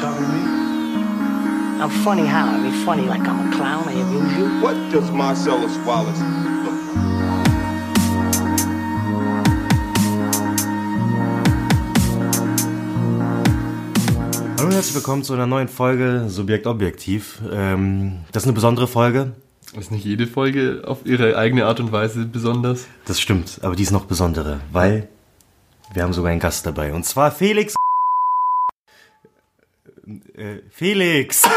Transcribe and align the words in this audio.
talking 0.00 0.24
to 0.24 0.32
me? 0.32 0.42
I'm 1.82 1.90
funny 1.90 2.26
how? 2.26 2.48
I 2.48 2.58
mean, 2.58 2.72
funny 2.84 3.02
like 3.06 3.20
I'm 3.28 3.52
a 3.52 3.56
clown. 3.56 3.86
I 3.86 3.92
amuse 3.92 4.38
you. 4.38 4.60
What 4.62 4.74
does 4.90 5.10
Marcellus 5.10 5.76
Wallace 5.84 6.18
look 6.20 6.66
like? 6.66 6.80
Hallo 14.56 14.68
und 14.68 14.74
herzlich 14.74 14.94
willkommen 14.94 15.22
zu 15.22 15.34
einer 15.34 15.46
neuen 15.46 15.68
Folge 15.68 16.24
Subjekt 16.28 16.66
Objektiv. 16.66 17.42
Ähm, 17.52 18.20
das 18.32 18.44
ist 18.44 18.46
eine 18.46 18.54
besondere 18.54 18.88
Folge. 18.88 19.32
Ist 19.78 19.90
nicht 19.90 20.04
jede 20.04 20.26
Folge 20.26 20.82
auf 20.86 21.04
ihre 21.04 21.36
eigene 21.36 21.66
Art 21.66 21.78
und 21.78 21.92
Weise 21.92 22.24
besonders? 22.24 22.86
Das 23.04 23.20
stimmt, 23.20 23.60
aber 23.62 23.76
die 23.76 23.82
ist 23.82 23.92
noch 23.92 24.06
besondere, 24.06 24.60
weil 24.72 25.08
wir 25.92 26.02
haben 26.02 26.12
sogar 26.12 26.30
einen 26.32 26.40
Gast 26.40 26.66
dabei. 26.66 26.92
Und 26.92 27.04
zwar 27.04 27.30
Felix. 27.30 27.79
Äh, 30.36 30.62
Felix! 30.70 31.42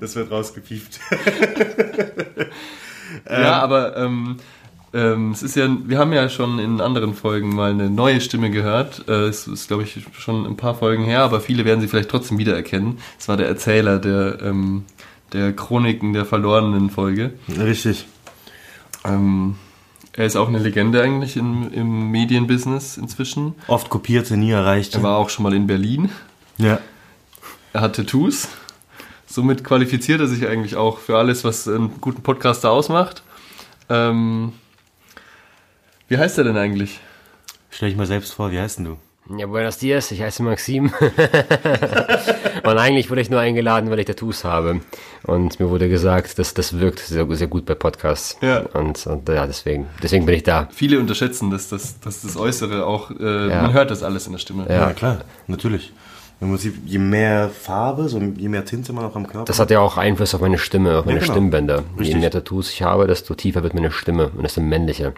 das 0.00 0.14
wird 0.14 0.30
rausgepiept. 0.30 1.00
ja, 3.28 3.60
aber 3.60 3.96
ähm, 3.96 4.36
ähm, 4.92 5.32
es 5.32 5.42
ist 5.42 5.56
ja, 5.56 5.68
wir 5.84 5.98
haben 5.98 6.12
ja 6.12 6.28
schon 6.28 6.58
in 6.58 6.80
anderen 6.80 7.14
Folgen 7.14 7.54
mal 7.54 7.70
eine 7.70 7.90
neue 7.90 8.20
Stimme 8.20 8.50
gehört. 8.50 9.08
Äh, 9.08 9.28
es 9.28 9.46
ist, 9.46 9.68
glaube 9.68 9.84
ich, 9.84 10.00
schon 10.18 10.46
ein 10.46 10.56
paar 10.56 10.74
Folgen 10.74 11.04
her, 11.04 11.22
aber 11.22 11.40
viele 11.40 11.64
werden 11.64 11.80
sie 11.80 11.88
vielleicht 11.88 12.10
trotzdem 12.10 12.38
wiedererkennen. 12.38 12.98
Es 13.18 13.28
war 13.28 13.36
der 13.36 13.48
Erzähler 13.48 13.98
der, 13.98 14.40
ähm, 14.42 14.84
der 15.32 15.54
Chroniken 15.54 16.12
der 16.12 16.24
verlorenen 16.24 16.90
Folge. 16.90 17.34
Richtig. 17.48 18.06
Ähm, 19.04 19.56
er 20.16 20.26
ist 20.26 20.36
auch 20.36 20.48
eine 20.48 20.58
Legende 20.58 21.02
eigentlich 21.02 21.36
im, 21.36 21.72
im 21.72 22.10
Medienbusiness 22.10 22.96
inzwischen. 22.96 23.54
Oft 23.68 23.90
kopierte, 23.90 24.36
nie 24.36 24.50
erreicht. 24.50 24.94
Er 24.94 25.02
war 25.02 25.16
auch 25.16 25.30
schon 25.30 25.44
mal 25.44 25.54
in 25.54 25.66
Berlin. 25.66 26.10
Ja. 26.58 26.80
Er 27.72 27.80
hat 27.80 27.96
Tattoos. 27.96 28.48
Somit 29.26 29.62
qualifiziert 29.62 30.20
er 30.20 30.26
sich 30.26 30.48
eigentlich 30.48 30.74
auch 30.74 30.98
für 30.98 31.16
alles, 31.16 31.44
was 31.44 31.68
einen 31.68 32.00
guten 32.00 32.22
Podcaster 32.22 32.70
ausmacht. 32.70 33.22
Ähm, 33.88 34.52
wie 36.08 36.18
heißt 36.18 36.38
er 36.38 36.44
denn 36.44 36.56
eigentlich? 36.56 36.98
Stell 37.70 37.90
dich 37.90 37.96
mal 37.96 38.06
selbst 38.06 38.32
vor, 38.32 38.50
wie 38.50 38.58
heißt 38.58 38.78
denn 38.78 38.86
du? 38.86 38.98
Ja, 39.28 39.46
buenos 39.46 39.78
dias, 39.78 40.10
ich 40.10 40.22
heiße 40.22 40.42
Maxim. 40.42 40.92
und 42.64 42.78
eigentlich 42.78 43.10
wurde 43.10 43.20
ich 43.20 43.30
nur 43.30 43.38
eingeladen, 43.38 43.88
weil 43.90 44.00
ich 44.00 44.06
Tattoos 44.06 44.44
habe. 44.44 44.80
Und 45.24 45.60
mir 45.60 45.70
wurde 45.70 45.88
gesagt, 45.88 46.38
dass 46.38 46.52
das 46.54 46.80
wirkt 46.80 46.98
sehr, 46.98 47.26
sehr 47.36 47.46
gut 47.46 47.64
bei 47.64 47.74
Podcasts. 47.74 48.36
Ja. 48.40 48.60
Und, 48.72 49.06
und 49.06 49.28
ja, 49.28 49.46
deswegen, 49.46 49.86
deswegen 50.02 50.26
bin 50.26 50.34
ich 50.34 50.42
da. 50.42 50.68
Viele 50.72 50.98
unterschätzen, 50.98 51.50
dass 51.50 51.68
das, 51.68 52.00
dass 52.00 52.22
das 52.22 52.36
Äußere 52.36 52.84
auch, 52.86 53.10
äh, 53.12 53.48
Ja. 53.50 53.62
man 53.62 53.72
hört 53.72 53.90
das 53.92 54.02
alles 54.02 54.26
in 54.26 54.32
der 54.32 54.40
Stimme. 54.40 54.66
Ja. 54.68 54.88
Ja, 54.88 54.92
klar, 54.94 55.18
natürlich. 55.46 55.92
Im 56.40 56.48
Prinzip, 56.48 56.74
je 56.86 56.98
mehr 56.98 57.50
Farbe, 57.50 58.08
so 58.08 58.18
je 58.18 58.48
mehr 58.48 58.64
Tinte 58.64 58.92
man 58.94 59.04
auch 59.04 59.14
am 59.14 59.26
Körper 59.26 59.44
Das 59.44 59.60
hat 59.60 59.70
ja 59.70 59.78
auch 59.78 59.98
Einfluss 59.98 60.34
auf 60.34 60.40
meine 60.40 60.56
Stimme, 60.58 60.98
auf 60.98 61.04
meine 61.04 61.20
genau. 61.20 61.32
Stimmbänder. 61.32 61.82
Je 61.96 62.00
Richtig. 62.00 62.20
mehr 62.20 62.30
Tattoos 62.30 62.72
ich 62.72 62.82
habe, 62.82 63.06
desto 63.06 63.34
tiefer 63.34 63.62
wird 63.62 63.74
meine 63.74 63.90
Stimme 63.92 64.30
und 64.34 64.42
desto 64.42 64.62
männlicher. 64.62 65.12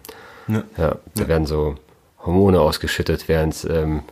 Ja. 0.48 0.64
Ja, 0.76 0.96
da 1.14 1.28
werden 1.28 1.46
so 1.46 1.76
Hormone 2.24 2.60
ausgeschüttet, 2.60 3.28
während 3.28 3.66
ähm, 3.70 4.02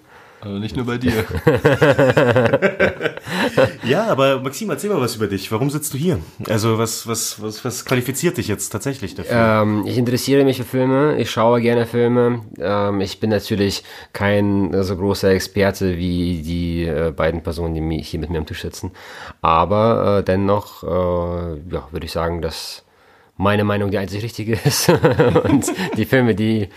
Aber 0.40 0.58
nicht 0.58 0.76
nur 0.76 0.86
bei 0.86 0.98
dir. 0.98 1.24
Ja, 3.84 4.06
aber 4.06 4.40
Maxim, 4.40 4.70
erzähl 4.70 4.90
mal 4.90 5.00
was 5.00 5.16
über 5.16 5.26
dich. 5.26 5.50
Warum 5.50 5.70
sitzt 5.70 5.94
du 5.94 5.98
hier? 5.98 6.18
Also 6.48 6.78
was, 6.78 7.06
was, 7.06 7.42
was, 7.42 7.64
was 7.64 7.84
qualifiziert 7.84 8.36
dich 8.36 8.48
jetzt 8.48 8.70
tatsächlich 8.70 9.14
dafür? 9.14 9.62
Ähm, 9.62 9.84
ich 9.86 9.98
interessiere 9.98 10.44
mich 10.44 10.58
für 10.58 10.64
Filme, 10.64 11.18
ich 11.18 11.30
schaue 11.30 11.60
gerne 11.60 11.86
Filme. 11.86 12.42
Ähm, 12.58 13.00
ich 13.00 13.20
bin 13.20 13.30
natürlich 13.30 13.82
kein 14.12 14.82
so 14.82 14.96
großer 14.96 15.30
Experte 15.30 15.96
wie 15.96 16.42
die 16.42 16.84
äh, 16.84 17.12
beiden 17.14 17.42
Personen, 17.42 17.74
die 17.74 18.02
hier 18.02 18.20
mit 18.20 18.30
mir 18.30 18.38
am 18.38 18.46
Tisch 18.46 18.62
sitzen. 18.62 18.92
Aber 19.40 20.18
äh, 20.18 20.24
dennoch, 20.24 20.82
äh, 20.82 21.60
ja, 21.72 21.88
würde 21.90 22.06
ich 22.06 22.12
sagen, 22.12 22.42
dass 22.42 22.84
meine 23.36 23.64
Meinung 23.64 23.90
die 23.90 23.98
einzig 23.98 24.22
richtige 24.22 24.52
ist. 24.64 24.88
Und 24.88 25.66
die 25.96 26.04
Filme, 26.04 26.34
die 26.34 26.68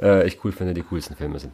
äh, 0.00 0.26
ich 0.26 0.44
cool 0.44 0.52
finde, 0.52 0.74
die 0.74 0.82
coolsten 0.82 1.16
Filme 1.16 1.38
sind. 1.38 1.52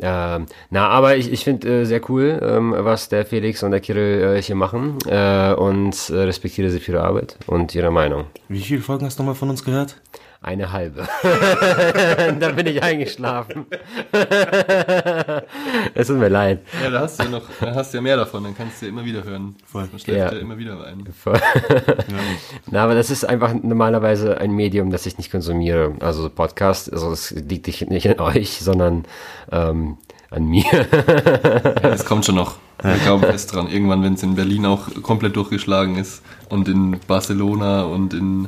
Ähm, 0.00 0.46
na, 0.70 0.88
aber 0.88 1.16
ich, 1.16 1.32
ich 1.32 1.42
finde 1.42 1.80
äh, 1.80 1.84
sehr 1.84 2.00
cool, 2.08 2.38
ähm, 2.40 2.72
was 2.76 3.08
der 3.08 3.26
Felix 3.26 3.64
und 3.64 3.72
der 3.72 3.80
Kirill 3.80 4.36
äh, 4.36 4.42
hier 4.42 4.54
machen 4.54 4.96
äh, 5.06 5.52
und 5.54 6.10
äh, 6.10 6.14
respektiere 6.14 6.70
sie 6.70 6.78
für 6.78 6.92
ihre 6.92 7.02
Arbeit 7.02 7.36
und 7.48 7.74
ihre 7.74 7.90
Meinung. 7.90 8.26
Wie 8.48 8.60
viele 8.60 8.80
Folgen 8.80 9.04
hast 9.06 9.18
du 9.18 9.22
nochmal 9.24 9.34
von 9.34 9.50
uns 9.50 9.64
gehört? 9.64 9.96
Eine 10.40 10.70
halbe. 10.70 11.08
da 12.38 12.50
bin 12.50 12.68
ich 12.68 12.80
eingeschlafen. 12.80 13.66
es 15.94 16.06
tut 16.06 16.18
mir 16.18 16.28
leid. 16.28 16.60
ja, 16.80 16.90
da 16.90 17.00
hast 17.00 17.18
du 17.18 17.24
ja 17.24 17.30
noch, 17.30 17.42
da 17.60 17.74
hast 17.74 17.92
du 17.92 17.98
ja 17.98 18.02
mehr 18.02 18.16
davon, 18.16 18.44
dann 18.44 18.56
kannst 18.56 18.80
du 18.80 18.86
ja 18.86 18.92
immer 18.92 19.04
wieder 19.04 19.24
hören. 19.24 19.56
Voll. 19.66 19.88
Man 19.90 19.98
schläft 19.98 20.18
Ja. 20.18 20.32
ja. 20.32 20.38
immer 20.38 20.56
wieder 20.56 20.86
ein. 20.86 21.08
Na, 22.70 22.84
aber 22.84 22.94
das 22.94 23.10
ist 23.10 23.24
einfach 23.24 23.52
normalerweise 23.52 24.38
ein 24.38 24.52
Medium, 24.52 24.90
das 24.90 25.06
ich 25.06 25.18
nicht 25.18 25.32
konsumiere. 25.32 25.96
Also 25.98 26.30
Podcast, 26.30 26.92
also 26.92 27.10
es 27.10 27.32
liegt 27.32 27.66
nicht 27.66 27.90
nicht 27.90 28.08
an 28.08 28.20
euch, 28.20 28.60
sondern 28.60 29.06
ähm, 29.50 29.98
an 30.30 30.46
mir. 30.46 30.64
Ja, 30.70 31.72
das 31.80 32.04
kommt 32.04 32.24
schon 32.26 32.36
noch. 32.36 32.58
Wir 32.80 32.94
glauben 32.98 33.24
fest 33.24 33.52
dran. 33.52 33.68
Irgendwann, 33.68 34.04
wenn 34.04 34.14
es 34.14 34.22
in 34.22 34.36
Berlin 34.36 34.66
auch 34.66 35.02
komplett 35.02 35.34
durchgeschlagen 35.34 35.96
ist 35.96 36.22
und 36.48 36.68
in 36.68 37.00
Barcelona 37.08 37.82
und 37.82 38.14
in, 38.14 38.46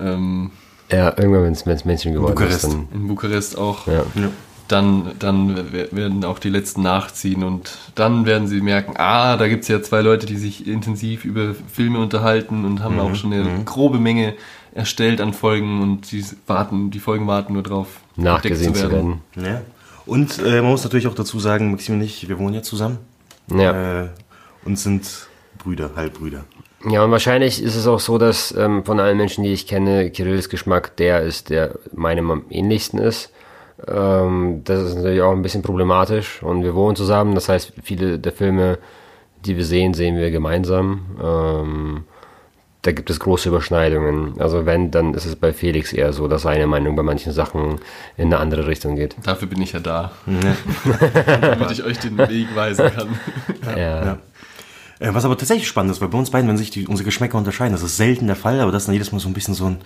ähm, 0.00 0.50
ja, 0.90 1.08
irgendwann, 1.16 1.44
wenn 1.44 1.74
es 1.74 1.84
Menschen 1.84 2.12
geworden 2.12 2.34
Bukarest. 2.34 2.64
ist, 2.64 2.72
dann. 2.72 2.88
in 2.92 3.08
Bukarest 3.08 3.56
auch, 3.58 3.86
Ja. 3.86 4.02
dann, 4.68 5.12
dann 5.18 5.72
werden 5.72 6.24
auch 6.24 6.38
die 6.38 6.48
Letzten 6.50 6.82
nachziehen 6.82 7.42
und 7.42 7.76
dann 7.94 8.24
werden 8.26 8.46
sie 8.48 8.60
merken, 8.60 8.94
ah, 8.96 9.36
da 9.36 9.48
gibt 9.48 9.62
es 9.62 9.68
ja 9.68 9.82
zwei 9.82 10.00
Leute, 10.00 10.26
die 10.26 10.36
sich 10.36 10.66
intensiv 10.66 11.24
über 11.24 11.54
Filme 11.72 11.98
unterhalten 11.98 12.64
und 12.64 12.82
haben 12.82 12.98
auch 13.00 13.14
schon 13.14 13.32
eine 13.32 13.64
grobe 13.64 13.98
Menge 13.98 14.34
erstellt 14.72 15.20
an 15.20 15.32
Folgen 15.32 15.82
und 15.82 16.12
die 16.12 16.24
warten, 16.46 16.90
die 16.92 17.00
Folgen 17.00 17.26
warten 17.26 17.54
nur 17.54 17.62
drauf, 17.64 17.88
Nachgesehen 18.16 18.74
zu 18.74 18.90
werden. 18.90 19.20
Ja. 19.36 19.62
Und 20.06 20.38
äh, 20.38 20.60
man 20.62 20.70
muss 20.70 20.84
natürlich 20.84 21.08
auch 21.08 21.14
dazu 21.14 21.40
sagen, 21.40 21.70
Maxim 21.72 21.96
und 21.96 22.02
ich, 22.02 22.28
wir 22.28 22.38
wohnen 22.38 22.54
ja 22.54 22.62
zusammen 22.62 22.98
Ja. 23.52 24.02
äh, 24.04 24.08
und 24.64 24.78
sind 24.78 25.28
Brüder, 25.58 25.90
Halbbrüder. 25.96 26.44
Ja, 26.88 27.04
und 27.04 27.10
wahrscheinlich 27.10 27.62
ist 27.62 27.76
es 27.76 27.86
auch 27.86 28.00
so, 28.00 28.16
dass 28.16 28.52
ähm, 28.56 28.84
von 28.84 29.00
allen 29.00 29.18
Menschen, 29.18 29.44
die 29.44 29.52
ich 29.52 29.66
kenne, 29.66 30.10
Kirills 30.10 30.48
Geschmack 30.48 30.96
der 30.96 31.20
ist, 31.22 31.50
der 31.50 31.74
meinem 31.94 32.30
am 32.30 32.44
ähnlichsten 32.48 32.98
ist. 32.98 33.32
Ähm, 33.86 34.62
das 34.64 34.82
ist 34.82 34.96
natürlich 34.96 35.20
auch 35.20 35.32
ein 35.32 35.42
bisschen 35.42 35.62
problematisch 35.62 36.42
und 36.42 36.64
wir 36.64 36.74
wohnen 36.74 36.96
zusammen, 36.96 37.34
das 37.34 37.48
heißt, 37.48 37.72
viele 37.82 38.18
der 38.18 38.32
Filme, 38.32 38.78
die 39.44 39.56
wir 39.56 39.64
sehen, 39.64 39.94
sehen 39.94 40.16
wir 40.16 40.30
gemeinsam. 40.30 41.16
Ähm, 41.22 42.04
da 42.82 42.92
gibt 42.92 43.10
es 43.10 43.20
große 43.20 43.50
Überschneidungen. 43.50 44.40
Also 44.40 44.64
wenn, 44.64 44.90
dann 44.90 45.12
ist 45.12 45.26
es 45.26 45.36
bei 45.36 45.52
Felix 45.52 45.92
eher 45.92 46.14
so, 46.14 46.28
dass 46.28 46.42
seine 46.42 46.66
Meinung 46.66 46.96
bei 46.96 47.02
manchen 47.02 47.32
Sachen 47.32 47.78
in 48.16 48.26
eine 48.26 48.38
andere 48.38 48.66
Richtung 48.66 48.96
geht. 48.96 49.16
Dafür 49.22 49.48
bin 49.48 49.60
ich 49.60 49.72
ja 49.72 49.80
da, 49.80 50.12
damit 50.26 51.72
ich 51.72 51.84
euch 51.84 51.98
den 51.98 52.16
Weg 52.16 52.54
weisen 52.54 52.90
kann. 52.90 53.20
Ja. 53.76 54.04
Ja. 54.04 54.18
Äh, 55.00 55.14
was 55.14 55.24
aber 55.24 55.36
tatsächlich 55.36 55.66
spannend 55.66 55.92
ist, 55.92 56.00
weil 56.00 56.08
bei 56.08 56.18
uns 56.18 56.30
beiden, 56.30 56.48
wenn 56.48 56.56
sich 56.56 56.70
die, 56.70 56.86
unsere 56.86 57.04
Geschmäcker 57.04 57.38
unterscheiden, 57.38 57.72
das 57.72 57.82
ist 57.82 57.96
selten 57.96 58.26
der 58.26 58.36
Fall, 58.36 58.60
aber 58.60 58.70
das 58.70 58.82
ist 58.82 58.86
dann 58.86 58.94
jedes 58.94 59.10
Mal 59.10 59.18
so 59.18 59.28
ein 59.28 59.34
bisschen 59.34 59.54
so 59.54 59.66
ein 59.66 59.78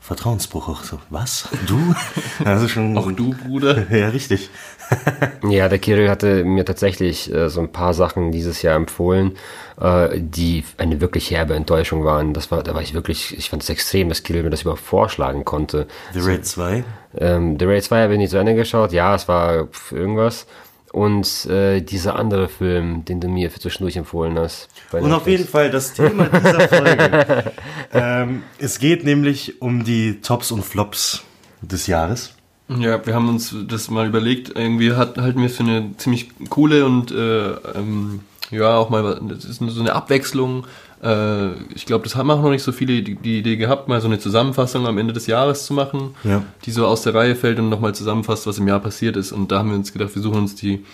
Vertrauensbruch. 0.00 0.68
Auch 0.68 0.82
so, 0.82 0.98
was? 1.10 1.48
Du? 1.66 1.78
Das 2.44 2.62
ist 2.62 2.70
schon, 2.72 2.96
Auch 2.98 3.10
du, 3.12 3.34
Bruder. 3.34 3.86
Ja, 3.96 4.08
richtig. 4.08 4.50
Ja, 5.48 5.68
der 5.68 5.78
Kirill 5.78 6.10
hatte 6.10 6.44
mir 6.44 6.64
tatsächlich 6.64 7.32
äh, 7.32 7.48
so 7.48 7.60
ein 7.60 7.72
paar 7.72 7.94
Sachen 7.94 8.30
dieses 8.30 8.62
Jahr 8.62 8.76
empfohlen, 8.76 9.36
äh, 9.80 10.20
die 10.20 10.64
eine 10.76 11.00
wirklich 11.00 11.30
herbe 11.30 11.54
Enttäuschung 11.54 12.04
waren. 12.04 12.34
Das 12.34 12.50
war, 12.50 12.62
da 12.62 12.74
war 12.74 12.82
ich 12.82 12.94
wirklich, 12.94 13.36
ich 13.36 13.48
fand 13.50 13.62
es 13.62 13.70
extrem, 13.70 14.08
dass 14.08 14.22
Kirill 14.22 14.42
mir 14.42 14.50
das 14.50 14.62
überhaupt 14.62 14.82
vorschlagen 14.82 15.44
konnte. 15.44 15.86
The 16.12 16.20
Raid 16.20 16.46
2. 16.46 16.84
Ähm, 17.16 17.56
The 17.58 17.64
Raid 17.64 17.84
2 17.84 18.02
habe 18.02 18.12
ich 18.12 18.18
nicht 18.18 18.30
zu 18.30 18.36
Ende 18.36 18.54
geschaut. 18.54 18.92
Ja, 18.92 19.14
es 19.14 19.26
war 19.28 19.66
pf, 19.66 19.92
irgendwas. 19.92 20.46
Und 20.92 21.46
äh, 21.46 21.80
dieser 21.80 22.16
andere 22.16 22.48
Film, 22.48 23.04
den 23.06 23.20
du 23.20 23.28
mir 23.28 23.50
für 23.50 23.60
zwischendurch 23.60 23.96
empfohlen 23.96 24.38
hast. 24.38 24.68
Und 24.92 25.10
auf 25.12 25.26
jeden 25.26 25.48
Fall 25.48 25.70
das 25.70 25.94
Thema 25.94 26.26
dieser 26.26 26.60
Folge. 26.68 27.52
ähm, 27.92 28.42
es 28.58 28.78
geht 28.78 29.02
nämlich 29.02 29.62
um 29.62 29.84
die 29.84 30.20
Tops 30.20 30.50
und 30.52 30.62
Flops 30.62 31.22
des 31.62 31.86
Jahres. 31.86 32.34
Ja, 32.68 33.04
wir 33.04 33.14
haben 33.14 33.28
uns 33.28 33.54
das 33.68 33.90
mal 33.90 34.06
überlegt. 34.06 34.50
Irgendwie 34.54 34.92
hat, 34.92 35.18
halten 35.18 35.40
wir 35.40 35.46
es 35.46 35.56
für 35.56 35.62
eine 35.62 35.96
ziemlich 35.96 36.28
coole 36.50 36.84
und 36.84 37.10
äh, 37.10 37.50
ähm, 37.52 38.20
ja, 38.50 38.76
auch 38.76 38.90
mal, 38.90 39.20
das 39.22 39.44
ist 39.44 39.60
so 39.60 39.80
eine 39.80 39.94
Abwechslung. 39.94 40.66
Äh, 41.02 41.52
ich 41.74 41.86
glaube, 41.86 42.04
das 42.04 42.14
haben 42.14 42.30
auch 42.30 42.40
noch 42.42 42.50
nicht 42.50 42.62
so 42.62 42.72
viele 42.72 43.02
die, 43.02 43.14
die 43.16 43.38
Idee 43.38 43.56
gehabt, 43.56 43.88
mal 43.88 44.00
so 44.00 44.06
eine 44.06 44.18
Zusammenfassung 44.18 44.86
am 44.86 44.98
Ende 44.98 45.12
des 45.12 45.26
Jahres 45.26 45.66
zu 45.66 45.74
machen, 45.74 46.14
Ja. 46.24 46.42
die 46.64 46.70
so 46.70 46.86
aus 46.86 47.02
der 47.02 47.14
Reihe 47.14 47.34
fällt 47.34 47.58
und 47.58 47.68
nochmal 47.68 47.94
zusammenfasst, 47.94 48.46
was 48.46 48.58
im 48.58 48.68
Jahr 48.68 48.80
passiert 48.80 49.16
ist. 49.16 49.32
Und 49.32 49.50
da 49.50 49.58
haben 49.58 49.70
wir 49.70 49.76
uns 49.76 49.92
gedacht, 49.92 50.14
wir 50.14 50.22
suchen 50.22 50.38
uns 50.38 50.54
die 50.54 50.84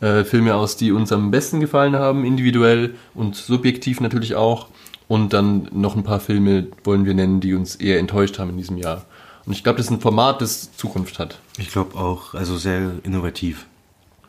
äh, 0.00 0.24
Filme 0.24 0.54
aus, 0.54 0.76
die 0.76 0.92
uns 0.92 1.12
am 1.12 1.30
besten 1.30 1.60
gefallen 1.60 1.96
haben, 1.96 2.24
individuell 2.24 2.94
und 3.14 3.36
subjektiv 3.36 4.00
natürlich 4.00 4.34
auch. 4.36 4.68
Und 5.06 5.32
dann 5.32 5.68
noch 5.72 5.96
ein 5.96 6.02
paar 6.04 6.20
Filme 6.20 6.66
wollen 6.84 7.04
wir 7.04 7.14
nennen, 7.14 7.40
die 7.40 7.54
uns 7.54 7.76
eher 7.76 7.98
enttäuscht 7.98 8.38
haben 8.38 8.50
in 8.50 8.56
diesem 8.58 8.76
Jahr. 8.76 9.04
Und 9.46 9.52
ich 9.52 9.64
glaube, 9.64 9.78
das 9.78 9.86
ist 9.86 9.92
ein 9.92 10.00
Format, 10.00 10.42
das 10.42 10.76
Zukunft 10.76 11.18
hat. 11.18 11.38
Ich 11.56 11.70
glaube 11.72 11.96
auch, 11.98 12.34
also 12.34 12.56
sehr 12.58 12.92
innovativ. 13.02 13.64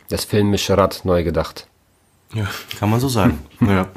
Das 0.09 0.23
filmische 0.25 0.77
Rad 0.77 1.01
neu 1.03 1.23
gedacht. 1.23 1.67
Ja, 2.33 2.47
kann 2.79 2.89
man 2.89 2.99
so 2.99 3.07
sagen. 3.09 3.39
ja. 3.61 3.87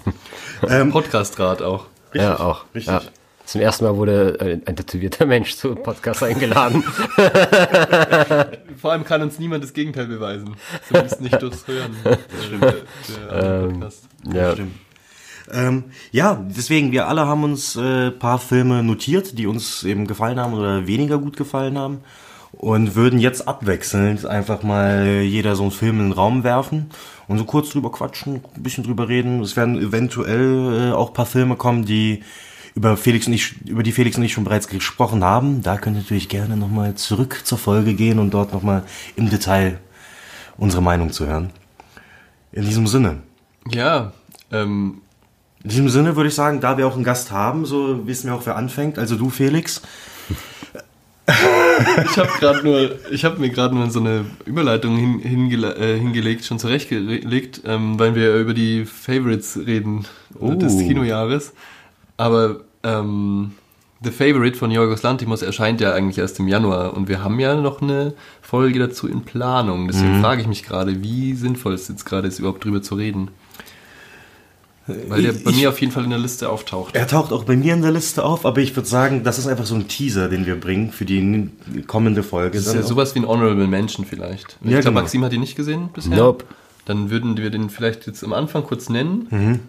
Podcast-Rat 0.85 1.61
auch. 1.63 1.87
ja, 2.15 2.41
auch. 2.41 2.65
richtig. 2.75 2.93
Ja. 2.93 3.03
Zum 3.45 3.61
ersten 3.61 3.85
Mal 3.85 3.97
wurde 3.97 4.39
ein, 4.41 4.63
ein 4.67 4.77
tätowierter 4.77 5.27
Mensch 5.27 5.57
zu 5.57 5.75
Podcast 5.75 6.23
eingeladen. 6.23 6.83
Vor 8.81 8.93
allem 8.93 9.05
kann 9.05 9.21
uns 9.21 9.39
niemand 9.39 9.65
das 9.65 9.75
Gegenteil 9.75 10.07
beweisen. 10.07 10.57
Zumindest 10.89 11.21
nicht 11.21 11.43
durchs 11.43 11.67
Hören. 11.67 11.95
Der, 12.05 13.67
Podcast. 13.67 14.09
ja. 14.33 14.53
Stimmt. 14.53 14.73
Ähm, 15.53 15.85
ja, 16.13 16.43
deswegen, 16.57 16.93
wir 16.93 17.09
alle 17.09 17.27
haben 17.27 17.45
uns 17.45 17.77
ein 17.77 18.09
äh, 18.09 18.11
paar 18.13 18.39
Filme 18.39 18.83
notiert, 18.83 19.39
die 19.39 19.47
uns 19.47 19.83
eben 19.83 20.07
gefallen 20.07 20.41
haben 20.41 20.55
oder 20.55 20.87
weniger 20.87 21.19
gut 21.19 21.37
gefallen 21.37 21.77
haben. 21.77 22.01
Und 22.53 22.95
würden 22.95 23.19
jetzt 23.19 23.49
abwechselnd 23.49 24.25
einfach 24.25 24.63
mal 24.63 25.23
jeder 25.23 25.57
so 25.57 25.63
einen 25.63 25.73
Film 25.73 25.99
in 25.99 26.11
den 26.11 26.13
Raum 26.13 26.45
werfen 26.45 26.91
und 27.33 27.39
so 27.39 27.45
kurz 27.45 27.71
drüber 27.71 27.91
quatschen, 27.91 28.43
ein 28.55 28.63
bisschen 28.63 28.85
drüber 28.85 29.09
reden. 29.09 29.41
Es 29.41 29.57
werden 29.57 29.79
eventuell 29.79 30.91
äh, 30.91 30.93
auch 30.93 31.09
ein 31.09 31.15
paar 31.15 31.27
Filme 31.27 31.57
kommen, 31.57 31.85
die 31.85 32.23
über 32.75 32.97
Felix 32.97 33.27
und 33.27 33.33
ich, 33.33 33.67
über 33.67 33.83
die 33.83 33.93
Felix 33.93 34.17
und 34.17 34.23
ich 34.23 34.33
schon 34.33 34.45
bereits 34.45 34.69
gesprochen 34.69 35.25
haben. 35.25 35.63
Da 35.63 35.77
könnt 35.77 35.97
ihr 35.97 36.03
natürlich 36.03 36.29
gerne 36.29 36.57
nochmal 36.57 36.95
zurück 36.95 37.41
zur 37.45 37.59
Folge 37.59 37.95
gehen 37.95 38.19
und 38.19 38.33
dort 38.33 38.53
nochmal 38.53 38.85
im 39.17 39.31
Detail 39.31 39.79
unsere 40.57 40.83
Meinung 40.83 41.11
zu 41.11 41.27
hören. 41.27 41.51
In 42.53 42.65
diesem 42.65 42.87
Sinne. 42.87 43.23
Ja, 43.71 44.13
ähm, 44.51 45.01
In 45.65 45.71
diesem 45.71 45.89
Sinne 45.89 46.17
würde 46.17 46.29
ich 46.29 46.35
sagen, 46.35 46.61
da 46.61 46.77
wir 46.77 46.87
auch 46.87 46.95
einen 46.95 47.05
Gast 47.05 47.31
haben, 47.31 47.65
so 47.65 48.07
wissen 48.07 48.27
wir 48.29 48.35
auch, 48.35 48.45
wer 48.47 48.57
anfängt. 48.57 48.99
Also 48.99 49.17
du, 49.17 49.31
Felix. 49.31 49.81
ich 52.05 52.17
habe 52.19 52.29
gerade 52.41 52.63
nur, 52.65 52.91
ich 53.11 53.25
habe 53.25 53.39
mir 53.41 53.51
gerade 53.51 53.75
nur 53.75 53.89
so 53.91 54.01
eine 54.01 54.25
Überleitung 54.45 54.97
hin, 54.97 55.19
hingele 55.21 55.75
äh, 55.77 55.99
hingelegt, 55.99 56.45
schon 56.45 56.59
zurechtgelegt, 56.59 57.63
ähm, 57.65 57.99
weil 57.99 58.15
wir 58.15 58.35
über 58.37 58.55
die 58.55 58.85
Favorites 58.85 59.59
reden 59.67 60.05
Oh. 60.39 60.55
des 60.55 60.79
Kinojahres. 60.79 61.53
Aber 62.17 62.61
ähm, 62.83 63.53
The 64.03 64.11
Favorite 64.11 64.57
von 64.57 64.71
Yorgos 64.73 65.03
Lantimos 65.05 65.43
erscheint 65.43 65.81
ja 65.81 65.93
eigentlich 65.93 66.19
erst 66.19 66.41
im 66.41 66.49
Januar 66.49 66.95
und 66.97 67.09
wir 67.09 67.23
haben 67.23 67.39
ja 67.39 67.55
noch 67.55 67.81
eine 67.83 68.15
Folge 68.41 68.81
dazu 68.81 69.07
in 69.07 69.23
Planung. 69.23 69.87
Deswegen 69.87 70.21
frage 70.21 70.41
ich 70.41 70.49
mich 70.49 70.65
gerade, 70.65 71.03
wie 71.05 71.35
sinnvoll 71.35 71.75
es 71.75 71.87
jetzt 71.87 72.05
gerade 72.05 72.27
ist, 72.27 72.41
überhaupt 72.41 72.65
drüber 72.65 72.83
zu 72.83 72.97
reden. 72.97 73.29
Weil 74.87 75.23
der 75.23 75.33
bei 75.33 75.51
Ich- 75.51 75.57
mir 75.59 75.69
auf 75.69 75.81
jeden 75.81 75.93
Fall 75.93 76.05
in 76.05 76.11
der 76.11 76.19
Liste 76.19 76.49
auftaucht. 76.49 76.97
Er 76.97 77.07
taucht 77.07 77.33
auch 77.33 77.45
bei 77.45 77.57
mir 77.57 77.73
in 77.75 77.83
der 77.83 77.93
Liste 77.93 78.25
auf, 78.25 78.45
aber 78.45 78.61
ich 78.61 78.75
würde 78.75 78.89
sagen, 78.89 79.23
das 79.23 79.39
ist 79.39 79.47
einfach 79.47 79.65
so 79.67 79.75
ein 79.77 79.87
Teaser, 79.89 80.29
den 80.29 80.45
wir 80.45 80.59
bringen 80.59 80.91
für 80.91 81.05
die 81.05 81.49
kommende 81.87 82.23
Folge. 82.23 82.53
Das 82.59 82.63
ist 82.63 82.69
Dann 82.69 82.77
ja 82.81 82.85
auch- 82.85 82.89
sowas 82.89 83.15
wie 83.15 83.21
ein 83.21 83.29
Honorable 83.29 83.67
Mention 83.69 84.05
vielleicht. 84.05 84.57
Ich 84.61 84.71
Ja, 84.71 84.81
glaube, 84.81 84.91
genau. 84.91 85.01
Maxim 85.03 85.25
hat 85.25 85.33
ihn 85.33 85.41
nicht 85.41 85.55
gesehen 85.57 85.91
bisher. 85.93 86.17
Nope. 86.17 86.45
Dann 86.85 87.11
würden 87.11 87.37
wir 87.37 87.51
den 87.51 87.71
vielleicht 87.71 88.07
jetzt 88.09 88.25
am 88.25 88.33
Anfang 88.33 88.65
kurz 88.65 88.89
nennen 88.89 89.61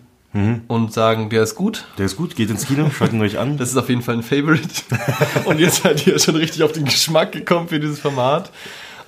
und 0.68 0.92
sagen, 0.94 1.30
der 1.30 1.44
ist 1.44 1.54
gut. 1.54 1.86
Der 2.00 2.08
ist 2.08 2.18
gut, 2.18 2.36
geht 2.36 2.50
ins 2.50 2.66
Kino, 2.66 2.90
schalten 2.90 3.22
euch 3.22 3.38
an. 3.38 3.58
Das 3.60 3.70
ist 3.70 3.78
auf 3.78 3.88
jeden 3.90 4.02
Fall 4.02 4.16
ein 4.16 4.24
Favorite. 4.24 4.68
und 5.46 5.60
jetzt 5.60 5.84
seid 5.84 6.08
ihr 6.08 6.18
schon 6.18 6.36
richtig 6.38 6.64
auf 6.64 6.72
den 6.72 6.86
Geschmack 6.86 7.34
gekommen 7.34 7.68
für 7.68 7.80
dieses 7.80 8.00
Format. 8.00 8.50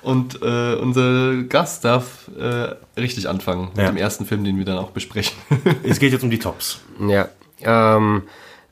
Und 0.02 0.40
äh, 0.42 0.74
unser 0.76 1.42
Gast 1.44 1.84
darf 1.84 2.30
äh, 2.38 2.74
richtig 3.00 3.28
anfangen 3.28 3.68
mit 3.74 3.78
Ja. 3.84 3.90
dem 3.90 3.96
ersten 3.96 4.24
Film, 4.26 4.44
den 4.44 4.56
wir 4.58 4.64
dann 4.64 4.78
auch 4.78 4.90
besprechen. 4.90 5.36
es 5.82 5.98
geht 5.98 6.12
jetzt 6.12 6.22
um 6.22 6.30
die 6.30 6.38
Tops. 6.38 6.80
Ja, 7.08 7.28
ähm, 7.62 8.22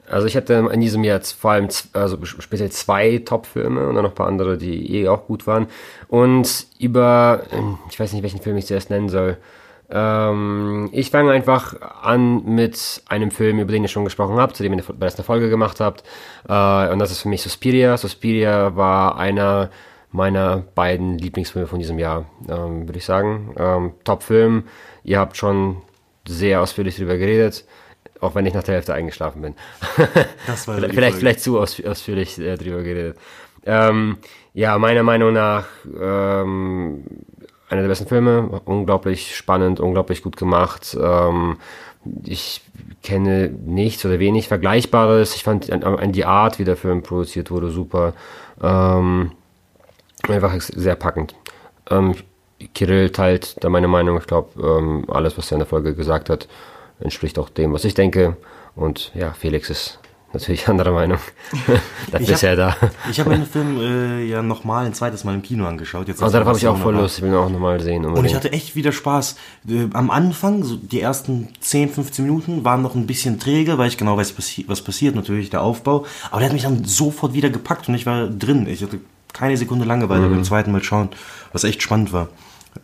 also 0.09 0.27
ich 0.27 0.37
hatte 0.37 0.69
in 0.73 0.81
diesem 0.81 1.03
Jahr 1.03 1.21
vor 1.23 1.53
allem 1.53 1.69
also 1.95 2.19
speziell 2.25 2.71
zwei 2.71 3.23
Top-Filme 3.25 3.89
und 3.89 3.95
dann 3.95 4.05
noch 4.05 4.11
ein 4.13 4.15
paar 4.15 4.29
andere, 4.29 4.59
die 4.59 4.97
eh 4.97 5.09
auch 5.09 5.27
gut 5.27 5.47
waren. 5.47 5.67
Und 6.09 6.67
über, 6.79 7.43
ähm, 7.53 7.79
ich 7.91 7.99
weiß 7.99 8.13
nicht, 8.13 8.23
welchen 8.23 8.41
Film 8.41 8.57
ich 8.57 8.67
zuerst 8.67 8.91
nennen 8.91 9.09
soll. 9.09 9.39
Ähm, 9.91 10.89
ich 10.93 11.11
fange 11.11 11.33
einfach 11.33 11.75
an 12.03 12.45
mit 12.45 13.03
einem 13.09 13.31
Film, 13.31 13.59
über 13.59 13.73
den 13.73 13.83
ihr 13.83 13.89
schon 13.89 14.05
gesprochen 14.05 14.37
habt, 14.37 14.57
zu 14.57 14.63
dem 14.63 14.73
ihr 14.75 14.83
bereits 14.83 15.17
eine 15.17 15.25
Folge 15.25 15.49
gemacht 15.51 15.81
habt. 15.81 16.03
Äh, 16.49 16.91
und 16.93 16.99
das 16.99 17.11
ist 17.11 17.21
für 17.21 17.29
mich 17.29 17.43
Suspiria. 17.43 17.97
Suspiria 17.97 18.77
war 18.77 19.17
einer 19.19 19.71
meiner 20.15 20.59
beiden 20.77 21.19
Lieblingsfilme 21.19 21.67
von 21.67 21.81
diesem 21.81 21.99
Jahr, 21.99 22.27
ähm, 22.49 22.87
würde 22.87 22.99
ich 22.99 23.05
sagen. 23.05 23.53
Ähm, 23.59 23.95
Top-Film. 24.05 24.63
Ihr 25.03 25.19
habt 25.19 25.37
schon 25.37 25.79
sehr 26.27 26.63
ausführlich 26.63 26.97
darüber 26.97 27.17
geredet, 27.17 27.65
auch 28.21 28.37
wenn 28.37 28.47
ich 28.47 28.55
nach 28.55 28.63
der 28.63 28.77
Hälfte 28.77 28.95
eingeschlafen 28.95 29.43
bin. 29.43 29.55
Das 30.47 30.69
war 30.69 30.77
vielleicht, 30.77 30.95
Folge. 30.95 31.13
vielleicht 31.19 31.41
zu 31.41 31.59
aus, 31.59 31.85
ausführlich 31.85 32.39
äh, 32.39 32.57
drüber 32.57 32.85
geredet. 32.85 33.19
Ähm, 33.67 34.19
ja, 34.53 34.79
meiner 34.79 35.03
Meinung 35.03 35.33
nach 35.33 35.67
ähm, 36.01 37.05
einer 37.69 37.81
der 37.81 37.89
besten 37.89 38.07
Filme, 38.07 38.61
unglaublich 38.67 39.35
spannend, 39.35 39.81
unglaublich 39.81 40.23
gut 40.23 40.37
gemacht. 40.37 40.97
Ähm, 41.01 41.57
ich 42.23 42.61
kenne 43.03 43.49
nichts 43.49 44.05
oder 44.05 44.21
wenig 44.21 44.47
Vergleichbares. 44.47 45.35
Ich 45.35 45.43
fand 45.43 45.73
an, 45.73 45.83
an 45.83 46.13
die 46.13 46.25
Art, 46.25 46.61
wie 46.61 46.65
der 46.65 46.77
Film 46.77 47.03
produziert 47.03 47.51
wurde, 47.51 47.71
super. 47.71 48.13
Ähm, 48.63 49.33
einfach 50.31 50.55
sehr 50.61 50.97
packend. 50.97 51.35
Ähm, 51.91 52.15
Kirill 52.75 53.11
teilt 53.11 53.63
da 53.63 53.69
meine 53.69 53.89
Meinung. 53.89 54.19
Ich 54.19 54.27
glaube, 54.27 54.61
ähm, 54.63 55.05
alles, 55.09 55.37
was 55.37 55.51
er 55.51 55.57
in 55.57 55.59
der 55.61 55.67
Folge 55.67 55.95
gesagt 55.95 56.31
hat, 56.31 56.49
entspricht 57.01 57.39
auch 57.39 57.49
dem, 57.49 57.73
was 57.73 57.85
ich 57.85 57.95
denke. 57.95 58.37
Und 58.75 59.13
ja, 59.15 59.33
Felix 59.33 59.71
ist 59.71 59.99
natürlich 60.33 60.69
anderer 60.69 60.93
Meinung. 60.93 61.19
Dafür 62.11 62.21
Ich 62.21 62.31
ist 62.31 62.43
er 62.43 62.57
da. 62.57 62.77
Ich 63.11 63.21
habe 63.21 63.31
den 63.31 63.47
Film 63.47 63.79
äh, 63.81 64.25
ja 64.25 64.43
nochmal 64.43 64.87
ein 64.87 64.95
zweites 64.95 65.25
Mal 65.25 65.35
im 65.35 65.43
Kino 65.43 65.67
angeschaut. 65.67 66.09
Jetzt 66.09 66.23
Also 66.23 66.33
darauf 66.33 66.49
habe 66.49 66.59
ich 66.59 66.67
auch 66.67 66.79
voll. 66.79 66.95
Lust. 66.95 67.19
Ich 67.19 67.23
will 67.23 67.31
ihn 67.31 67.37
auch 67.37 67.51
nochmal 67.51 67.81
sehen. 67.81 68.05
Und 68.05 68.11
unbedingt. 68.11 68.31
ich 68.31 68.35
hatte 68.35 68.53
echt 68.53 68.77
wieder 68.77 68.93
Spaß. 68.93 69.37
Äh, 69.69 69.89
am 69.93 70.11
Anfang, 70.11 70.65
so 70.65 70.77
die 70.77 71.01
ersten 71.01 71.49
10, 71.61 71.91
15 71.91 72.25
Minuten, 72.25 72.65
waren 72.65 72.83
noch 72.83 72.95
ein 72.95 73.07
bisschen 73.07 73.39
träge, 73.39 73.79
weil 73.79 73.89
ich 73.89 73.97
genau 73.97 74.17
weiß, 74.17 74.33
passi 74.33 74.65
was 74.69 74.83
passiert, 74.83 75.15
natürlich 75.15 75.51
der 75.51 75.63
Aufbau. 75.63 76.07
Aber 76.31 76.41
der 76.41 76.49
hat 76.49 76.55
mich 76.55 76.65
dann 76.65 76.85
sofort 76.85 77.35
wieder 77.35 77.51
gepackt 77.51 77.89
und 77.89 77.95
ich 77.95 78.07
war 78.07 78.27
drin. 78.27 78.67
Ich 78.67 78.83
hatte 78.83 79.01
keine 79.35 79.57
Sekunde 79.59 79.85
Langeweile 79.85 80.29
beim 80.31 80.45
zweiten 80.45 80.73
Mal 80.73 80.83
schauen, 80.83 81.11
was 81.53 81.65
echt 81.65 81.83
spannend 81.83 82.15
war. 82.15 82.29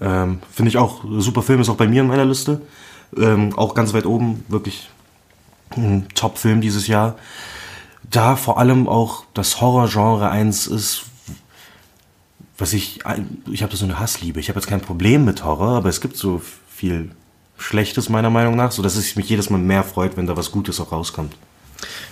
Ähm, 0.00 0.40
Finde 0.52 0.68
ich 0.68 0.76
auch, 0.76 1.02
super 1.18 1.42
Film 1.42 1.60
ist 1.60 1.70
auch 1.70 1.76
bei 1.76 1.86
mir 1.86 2.02
in 2.02 2.08
meiner 2.08 2.26
Liste. 2.26 2.60
Ähm, 3.16 3.56
auch 3.56 3.74
ganz 3.74 3.94
weit 3.94 4.04
oben, 4.04 4.44
wirklich 4.48 4.90
ein 5.76 6.08
Top-Film 6.14 6.60
dieses 6.60 6.86
Jahr. 6.86 7.16
Da 8.02 8.36
vor 8.36 8.58
allem 8.58 8.88
auch 8.88 9.24
das 9.32 9.60
Horrorgenre 9.60 10.28
eins 10.30 10.66
ist, 10.66 11.04
was 12.58 12.72
ich, 12.72 13.00
ich 13.50 13.62
habe 13.62 13.72
da 13.72 13.78
so 13.78 13.84
eine 13.84 13.98
Hassliebe. 13.98 14.40
Ich 14.40 14.48
habe 14.48 14.58
jetzt 14.58 14.68
kein 14.68 14.80
Problem 14.80 15.24
mit 15.24 15.44
Horror, 15.44 15.76
aber 15.76 15.88
es 15.88 16.00
gibt 16.00 16.16
so 16.16 16.42
viel 16.68 17.12
Schlechtes 17.56 18.08
meiner 18.08 18.30
Meinung 18.30 18.56
nach, 18.56 18.72
so 18.72 18.82
dass 18.82 18.96
es 18.96 19.16
mich 19.16 19.28
jedes 19.28 19.50
Mal 19.50 19.58
mehr 19.58 19.84
freut, 19.84 20.16
wenn 20.16 20.26
da 20.26 20.36
was 20.36 20.50
Gutes 20.50 20.80
auch 20.80 20.92
rauskommt. 20.92 21.34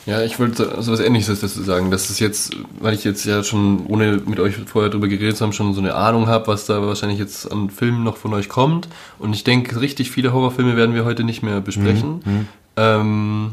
Ja, 0.06 0.22
ich 0.22 0.38
wollte 0.38 0.76
so 0.80 0.92
was 0.92 1.00
ähnliches 1.00 1.40
dazu 1.40 1.62
sagen. 1.62 1.90
Das 1.90 2.08
ist 2.08 2.18
jetzt, 2.18 2.56
weil 2.80 2.94
ich 2.94 3.04
jetzt 3.04 3.24
ja 3.24 3.42
schon, 3.44 3.86
ohne 3.86 4.22
mit 4.24 4.40
euch 4.40 4.56
vorher 4.56 4.90
drüber 4.90 5.08
geredet 5.08 5.36
zu 5.36 5.44
haben, 5.44 5.52
schon 5.52 5.74
so 5.74 5.80
eine 5.80 5.94
Ahnung 5.94 6.28
habe, 6.28 6.46
was 6.46 6.64
da 6.66 6.80
wahrscheinlich 6.80 7.18
jetzt 7.18 7.50
an 7.50 7.68
Filmen 7.70 8.04
noch 8.04 8.16
von 8.16 8.32
euch 8.32 8.48
kommt. 8.48 8.88
Und 9.18 9.34
ich 9.34 9.44
denke, 9.44 9.80
richtig 9.80 10.10
viele 10.10 10.32
Horrorfilme 10.32 10.76
werden 10.76 10.94
wir 10.94 11.04
heute 11.04 11.24
nicht 11.24 11.42
mehr 11.42 11.60
besprechen. 11.60 12.20
Ähm, 12.76 13.52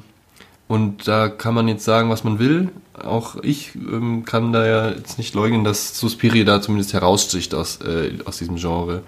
und 0.67 1.07
da 1.07 1.29
kann 1.29 1.53
man 1.53 1.67
jetzt 1.67 1.83
sagen, 1.83 2.09
was 2.09 2.23
man 2.23 2.39
will. 2.39 2.69
Auch 2.93 3.35
ich 3.43 3.75
ähm, 3.75 4.23
kann 4.25 4.53
da 4.53 4.65
ja 4.65 4.89
jetzt 4.91 5.17
nicht 5.17 5.35
leugnen, 5.35 5.63
dass 5.63 5.99
Suspiria 5.99 6.43
da 6.43 6.61
zumindest 6.61 6.93
heraussticht 6.93 7.53
aus, 7.53 7.79
äh, 7.81 8.13
aus 8.25 8.37
diesem 8.37 8.55
Genre. 8.55 9.03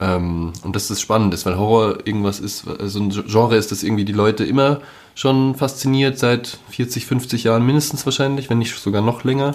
Ähm, 0.00 0.52
und 0.62 0.74
dass 0.74 0.88
das 0.88 1.00
spannend 1.00 1.44
weil 1.46 1.56
Horror 1.56 1.98
irgendwas 2.04 2.40
ist, 2.40 2.66
also 2.66 3.00
ein 3.00 3.10
Genre 3.10 3.56
ist, 3.56 3.70
das 3.70 3.82
irgendwie 3.82 4.04
die 4.04 4.12
Leute 4.12 4.44
immer 4.44 4.80
schon 5.14 5.54
fasziniert, 5.54 6.18
seit 6.18 6.58
40, 6.70 7.06
50 7.06 7.44
Jahren 7.44 7.64
mindestens 7.64 8.04
wahrscheinlich, 8.04 8.50
wenn 8.50 8.58
nicht 8.58 8.74
sogar 8.74 9.02
noch 9.02 9.24
länger. 9.24 9.54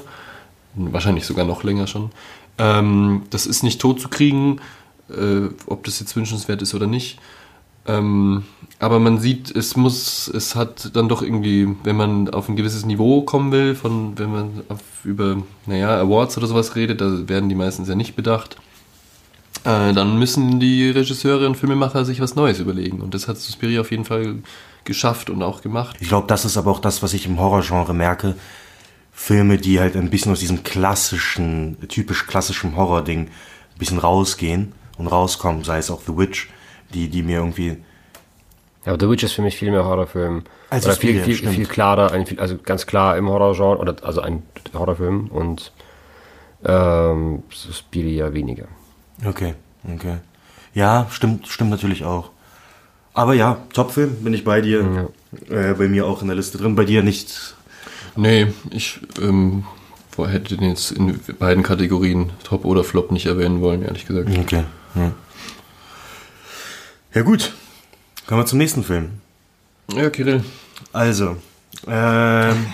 Wahrscheinlich 0.75 1.25
sogar 1.25 1.45
noch 1.45 1.63
länger 1.63 1.87
schon. 1.87 2.11
Ähm, 2.57 3.23
das 3.31 3.45
ist 3.45 3.63
nicht 3.63 3.81
tot 3.81 3.99
zu 3.99 4.07
kriegen, 4.07 4.61
äh, 5.09 5.49
ob 5.65 5.83
das 5.83 5.99
jetzt 5.99 6.15
wünschenswert 6.15 6.61
ist 6.61 6.73
oder 6.73 6.87
nicht. 6.87 7.19
Ähm, 7.87 8.43
aber 8.77 8.99
man 8.99 9.19
sieht, 9.19 9.53
es 9.55 9.75
muss, 9.75 10.27
es 10.27 10.55
hat 10.55 10.95
dann 10.95 11.09
doch 11.09 11.21
irgendwie, 11.21 11.75
wenn 11.83 11.97
man 11.97 12.29
auf 12.29 12.47
ein 12.47 12.55
gewisses 12.55 12.85
Niveau 12.85 13.23
kommen 13.23 13.51
will, 13.51 13.75
von, 13.75 14.17
wenn 14.17 14.31
man 14.31 14.63
auf, 14.69 14.79
über, 15.03 15.37
naja, 15.65 15.99
Awards 15.99 16.37
oder 16.37 16.47
sowas 16.47 16.75
redet, 16.75 17.01
da 17.01 17.27
werden 17.27 17.49
die 17.49 17.55
meistens 17.55 17.89
ja 17.89 17.95
nicht 17.95 18.15
bedacht, 18.15 18.57
äh, 19.65 19.93
dann 19.93 20.17
müssen 20.17 20.59
die 20.59 20.89
Regisseure 20.89 21.45
und 21.45 21.55
Filmemacher 21.55 22.05
sich 22.05 22.21
was 22.21 22.35
Neues 22.35 22.59
überlegen. 22.59 23.01
Und 23.01 23.13
das 23.13 23.27
hat 23.27 23.37
Suspiria 23.37 23.81
auf 23.81 23.91
jeden 23.91 24.05
Fall 24.05 24.35
geschafft 24.85 25.29
und 25.29 25.43
auch 25.43 25.61
gemacht. 25.61 25.97
Ich 25.99 26.07
glaube, 26.07 26.27
das 26.27 26.45
ist 26.45 26.57
aber 26.57 26.71
auch 26.71 26.79
das, 26.79 27.03
was 27.03 27.13
ich 27.13 27.25
im 27.25 27.39
Horrorgenre 27.39 27.93
merke. 27.93 28.35
Filme, 29.11 29.57
die 29.57 29.79
halt 29.79 29.97
ein 29.97 30.09
bisschen 30.09 30.31
aus 30.31 30.39
diesem 30.39 30.63
klassischen, 30.63 31.77
typisch 31.89 32.25
klassischen 32.25 32.77
Horror-Ding 32.77 33.27
ein 33.27 33.77
bisschen 33.77 33.99
rausgehen 33.99 34.71
und 34.97 35.07
rauskommen, 35.07 35.63
sei 35.65 35.79
es 35.79 35.91
auch 35.91 36.01
The 36.01 36.17
Witch, 36.17 36.49
die, 36.93 37.09
die 37.09 37.21
mir 37.21 37.39
irgendwie 37.39 37.77
Ja, 38.85 38.93
aber 38.93 38.97
The 38.99 39.09
Witch 39.11 39.23
ist 39.23 39.33
für 39.33 39.41
mich 39.41 39.57
viel 39.57 39.71
mehr 39.71 39.83
Horrorfilm. 39.83 40.43
Als 40.69 40.85
oder 40.85 40.95
viel, 40.95 41.21
viel, 41.21 41.35
stimmt. 41.35 41.55
viel 41.55 41.65
klarer, 41.65 42.13
ein, 42.13 42.25
viel, 42.25 42.39
also 42.39 42.57
ganz 42.57 42.85
klar 42.85 43.17
im 43.17 43.27
Horrorgenre, 43.27 43.77
oder 43.77 43.95
also 44.03 44.21
ein 44.21 44.43
Horrorfilm 44.73 45.27
und 45.27 45.73
ähm, 46.63 47.43
Suspiria 47.49 48.33
weniger. 48.33 48.69
Okay, 49.25 49.55
okay. 49.95 50.17
Ja, 50.73 51.07
stimmt, 51.11 51.47
stimmt 51.47 51.71
natürlich 51.71 52.05
auch. 52.05 52.31
Aber 53.13 53.33
ja, 53.33 53.57
Topfilm, 53.73 54.23
bin 54.23 54.33
ich 54.33 54.43
bei 54.43 54.61
dir. 54.61 55.09
Äh, 55.49 55.73
bei 55.73 55.87
mir 55.87 56.07
auch 56.07 56.21
in 56.21 56.27
der 56.27 56.37
Liste 56.37 56.57
drin. 56.57 56.75
Bei 56.75 56.85
dir 56.85 57.03
nicht. 57.03 57.55
Nee, 58.15 58.47
ich 58.71 58.99
ähm, 59.21 59.65
hätte 60.17 60.57
den 60.57 60.69
jetzt 60.69 60.91
in 60.91 61.19
beiden 61.37 61.63
Kategorien 61.63 62.31
Top 62.43 62.65
oder 62.65 62.83
Flop 62.83 63.11
nicht 63.11 63.25
erwähnen 63.25 63.61
wollen, 63.61 63.83
ehrlich 63.83 64.05
gesagt. 64.05 64.29
Okay. 64.29 64.63
Ja, 64.95 65.11
ja 67.13 67.21
gut. 67.21 67.53
Kommen 68.27 68.41
wir 68.41 68.45
zum 68.45 68.59
nächsten 68.59 68.83
Film. 68.83 69.21
Ja, 69.93 70.09
Kirill. 70.09 70.43
Also, 70.93 71.37
ähm, 71.87 72.67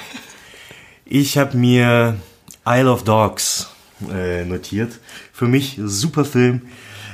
ich 1.06 1.38
habe 1.38 1.56
mir 1.58 2.18
Isle 2.66 2.92
of 2.92 3.04
Dogs 3.04 3.70
äh, 4.12 4.46
notiert. 4.46 5.00
Für 5.34 5.48
mich 5.48 5.80
super 5.84 6.26
Film. 6.26 6.64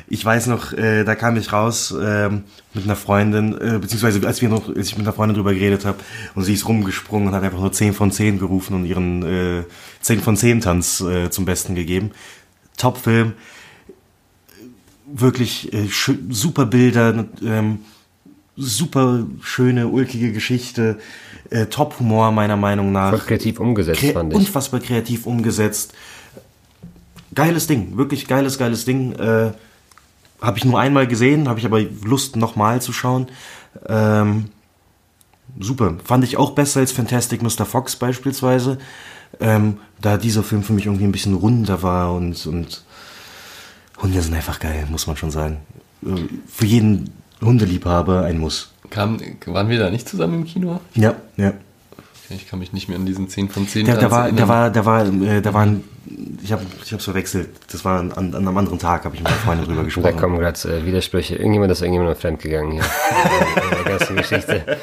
Ich 0.07 0.25
weiß 0.25 0.47
noch, 0.47 0.73
äh, 0.73 1.05
da 1.05 1.15
kam 1.15 1.37
ich 1.37 1.53
raus 1.53 1.95
ähm, 1.97 2.43
mit 2.73 2.83
einer 2.83 2.97
Freundin, 2.97 3.53
äh, 3.53 3.79
beziehungsweise 3.79 4.27
als 4.27 4.41
wir 4.41 4.49
noch, 4.49 4.67
als 4.67 4.87
ich 4.87 4.97
mit 4.97 5.05
einer 5.05 5.13
Freundin 5.13 5.35
drüber 5.35 5.53
geredet 5.53 5.85
habe 5.85 5.99
und 6.35 6.43
sie 6.43 6.53
ist 6.53 6.67
rumgesprungen 6.67 7.29
und 7.29 7.33
hat 7.33 7.43
einfach 7.43 7.59
nur 7.59 7.71
10 7.71 7.93
von 7.93 8.11
10 8.11 8.37
gerufen 8.37 8.75
und 8.75 8.85
ihren 8.85 9.23
äh, 9.23 9.63
10 10.01 10.19
von 10.19 10.35
10 10.35 10.59
Tanz 10.59 10.99
äh, 10.99 11.29
zum 11.29 11.45
Besten 11.45 11.75
gegeben. 11.75 12.11
Top-Film, 12.75 13.33
wirklich 15.05 15.71
äh, 15.73 15.87
super 16.29 16.65
Bilder, 16.65 17.25
ähm, 17.41 17.79
super 18.57 19.25
schöne, 19.41 19.87
ulkige 19.87 20.31
Geschichte, 20.31 20.99
äh, 21.49 21.67
Top-Humor 21.67 22.31
meiner 22.31 22.57
Meinung 22.57 22.91
nach. 22.91 23.11
Voll 23.11 23.19
kreativ 23.19 23.59
umgesetzt, 23.59 24.01
Kre 24.01 24.13
fand 24.13 24.33
ich. 24.33 24.39
Unfassbar 24.39 24.79
kreativ 24.79 25.25
umgesetzt. 25.25 25.93
Geiles 27.33 27.67
Ding, 27.67 27.97
wirklich 27.97 28.27
geiles, 28.27 28.57
geiles 28.57 28.85
Ding. 28.85 29.13
Äh, 29.13 29.51
habe 30.41 30.57
ich 30.57 30.65
nur 30.65 30.79
einmal 30.79 31.07
gesehen, 31.07 31.47
habe 31.47 31.59
ich 31.59 31.65
aber 31.65 31.81
Lust 32.03 32.35
nochmal 32.35 32.81
zu 32.81 32.93
schauen. 32.93 33.27
Ähm, 33.87 34.45
super, 35.59 35.95
fand 36.03 36.23
ich 36.23 36.37
auch 36.37 36.51
besser 36.51 36.79
als 36.79 36.91
Fantastic 36.91 37.41
Mr. 37.43 37.65
Fox 37.65 37.95
beispielsweise. 37.95 38.79
Ähm, 39.39 39.77
da 40.01 40.17
dieser 40.17 40.43
Film 40.43 40.63
für 40.63 40.73
mich 40.73 40.87
irgendwie 40.87 41.05
ein 41.05 41.11
bisschen 41.11 41.35
runder 41.35 41.83
war 41.83 42.13
und, 42.13 42.45
und 42.47 42.83
Hunde 44.01 44.21
sind 44.21 44.33
einfach 44.33 44.59
geil, 44.59 44.87
muss 44.89 45.07
man 45.07 45.15
schon 45.15 45.31
sagen. 45.31 45.57
Äh, 46.03 46.15
Für 46.47 46.65
jeden 46.65 47.11
Hundeliebhaber 47.41 48.23
ein 48.25 48.39
Muss. 48.39 48.71
Kam, 48.89 49.19
waren 49.45 49.69
wir 49.69 49.79
da 49.79 49.89
nicht 49.89 50.09
zusammen 50.09 50.33
im 50.41 50.45
Kino? 50.45 50.81
Ja, 50.95 51.15
ja. 51.37 51.53
Ich 52.35 52.47
kann 52.49 52.59
mich 52.59 52.73
nicht 52.73 52.87
mehr 52.89 52.97
an 52.97 53.05
diesen 53.05 53.27
10 53.27 53.49
von 53.49 53.67
10 53.67 53.85
Der, 53.85 53.95
der 53.95 54.01
Tanz 54.09 54.11
war, 54.11 54.19
erinnern. 54.23 54.37
der 54.37 54.47
war, 54.47 54.69
der 54.69 54.85
war, 54.85 55.05
äh, 55.35 55.41
da 55.41 55.53
waren, 55.53 55.83
ich 56.43 56.51
habe, 56.51 56.65
ich 56.83 56.91
hab's 56.93 57.03
verwechselt. 57.05 57.49
Das 57.71 57.83
war 57.85 57.99
an, 57.99 58.11
an 58.11 58.33
einem 58.35 58.57
anderen 58.57 58.79
Tag, 58.79 59.05
habe 59.05 59.15
ich 59.15 59.21
mit 59.21 59.29
meiner 59.29 59.41
Freundin 59.41 59.65
drüber 59.65 59.79
Da 59.81 59.85
gesprochen. 59.85 60.17
kommen 60.17 60.39
gerade 60.39 60.59
äh, 60.69 60.85
Widersprüche. 60.85 61.35
Irgendjemand 61.35 61.71
ist 61.71 61.81
irgendjemand 61.81 62.17
fremdgegangen 62.17 62.71
hier. 62.73 62.81
in 62.83 63.83
der 63.83 63.97
ganzen 63.97 64.15
Geschichte. 64.15 64.77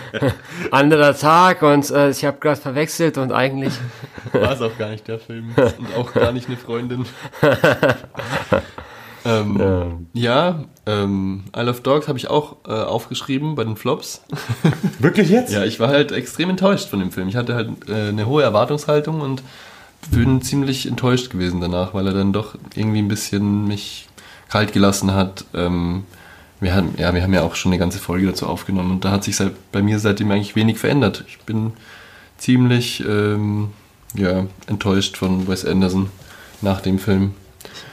Anderer 0.70 1.16
Tag 1.16 1.62
und 1.62 1.90
äh, 1.90 2.10
ich 2.10 2.24
habe 2.24 2.38
gerade 2.38 2.60
verwechselt 2.60 3.18
und 3.18 3.32
eigentlich. 3.32 3.72
War 4.32 4.52
es 4.52 4.60
auch 4.62 4.76
gar 4.78 4.90
nicht 4.90 5.06
der 5.08 5.18
Film. 5.18 5.54
Und 5.56 5.96
auch 5.96 6.12
gar 6.12 6.32
nicht 6.32 6.48
eine 6.48 6.56
Freundin. 6.56 7.06
ähm, 9.24 10.06
ja, 10.12 10.64
ähm, 10.84 11.44
Isle 11.56 11.70
of 11.70 11.80
Dogs 11.82 12.08
habe 12.08 12.18
ich 12.18 12.28
auch 12.28 12.56
äh, 12.66 12.72
aufgeschrieben 12.72 13.54
bei 13.54 13.64
den 13.64 13.76
Flops. 13.76 14.22
Wirklich 14.98 15.28
jetzt? 15.28 15.52
Ja, 15.52 15.64
ich 15.64 15.78
war 15.78 15.88
halt 15.88 16.10
extrem 16.10 16.50
enttäuscht 16.50 16.88
von 16.88 16.98
dem 16.98 17.12
Film. 17.12 17.28
Ich 17.28 17.36
hatte 17.36 17.54
halt 17.54 17.88
äh, 17.88 18.08
eine 18.08 18.26
hohe 18.26 18.42
Erwartungshaltung 18.42 19.20
und 19.20 19.42
bin 20.10 20.42
ziemlich 20.42 20.86
enttäuscht 20.86 21.30
gewesen 21.30 21.60
danach, 21.60 21.94
weil 21.94 22.06
er 22.08 22.12
dann 22.12 22.32
doch 22.32 22.56
irgendwie 22.74 22.98
ein 22.98 23.08
bisschen 23.08 23.68
mich 23.68 24.08
kalt 24.48 24.72
gelassen 24.72 25.14
hat. 25.14 25.44
Ähm, 25.54 26.04
wir 26.58 26.74
haben, 26.74 26.94
ja, 26.96 27.14
wir 27.14 27.22
haben 27.22 27.34
ja 27.34 27.42
auch 27.42 27.54
schon 27.54 27.72
eine 27.72 27.78
ganze 27.78 27.98
Folge 27.98 28.26
dazu 28.26 28.46
aufgenommen 28.46 28.90
und 28.90 29.04
da 29.04 29.10
hat 29.10 29.24
sich 29.24 29.36
seit, 29.36 29.52
bei 29.72 29.82
mir 29.82 29.98
seitdem 29.98 30.30
eigentlich 30.30 30.56
wenig 30.56 30.78
verändert. 30.78 31.24
Ich 31.28 31.38
bin 31.38 31.72
ziemlich 32.38 33.04
ähm, 33.06 33.70
ja, 34.14 34.46
enttäuscht 34.66 35.16
von 35.16 35.46
Wes 35.46 35.64
Anderson 35.64 36.10
nach 36.60 36.80
dem 36.80 36.98
Film. 36.98 37.34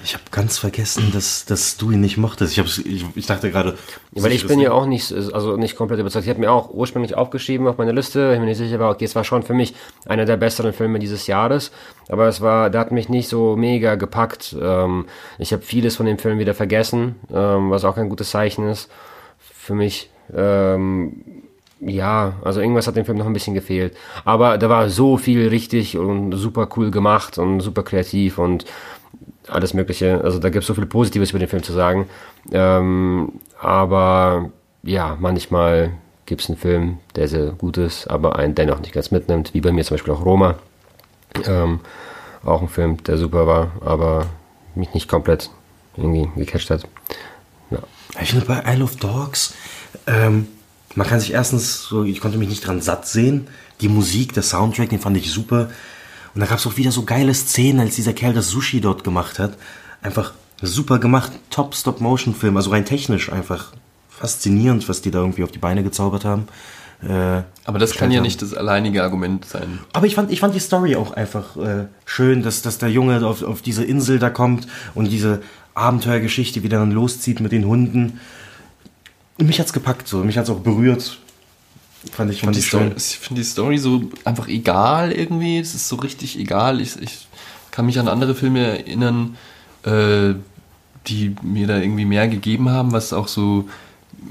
Ich 0.04 0.14
habe 0.14 0.24
ganz 0.32 0.58
vergessen, 0.58 1.12
dass, 1.14 1.46
dass 1.46 1.78
du 1.78 1.92
ihn 1.92 2.02
nicht 2.02 2.18
mochtest. 2.18 2.54
Ich, 2.54 2.60
hab's, 2.60 2.78
ich, 2.78 3.06
ich 3.16 3.26
dachte 3.26 3.52
gerade. 3.52 3.78
Weil 4.12 4.32
ich 4.32 4.48
bin 4.48 4.60
ja 4.60 4.72
auch 4.72 4.86
nicht, 4.86 5.12
also 5.12 5.58
nicht 5.58 5.76
komplett 5.76 6.00
überzeugt. 6.00 6.26
Ich 6.26 6.30
habe 6.30 6.40
mir 6.40 6.52
auch 6.52 6.70
ursprünglich 6.70 7.16
aufgeschrieben 7.16 7.68
auf 7.68 7.78
meine 7.78 7.92
Liste. 7.92 8.32
Ich 8.34 8.40
bin 8.40 8.48
nicht 8.48 8.58
sicher, 8.58 8.80
war, 8.80 8.92
okay, 8.92 9.06
es 9.06 9.16
war 9.16 9.24
schon 9.24 9.44
für 9.44 9.54
mich 9.54 9.76
einer 10.06 10.26
der 10.26 10.38
besseren 10.38 10.74
Filme 10.74 11.00
dieses 11.00 11.28
Jahres. 11.28 11.72
Aber 12.08 12.28
es 12.28 12.42
war, 12.42 12.70
der 12.70 12.82
hat 12.82 12.92
mich 12.92 13.10
nicht 13.10 13.28
so 13.30 13.56
mega 13.56 13.96
gepackt. 13.96 14.56
Ähm, 14.60 15.06
ich 15.38 15.54
habe 15.54 15.64
vieles 15.64 15.96
von 15.96 16.06
dem 16.06 16.18
Film 16.18 16.40
wieder 16.40 16.54
vergessen, 16.54 17.16
ähm, 17.34 17.70
was 17.70 17.84
auch 17.86 17.98
ein 17.98 18.10
gutes 18.10 18.32
Zeichen 18.32 18.68
ist 18.68 18.90
für 19.38 19.76
mich. 19.76 20.10
Ähm, 20.36 21.24
ja, 21.82 22.34
also 22.44 22.60
irgendwas 22.60 22.88
hat 22.88 22.98
dem 22.98 23.06
Film 23.06 23.18
noch 23.18 23.26
ein 23.26 23.34
bisschen 23.34 23.54
gefehlt. 23.54 23.96
Aber 24.26 24.58
da 24.58 24.70
war 24.70 24.90
so 24.90 25.18
viel 25.18 25.48
richtig 25.48 25.98
und 25.98 26.34
super 26.34 26.68
cool 26.76 26.92
gemacht 26.92 27.38
und 27.38 27.62
super 27.62 27.84
kreativ 27.84 28.38
und 28.38 28.66
alles 29.50 29.74
Mögliche. 29.74 30.22
Also 30.24 30.40
da 30.40 30.50
gibt 30.50 30.64
es 30.64 30.68
so 30.68 30.74
viel 30.74 30.86
Positives 30.86 31.32
über 31.32 31.40
den 31.40 31.48
Film 31.48 31.64
zu 31.64 31.74
sagen. 31.74 32.10
Ähm, 32.52 33.34
aber 33.60 34.50
ja, 34.84 35.18
manchmal 35.20 35.92
gibt 36.26 36.42
es 36.42 36.50
einen 36.50 36.58
Film, 36.58 37.00
der 37.16 37.28
sehr 37.28 37.52
gut 37.52 37.78
ist, 37.78 38.08
aber 38.08 38.38
einen 38.38 38.56
dennoch 38.56 38.80
nicht 38.80 38.94
ganz 38.94 39.12
mitnimmt, 39.12 39.54
wie 39.54 39.62
bei 39.62 39.72
mir 39.72 39.84
zum 39.84 39.96
Beispiel 39.96 40.14
auch 40.14 40.24
Roma. 40.24 40.56
Ähm, 41.46 41.80
auch 42.44 42.62
ein 42.62 42.70
Film, 42.70 43.04
der 43.04 43.18
super 43.18 43.48
war, 43.48 43.72
aber 43.84 44.28
mich 44.76 44.94
nicht 44.94 45.10
komplett 45.10 45.50
irgendwie 45.98 46.30
gecatcht 46.36 46.70
hat. 46.70 46.88
Ja. 47.72 47.80
Ich 48.22 48.30
finde 48.32 48.46
bei 48.46 48.64
Isle 48.66 48.84
of 48.84 48.96
Dogs, 48.98 49.54
ähm, 50.08 50.48
man 50.96 51.08
kann 51.08 51.20
sich 51.20 51.34
erstens, 51.34 51.84
so, 51.84 52.04
ich 52.04 52.20
konnte 52.20 52.38
mich 52.38 52.50
nicht 52.50 52.66
dran 52.66 52.82
satt 52.82 53.08
sehen. 53.08 53.48
Die 53.82 53.90
Musik, 53.90 54.34
der 54.34 54.44
Soundtrack, 54.44 54.90
den 54.90 55.00
fand 55.00 55.18
ich 55.18 55.32
super. 55.32 55.70
Und 56.34 56.42
da 56.42 56.48
gab 56.48 56.60
es 56.60 56.68
auch 56.68 56.78
wieder 56.78 56.92
so 56.92 57.04
geile 57.04 57.34
Szenen, 57.34 57.80
als 57.80 57.96
dieser 57.96 58.14
Kerl 58.14 58.34
das 58.34 58.50
Sushi 58.50 58.82
dort 58.82 59.04
gemacht 59.04 59.40
hat. 59.40 59.58
Einfach 60.02 60.34
super 60.62 61.00
gemacht, 61.00 61.32
top 61.50 61.76
Stop-Motion-Film, 61.76 62.56
also 62.58 62.70
rein 62.72 62.86
technisch 62.86 63.32
einfach 63.32 63.74
faszinierend, 64.10 64.88
was 64.90 65.02
die 65.02 65.12
da 65.12 65.20
irgendwie 65.20 65.44
auf 65.44 65.52
die 65.52 65.60
Beine 65.60 65.84
gezaubert 65.84 66.26
haben. 66.26 66.48
Äh, 67.02 67.44
Aber 67.64 67.80
das 67.80 67.94
kann 67.94 68.12
ja 68.12 68.18
haben. 68.18 68.24
nicht 68.26 68.42
das 68.42 68.54
alleinige 68.54 69.04
Argument 69.04 69.46
sein. 69.46 69.80
Aber 69.94 70.06
ich 70.06 70.16
fand, 70.16 70.32
ich 70.32 70.42
fand 70.42 70.54
die 70.54 70.60
Story 70.60 70.96
auch 70.98 71.12
einfach 71.14 71.56
äh, 71.56 71.86
schön, 72.06 72.44
dass, 72.44 72.62
dass 72.62 72.78
der 72.78 72.90
Junge 72.90 73.26
auf, 73.26 73.42
auf 73.42 73.62
diese 73.62 73.86
Insel 73.86 74.20
da 74.20 74.30
kommt 74.30 74.68
und 74.96 75.10
diese 75.10 75.42
Abenteuergeschichte 75.76 76.62
wieder 76.62 76.80
dann 76.80 76.92
loszieht 76.92 77.40
mit 77.40 77.54
den 77.54 77.66
Hunden. 77.66 78.20
Und 79.38 79.48
mich 79.48 79.62
hat's 79.62 79.72
gepackt, 79.72 80.10
so. 80.10 80.18
Mich 80.26 80.38
hat's 80.38 80.50
auch 80.50 80.60
berührt. 80.60 81.20
Fand 82.12 82.32
ich, 82.32 82.42
fand 82.42 82.56
ich 82.56 82.66
Story, 82.66 82.92
ich 82.96 83.18
finde 83.20 83.42
die 83.42 83.48
Story 83.48 83.78
so 83.78 84.04
einfach 84.24 84.48
egal 84.48 85.12
irgendwie. 85.12 85.60
Es 85.60 85.76
ist 85.76 85.90
so 85.90 85.98
richtig 85.98 86.40
egal. 86.40 86.80
Ich, 86.80 87.00
ich 87.02 87.28
kann 87.72 87.86
mich 87.86 88.00
an 88.00 88.08
andere 88.08 88.36
Filme 88.36 88.60
erinnern, 88.60 89.36
äh, 89.84 90.34
die 91.08 91.36
mir 91.42 91.68
da 91.68 91.78
irgendwie 91.78 92.06
mehr 92.06 92.28
gegeben 92.28 92.70
haben, 92.70 92.92
was 92.94 93.12
auch 93.14 93.28
so 93.28 93.68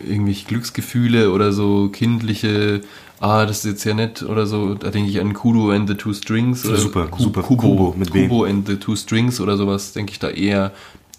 irgendwelche 0.07 0.47
Glücksgefühle 0.47 1.31
oder 1.31 1.53
so 1.53 1.89
kindliche, 1.89 2.83
ah, 3.21 3.47
das 3.47 3.59
ist 3.59 3.65
jetzt 3.65 3.85
ja 3.85 3.95
nett 3.95 4.23
oder 4.23 4.47
so. 4.47 4.75
Da 4.75 4.91
denke 4.91 5.11
ich 5.11 5.21
an 5.21 5.35
Kudo 5.35 5.71
and 5.71 5.89
the 5.89 5.95
Two 5.95 6.13
Strings. 6.13 6.65
Oder 6.65 6.79
Super, 6.79 7.09
super. 7.19 7.43
Kubo, 7.43 7.63
Kubo 7.63 7.95
mit. 7.97 8.11
Kubo 8.11 8.45
and 8.45 8.67
the 8.67 8.77
Two 8.77 8.97
Strings 8.97 9.41
oder 9.41 9.57
sowas, 9.57 9.93
denke 9.93 10.13
ich 10.13 10.19
da 10.19 10.31
eher, 10.31 10.73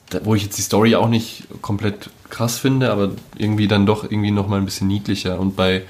da, 0.09 0.21
wo 0.23 0.35
ich 0.35 0.43
jetzt 0.43 0.57
die 0.57 0.63
Story 0.63 0.95
auch 0.95 1.09
nicht 1.09 1.43
komplett 1.61 2.09
krass 2.29 2.57
finde, 2.57 2.91
aber 2.91 3.11
irgendwie 3.37 3.67
dann 3.67 3.85
doch 3.85 4.03
irgendwie 4.03 4.31
nochmal 4.31 4.59
ein 4.59 4.65
bisschen 4.65 4.87
niedlicher. 4.87 5.39
Und 5.39 5.55
bei 5.55 5.83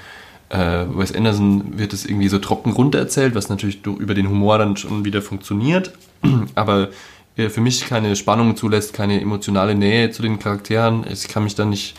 äh, 0.50 0.84
Wes 0.92 1.14
Anderson 1.14 1.78
wird 1.78 1.92
es 1.92 2.04
irgendwie 2.04 2.28
so 2.28 2.38
trocken 2.38 2.72
runtererzählt, 2.72 3.34
was 3.34 3.48
natürlich 3.48 3.84
über 3.86 4.14
den 4.14 4.28
Humor 4.28 4.58
dann 4.58 4.76
schon 4.76 5.04
wieder 5.04 5.22
funktioniert, 5.22 5.92
aber 6.54 6.88
äh, 7.36 7.48
für 7.48 7.60
mich 7.60 7.86
keine 7.86 8.14
Spannung 8.16 8.56
zulässt, 8.56 8.92
keine 8.92 9.20
emotionale 9.20 9.74
Nähe 9.74 10.10
zu 10.10 10.22
den 10.22 10.38
Charakteren. 10.38 11.06
Ich 11.10 11.28
kann 11.28 11.44
mich 11.44 11.54
da 11.54 11.64
nicht 11.64 11.96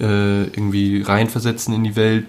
äh, 0.00 0.44
irgendwie 0.44 1.02
reinversetzen 1.02 1.74
in 1.74 1.84
die 1.84 1.96
Welt. 1.96 2.26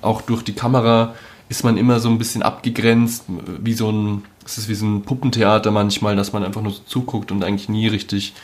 Auch 0.00 0.22
durch 0.22 0.42
die 0.42 0.54
Kamera 0.54 1.14
ist 1.48 1.64
man 1.64 1.76
immer 1.76 2.00
so 2.00 2.08
ein 2.08 2.18
bisschen 2.18 2.42
abgegrenzt, 2.42 3.24
wie 3.62 3.74
so 3.74 3.90
ein, 3.90 4.24
es 4.44 4.58
ist 4.58 4.68
wie 4.68 4.74
so 4.74 4.86
ein 4.86 5.02
Puppentheater 5.02 5.70
manchmal, 5.70 6.16
dass 6.16 6.32
man 6.32 6.44
einfach 6.44 6.62
nur 6.62 6.72
so 6.72 6.82
zuguckt 6.84 7.30
und 7.30 7.44
eigentlich 7.44 7.68
nie 7.68 7.86
richtig 7.86 8.34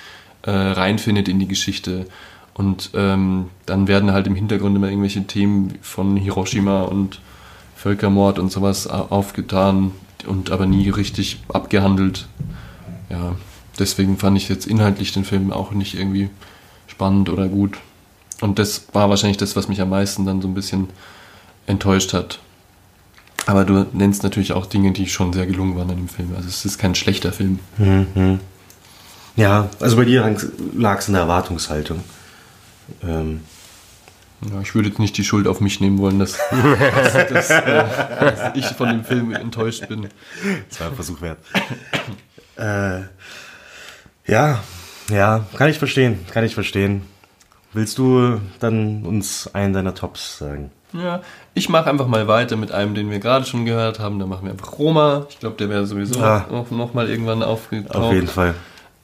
äh, 0.42 0.50
reinfindet 0.50 1.28
in 1.28 1.38
die 1.38 1.48
Geschichte. 1.48 2.06
Und 2.58 2.90
ähm, 2.94 3.46
dann 3.66 3.88
werden 3.88 4.12
halt 4.12 4.26
im 4.26 4.34
Hintergrund 4.34 4.76
immer 4.76 4.88
irgendwelche 4.88 5.24
Themen 5.26 5.78
von 5.80 6.16
Hiroshima 6.16 6.82
und 6.82 7.20
Völkermord 7.76 8.38
und 8.40 8.50
sowas 8.52 8.86
au- 8.90 9.06
aufgetan 9.10 9.92
und 10.26 10.50
aber 10.50 10.66
nie 10.66 10.90
richtig 10.90 11.40
abgehandelt. 11.48 12.26
Ja, 13.08 13.36
deswegen 13.78 14.18
fand 14.18 14.36
ich 14.36 14.48
jetzt 14.48 14.66
inhaltlich 14.66 15.12
den 15.12 15.24
Film 15.24 15.52
auch 15.52 15.70
nicht 15.70 15.94
irgendwie 15.94 16.28
spannend 16.88 17.30
oder 17.30 17.46
gut. 17.48 17.78
Und 18.40 18.58
das 18.58 18.86
war 18.92 19.08
wahrscheinlich 19.08 19.36
das, 19.38 19.54
was 19.54 19.68
mich 19.68 19.80
am 19.80 19.90
meisten 19.90 20.26
dann 20.26 20.42
so 20.42 20.48
ein 20.48 20.54
bisschen 20.54 20.88
enttäuscht 21.68 22.12
hat. 22.12 22.40
Aber 23.46 23.64
du 23.64 23.86
nennst 23.92 24.24
natürlich 24.24 24.52
auch 24.52 24.66
Dinge, 24.66 24.90
die 24.92 25.06
schon 25.08 25.32
sehr 25.32 25.46
gelungen 25.46 25.76
waren 25.76 25.90
in 25.90 25.96
dem 25.96 26.08
Film. 26.08 26.30
Also 26.36 26.48
es 26.48 26.64
ist 26.64 26.78
kein 26.78 26.96
schlechter 26.96 27.32
Film. 27.32 27.60
Ja, 29.36 29.70
also 29.78 29.96
bei 29.96 30.04
dir 30.04 30.36
lag 30.76 30.98
es 30.98 31.06
in 31.06 31.14
der 31.14 31.22
Erwartungshaltung. 31.22 32.00
Ähm, 33.02 33.42
Ja, 34.50 34.60
ich 34.60 34.74
würde 34.74 34.88
jetzt 34.88 34.98
nicht 35.00 35.16
die 35.16 35.24
Schuld 35.24 35.46
auf 35.48 35.60
mich 35.60 35.80
nehmen 35.80 35.98
wollen, 35.98 36.18
dass, 36.18 36.38
dass, 36.50 37.12
dass, 37.28 37.50
äh, 37.50 37.84
dass 38.20 38.56
ich 38.56 38.66
von 38.66 38.88
dem 38.88 39.04
Film 39.04 39.32
enttäuscht 39.34 39.88
bin. 39.88 40.08
das 40.68 40.80
war 40.80 40.88
ein 40.88 40.94
Versuch 40.94 41.20
wert. 41.20 41.38
äh, 42.56 43.00
ja, 44.30 44.60
ja, 45.10 45.44
kann 45.56 45.70
ich 45.70 45.78
verstehen, 45.78 46.24
kann 46.32 46.44
ich 46.44 46.54
verstehen. 46.54 47.02
Willst 47.72 47.98
du 47.98 48.40
dann 48.60 49.04
uns 49.04 49.50
einen 49.54 49.72
deiner 49.72 49.94
Tops 49.94 50.38
sagen? 50.38 50.70
Ja, 50.92 51.20
ich 51.54 51.68
mache 51.68 51.90
einfach 51.90 52.06
mal 52.06 52.28
weiter 52.28 52.56
mit 52.56 52.72
einem, 52.72 52.94
den 52.94 53.10
wir 53.10 53.18
gerade 53.18 53.44
schon 53.44 53.66
gehört 53.66 53.98
haben. 53.98 54.18
Da 54.18 54.26
machen 54.26 54.44
wir 54.44 54.52
einfach 54.52 54.78
Roma. 54.78 55.26
Ich 55.28 55.38
glaube, 55.38 55.56
der 55.56 55.68
wäre 55.68 55.86
sowieso 55.86 56.20
Ah. 56.22 56.46
noch, 56.50 56.70
noch 56.70 56.94
mal 56.94 57.08
irgendwann 57.10 57.42
aufgetaucht. 57.42 57.94
Auf 57.94 58.12
jeden 58.14 58.26
Fall. 58.28 58.54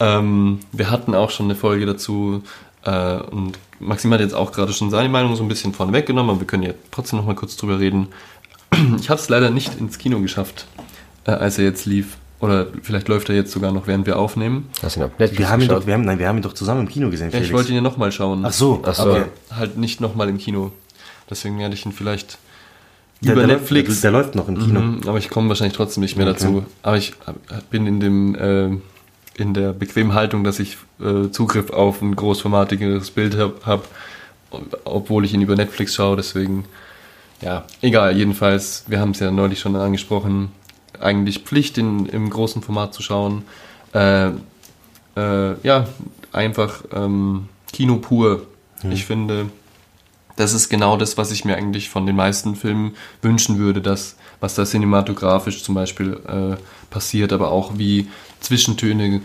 Ähm, 0.01 0.61
wir 0.73 0.91
hatten 0.91 1.15
auch 1.15 1.31
schon 1.31 1.47
eine 1.47 1.55
Folge 1.55 1.85
dazu 1.87 2.43
äh, 2.85 3.17
und 3.31 3.59
Maxim 3.81 4.13
hat 4.13 4.21
jetzt 4.21 4.35
auch 4.35 4.53
gerade 4.53 4.73
schon 4.73 4.91
seine 4.91 5.09
Meinung 5.09 5.37
so 5.37 5.43
ein 5.43 5.49
bisschen 5.49 5.73
vorne 5.73 5.93
weggenommen, 5.93 6.31
aber 6.31 6.41
wir 6.41 6.47
können 6.47 6.63
ja 6.63 6.73
trotzdem 6.91 7.19
noch 7.19 7.27
mal 7.27 7.35
kurz 7.35 7.57
drüber 7.57 7.79
reden. 7.79 8.09
Ich 8.99 9.09
habe 9.11 9.21
es 9.21 9.29
leider 9.29 9.51
nicht 9.51 9.79
ins 9.79 9.99
Kino 9.99 10.21
geschafft, 10.21 10.67
äh, 11.27 11.31
als 11.31 11.59
er 11.59 11.65
jetzt 11.65 11.87
lief. 11.87 12.17
Oder 12.41 12.67
vielleicht 12.83 13.09
läuft 13.09 13.29
er 13.29 13.37
jetzt 13.37 13.53
sogar 13.53 13.71
noch, 13.73 13.87
während 13.87 14.05
wir 14.07 14.19
aufnehmen. 14.19 14.69
Hast 14.83 14.97
du 14.97 15.01
ihn 15.01 15.05
auf 15.05 15.11
Netflix 15.19 15.39
Wir 15.39 15.49
haben 15.49 15.61
ihn 15.63 15.69
geschaut? 15.69 15.83
doch, 15.83 15.87
wir 15.87 15.95
haben, 15.95 16.05
nein, 16.05 16.19
wir 16.19 16.29
haben 16.29 16.37
ihn 16.39 16.43
doch 16.43 16.53
zusammen 16.53 16.81
im 16.81 16.89
Kino 16.89 17.09
gesehen, 17.09 17.31
Ja, 17.33 17.39
ich 17.39 17.53
wollte 17.53 17.71
ihn 17.71 17.77
ja 17.77 17.81
nochmal 17.81 18.11
schauen. 18.13 18.45
Ach 18.45 18.53
so, 18.53 18.83
Ach 18.85 18.95
so. 18.95 19.11
okay. 19.13 19.25
Halt 19.57 19.79
nicht 19.79 20.01
nochmal 20.01 20.29
im 20.29 20.39
Kino. 20.39 20.73
Deswegen 21.31 21.59
werde 21.59 21.75
ich 21.75 21.87
ihn 21.87 21.93
vielleicht 21.93 22.37
Der, 23.23 23.33
über 23.33 23.47
der, 23.47 23.57
Netflix. 23.57 23.89
Läuft, 23.89 24.05
der, 24.05 24.11
der 24.11 24.21
läuft 24.21 24.35
noch 24.35 24.49
im 24.49 24.59
Kino. 24.59 24.81
Mhm, 24.81 25.01
aber 25.07 25.19
ich 25.19 25.31
komme 25.31 25.49
wahrscheinlich 25.49 25.77
trotzdem 25.77 26.03
nicht 26.03 26.17
mehr 26.17 26.27
Okay. 26.27 26.39
dazu. 26.41 26.65
Aber 26.83 26.97
ich 26.99 27.13
äh, 27.27 27.33
bin 27.71 27.87
in 27.87 28.01
dem 28.01 28.35
äh, 28.35 28.77
in 29.37 29.55
der 29.55 29.73
bequemen 29.73 30.15
Haltung, 30.15 30.45
dass 30.45 30.59
ich 30.59 30.77
äh, 31.01 31.31
Zugriff 31.31 31.71
auf 31.71 32.03
ein 32.03 32.15
großformatigeres 32.15 33.11
Bild 33.11 33.37
habe, 33.37 33.55
hab, 33.65 33.89
obwohl 34.85 35.25
ich 35.25 35.35
ihn 35.35 35.43
über 35.43 35.57
Netflix 35.57 35.95
schaue. 35.95 36.17
Deswegen, 36.17 36.65
ja, 37.41 37.65
egal. 37.83 38.17
Jedenfalls, 38.17 38.85
wir 38.87 39.01
haben 39.01 39.11
es 39.11 39.21
ja 39.21 39.31
neulich 39.31 39.61
schon 39.61 39.77
angesprochen. 39.77 40.53
Eigentlich 41.01 41.41
Pflicht, 41.41 41.79
in, 41.79 42.07
im 42.07 42.31
großen 42.31 42.63
Format 42.63 42.95
zu 42.95 43.03
schauen. 43.03 43.43
Äh, 43.93 44.29
äh, 45.17 45.61
ja, 45.63 45.87
einfach 46.33 46.85
ähm, 46.93 47.49
Kino 47.73 47.97
pur. 47.97 48.47
Ich 48.91 49.07
finde, 49.07 49.47
das 50.37 50.53
ist 50.53 50.69
genau 50.69 50.97
das, 50.97 51.17
was 51.17 51.31
ich 51.31 51.45
mir 51.45 51.57
eigentlich 51.57 51.89
von 51.89 52.07
den 52.07 52.17
meisten 52.17 52.55
Filmen 52.55 52.97
wünschen 53.23 53.59
würde, 53.59 53.81
dass, 53.81 54.17
was 54.41 54.55
da 54.55 54.65
cinematografisch 54.65 55.63
zum 55.63 55.75
Beispiel 55.75 56.21
äh, 56.27 56.57
passiert, 56.91 57.33
aber 57.33 57.51
auch 57.51 57.79
wie 57.79 58.09
Zwischentöne 58.45 59.23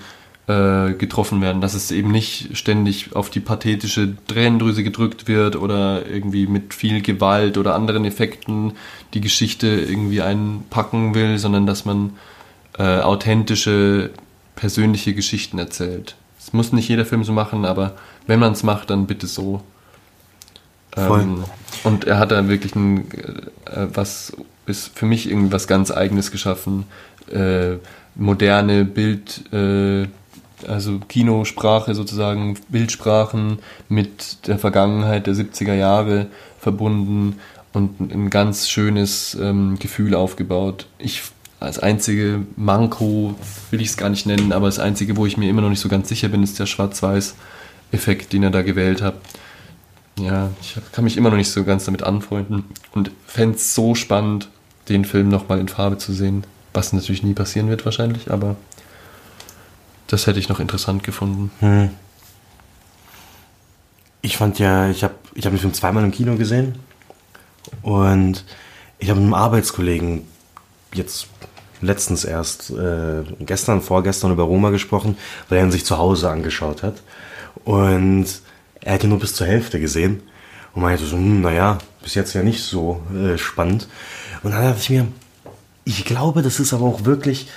äh, 0.47 0.93
getroffen 0.93 1.41
werden, 1.41 1.61
dass 1.61 1.75
es 1.75 1.91
eben 1.91 2.11
nicht 2.11 2.57
ständig 2.57 3.15
auf 3.15 3.29
die 3.29 3.39
pathetische 3.39 4.15
Tränendrüse 4.27 4.83
gedrückt 4.83 5.27
wird 5.27 5.55
oder 5.55 6.07
irgendwie 6.07 6.47
mit 6.47 6.73
viel 6.73 7.01
Gewalt 7.01 7.57
oder 7.57 7.75
anderen 7.75 8.03
Effekten 8.05 8.73
die 9.13 9.21
Geschichte 9.21 9.67
irgendwie 9.67 10.21
einpacken 10.21 11.13
will, 11.13 11.37
sondern 11.37 11.67
dass 11.67 11.85
man 11.85 12.13
äh, 12.77 12.99
authentische, 13.01 14.09
persönliche 14.55 15.13
Geschichten 15.13 15.59
erzählt. 15.59 16.15
Es 16.39 16.51
muss 16.51 16.73
nicht 16.73 16.89
jeder 16.89 17.05
Film 17.05 17.23
so 17.23 17.31
machen, 17.31 17.65
aber 17.65 17.95
wenn 18.25 18.39
man 18.39 18.53
es 18.53 18.63
macht, 18.63 18.89
dann 18.89 19.05
bitte 19.05 19.27
so. 19.27 19.61
Ähm, 20.97 21.43
und 21.83 22.05
er 22.05 22.17
hat 22.17 22.31
da 22.31 22.47
wirklich 22.47 22.75
ein, 22.75 23.11
äh, 23.65 23.85
was 23.93 24.33
ist 24.65 24.97
für 24.97 25.05
mich 25.05 25.29
irgendwie 25.29 25.51
was 25.51 25.67
ganz 25.67 25.91
Eigenes 25.91 26.31
geschaffen. 26.31 26.85
Äh, 27.31 27.77
moderne 28.15 28.85
Bild, 28.85 29.53
äh, 29.53 30.07
also 30.67 30.99
Kinosprache 31.07 31.95
sozusagen, 31.95 32.57
Bildsprachen 32.69 33.59
mit 33.87 34.47
der 34.47 34.59
Vergangenheit 34.59 35.27
der 35.27 35.35
70er 35.35 35.73
Jahre 35.73 36.27
verbunden 36.59 37.39
und 37.73 37.99
ein 37.99 38.29
ganz 38.29 38.69
schönes 38.69 39.37
ähm, 39.39 39.77
Gefühl 39.79 40.15
aufgebaut. 40.15 40.87
Ich 40.97 41.21
als 41.59 41.77
einzige 41.77 42.45
Manko 42.55 43.35
will 43.69 43.81
ich 43.81 43.89
es 43.89 43.97
gar 43.97 44.09
nicht 44.09 44.25
nennen, 44.25 44.53
aber 44.53 44.67
das 44.67 44.79
einzige, 44.79 45.17
wo 45.17 45.25
ich 45.25 45.35
mir 45.35 45.49
immer 45.49 45.61
noch 45.61 45.69
nicht 45.69 45.81
so 45.81 45.89
ganz 45.89 46.07
sicher 46.07 46.29
bin, 46.29 46.41
ist 46.41 46.57
der 46.57 46.65
Schwarz-Weiß-Effekt, 46.65 48.31
den 48.31 48.43
er 48.43 48.49
da 48.49 48.61
gewählt 48.61 49.01
hat. 49.01 49.15
Ja, 50.17 50.49
ich 50.61 50.75
kann 50.91 51.03
mich 51.03 51.17
immer 51.17 51.29
noch 51.29 51.37
nicht 51.37 51.51
so 51.51 51.63
ganz 51.63 51.85
damit 51.85 52.03
anfreunden 52.03 52.63
und 52.93 53.11
fände 53.25 53.55
es 53.55 53.75
so 53.75 53.93
spannend, 53.93 54.49
den 54.87 55.05
Film 55.05 55.29
nochmal 55.29 55.59
in 55.59 55.67
Farbe 55.67 55.97
zu 55.97 56.13
sehen. 56.13 56.43
Was 56.73 56.93
natürlich 56.93 57.23
nie 57.23 57.33
passieren 57.33 57.69
wird 57.69 57.85
wahrscheinlich, 57.85 58.31
aber 58.31 58.55
das 60.07 60.27
hätte 60.27 60.39
ich 60.39 60.49
noch 60.49 60.59
interessant 60.59 61.03
gefunden. 61.03 61.51
Ich 64.21 64.37
fand 64.37 64.59
ja, 64.59 64.89
ich 64.89 65.03
habe 65.03 65.15
ich 65.33 65.45
hab 65.45 65.53
den 65.53 65.59
Film 65.59 65.73
zweimal 65.73 66.03
im 66.03 66.11
Kino 66.11 66.35
gesehen 66.35 66.79
und 67.81 68.43
ich 68.97 69.09
habe 69.09 69.19
mit 69.19 69.25
einem 69.25 69.33
Arbeitskollegen 69.33 70.27
jetzt 70.93 71.27
letztens 71.81 72.25
erst, 72.25 72.71
äh, 72.71 73.23
gestern, 73.39 73.81
vorgestern 73.81 74.31
über 74.31 74.43
Roma 74.43 74.69
gesprochen, 74.69 75.17
weil 75.47 75.59
er 75.59 75.65
ihn 75.65 75.71
sich 75.71 75.85
zu 75.85 75.97
Hause 75.97 76.29
angeschaut 76.29 76.83
hat 76.83 77.01
und 77.63 78.25
er 78.81 78.93
hat 78.93 79.03
ihn 79.03 79.09
nur 79.09 79.19
bis 79.19 79.35
zur 79.35 79.47
Hälfte 79.47 79.79
gesehen 79.79 80.21
und 80.73 80.81
meinte 80.81 81.05
so, 81.05 81.15
hm, 81.15 81.41
naja, 81.41 81.77
bis 82.01 82.15
jetzt 82.15 82.33
ja 82.33 82.43
nicht 82.43 82.63
so 82.63 83.01
äh, 83.13 83.37
spannend. 83.37 83.87
Und 84.43 84.51
dann 84.51 84.63
dachte 84.63 84.79
ich 84.79 84.89
mir, 84.89 85.07
ich 85.85 86.05
glaube, 86.05 86.41
das 86.41 86.59
ist 86.59 86.73
aber 86.73 86.85
auch 86.85 87.05
wirklich, 87.05 87.49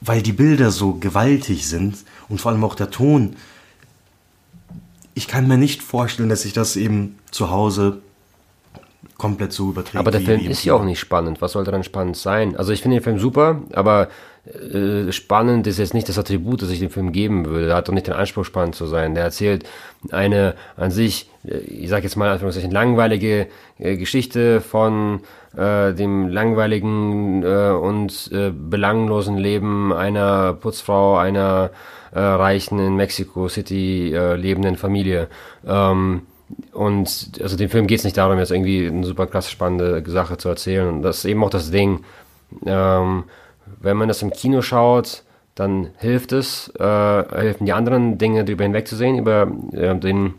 weil 0.00 0.22
die 0.22 0.32
Bilder 0.32 0.70
so 0.70 0.94
gewaltig 0.94 1.66
sind 1.66 1.96
und 2.28 2.40
vor 2.40 2.52
allem 2.52 2.64
auch 2.64 2.74
der 2.74 2.90
Ton, 2.90 3.36
ich 5.14 5.28
kann 5.28 5.48
mir 5.48 5.58
nicht 5.58 5.82
vorstellen, 5.82 6.28
dass 6.28 6.44
ich 6.44 6.52
das 6.52 6.76
eben 6.76 7.18
zu 7.30 7.50
Hause 7.50 8.00
komplett 9.18 9.52
so 9.52 9.70
überträgt. 9.70 9.96
Aber 9.96 10.10
der 10.10 10.22
Film 10.22 10.40
ist 10.40 10.64
ja 10.64 10.74
auch 10.74 10.84
nicht 10.84 10.98
spannend. 10.98 11.42
Was 11.42 11.52
soll 11.52 11.64
daran 11.64 11.84
spannend 11.84 12.16
sein? 12.16 12.56
Also 12.56 12.72
ich 12.72 12.80
finde 12.80 12.96
den 12.96 13.04
Film 13.04 13.18
super, 13.18 13.62
aber 13.72 14.08
äh, 14.46 15.12
spannend 15.12 15.66
ist 15.66 15.78
jetzt 15.78 15.92
nicht 15.92 16.08
das 16.08 16.18
Attribut, 16.18 16.62
das 16.62 16.70
ich 16.70 16.78
dem 16.78 16.88
Film 16.90 17.12
geben 17.12 17.44
würde. 17.44 17.68
Er 17.68 17.76
hat 17.76 17.88
doch 17.88 17.92
nicht 17.92 18.06
den 18.06 18.14
Anspruch, 18.14 18.46
spannend 18.46 18.74
zu 18.74 18.86
sein. 18.86 19.14
Der 19.14 19.24
erzählt 19.24 19.68
eine 20.10 20.54
an 20.76 20.90
sich, 20.90 21.28
äh, 21.44 21.58
ich 21.58 21.90
sage 21.90 22.04
jetzt 22.04 22.16
mal 22.16 22.26
in 22.26 22.32
Anführungszeichen, 22.32 22.70
langweilige 22.70 23.48
äh, 23.78 23.98
Geschichte 23.98 24.62
von 24.62 25.20
äh, 25.56 25.92
dem 25.92 26.28
langweiligen 26.28 27.42
äh, 27.42 27.70
und 27.70 28.30
äh, 28.32 28.50
belanglosen 28.50 29.36
Leben 29.36 29.92
einer 29.92 30.54
Putzfrau, 30.54 31.16
einer 31.16 31.70
äh, 32.12 32.20
reichen 32.20 32.78
in 32.78 32.96
Mexico 32.96 33.48
City 33.48 34.12
äh, 34.14 34.36
lebenden 34.36 34.76
Familie. 34.76 35.28
Ähm, 35.66 36.22
und 36.72 37.30
also 37.42 37.56
dem 37.56 37.70
Film 37.70 37.86
geht 37.86 37.98
es 37.98 38.04
nicht 38.04 38.16
darum, 38.16 38.38
jetzt 38.38 38.50
irgendwie 38.50 38.86
eine 38.86 39.04
super 39.04 39.26
krass 39.26 39.50
spannende 39.50 40.02
Sache 40.10 40.36
zu 40.36 40.48
erzählen. 40.48 40.88
Und 40.88 41.02
das 41.02 41.18
ist 41.18 41.24
eben 41.24 41.44
auch 41.44 41.50
das 41.50 41.70
Ding. 41.70 42.04
Ähm, 42.66 43.24
wenn 43.80 43.96
man 43.96 44.08
das 44.08 44.22
im 44.22 44.30
Kino 44.30 44.62
schaut, 44.62 45.22
dann 45.54 45.90
hilft 45.98 46.32
es, 46.32 46.72
äh, 46.78 46.84
helfen 46.84 47.66
die 47.66 47.72
anderen 47.72 48.18
Dinge 48.18 48.44
darüber 48.44 48.64
hinwegzusehen, 48.64 49.18
über 49.18 49.50
äh, 49.72 49.94
den, 49.96 50.34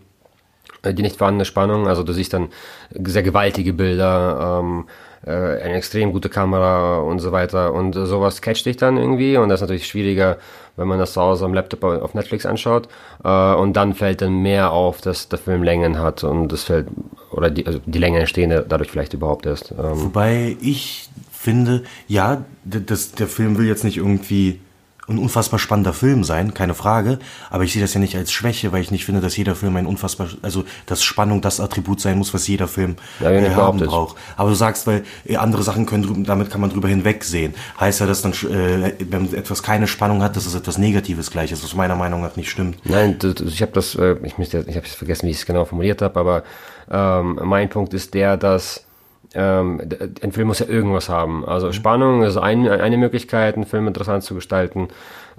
die 0.86 1.02
nicht 1.02 1.18
vorhandene 1.18 1.46
Spannung. 1.46 1.88
Also 1.88 2.04
du 2.04 2.14
siehst 2.14 2.34
dann 2.34 2.50
sehr 2.92 3.24
gewaltige 3.24 3.74
Bilder, 3.74 4.60
ähm, 4.62 4.86
äh, 5.26 5.32
eine 5.32 5.76
extrem 5.76 6.12
gute 6.12 6.30
Kamera 6.30 7.00
und 7.00 7.20
so 7.20 7.32
weiter. 7.32 7.74
Und 7.74 7.96
äh, 7.96 8.06
sowas 8.06 8.42
catcht 8.42 8.66
dich 8.66 8.78
dann 8.78 8.98
irgendwie. 8.98 9.38
Und 9.38 9.50
das 9.50 9.60
ist 9.60 9.62
natürlich 9.62 9.88
schwieriger, 9.88 10.38
wenn 10.78 10.88
man 10.88 11.00
das 11.00 11.14
zu 11.14 11.22
Hause 11.22 11.46
am 11.46 11.54
Laptop 11.54 11.84
auf 11.84 12.14
Netflix 12.14 12.46
anschaut. 12.46 12.88
Äh, 13.24 13.54
und 13.54 13.74
dann 13.74 13.94
fällt 13.94 14.22
dann 14.22 14.42
mehr 14.42 14.72
auf, 14.72 15.02
dass 15.02 15.30
der 15.30 15.40
Film 15.40 15.64
Längen 15.64 16.00
hat 16.00 16.24
und 16.24 16.52
das 16.52 16.64
fällt, 16.64 16.88
oder 17.32 17.50
die, 17.52 17.68
also 17.68 17.80
die 17.86 18.00
Längen 18.00 18.20
entstehen 18.20 18.64
dadurch 18.68 18.90
vielleicht 18.90 19.14
überhaupt 19.14 19.46
erst. 19.46 19.72
Ähm, 19.72 20.04
Wobei 20.04 20.58
ich 20.62 21.10
finde, 21.32 21.84
ja, 22.08 22.44
das, 22.64 23.12
der 23.12 23.28
Film 23.28 23.58
will 23.58 23.68
jetzt 23.68 23.84
nicht 23.84 23.98
irgendwie 23.98 24.60
ein 25.08 25.18
unfassbar 25.18 25.60
spannender 25.60 25.94
Film 25.94 26.24
sein, 26.24 26.54
keine 26.54 26.74
Frage, 26.74 27.20
aber 27.50 27.64
ich 27.64 27.74
sehe 27.74 27.82
das 27.82 27.94
ja 27.94 28.00
nicht 28.00 28.16
als 28.16 28.32
Schwäche, 28.32 28.72
weil 28.72 28.82
ich 28.82 28.92
nicht 28.92 29.06
finde, 29.06 29.22
dass 29.22 29.36
jeder 29.36 29.56
Film 29.56 29.76
ein 29.76 29.86
unfassbar, 29.86 30.30
also 30.42 30.64
dass 30.86 31.04
Spannung 31.04 31.42
das 31.42 31.60
Attribut 31.60 32.00
sein 32.00 32.18
muss, 32.18 32.34
was 32.34 32.48
jeder 32.48 32.68
Film 32.68 32.96
Ja, 33.20 33.32
ja, 33.32 33.42
äh, 33.42 33.56
haben 33.56 33.80
braucht. 33.80 34.18
Aber 34.38 34.50
du 34.50 34.56
sagst, 34.56 34.88
weil 34.88 35.04
äh, 35.26 35.38
andere 35.38 35.64
Sachen 35.64 35.86
können, 35.86 36.24
damit 36.24 36.50
kann 36.50 36.62
man 36.62 36.70
drüber 36.70 36.88
hinwegsehen. 36.88 37.56
Heißt 37.80 38.00
ja, 38.00 38.06
dass 38.06 38.22
dann, 38.22 38.34
äh, 38.34 38.94
wenn 39.10 39.34
etwas 39.34 39.64
keine 39.64 39.88
Spannung 39.88 40.22
hat, 40.22 40.36
dass 40.36 40.46
es 40.46 40.56
etwas 40.56 40.78
Negatives 40.78 41.32
gleich 41.32 41.52
ist, 41.52 41.64
was 41.64 41.74
meiner 41.76 41.96
Meinung 41.96 42.22
nach 42.22 42.36
nicht 42.36 42.50
stimmt. 42.50 42.78
Nein, 42.86 43.18
ich 43.46 43.62
habe 43.62 43.72
das, 43.74 43.96
äh, 43.96 44.16
ich 44.24 44.38
müsste, 44.38 44.66
ich 44.68 44.76
habe 44.76 44.88
vergessen, 44.88 45.28
wie 45.28 45.32
ich 45.32 45.38
es 45.38 45.46
genau 45.46 45.66
formuliert 45.66 46.02
habe, 46.02 46.20
aber 46.20 46.44
ähm, 46.92 47.40
mein 47.44 47.70
Punkt 47.70 47.94
ist 47.94 48.14
der, 48.14 48.38
dass 48.38 48.86
ähm, 49.34 49.82
ein 50.22 50.32
Film 50.32 50.48
muss 50.48 50.60
ja 50.60 50.68
irgendwas 50.68 51.10
haben. 51.10 51.46
Also 51.46 51.72
Spannung 51.72 52.24
ist 52.24 52.38
ein, 52.38 52.68
eine 52.68 52.98
Möglichkeit, 52.98 53.56
einen 53.56 53.66
Film 53.66 53.88
interessant 53.88 54.24
zu 54.24 54.36
gestalten 54.36 54.90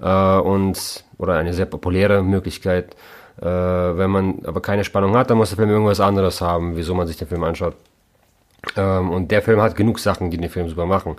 äh, 0.01 0.37
und 0.37 1.03
oder 1.17 1.35
eine 1.35 1.53
sehr 1.53 1.65
populäre 1.65 2.23
Möglichkeit. 2.23 2.95
Äh, 3.41 3.45
wenn 3.45 4.09
man 4.09 4.39
aber 4.45 4.61
keine 4.61 4.83
Spannung 4.83 5.15
hat, 5.15 5.29
dann 5.29 5.37
muss 5.37 5.49
der 5.49 5.57
Film 5.57 5.69
irgendwas 5.69 5.99
anderes 5.99 6.41
haben, 6.41 6.75
wieso 6.75 6.93
man 6.93 7.07
sich 7.07 7.17
den 7.17 7.27
Film 7.27 7.43
anschaut. 7.43 7.75
Ähm, 8.75 9.11
und 9.11 9.31
der 9.31 9.41
Film 9.41 9.61
hat 9.61 9.75
genug 9.75 9.99
Sachen, 9.99 10.31
die 10.31 10.37
den 10.37 10.49
Film 10.49 10.69
super 10.69 10.85
machen. 10.85 11.15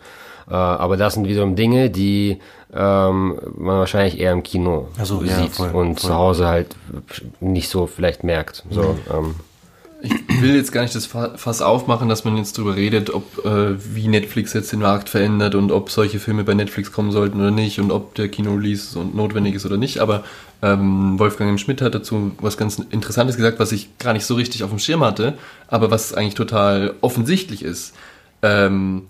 Äh, 0.49 0.55
aber 0.55 0.97
das 0.97 1.15
sind 1.15 1.27
wiederum 1.27 1.57
Dinge, 1.57 1.91
die 1.91 2.41
ähm, 2.73 3.39
man 3.57 3.79
wahrscheinlich 3.79 4.19
eher 4.19 4.33
im 4.33 4.43
Kino 4.43 4.89
so, 5.03 5.21
sieht 5.21 5.31
ja, 5.31 5.47
voll, 5.49 5.71
und 5.71 6.01
voll. 6.01 6.11
zu 6.11 6.15
Hause 6.15 6.47
halt 6.47 6.77
nicht 7.41 7.69
so 7.69 7.87
vielleicht 7.87 8.25
merkt. 8.25 8.65
So, 8.71 8.97
ähm, 9.13 9.37
Ich 10.05 10.43
will 10.43 10.55
jetzt 10.55 10.71
gar 10.71 10.83
nicht 10.83 10.95
das 10.95 11.07
Fa- 11.07 11.33
Fass 11.37 11.63
aufmachen, 11.63 12.11
dass 12.11 12.25
man 12.25 12.37
jetzt 12.37 12.59
drüber 12.59 12.77
redet, 12.77 13.09
ob 13.09 13.45
äh, 13.47 13.75
wie 13.95 14.07
Netflix 14.07 14.53
jetzt 14.53 14.71
den 14.71 14.81
Markt 14.81 15.09
verändert 15.09 15.55
und 15.55 15.73
ob 15.73 15.91
solche 15.91 16.19
Filme 16.19 16.45
bei 16.45 16.53
Netflix 16.53 16.93
kommen 16.93 17.11
sollten 17.11 17.41
oder 17.41 17.51
nicht 17.51 17.79
und 17.81 17.91
ob 17.91 18.15
der 18.15 18.29
Kino-Release 18.29 18.99
notwendig 18.99 19.55
ist 19.55 19.65
oder 19.65 19.79
nicht. 19.79 20.01
Aber 20.01 20.25
ähm, 20.61 21.19
Wolfgang 21.19 21.49
M. 21.51 21.59
Schmidt 21.59 21.81
hat 21.81 21.95
dazu 21.95 22.33
was 22.39 22.59
ganz 22.59 22.79
Interessantes 22.91 23.37
gesagt, 23.37 23.59
was 23.59 23.73
ich 23.73 23.97
gar 23.99 24.13
nicht 24.13 24.27
so 24.27 24.35
richtig 24.35 24.63
auf 24.63 24.71
dem 24.71 24.79
Schirm 24.79 25.03
hatte, 25.03 25.39
aber 25.69 25.91
was 25.91 26.13
eigentlich 26.13 26.35
total 26.35 26.95
offensichtlich 27.01 27.63
ist. 27.65 27.95
Ähm, 28.43 29.05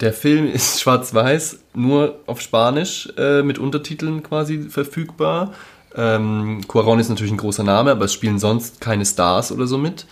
der 0.00 0.12
Film 0.12 0.46
ist 0.52 0.80
schwarz-weiß, 0.82 1.60
nur 1.74 2.20
auf 2.26 2.42
Spanisch 2.42 3.08
äh, 3.16 3.42
mit 3.42 3.58
Untertiteln 3.58 4.22
quasi 4.22 4.58
verfügbar. 4.68 5.54
Ähm, 5.94 6.60
Cuarón 6.68 6.98
ist 7.00 7.08
natürlich 7.08 7.32
ein 7.32 7.38
großer 7.38 7.64
Name, 7.64 7.90
aber 7.92 8.04
es 8.04 8.12
spielen 8.12 8.38
sonst 8.38 8.82
keine 8.82 9.06
Stars 9.06 9.50
oder 9.50 9.66
so 9.66 9.78
mit. 9.78 10.04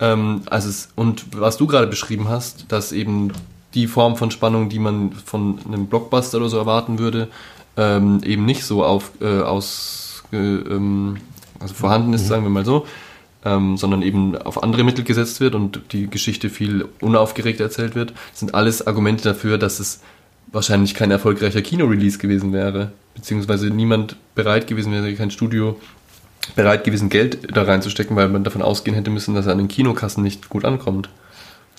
Ähm, 0.00 0.42
also 0.46 0.68
es, 0.68 0.88
und 0.96 1.26
was 1.38 1.56
du 1.56 1.66
gerade 1.66 1.86
beschrieben 1.86 2.28
hast, 2.28 2.66
dass 2.72 2.92
eben 2.92 3.32
die 3.74 3.86
Form 3.86 4.16
von 4.16 4.30
Spannung, 4.30 4.68
die 4.68 4.78
man 4.78 5.12
von 5.12 5.58
einem 5.66 5.86
Blockbuster 5.86 6.38
oder 6.38 6.48
so 6.48 6.58
erwarten 6.58 6.98
würde, 6.98 7.28
ähm, 7.76 8.20
eben 8.24 8.44
nicht 8.44 8.64
so 8.64 8.84
auf, 8.84 9.12
äh, 9.20 9.40
aus, 9.40 10.24
äh, 10.32 10.36
ähm, 10.36 11.18
also 11.60 11.74
vorhanden 11.74 12.12
ist, 12.14 12.26
sagen 12.26 12.42
wir 12.42 12.50
mal 12.50 12.64
so, 12.64 12.86
ähm, 13.44 13.76
sondern 13.76 14.02
eben 14.02 14.36
auf 14.36 14.62
andere 14.62 14.84
Mittel 14.84 15.04
gesetzt 15.04 15.40
wird 15.40 15.54
und 15.54 15.80
die 15.92 16.08
Geschichte 16.08 16.50
viel 16.50 16.86
unaufgeregt 17.00 17.60
erzählt 17.60 17.94
wird, 17.94 18.12
sind 18.34 18.54
alles 18.54 18.86
Argumente 18.86 19.22
dafür, 19.22 19.56
dass 19.56 19.80
es 19.80 20.00
wahrscheinlich 20.52 20.94
kein 20.94 21.10
erfolgreicher 21.10 21.62
Kinorelease 21.62 22.18
gewesen 22.18 22.52
wäre, 22.52 22.90
beziehungsweise 23.14 23.70
niemand 23.70 24.16
bereit 24.34 24.66
gewesen 24.66 24.92
wäre, 24.92 25.14
kein 25.14 25.30
Studio 25.30 25.78
bereit 26.54 26.84
gewesen, 26.84 27.08
Geld 27.08 27.54
da 27.54 27.62
reinzustecken, 27.62 28.16
weil 28.16 28.28
man 28.28 28.44
davon 28.44 28.62
ausgehen 28.62 28.94
hätte 28.94 29.10
müssen, 29.10 29.34
dass 29.34 29.46
er 29.46 29.52
an 29.52 29.58
den 29.58 29.68
Kinokassen 29.68 30.22
nicht 30.22 30.48
gut 30.48 30.64
ankommt. 30.64 31.10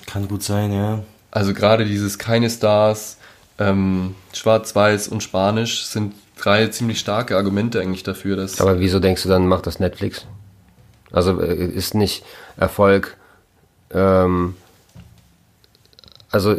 Kann 0.06 0.28
gut 0.28 0.44
sein, 0.44 0.72
ja. 0.72 1.04
Also 1.32 1.54
gerade 1.54 1.86
dieses 1.86 2.18
keine 2.18 2.50
Stars, 2.50 3.18
ähm, 3.58 4.16
Schwarz-Weiß 4.34 5.08
und 5.08 5.24
Spanisch 5.24 5.86
sind 5.86 6.14
drei 6.38 6.68
ziemlich 6.68 7.00
starke 7.00 7.38
Argumente 7.38 7.80
eigentlich 7.80 8.04
dafür, 8.04 8.36
dass 8.36 8.60
aber 8.60 8.80
wieso 8.80 9.00
denkst 9.00 9.24
du 9.24 9.30
dann, 9.30 9.48
macht 9.48 9.68
das 9.68 9.80
Netflix? 9.80 10.26
Also 11.12 11.40
äh, 11.42 11.66
ist 11.66 11.94
nicht 11.94 12.24
Erfolg, 12.58 13.18
ähm, 13.94 14.56
also, 16.32 16.56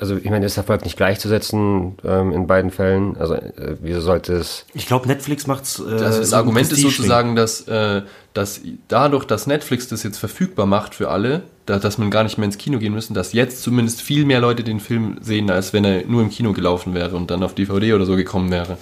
also 0.00 0.16
ich 0.16 0.30
meine, 0.30 0.46
ist 0.46 0.56
Erfolg 0.56 0.84
nicht 0.84 0.96
gleichzusetzen 0.96 1.96
ähm, 2.04 2.30
in 2.30 2.46
beiden 2.46 2.70
Fällen? 2.70 3.16
Also 3.16 3.34
äh, 3.34 3.76
wieso 3.80 4.00
sollte 4.00 4.34
es... 4.34 4.66
Ich 4.72 4.86
glaube, 4.86 5.08
Netflix 5.08 5.48
macht's. 5.48 5.80
Äh, 5.80 5.96
das 5.98 6.32
ein 6.32 6.38
Argument 6.38 6.70
ist 6.70 6.80
sozusagen, 6.80 7.34
dass, 7.34 7.62
äh, 7.66 8.02
dass 8.34 8.60
dadurch, 8.86 9.24
dass 9.24 9.48
Netflix 9.48 9.88
das 9.88 10.04
jetzt 10.04 10.18
verfügbar 10.18 10.66
macht 10.66 10.94
für 10.94 11.10
alle, 11.10 11.42
da, 11.66 11.80
dass 11.80 11.98
man 11.98 12.12
gar 12.12 12.22
nicht 12.22 12.38
mehr 12.38 12.46
ins 12.46 12.56
Kino 12.56 12.78
gehen 12.78 12.94
müssen, 12.94 13.14
dass 13.14 13.32
jetzt 13.32 13.62
zumindest 13.62 14.00
viel 14.00 14.24
mehr 14.24 14.40
Leute 14.40 14.62
den 14.62 14.78
Film 14.78 15.18
sehen, 15.20 15.50
als 15.50 15.72
wenn 15.72 15.84
er 15.84 16.04
nur 16.06 16.22
im 16.22 16.30
Kino 16.30 16.52
gelaufen 16.52 16.94
wäre 16.94 17.16
und 17.16 17.32
dann 17.32 17.42
auf 17.42 17.54
DVD 17.54 17.94
oder 17.94 18.06
so 18.06 18.14
gekommen 18.14 18.52
wäre. 18.52 18.78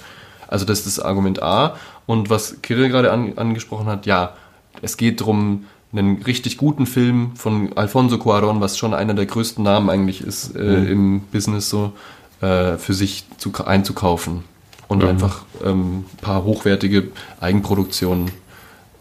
Also 0.46 0.66
das 0.66 0.80
ist 0.80 0.98
das 0.98 1.04
Argument 1.04 1.42
A. 1.42 1.76
Und 2.04 2.28
was 2.28 2.60
Kirill 2.60 2.90
gerade 2.90 3.10
an, 3.10 3.38
angesprochen 3.38 3.86
hat, 3.86 4.04
ja, 4.04 4.34
es 4.82 4.98
geht 4.98 5.22
darum, 5.22 5.64
einen 5.92 6.22
richtig 6.22 6.56
guten 6.56 6.86
Film 6.86 7.32
von 7.36 7.72
Alfonso 7.76 8.16
Cuarón, 8.16 8.60
was 8.60 8.78
schon 8.78 8.94
einer 8.94 9.14
der 9.14 9.26
größten 9.26 9.62
Namen 9.62 9.90
eigentlich 9.90 10.22
ist 10.22 10.56
äh, 10.56 10.84
im 10.90 11.20
Business 11.32 11.68
so, 11.68 11.92
äh, 12.40 12.78
für 12.78 12.94
sich 12.94 13.24
zu, 13.36 13.52
einzukaufen 13.64 14.44
und 14.88 15.04
einfach 15.04 15.42
ähm, 15.64 16.04
ein 16.12 16.16
paar 16.20 16.44
hochwertige 16.44 17.08
Eigenproduktionen 17.40 18.30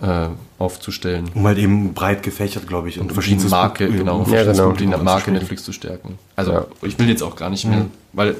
äh, 0.01 0.27
aufzustellen. 0.57 1.29
Um 1.33 1.45
halt 1.47 1.57
eben 1.57 1.93
breit 1.93 2.23
gefächert, 2.23 2.67
glaube 2.67 2.89
ich, 2.89 2.99
und 2.99 3.09
Die 3.09 3.13
verschiedene 3.13 3.49
Marke, 3.49 3.87
genau, 3.89 4.25
Ja, 4.29 4.43
genau. 4.43 4.71
die 4.73 4.87
Marke 4.87 5.31
Netflix 5.31 5.63
zu 5.63 5.71
stärken. 5.71 6.17
Also 6.35 6.51
Ja. 6.51 6.65
ich 6.81 6.97
will 6.99 7.07
jetzt 7.07 7.23
auch 7.23 7.35
gar 7.35 7.49
nicht 7.49 7.65
mehr, 7.65 7.85
weil 8.13 8.31
äh, 8.31 8.35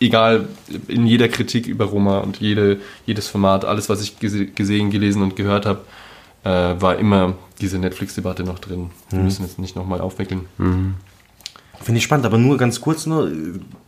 egal, 0.00 0.48
in 0.88 1.06
jeder 1.06 1.28
Kritik 1.28 1.66
über 1.66 1.86
Roma 1.86 2.18
und 2.18 2.38
jede, 2.38 2.78
jedes 3.04 3.28
Format, 3.28 3.64
alles, 3.64 3.88
was 3.88 4.02
ich 4.02 4.18
gese 4.18 4.46
gesehen, 4.46 4.90
gelesen 4.90 5.22
und 5.22 5.36
gehört 5.36 5.66
habe, 5.66 5.80
äh, 6.46 6.80
war 6.80 6.96
immer 6.96 7.34
diese 7.60 7.78
Netflix-Debatte 7.78 8.44
noch 8.44 8.58
drin. 8.58 8.90
Wir 9.10 9.20
müssen 9.20 9.42
jetzt 9.44 9.58
nicht 9.58 9.74
nochmal 9.74 10.00
aufwickeln. 10.00 10.46
Finde 11.82 11.98
ich 11.98 12.04
spannend, 12.04 12.26
aber 12.26 12.38
nur 12.38 12.56
ganz 12.56 12.80
kurz 12.80 13.06
nur. 13.06 13.30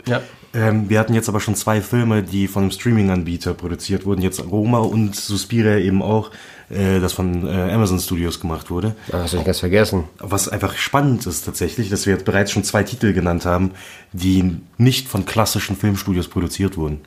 Ja. 0.07 0.21
Ähm, 0.55 0.89
wir 0.89 0.99
hatten 0.99 1.15
jetzt 1.15 1.29
aber 1.29 1.41
schon 1.41 1.55
zwei 1.55 1.83
Filme, 1.83 2.23
die 2.23 2.49
von 2.49 2.63
einem 2.63 2.71
Streaming-Anbieter 2.71 3.55
produziert 3.55 4.07
wurden. 4.07 4.23
Jetzt 4.23 4.43
Roma 4.45 4.79
und 4.79 5.15
Suspiria 5.15 5.77
eben 5.79 6.03
auch, 6.03 6.31
äh, 6.71 7.01
das 7.01 7.13
von 7.13 7.47
äh, 7.47 7.71
Amazon 7.71 7.99
Studios 7.99 8.41
gemacht 8.41 8.71
wurde. 8.71 8.95
Ah, 9.13 9.19
hast 9.23 9.35
du 9.35 9.37
nicht 9.37 9.47
ganz 9.47 9.61
vergessen. 9.61 10.05
Was 10.19 10.49
einfach 10.49 10.77
spannend 10.77 11.27
ist 11.27 11.45
tatsächlich, 11.45 11.91
dass 11.91 12.07
wir 12.07 12.15
jetzt 12.15 12.25
bereits 12.25 12.51
schon 12.51 12.65
zwei 12.65 12.83
Titel 12.83 13.13
genannt 13.13 13.45
haben, 13.47 13.73
die 14.13 14.57
nicht 14.79 15.09
von 15.09 15.27
klassischen 15.27 15.77
Filmstudios 15.77 16.29
produziert 16.29 16.77
wurden. 16.79 17.01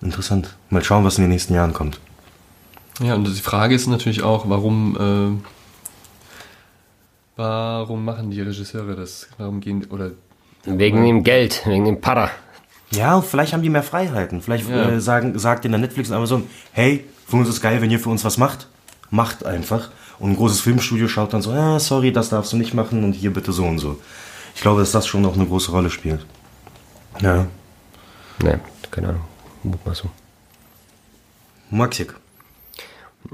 Interessant. 0.00 0.56
Mal 0.70 0.84
schauen, 0.84 1.04
was 1.04 1.18
in 1.18 1.24
den 1.24 1.30
nächsten 1.30 1.54
Jahren 1.54 1.72
kommt. 1.72 2.00
Ja, 3.00 3.14
und 3.14 3.24
die 3.26 3.32
Frage 3.40 3.74
ist 3.74 3.86
natürlich 3.86 4.22
auch, 4.22 4.48
warum, 4.48 5.40
äh, 5.40 5.42
warum 7.36 8.04
machen 8.04 8.30
die 8.30 8.40
Regisseure 8.40 8.94
das? 8.94 9.28
Warum 9.38 9.60
gehen, 9.60 9.86
oder 9.90 10.12
Wegen 10.64 11.04
dem 11.04 11.24
Geld, 11.24 11.62
wegen 11.66 11.84
dem 11.86 12.00
Para. 12.00 12.30
Ja, 12.92 13.20
vielleicht 13.20 13.52
haben 13.52 13.62
die 13.62 13.70
mehr 13.70 13.82
Freiheiten. 13.82 14.42
Vielleicht 14.42 14.68
Ja. 14.68 14.90
äh, 14.90 15.00
sagen, 15.00 15.36
sagt 15.38 15.64
in 15.64 15.72
der 15.72 15.80
Netflix 15.80 16.10
und 16.10 16.16
Amazon, 16.16 16.46
hey, 16.72 17.04
für 17.26 17.36
uns 17.36 17.48
ist 17.48 17.60
geil, 17.62 17.80
wenn 17.80 17.90
ihr 17.90 17.98
für 17.98 18.10
uns 18.10 18.24
was 18.24 18.38
macht. 18.38 18.68
Macht 19.10 19.44
einfach. 19.44 19.90
Und 20.18 20.30
ein 20.32 20.36
großes 20.36 20.60
Filmstudio 20.60 21.08
schaut 21.08 21.32
dann 21.32 21.42
so, 21.42 21.50
ah, 21.50 21.80
sorry, 21.80 22.12
das 22.12 22.28
darfst 22.28 22.52
du 22.52 22.56
nicht 22.56 22.74
machen 22.74 23.02
und 23.02 23.14
hier 23.14 23.32
bitte 23.32 23.50
so 23.52 23.64
und 23.64 23.78
so. 23.78 23.98
Ich 24.54 24.60
glaube, 24.60 24.80
dass 24.80 24.92
das 24.92 25.06
schon 25.06 25.22
noch 25.22 25.34
eine 25.34 25.46
große 25.46 25.70
Rolle 25.72 25.90
spielt. 25.90 26.24
Ja. 27.20 27.46
Ne, 28.42 28.60
keine 28.90 29.08
Ahnung. 29.08 29.22
Mutmaßung. 29.64 30.10
Maxik. 31.70 32.14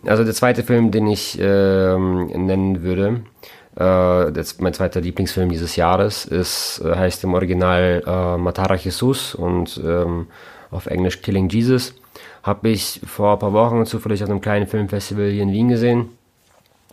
Also 0.07 0.25
der 0.25 0.35
zweite 0.35 0.63
Film, 0.63 0.91
den 0.91 1.07
ich 1.07 1.39
ähm, 1.41 2.27
nennen 2.27 2.83
würde, 2.83 3.23
äh, 3.77 4.33
das, 4.33 4.59
mein 4.59 4.75
zweiter 4.75 5.01
Lieblingsfilm 5.01 5.49
dieses 5.51 5.77
Jahres, 5.77 6.25
ist, 6.25 6.83
äh, 6.85 6.95
heißt 6.95 7.25
im 7.25 7.35
Original 7.35 8.03
äh, 8.07 8.37
Matara 8.37 8.75
Jesus 8.75 9.35
und 9.35 9.81
ähm, 9.85 10.27
auf 10.71 10.87
Englisch 10.87 11.23
Killing 11.23 11.49
Jesus. 11.49 11.95
Habe 12.43 12.69
ich 12.69 13.01
vor 13.05 13.35
ein 13.35 13.39
paar 13.39 13.53
Wochen 13.53 13.87
zufällig 13.87 14.23
auf 14.23 14.31
einem 14.31 14.41
kleinen 14.41 14.67
Filmfestival 14.67 15.31
hier 15.31 15.43
in 15.43 15.53
Wien 15.53 15.69
gesehen. 15.69 16.09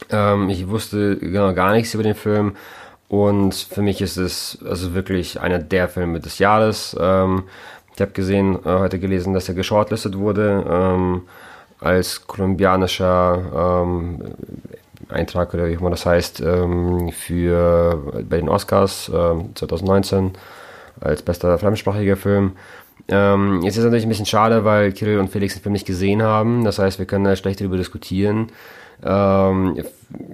Ähm, 0.09 0.49
ich 0.49 0.67
wusste 0.67 1.17
genau 1.17 1.53
gar 1.53 1.73
nichts 1.73 1.93
über 1.93 2.03
den 2.03 2.15
Film 2.15 2.55
und 3.07 3.53
für 3.53 3.81
mich 3.81 4.01
ist 4.01 4.17
es 4.17 4.59
also 4.67 4.93
wirklich 4.93 5.39
einer 5.39 5.59
der 5.59 5.87
Filme 5.87 6.19
des 6.19 6.39
Jahres. 6.39 6.95
Ähm, 6.99 7.43
ich 7.95 8.01
habe 8.01 8.11
gesehen, 8.11 8.55
äh, 8.65 8.79
heute 8.79 8.99
gelesen, 8.99 9.33
dass 9.33 9.47
er 9.47 9.55
geshortlistet 9.55 10.17
wurde 10.17 10.65
ähm, 10.69 11.21
als 11.85 12.25
kolumbianischer 12.25 13.83
ähm, 13.85 14.21
Eintrag 15.09 15.53
oder 15.53 15.67
wie 15.67 15.73
immer 15.73 15.91
das 15.91 16.05
heißt 16.05 16.41
ähm, 16.41 17.11
für 17.11 18.23
bei 18.27 18.37
den 18.37 18.49
Oscars 18.49 19.11
ähm, 19.13 19.51
2019 19.53 20.31
als 20.99 21.21
bester 21.21 21.57
fremdsprachiger 21.59 22.17
Film. 22.17 22.53
Ähm, 23.07 23.61
jetzt 23.61 23.73
ist 23.73 23.79
es 23.79 23.83
natürlich 23.83 24.05
ein 24.05 24.09
bisschen 24.09 24.25
schade, 24.25 24.65
weil 24.65 24.91
Kirill 24.93 25.19
und 25.19 25.29
Felix 25.29 25.53
den 25.53 25.61
Film 25.61 25.73
nicht 25.73 25.85
gesehen 25.85 26.23
haben. 26.23 26.63
Das 26.63 26.79
heißt, 26.79 26.97
wir 26.97 27.05
können 27.05 27.25
da 27.25 27.35
schlecht 27.35 27.61
darüber 27.61 27.77
diskutieren. 27.77 28.47
Ähm, 29.03 29.83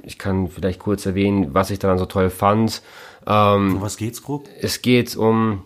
ich 0.04 0.18
kann 0.18 0.48
vielleicht 0.48 0.80
kurz 0.80 1.06
erwähnen, 1.06 1.54
was 1.54 1.70
ich 1.70 1.80
daran 1.80 1.98
so 1.98 2.06
toll 2.06 2.30
fand. 2.30 2.82
Ähm, 3.28 3.76
Um 3.76 3.82
was 3.82 3.98
geht's 3.98 4.24
grob? 4.24 4.48
es 4.62 4.82
geht 4.82 5.18
um, 5.18 5.64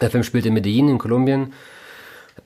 der 0.00 0.10
Film 0.10 0.24
spielt 0.24 0.46
in 0.46 0.54
Medellin 0.54 0.88
in 0.88 0.98
Kolumbien. 0.98 1.52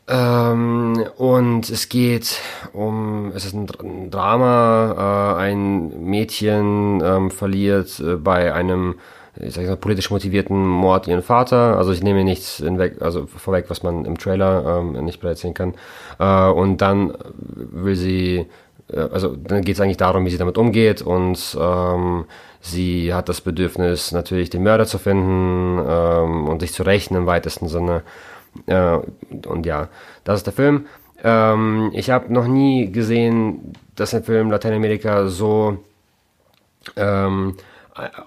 Ähm, 0.06 1.02
und 1.16 1.70
es 1.70 1.88
geht 1.88 2.38
um, 2.74 3.32
es 3.34 3.46
ist 3.46 3.54
ein, 3.54 3.66
ein 3.82 4.10
Drama, 4.10 5.36
äh, 5.38 5.40
ein 5.40 6.04
Mädchen 6.04 7.02
ähm, 7.02 7.30
verliert 7.30 8.00
äh, 8.00 8.16
bei 8.16 8.52
einem, 8.52 8.96
ich 9.40 9.54
sag 9.54 9.66
mal, 9.66 9.76
politisch 9.76 10.10
motivierten 10.10 10.66
Mord 10.66 11.08
ihren 11.08 11.22
Vater. 11.22 11.78
Also 11.78 11.92
ich 11.92 12.02
nehme 12.02 12.22
nichts 12.22 12.58
hinweg, 12.58 13.00
also 13.00 13.26
vorweg, 13.26 13.66
was 13.68 13.82
man 13.82 14.04
im 14.04 14.18
Trailer 14.18 14.80
ähm, 14.80 15.04
nicht 15.04 15.22
sehen 15.38 15.54
kann. 15.54 15.74
Äh, 16.18 16.50
und 16.50 16.82
dann 16.82 17.14
will 17.46 17.96
sie, 17.96 18.46
äh, 18.92 19.00
also 19.10 19.34
dann 19.34 19.62
geht 19.62 19.76
es 19.76 19.80
eigentlich 19.80 19.96
darum, 19.96 20.26
wie 20.26 20.30
sie 20.30 20.38
damit 20.38 20.58
umgeht 20.58 21.00
und 21.00 21.56
ähm, 21.58 22.26
sie 22.60 23.14
hat 23.14 23.30
das 23.30 23.40
Bedürfnis, 23.40 24.12
natürlich 24.12 24.50
den 24.50 24.64
Mörder 24.64 24.84
zu 24.84 24.98
finden 24.98 25.82
ähm, 25.88 26.46
und 26.46 26.60
sich 26.60 26.74
zu 26.74 26.82
rächen 26.82 27.16
im 27.16 27.24
weitesten 27.24 27.68
Sinne. 27.68 28.02
Äh, 28.66 28.98
und 29.46 29.66
ja, 29.66 29.88
das 30.24 30.40
ist 30.40 30.46
der 30.46 30.52
Film. 30.52 30.86
Ähm, 31.22 31.90
ich 31.94 32.10
habe 32.10 32.32
noch 32.32 32.46
nie 32.46 32.90
gesehen, 32.92 33.72
dass 33.96 34.14
ein 34.14 34.24
Film 34.24 34.50
Lateinamerika 34.50 35.26
so 35.26 35.78
ähm, 36.96 37.56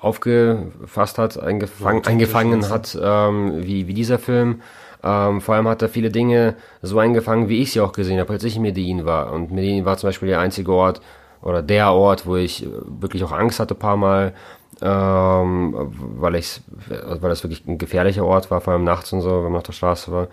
aufgefasst 0.01 1.17
hat, 1.17 1.37
eingefang, 1.39 2.05
eingefangen 2.05 2.69
hat, 2.69 2.97
ähm, 3.01 3.63
wie, 3.63 3.87
wie 3.87 3.93
dieser 3.93 4.17
Film. 4.17 4.61
Ähm, 5.03 5.41
vor 5.41 5.55
allem 5.55 5.67
hat 5.67 5.81
er 5.81 5.89
viele 5.89 6.09
Dinge 6.09 6.55
so 6.81 6.99
eingefangen, 6.99 7.49
wie 7.49 7.61
ich 7.61 7.71
sie 7.73 7.81
auch 7.81 7.91
gesehen 7.91 8.19
habe, 8.19 8.33
als 8.33 8.43
ich 8.43 8.55
in 8.55 8.61
Medellin 8.61 9.05
war. 9.05 9.31
Und 9.31 9.51
Medellin 9.51 9.85
war 9.85 9.97
zum 9.97 10.07
Beispiel 10.07 10.29
der 10.29 10.39
einzige 10.39 10.71
Ort 10.71 11.01
oder 11.41 11.61
der 11.61 11.91
Ort, 11.91 12.25
wo 12.25 12.35
ich 12.35 12.67
wirklich 12.85 13.23
auch 13.23 13.31
Angst 13.31 13.59
hatte, 13.59 13.75
ein 13.75 13.79
paar 13.79 13.97
Mal, 13.97 14.33
ähm, 14.81 15.73
weil 16.17 16.35
ich, 16.35 16.61
weil 16.87 17.29
das 17.29 17.43
wirklich 17.43 17.65
ein 17.67 17.77
gefährlicher 17.77 18.25
Ort 18.25 18.51
war, 18.51 18.61
vor 18.61 18.73
allem 18.73 18.83
nachts 18.83 19.11
und 19.13 19.21
so, 19.21 19.43
wenn 19.43 19.51
man 19.51 19.57
auf 19.57 19.63
der 19.63 19.73
Straße 19.73 20.11
war. 20.11 20.27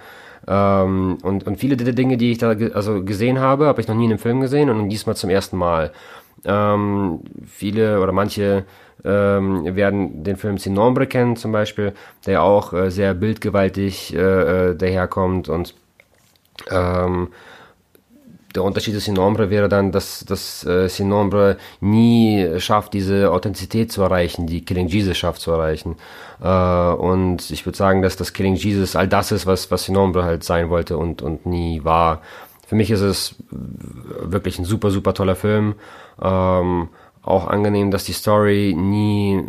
Ähm, 0.47 1.19
und, 1.23 1.47
und 1.47 1.57
viele 1.57 1.77
der 1.77 1.93
Dinge, 1.93 2.17
die 2.17 2.33
ich 2.33 2.39
da 2.39 2.55
ge 2.55 2.73
also 2.73 3.03
gesehen 3.03 3.39
habe, 3.39 3.67
habe 3.67 3.81
ich 3.81 3.89
noch 3.89 3.95
nie 3.95 4.05
in 4.05 4.11
einem 4.11 4.19
Film 4.19 4.41
gesehen 4.41 4.69
und 4.71 4.89
diesmal 4.89 5.17
zum 5.17 5.31
ersten 5.31 5.57
Mal. 5.57 5.93
Ähm, 6.45 7.21
viele 7.47 8.01
oder 8.01 8.13
manche 8.13 8.65
ähm, 9.05 9.77
werden 9.77 10.23
den 10.25 10.37
Film 10.37 10.59
Sin 10.59 10.75
Nombre 10.75 11.07
kennen 11.07 11.37
zum 11.37 11.53
Beispiel, 11.53 11.95
der 12.27 12.43
auch 12.43 12.73
äh, 12.73 12.91
sehr 12.91 13.15
bildgewaltig 13.15 14.15
äh, 14.15 14.71
äh, 14.71 14.77
daherkommt 14.77 15.49
und 15.49 15.75
ähm, 16.71 17.29
der 18.55 18.63
Unterschied 18.63 18.95
des 18.95 19.05
Sinombre 19.05 19.51
wäre 19.51 19.69
dann, 19.69 19.93
dass 19.93 20.25
das 20.25 20.65
äh, 20.65 20.89
Sinombre 20.89 21.57
nie 21.81 22.61
schafft, 22.61 22.95
diese 22.95 23.31
Authentizität 23.33 23.91
zu 23.91 24.03
erreichen, 24.03 24.47
die 24.47 24.65
Killing 24.65 24.87
Jesus 24.87 25.17
schafft 25.17 25.41
zu 25.41 25.51
erreichen. 25.51 25.97
Äh, 26.43 26.47
und 26.47 27.51
ich 27.51 27.67
würde 27.67 27.77
sagen, 27.77 28.03
dass 28.03 28.17
das 28.17 28.33
Killing 28.33 28.55
Jesus 28.55 28.97
all 28.97 29.09
das 29.09 29.33
ist, 29.33 29.47
was, 29.47 29.71
was 29.71 29.85
Sinombre 29.85 30.25
halt 30.25 30.45
sein 30.45 30.71
wollte 30.71 30.97
und, 30.97 31.23
und 31.23 31.47
nie 31.47 31.83
war. 31.85 32.23
Für 32.67 32.77
mich 32.77 32.91
ist 32.91 33.01
es 33.01 33.37
wirklich 33.51 34.59
ein 34.59 34.65
super, 34.65 34.91
super 34.91 35.15
toller 35.15 35.37
Film. 35.37 35.75
Ähm, 36.23 36.89
auch 37.23 37.47
angenehm, 37.47 37.91
dass 37.91 38.05
die 38.05 38.13
Story 38.13 38.75
nie 38.77 39.43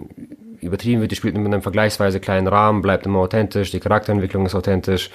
übertrieben 0.61 1.01
wird. 1.01 1.11
Die 1.11 1.15
spielt 1.15 1.37
mit 1.37 1.45
einem 1.45 1.61
vergleichsweise 1.61 2.19
kleinen 2.19 2.47
Rahmen, 2.47 2.81
bleibt 2.81 3.05
immer 3.05 3.19
authentisch, 3.19 3.71
die 3.71 3.79
Charakterentwicklung 3.79 4.45
ist 4.45 4.55
authentisch. 4.55 5.11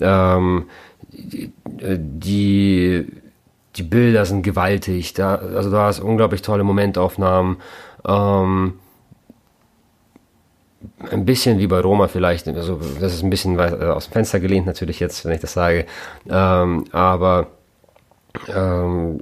Ähm, 0.00 0.66
die, 1.12 3.06
die 3.76 3.82
Bilder 3.82 4.24
sind 4.24 4.42
gewaltig. 4.42 5.14
Da, 5.14 5.36
also 5.36 5.70
da 5.70 5.86
hast 5.86 6.00
unglaublich 6.00 6.42
tolle 6.42 6.64
Momentaufnahmen. 6.64 7.56
Ähm, 8.06 8.74
ein 11.10 11.24
bisschen 11.24 11.58
wie 11.58 11.66
bei 11.66 11.80
Roma 11.80 12.08
vielleicht. 12.08 12.46
Also 12.48 12.80
das 13.00 13.14
ist 13.14 13.22
ein 13.22 13.30
bisschen 13.30 13.58
aus 13.58 14.06
dem 14.06 14.12
Fenster 14.12 14.40
gelehnt 14.40 14.66
natürlich 14.66 15.00
jetzt, 15.00 15.24
wenn 15.24 15.32
ich 15.32 15.40
das 15.40 15.54
sage. 15.54 15.86
Ähm, 16.28 16.84
aber 16.92 17.48
ähm, 18.48 19.20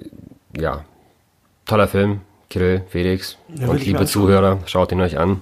ja, 0.56 0.84
toller 1.64 1.88
Film. 1.88 2.20
Kirill, 2.50 2.82
Felix 2.88 3.38
Ja, 3.54 3.68
und 3.68 3.82
liebe. 3.84 4.04
Zuhörer, 4.04 4.58
schaut 4.66 4.92
ihn 4.92 5.00
euch 5.00 5.18
an. 5.18 5.40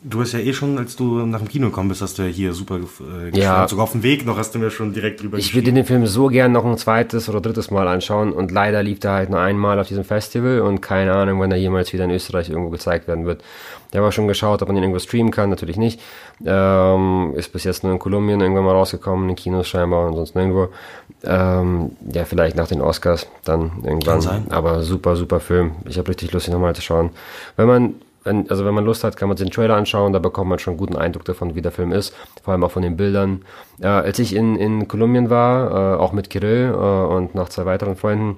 Du 0.00 0.20
hast 0.20 0.32
ja 0.32 0.38
eh 0.38 0.52
schon, 0.52 0.78
als 0.78 0.94
du 0.94 1.26
nach 1.26 1.40
dem 1.40 1.48
Kino 1.48 1.68
gekommen 1.68 1.88
bist, 1.88 2.02
hast 2.02 2.18
du 2.18 2.22
ja 2.22 2.28
hier 2.28 2.52
super 2.52 2.78
äh, 2.78 3.36
Ja. 3.36 3.66
Sogar 3.66 3.82
auf 3.82 3.92
dem 3.92 4.04
Weg 4.04 4.24
noch 4.24 4.38
hast 4.38 4.54
du 4.54 4.60
mir 4.60 4.70
schon 4.70 4.92
direkt 4.92 5.20
drüber 5.20 5.38
Ich 5.38 5.52
würde 5.56 5.72
den 5.72 5.84
Film 5.84 6.06
so 6.06 6.28
gern 6.28 6.52
noch 6.52 6.64
ein 6.64 6.78
zweites 6.78 7.28
oder 7.28 7.40
drittes 7.40 7.72
Mal 7.72 7.88
anschauen 7.88 8.32
und 8.32 8.52
leider 8.52 8.80
lief 8.84 9.02
er 9.02 9.12
halt 9.12 9.30
nur 9.30 9.40
einmal 9.40 9.80
auf 9.80 9.88
diesem 9.88 10.04
Festival 10.04 10.60
und 10.60 10.80
keine 10.80 11.14
Ahnung, 11.14 11.40
wann 11.40 11.50
er 11.50 11.56
jemals 11.56 11.92
wieder 11.92 12.04
in 12.04 12.12
Österreich 12.12 12.48
irgendwo 12.48 12.70
gezeigt 12.70 13.08
werden 13.08 13.26
wird. 13.26 13.42
Habe 13.92 14.06
auch 14.06 14.12
schon 14.12 14.28
geschaut, 14.28 14.62
ob 14.62 14.68
man 14.68 14.76
ihn 14.76 14.84
irgendwo 14.84 15.00
streamen 15.00 15.32
kann, 15.32 15.50
natürlich 15.50 15.78
nicht. 15.78 16.00
Ähm, 16.44 17.32
ist 17.34 17.52
bis 17.52 17.64
jetzt 17.64 17.82
nur 17.82 17.92
in 17.92 17.98
Kolumbien 17.98 18.40
irgendwann 18.40 18.64
mal 18.64 18.74
rausgekommen, 18.74 19.28
in 19.28 19.34
Kinos 19.34 19.66
scheinbar 19.66 20.06
und 20.06 20.14
sonst 20.14 20.36
nirgendwo. 20.36 20.68
Ähm, 21.24 21.90
ja, 22.12 22.24
vielleicht 22.24 22.54
nach 22.54 22.68
den 22.68 22.82
Oscars 22.82 23.26
dann 23.44 23.72
irgendwann. 23.82 24.00
Kann 24.00 24.20
sein. 24.20 24.46
Aber 24.50 24.82
super, 24.82 25.16
super 25.16 25.40
Film. 25.40 25.72
Ich 25.88 25.98
habe 25.98 26.08
richtig 26.08 26.30
Lust, 26.32 26.46
ihn 26.46 26.52
nochmal 26.52 26.76
zu 26.76 26.82
schauen. 26.82 27.10
Wenn 27.56 27.66
man 27.66 27.94
wenn, 28.28 28.48
also 28.50 28.64
wenn 28.64 28.74
man 28.74 28.84
Lust 28.84 29.04
hat, 29.04 29.16
kann 29.16 29.28
man 29.28 29.36
sich 29.36 29.48
den 29.48 29.52
Trailer 29.52 29.74
anschauen, 29.74 30.12
da 30.12 30.18
bekommt 30.18 30.50
man 30.50 30.58
schon 30.58 30.72
einen 30.72 30.78
guten 30.78 30.96
Eindruck 30.96 31.24
davon, 31.24 31.54
wie 31.54 31.62
der 31.62 31.72
Film 31.72 31.92
ist, 31.92 32.14
vor 32.42 32.52
allem 32.52 32.62
auch 32.62 32.70
von 32.70 32.82
den 32.82 32.96
Bildern. 32.96 33.44
Äh, 33.80 33.86
als 33.86 34.18
ich 34.18 34.34
in, 34.34 34.56
in 34.56 34.86
Kolumbien 34.86 35.30
war, 35.30 35.70
äh, 35.70 35.98
auch 35.98 36.12
mit 36.12 36.30
Kirill 36.30 36.70
äh, 36.72 37.14
und 37.14 37.34
noch 37.34 37.48
zwei 37.48 37.64
weiteren 37.64 37.96
Freunden, 37.96 38.36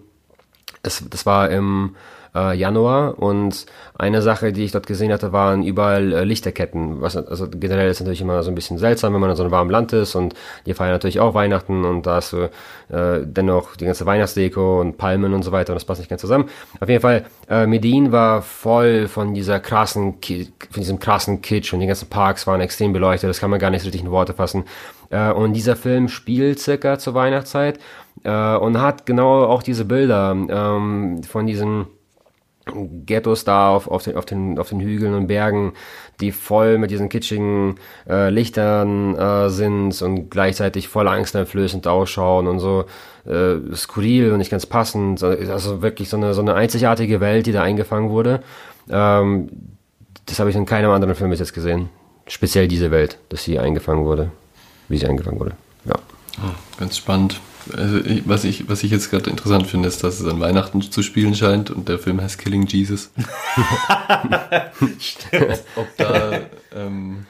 es, 0.83 1.05
das 1.11 1.27
war 1.27 1.51
im 1.51 1.97
äh, 2.35 2.57
Januar 2.57 3.19
und 3.19 3.67
eine 3.99 4.23
Sache, 4.23 4.53
die 4.53 4.65
ich 4.65 4.73
dort 4.73 4.87
gesehen 4.87 5.13
hatte, 5.13 5.33
waren 5.33 5.63
überall 5.63 6.13
äh, 6.13 6.25
Lichterketten. 6.25 7.01
Was, 7.01 7.17
also 7.17 7.49
generell 7.49 7.91
ist 7.91 8.01
natürlich 8.01 8.21
immer 8.21 8.43
so 8.43 8.51
ein 8.51 8.55
bisschen 8.55 8.79
seltsam, 8.79 9.13
wenn 9.15 9.21
man 9.21 9.31
in 9.31 9.37
so 9.37 9.43
einem 9.43 9.53
warmen 9.53 9.71
Land 9.71 9.93
ist 9.93 10.15
und 10.15 10.35
die 10.67 10.75
feiern 10.75 10.93
natürlich 10.93 11.21
auch 11.21 11.35
Weihnachten 11.35 11.85
und 11.85 12.07
da 12.07 12.19
ist 12.19 12.31
so, 12.31 12.45
äh, 12.89 13.21
dennoch 13.25 13.77
die 13.77 13.85
ganze 13.85 14.07
Weihnachtsdeko 14.07 14.81
und 14.81 14.97
Palmen 14.99 15.35
und 15.35 15.43
so 15.43 15.53
weiter 15.53 15.73
und 15.73 15.77
das 15.77 15.85
passt 15.85 16.01
nicht 16.01 16.09
ganz 16.09 16.21
zusammen. 16.21 16.49
Auf 16.81 16.89
jeden 16.89 17.03
Fall, 17.03 17.25
äh, 17.49 17.67
Medellin 17.67 18.13
war 18.13 18.43
voll 18.43 19.09
von 19.09 19.35
dieser 19.35 19.61
krassen, 19.61 20.21
Ki- 20.21 20.53
von 20.71 20.81
diesem 20.81 20.99
krassen 20.99 21.43
Kitsch 21.43 21.73
und 21.73 21.81
die 21.81 21.87
ganzen 21.87 22.09
Parks 22.09 22.47
waren 22.47 22.61
extrem 22.61 22.93
beleuchtet, 22.93 23.29
das 23.29 23.41
kann 23.41 23.51
man 23.51 23.59
gar 23.59 23.71
nicht 23.71 23.83
so 23.83 23.87
richtig 23.87 24.03
in 24.03 24.11
Worte 24.11 24.35
fassen. 24.35 24.65
Äh, 25.11 25.33
und 25.33 25.53
dieser 25.53 25.77
Film 25.77 26.09
spielt 26.09 26.61
circa 26.61 26.99
zur 26.99 27.15
Weihnachtszeit 27.15 27.79
äh, 28.23 28.57
und 28.57 28.81
hat 28.81 29.07
genau 29.07 29.45
auch 29.45 29.63
diese 29.63 29.85
Bilder 29.85 30.31
ähm, 30.33 31.23
von 31.25 31.47
diesen 31.47 31.87
Ghettos 33.07 33.45
da 33.45 33.71
auf, 33.71 33.89
auf, 33.89 34.05
den, 34.05 34.17
auf, 34.17 34.27
den, 34.27 34.59
auf 34.59 34.69
den 34.69 34.81
Hügeln 34.81 35.15
und 35.15 35.27
Bergen, 35.27 35.73
die 36.21 36.33
voll 36.33 36.79
mit 36.79 36.91
diesen 36.91 37.09
kitschigen 37.09 37.77
äh, 38.09 38.31
Lichtern 38.31 39.17
äh, 39.17 39.49
sind 39.49 40.01
und 40.03 40.31
gleichzeitig 40.31 40.89
voll 40.89 41.09
angsteinflößend 41.09 41.87
ausschauen 41.87 42.47
und 42.47 42.61
so 42.61 42.85
äh, 43.27 43.57
skurril 43.75 44.33
und 44.33 44.39
nicht 44.39 44.51
ganz 44.51 44.67
passend. 44.67 45.23
Also 45.23 45.83
wirklich 45.83 46.09
so 46.09 46.17
eine, 46.17 46.35
so 46.35 46.43
eine 46.43 46.55
einzigartige 46.55 47.21
Welt, 47.21 47.47
die 47.47 47.53
da 47.53 47.63
eingefangen 47.63 48.11
wurde. 48.11 48.43
Ähm, 48.89 49.49
das 50.27 50.39
habe 50.39 50.51
ich 50.51 50.57
in 50.57 50.67
keinem 50.67 50.91
anderen 50.91 51.15
Film 51.15 51.31
bis 51.31 51.41
jetzt 51.41 51.55
gesehen. 51.55 51.89
Speziell 52.27 52.69
diese 52.69 52.91
Welt, 52.91 53.19
dass 53.31 53.43
sie 53.43 53.59
eingefangen 53.59 54.05
wurde, 54.05 54.31
wie 54.89 54.99
sie 54.99 55.07
eingefangen 55.07 55.41
wurde. 55.41 55.53
Ja. 55.85 55.95
Ganz 56.79 56.97
spannend. 56.97 57.41
Also 57.77 57.99
ich, 57.99 58.29
was, 58.29 58.45
ich, 58.45 58.69
was 58.69 58.83
ich 58.83 58.91
jetzt 58.91 59.11
gerade 59.11 59.31
interessant 59.31 59.67
finde, 59.67 59.89
ist, 59.89 60.03
dass 60.03 60.21
es 60.21 60.27
an 60.27 60.41
Weihnachten 60.41 60.83
zu 60.83 61.03
spielen 61.03 61.35
scheint 61.35 61.71
und 61.71 61.89
der 61.89 61.99
Film 61.99 62.21
heißt 62.21 62.39
Killing 62.39 62.67
Jesus. 62.67 63.11
Ob 65.77 65.87
da, 65.97 66.41
ähm, 66.75 67.27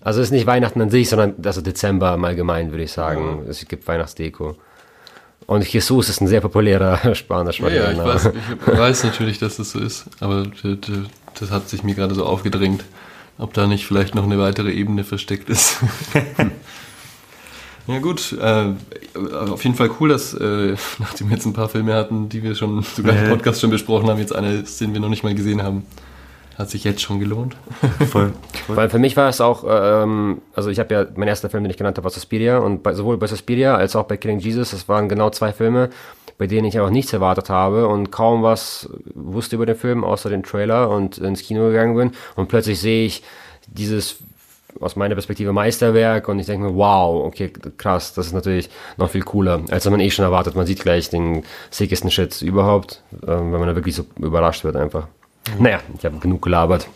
Also 0.00 0.20
es 0.20 0.28
ist 0.28 0.32
nicht 0.32 0.46
Weihnachten 0.46 0.80
an 0.80 0.90
sich, 0.90 1.08
sondern 1.08 1.34
also 1.44 1.60
Dezember 1.60 2.14
im 2.14 2.24
Allgemeinen, 2.24 2.70
würde 2.70 2.84
ich 2.84 2.92
sagen. 2.92 3.44
Es 3.48 3.66
gibt 3.66 3.86
Weihnachtsdeko. 3.88 4.56
Und 5.46 5.66
Jesus 5.66 6.08
ist 6.08 6.20
ein 6.20 6.28
sehr 6.28 6.40
populärer 6.40 7.14
spanisch 7.14 7.60
ja, 7.60 7.68
ja, 7.68 7.90
ich 7.90 7.98
weiß, 7.98 8.30
ich 8.72 8.78
weiß 8.78 9.04
natürlich, 9.04 9.38
dass 9.38 9.56
das 9.56 9.72
so 9.72 9.80
ist, 9.80 10.06
aber 10.20 10.46
das 11.38 11.50
hat 11.50 11.68
sich 11.68 11.82
mir 11.82 11.94
gerade 11.94 12.14
so 12.14 12.24
aufgedrängt, 12.24 12.84
ob 13.38 13.52
da 13.54 13.66
nicht 13.66 13.86
vielleicht 13.86 14.14
noch 14.14 14.24
eine 14.24 14.38
weitere 14.38 14.70
Ebene 14.70 15.02
versteckt 15.02 15.48
ist. 15.48 15.78
Ja 17.86 17.98
gut, 17.98 18.36
äh, 18.40 18.74
auf 19.34 19.64
jeden 19.64 19.76
Fall 19.76 19.90
cool, 20.00 20.10
dass 20.10 20.34
äh, 20.34 20.76
nachdem 20.98 21.28
wir 21.28 21.36
jetzt 21.36 21.46
ein 21.46 21.52
paar 21.52 21.68
Filme 21.68 21.94
hatten, 21.94 22.28
die 22.28 22.42
wir 22.42 22.54
schon 22.54 22.82
sogar 22.82 23.16
im. 23.16 23.30
Podcast 23.30 23.60
schon 23.60 23.70
besprochen 23.70 24.08
haben, 24.08 24.18
jetzt 24.18 24.34
eine, 24.34 24.62
den 24.62 24.92
wir 24.92 25.00
noch 25.00 25.08
nicht 25.08 25.24
mal 25.24 25.34
gesehen 25.34 25.62
haben, 25.62 25.84
hat 26.56 26.70
sich 26.70 26.84
jetzt 26.84 27.00
schon 27.00 27.18
gelohnt. 27.18 27.56
Voll. 28.10 28.32
Weil 28.68 28.90
für 28.90 28.98
mich 28.98 29.16
war 29.16 29.28
es 29.28 29.40
auch, 29.40 29.64
ähm, 29.68 30.42
also 30.54 30.70
ich 30.70 30.78
habe 30.78 30.94
ja, 30.94 31.06
mein 31.16 31.26
erster 31.26 31.50
Film, 31.50 31.64
den 31.64 31.70
ich 31.70 31.76
genannt 31.76 31.96
habe, 31.96 32.04
war 32.04 32.10
Suspiria 32.10 32.58
und 32.58 32.82
bei, 32.82 32.94
sowohl 32.94 33.16
bei 33.16 33.26
Suspiria 33.26 33.74
als 33.74 33.96
auch 33.96 34.04
bei 34.04 34.16
Killing 34.16 34.38
Jesus, 34.38 34.70
das 34.70 34.88
waren 34.88 35.08
genau 35.08 35.30
zwei 35.30 35.52
Filme, 35.52 35.90
bei 36.38 36.46
denen 36.46 36.66
ich 36.66 36.78
auch 36.78 36.90
nichts 36.90 37.12
erwartet 37.12 37.50
habe 37.50 37.88
und 37.88 38.10
kaum 38.10 38.42
was 38.42 38.88
wusste 39.14 39.56
über 39.56 39.66
den 39.66 39.76
Film, 39.76 40.04
außer 40.04 40.30
den 40.30 40.42
Trailer 40.42 40.90
und 40.90 41.18
ins 41.18 41.42
Kino 41.42 41.68
gegangen 41.68 41.96
bin 41.96 42.12
und 42.36 42.48
plötzlich 42.48 42.78
sehe 42.78 43.06
ich 43.06 43.22
dieses 43.66 44.18
aus 44.78 44.96
meiner 44.96 45.14
Perspektive 45.14 45.52
Meisterwerk 45.52 46.28
und 46.28 46.38
ich 46.38 46.46
denke 46.46 46.66
mir, 46.68 46.74
wow, 46.76 47.24
okay, 47.26 47.52
krass, 47.76 48.12
das 48.14 48.26
ist 48.28 48.32
natürlich 48.32 48.70
noch 48.96 49.10
viel 49.10 49.22
cooler, 49.22 49.60
als 49.70 49.84
wenn 49.84 49.92
man 49.92 50.00
eh 50.00 50.10
schon 50.10 50.24
erwartet, 50.24 50.54
man 50.54 50.66
sieht 50.66 50.80
gleich 50.82 51.10
den 51.10 51.42
sickesten 51.70 52.10
Shit 52.10 52.40
überhaupt, 52.42 53.02
ähm, 53.26 53.52
wenn 53.52 53.58
man 53.60 53.66
da 53.68 53.74
wirklich 53.74 53.94
so 53.96 54.04
überrascht 54.18 54.64
wird 54.64 54.76
einfach. 54.76 55.06
Naja, 55.58 55.80
ich 55.98 56.04
habe 56.04 56.18
genug 56.18 56.42
gelabert. 56.42 56.86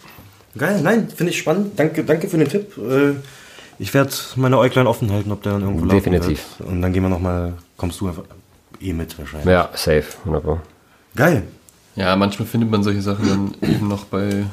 Geil, 0.57 0.81
nein, 0.83 1.09
finde 1.09 1.33
ich 1.33 1.39
spannend. 1.39 1.79
Danke, 1.79 2.05
danke 2.05 2.29
für 2.29 2.39
den 2.39 2.49
Tipp. 2.49 2.77
Äh, 2.79 3.15
Ich 3.81 3.93
werde 3.93 4.13
meine 4.37 4.57
Äuglein 4.59 4.87
offen 4.87 5.11
halten, 5.11 5.33
ob 5.33 5.43
der 5.43 5.55
dann 5.55 5.63
irgendwo 5.63 5.85
laufen 5.85 5.97
Definitiv. 5.97 6.59
Wird. 6.59 6.69
Und 6.71 6.81
dann 6.83 6.93
gehen 6.93 7.03
wir 7.03 7.09
nochmal, 7.09 7.55
kommst 7.77 8.01
du 8.01 8.07
einfach 8.07 8.23
eh 8.81 8.93
mit 8.93 9.19
wahrscheinlich. 9.19 9.49
Ja, 9.51 9.69
safe, 9.75 10.05
wunderbar. 10.25 10.61
Geil. 11.17 11.43
Ja, 11.97 12.15
manchmal 12.15 12.47
findet 12.47 12.71
man 12.71 12.83
solche 12.85 13.03
Sachen 13.03 13.55
dann 13.61 13.71
eben 13.71 13.89
noch 13.89 14.05
bei, 14.05 14.45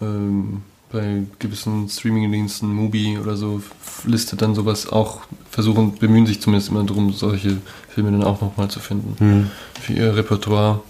ähm, 0.00 0.62
bei 0.94 1.22
gewissen 1.40 1.88
Streamingdiensten, 1.88 2.72
Mubi 2.72 3.18
oder 3.18 3.36
so, 3.36 3.60
listet 4.06 4.40
dann 4.40 4.54
sowas 4.54 4.90
auch, 4.90 5.22
versuchen, 5.50 5.96
bemühen 5.98 6.24
sich 6.26 6.40
zumindest 6.40 6.70
immer 6.70 6.84
darum, 6.84 7.12
solche 7.12 7.58
Filme 7.88 8.12
dann 8.12 8.22
auch 8.22 8.40
nochmal 8.40 8.68
zu 8.68 8.80
finden. 8.80 9.50
Für 9.80 9.92
ihr 9.92 10.16
Repertoire 10.16 10.80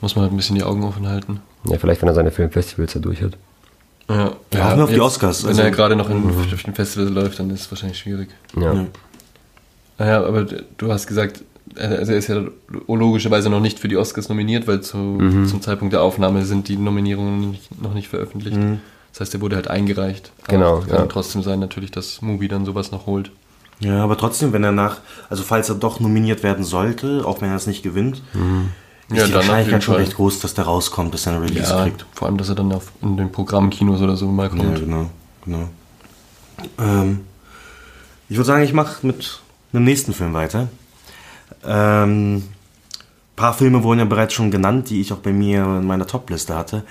muss 0.00 0.14
man 0.16 0.22
halt 0.22 0.32
ein 0.32 0.36
bisschen 0.36 0.56
die 0.56 0.62
Augen 0.62 0.84
offen 0.84 1.06
halten. 1.08 1.40
Ja, 1.64 1.76
vielleicht, 1.78 2.00
wenn 2.02 2.08
er 2.08 2.14
seine 2.14 2.30
Filmfestivals 2.30 2.92
da 2.94 3.00
durch 3.00 3.20
hat. 3.20 3.32
Ja, 4.08 4.32
Ja, 4.54 4.72
auch 4.72 4.76
nur 4.76 4.84
auf 4.84 4.90
die 4.90 5.00
Oscars, 5.00 5.42
Wenn 5.42 5.50
also- 5.50 5.62
er 5.62 5.70
gerade 5.72 5.96
noch 5.96 6.08
in, 6.08 6.24
auf 6.24 6.62
dem 6.62 6.74
Festival 6.74 7.08
läuft, 7.12 7.38
dann 7.40 7.50
ist 7.50 7.62
es 7.62 7.70
wahrscheinlich 7.70 7.98
schwierig. 7.98 8.28
Ja. 8.56 8.72
Ja. 8.72 8.86
Naja, 9.98 10.24
aber 10.24 10.44
d- 10.44 10.62
du 10.78 10.92
hast 10.92 11.06
gesagt, 11.08 11.42
also 11.76 12.12
er 12.12 12.18
ist 12.18 12.28
ja 12.28 12.42
logischerweise 12.86 13.50
noch 13.50 13.60
nicht 13.60 13.78
für 13.80 13.88
die 13.88 13.96
Oscars 13.96 14.28
nominiert, 14.28 14.66
weil 14.66 14.80
zu, 14.80 14.96
Mhm. 14.96 15.46
zum 15.46 15.60
Zeitpunkt 15.60 15.92
der 15.92 16.02
Aufnahme 16.02 16.44
sind 16.44 16.68
die 16.68 16.76
Nominierungen 16.76 17.50
nicht, 17.50 17.82
noch 17.82 17.92
nicht 17.94 18.08
veröffentlicht. 18.08 18.56
Das 19.12 19.20
heißt, 19.20 19.34
er 19.34 19.40
wurde 19.40 19.56
halt 19.56 19.68
eingereicht. 19.68 20.30
Aber 20.46 20.56
Mhm. 20.56 20.60
Genau, 20.60 20.80
Kann 20.80 20.88
ja. 21.00 21.06
trotzdem 21.06 21.42
sein 21.42 21.60
natürlich, 21.60 21.90
dass 21.90 22.22
Mubi 22.22 22.48
dann 22.48 22.64
sowas 22.64 22.90
noch 22.92 23.06
holt. 23.06 23.30
Ja, 23.80 24.02
aber 24.02 24.16
trotzdem, 24.16 24.52
wenn 24.52 24.64
er 24.64 24.72
nach, 24.72 24.98
also 25.30 25.42
falls 25.44 25.68
er 25.68 25.76
doch 25.76 26.00
nominiert 26.00 26.42
werden 26.42 26.64
sollte, 26.64 27.22
auch 27.24 27.40
wenn 27.40 27.50
er 27.50 27.56
es 27.56 27.66
nicht 27.68 27.82
gewinnt, 27.84 28.22
ist 29.08 29.16
Ja, 29.18 29.26
die 29.26 29.34
Wahrscheinlichkeit 29.34 29.84
schon 29.84 29.94
recht 29.94 30.16
groß, 30.16 30.40
dass 30.40 30.54
der 30.54 30.64
rauskommt, 30.64 31.14
dass 31.14 31.26
er 31.26 31.34
eine 31.34 31.42
Release 31.44 31.70
Ja, 31.72 31.84
kriegt. 31.84 32.04
vor 32.12 32.26
allem, 32.26 32.38
dass 32.38 32.48
er 32.48 32.56
dann 32.56 32.72
auf, 32.72 32.90
in 33.02 33.16
den 33.16 33.30
Programmkinos 33.30 34.00
oder 34.00 34.16
so 34.16 34.26
mal 34.26 34.44
Ja, 34.44 34.56
kommt. 34.56 34.80
genau, 34.80 35.10
genau. 35.44 35.68
Ähm, 36.78 37.20
ich 38.28 38.36
würde 38.36 38.46
sagen, 38.46 38.64
ich 38.64 38.72
mache 38.72 39.06
mit 39.06 39.40
einem 39.72 39.84
nächsten 39.84 40.12
Film 40.12 40.34
weiter. 40.34 40.68
Ähm, 41.64 42.42
paar 43.36 43.54
Filme 43.54 43.82
wurden 43.84 44.00
ja 44.00 44.04
bereits 44.04 44.34
schon 44.34 44.50
genannt, 44.50 44.90
die 44.90 45.00
ich 45.00 45.12
auch 45.12 45.18
bei 45.18 45.32
mir 45.32 45.60
in 45.62 45.86
meiner 45.86 46.06
Top-Liste 46.06 46.54
hatte. 46.56 46.82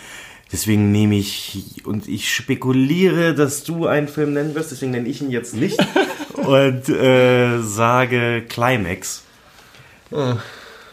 Deswegen 0.52 0.92
nehme 0.92 1.16
ich, 1.16 1.82
und 1.86 2.08
ich 2.08 2.34
spekuliere, 2.34 3.36
dass 3.36 3.64
du 3.64 3.86
einen 3.86 4.08
Film 4.08 4.34
nennen 4.34 4.56
wirst, 4.56 4.72
deswegen 4.72 4.92
nenne 4.92 5.10
ich 5.10 5.22
ihn 5.22 5.30
jetzt 5.30 5.54
nicht. 5.54 5.78
und 6.34 6.88
äh, 6.88 7.60
sage 7.60 8.44
Climax. 8.48 9.24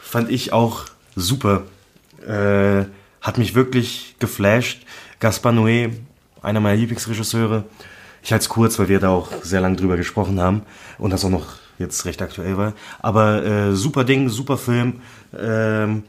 Fand 0.03 0.31
ich 0.31 0.53
auch 0.53 0.87
super. 1.15 1.63
Äh, 2.27 2.87
hat 3.21 3.39
mich 3.39 3.55
wirklich 3.55 4.17
geflasht. 4.19 4.83
Gaspar 5.21 5.53
Noé, 5.53 5.93
einer 6.43 6.61
meiner 6.61 6.77
Lieblingsregisseure. 6.77 7.65
Ich 8.23 8.33
halte 8.33 8.43
es 8.43 8.49
kurz, 8.49 8.79
weil 8.79 8.89
wir 8.89 9.01
da 9.01 9.11
auch 9.11 9.29
sehr 9.43 9.61
lange 9.61 9.77
drüber 9.77 9.97
gesprochen 9.97 10.41
haben 10.41 10.63
und 10.99 11.11
das 11.11 11.25
auch 11.25 11.31
noch 11.31 11.47
jetzt 11.79 12.05
recht 12.05 12.23
aktuell 12.23 12.57
war. 12.57 12.73
Aber 13.01 13.45
äh, 13.45 13.75
super 13.75 14.05
Ding, 14.05 14.29
super 14.29 14.57
Film. 14.57 15.01
Ähm, 15.39 16.05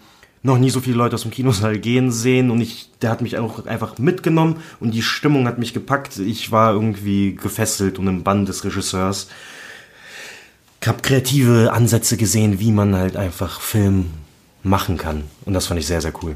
noch 0.45 0.57
nie 0.57 0.69
so 0.69 0.79
viele 0.79 0.97
Leute 0.97 1.15
aus 1.15 1.23
dem 1.23 1.31
Kinosaal 1.31 1.77
gehen 1.79 2.11
sehen 2.11 2.51
und 2.51 2.61
ich, 2.61 2.89
der 3.01 3.09
hat 3.09 3.21
mich 3.21 3.37
auch 3.37 3.65
einfach 3.65 3.97
mitgenommen 3.97 4.57
und 4.79 4.91
die 4.91 5.01
Stimmung 5.01 5.47
hat 5.47 5.57
mich 5.57 5.73
gepackt. 5.73 6.17
Ich 6.19 6.51
war 6.51 6.73
irgendwie 6.73 7.35
gefesselt 7.35 7.97
und 7.99 8.07
im 8.07 8.23
Bann 8.23 8.45
des 8.45 8.63
Regisseurs. 8.63 9.27
Ich 10.81 10.87
habe 10.87 11.01
kreative 11.01 11.71
Ansätze 11.73 12.15
gesehen, 12.15 12.59
wie 12.59 12.71
man 12.71 12.95
halt 12.95 13.17
einfach 13.17 13.59
Film 13.59 14.11
machen 14.61 14.97
kann. 14.97 15.23
Und 15.45 15.53
das 15.53 15.65
fand 15.65 15.79
ich 15.79 15.87
sehr, 15.87 15.99
sehr 16.01 16.13
cool. 16.21 16.35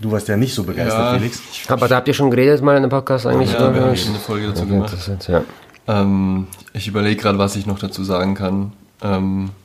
Du 0.00 0.10
warst 0.10 0.28
ja 0.28 0.36
nicht 0.36 0.52
so 0.54 0.64
begeistert, 0.64 0.98
Ja. 1.14 1.18
Felix. 1.18 1.40
Aber 1.68 1.88
da 1.88 1.96
habt 1.96 2.08
ihr 2.08 2.14
schon 2.14 2.30
geredet 2.30 2.60
mal 2.62 2.76
in 2.76 2.82
dem 2.82 2.90
Podcast 2.90 3.26
eigentlich? 3.26 3.52
Ja, 3.52 3.58
oder? 3.58 3.74
wir 3.74 3.82
haben 3.82 3.96
schon 3.96 4.10
eine 4.10 4.18
Folge 4.18 4.48
dazu 4.48 4.66
gemacht. 4.66 4.94
ja. 5.28 5.42
Ähm, 5.88 6.46
ich 6.74 6.88
überlege 6.88 7.20
gerade, 7.22 7.38
was 7.38 7.56
ich 7.56 7.66
noch 7.66 7.78
dazu 7.78 8.04
sagen 8.04 8.34
kann. 8.34 8.72
Ähm, 9.00 9.50
ich 9.50 9.61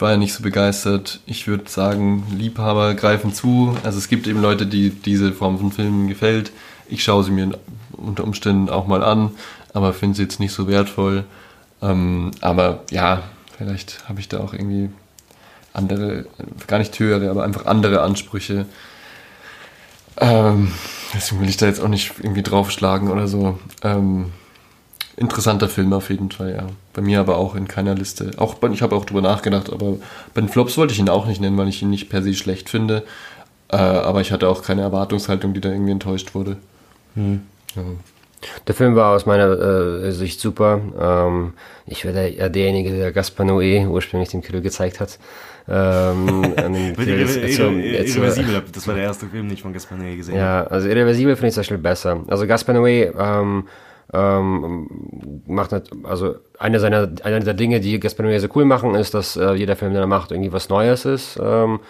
war 0.00 0.12
ja 0.12 0.16
nicht 0.16 0.34
so 0.34 0.42
begeistert. 0.42 1.20
Ich 1.26 1.46
würde 1.46 1.68
sagen, 1.68 2.26
Liebhaber 2.30 2.94
greifen 2.94 3.32
zu. 3.32 3.76
Also 3.82 3.98
es 3.98 4.08
gibt 4.08 4.26
eben 4.26 4.40
Leute, 4.40 4.66
die 4.66 4.90
diese 4.90 5.32
Form 5.32 5.58
von 5.58 5.72
Filmen 5.72 6.08
gefällt. 6.08 6.52
Ich 6.88 7.02
schaue 7.04 7.24
sie 7.24 7.30
mir 7.30 7.58
unter 7.92 8.24
Umständen 8.24 8.68
auch 8.68 8.86
mal 8.86 9.02
an, 9.02 9.30
aber 9.72 9.92
finde 9.92 10.16
sie 10.16 10.22
jetzt 10.22 10.40
nicht 10.40 10.52
so 10.52 10.68
wertvoll. 10.68 11.24
Ähm, 11.82 12.32
aber 12.40 12.84
ja, 12.90 13.22
vielleicht 13.56 14.08
habe 14.08 14.20
ich 14.20 14.28
da 14.28 14.40
auch 14.40 14.52
irgendwie 14.52 14.90
andere, 15.72 16.26
gar 16.66 16.78
nicht 16.78 16.98
höhere, 16.98 17.30
aber 17.30 17.44
einfach 17.44 17.66
andere 17.66 18.02
Ansprüche. 18.02 18.66
Ähm, 20.16 20.72
deswegen 21.14 21.40
will 21.40 21.48
ich 21.48 21.56
da 21.56 21.66
jetzt 21.66 21.80
auch 21.80 21.88
nicht 21.88 22.12
irgendwie 22.18 22.42
draufschlagen 22.42 23.10
oder 23.10 23.28
so. 23.28 23.58
Ähm, 23.82 24.32
interessanter 25.20 25.68
Film 25.68 25.92
auf 25.92 26.10
jeden 26.10 26.30
Fall, 26.30 26.54
ja. 26.54 26.66
Bei 26.94 27.02
mir 27.02 27.20
aber 27.20 27.36
auch 27.36 27.54
in 27.54 27.68
keiner 27.68 27.94
Liste. 27.94 28.32
Auch 28.38 28.56
ich 28.72 28.82
habe 28.82 28.96
auch 28.96 29.04
drüber 29.04 29.20
nachgedacht, 29.20 29.70
aber 29.72 29.98
bei 30.34 30.40
den 30.40 30.48
Flops 30.48 30.76
wollte 30.78 30.94
ich 30.94 30.98
ihn 30.98 31.08
auch 31.08 31.26
nicht 31.26 31.40
nennen, 31.40 31.58
weil 31.58 31.68
ich 31.68 31.82
ihn 31.82 31.90
nicht 31.90 32.08
per 32.08 32.22
se 32.22 32.34
schlecht 32.34 32.70
finde. 32.70 33.04
Äh, 33.68 33.76
aber 33.76 34.22
ich 34.22 34.32
hatte 34.32 34.48
auch 34.48 34.62
keine 34.62 34.80
Erwartungshaltung, 34.80 35.52
die 35.52 35.60
da 35.60 35.70
irgendwie 35.70 35.92
enttäuscht 35.92 36.34
wurde. 36.34 36.56
Ja. 37.14 37.82
Der 38.66 38.74
Film 38.74 38.96
war 38.96 39.14
aus 39.14 39.26
meiner 39.26 39.50
äh, 39.50 40.12
Sicht 40.12 40.40
super. 40.40 40.80
Ähm, 40.98 41.52
ich 41.86 42.06
war 42.06 42.12
der, 42.12 42.32
ja 42.32 42.48
derjenige, 42.48 42.90
der 42.90 43.12
Gaspar 43.12 43.44
Noé 43.44 43.86
ursprünglich 43.86 44.30
dem 44.30 44.40
Kirill 44.40 44.62
gezeigt 44.62 45.00
hat. 45.00 45.18
Ähm, 45.68 46.42
den 46.56 46.74
Irreversibel, 46.74 48.62
das 48.72 48.88
war 48.88 48.94
der 48.94 49.04
erste 49.04 49.26
Film, 49.26 49.48
den 49.48 49.54
ich 49.54 49.62
von 49.62 49.74
Gaspar 49.74 49.98
Noé 49.98 50.16
gesehen 50.16 50.40
habe. 50.40 50.64
Ja, 50.64 50.66
also 50.66 50.88
Irreversibel 50.88 51.36
finde 51.36 51.48
ich 51.48 51.54
zum 51.54 51.60
Beispiel 51.60 51.78
besser. 51.78 52.20
Also 52.28 52.46
Gaspar 52.46 52.74
Noé 52.74 53.12
ähm, 53.18 53.68
ähm, 54.12 55.42
macht 55.46 55.72
nicht, 55.72 55.90
also 56.04 56.36
eine 56.58 56.80
seiner 56.80 57.10
eine 57.22 57.40
der 57.40 57.54
Dinge, 57.54 57.80
die 57.80 58.00
Gaspar 58.00 58.26
Noé 58.26 58.38
so 58.40 58.48
cool 58.54 58.64
machen, 58.64 58.94
ist, 58.94 59.14
dass 59.14 59.36
äh, 59.36 59.52
jeder 59.52 59.76
Film, 59.76 59.92
den 59.92 60.02
er 60.02 60.06
macht, 60.06 60.32
irgendwie 60.32 60.52
was 60.52 60.68
Neues 60.68 61.04
ist 61.04 61.38
ähm, 61.42 61.80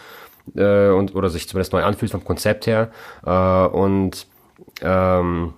äh, 0.55 0.89
und 0.89 1.15
oder 1.15 1.31
sich 1.31 1.49
zumindest 1.49 1.73
neu 1.73 1.83
anfühlt 1.83 2.13
vom 2.13 2.25
Konzept 2.25 2.67
her 2.67 2.91
äh, 3.25 3.67
und 3.77 4.27
ähm, 4.83 5.55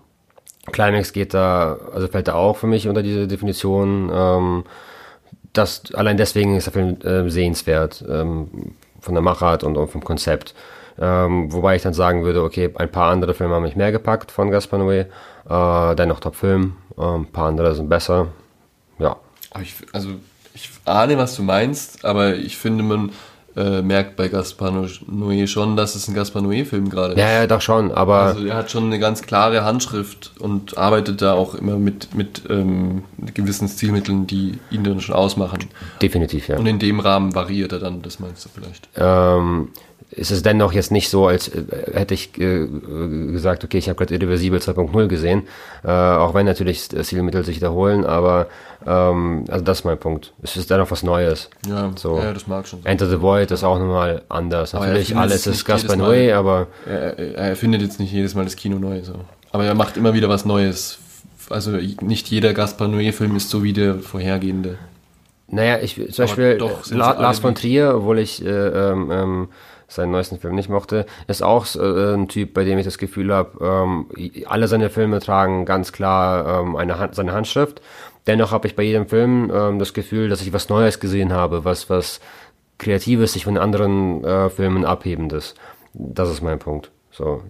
Climax 0.71 1.13
geht 1.13 1.35
da, 1.35 1.77
also 1.93 2.07
fällt 2.07 2.29
da 2.29 2.35
auch 2.35 2.57
für 2.57 2.69
mich 2.69 2.87
unter 2.89 3.03
diese 3.03 3.27
Definition. 3.27 4.11
Ähm, 4.15 4.65
das 5.53 5.93
allein 5.95 6.17
deswegen 6.17 6.57
ist 6.57 6.67
der 6.67 6.73
Film 6.73 7.01
äh, 7.03 7.29
sehenswert 7.29 8.05
ähm, 8.09 8.77
von 9.01 9.15
der 9.15 9.23
Machart 9.23 9.65
und, 9.65 9.77
und 9.77 9.91
vom 9.91 10.05
Konzept. 10.05 10.55
Ähm, 11.01 11.53
wobei 11.53 11.77
ich 11.77 11.83
dann 11.83 11.95
sagen 11.95 12.25
würde, 12.25 12.43
okay, 12.43 12.71
ein 12.75 12.91
paar 12.91 13.11
andere 13.11 13.35
Filme 13.35 13.55
haben 13.55 13.63
mich 13.63 13.77
mehr 13.77 13.93
gepackt 13.93 14.31
von 14.31 14.51
Gaspar 14.51 14.81
Noé. 14.81 15.07
Äh, 15.49 15.95
dennoch 15.97 16.21
Top-Film. 16.21 16.77
Äh, 16.99 17.03
ein 17.03 17.27
paar 17.27 17.49
andere 17.49 17.75
sind 17.75 17.89
besser. 17.89 18.29
Ja. 18.99 19.17
Ich, 19.61 19.75
also 19.93 20.11
ich 20.55 20.71
ahne, 20.85 21.17
was 21.19 21.37
du 21.37 21.43
meinst, 21.43 22.05
aber 22.05 22.37
ich 22.37 22.57
finde, 22.57 22.85
man 22.85 23.11
äh, 23.57 23.83
merkt 23.83 24.17
bei 24.17 24.29
Gaspar 24.29 24.71
Noé 24.71 25.47
schon, 25.47 25.77
dass 25.77 25.95
es 25.95 26.09
ein 26.09 26.15
Gaspar 26.15 26.41
Noé-Film 26.43 26.89
gerade 26.89 27.15
ist. 27.15 27.19
Ja, 27.19 27.31
ja, 27.31 27.47
doch 27.47 27.61
schon, 27.61 27.93
aber 27.93 28.21
Also 28.21 28.47
er 28.47 28.57
hat 28.57 28.71
schon 28.71 28.85
eine 28.85 28.99
ganz 28.99 29.23
klare 29.23 29.65
Handschrift 29.65 30.33
und 30.39 30.79
arbeitet 30.79 31.21
da 31.21 31.35
auch 31.35 31.55
immer 31.55 31.77
mit, 31.77 32.15
mit 32.15 32.43
ähm, 32.49 33.05
gewissen 33.35 33.69
Stilmitteln, 33.69 34.27
die 34.27 34.59
ihn 34.71 34.85
dann 34.85 35.01
schon 35.01 35.15
ausmachen. 35.15 35.69
definitiv, 36.01 36.49
ja. 36.49 36.59
Und 36.59 36.67
in 36.67 36.79
dem 36.79 37.01
Rahmen 37.01 37.35
variiert 37.35 37.73
er 37.73 37.79
dann, 37.79 38.01
das 38.03 38.21
meinst 38.21 38.45
du 38.45 38.49
vielleicht. 38.55 38.89
ähm, 38.97 39.69
ist 40.13 40.31
es 40.31 40.43
dennoch 40.43 40.73
jetzt 40.73 40.93
nicht 40.93 41.09
so, 41.09 41.27
als 41.27 41.49
äh, 41.49 41.63
hätte 41.95 42.15
ich 42.15 42.39
äh, 42.39 42.65
äh, 42.65 43.33
gesagt, 43.33 43.65
okay, 43.65 43.79
ich 43.79 43.89
habe 43.89 43.97
gerade 43.97 44.15
Irreversibel 44.15 44.59
2.0 44.61 45.07
gesehen, 45.09 45.45
äh, 45.85 45.91
auch 45.91 46.35
wenn 46.35 46.47
natürlich 46.47 46.83
Stilmittel 46.83 47.45
sich 47.45 47.57
wiederholen, 47.57 48.05
aber 48.05 48.47
ähm, 48.87 49.45
also 49.49 49.65
das 49.65 49.81
ist 49.81 49.85
mein 49.85 49.99
Punkt. 49.99 50.33
Es 50.43 50.57
ist 50.57 50.71
dennoch 50.71 50.91
was 50.91 51.03
Neues. 51.03 51.49
Ja, 51.67 51.91
So. 51.97 52.19
ja 52.19 52.33
das 52.33 52.47
mag 52.47 52.69
schon 52.69 52.83
sein. 52.83 52.93
Enter 52.93 53.09
the 53.09 53.21
Void 53.21 53.51
ist 53.51 53.65
auch 53.65 53.79
nochmal 53.79 54.23
anders. 54.29 54.75
Aber 54.75 54.85
er 54.85 54.89
Natürlich, 54.91 55.09
findet 55.09 55.23
alles 55.23 55.47
es 55.47 55.57
ist 55.57 55.65
Gaspar. 55.65 55.97
Noé, 55.97 56.35
aber 56.35 56.67
Er, 56.87 57.19
er 57.19 57.49
erfindet 57.51 57.83
jetzt 57.83 57.99
nicht 57.99 58.13
jedes 58.13 58.35
Mal 58.35 58.45
das 58.45 58.57
Kino 58.57 58.79
neu. 58.79 59.03
So. 59.03 59.15
Aber 59.51 59.65
er 59.65 59.75
macht 59.75 59.97
immer 59.97 60.15
wieder 60.15 60.29
was 60.29 60.45
Neues. 60.45 60.99
Also 61.51 61.73
nicht 61.73 62.29
jeder 62.29 62.53
Gaspar 62.55 62.89
Noé-Film 62.89 63.37
ist 63.37 63.51
so 63.51 63.63
wie 63.63 63.73
der 63.73 63.97
vorhergehende. 63.97 64.79
Naja, 65.49 65.79
ich 65.83 65.95
zum 66.13 66.25
Beispiel 66.25 66.59
sie 66.83 66.95
alle 66.95 67.21
Lars 67.21 67.39
von 67.41 67.55
Trier, 67.55 67.95
obwohl 67.97 68.19
ich 68.19 68.43
äh, 68.45 68.49
ähm, 68.49 69.11
ähm, 69.13 69.49
seinen 69.95 70.13
neuesten 70.13 70.39
Film 70.39 70.55
nicht 70.55 70.69
mochte, 70.69 71.07
ist 71.27 71.43
auch 71.43 71.67
äh, 71.77 72.15
ein 72.15 72.29
Typ, 72.29 72.55
bei 72.55 72.65
dem 72.65 72.79
ich 72.79 72.85
das 72.85 72.99
Gefühl 72.99 73.33
habe, 73.33 73.59
ähm, 73.61 74.07
alle 74.47 74.69
seine 74.69 74.91
Filme 74.91 75.21
tragen 75.21 75.65
ganz 75.65 75.93
klar 75.93 76.61
ähm, 76.61 76.77
eine 76.77 76.99
Hand, 76.99 77.15
seine 77.15 77.33
Handschrift. 77.33 77.81
Dennoch 78.27 78.53
habe 78.53 78.69
ich 78.69 78.77
bei 78.77 78.83
jedem 78.83 79.09
Film 79.09 79.51
ähm, 79.55 79.79
das 79.79 79.95
Gefühl, 79.95 80.29
dass 80.29 80.43
ich 80.43 80.53
was 80.53 80.69
Neues 80.69 81.01
gesehen 81.01 81.33
habe, 81.33 81.65
was 81.65 81.91
was 81.91 82.21
Kreatives, 82.79 83.33
sich 83.33 83.45
von 83.45 83.59
anderen 83.59 84.25
äh, 84.25 84.51
Filmen 84.51 84.85
abhebendes. 84.85 85.55
Das 85.95 86.31
ist 86.31 86.43
mein 86.43 86.59
Punkt. 86.59 86.91
So, 87.11 87.43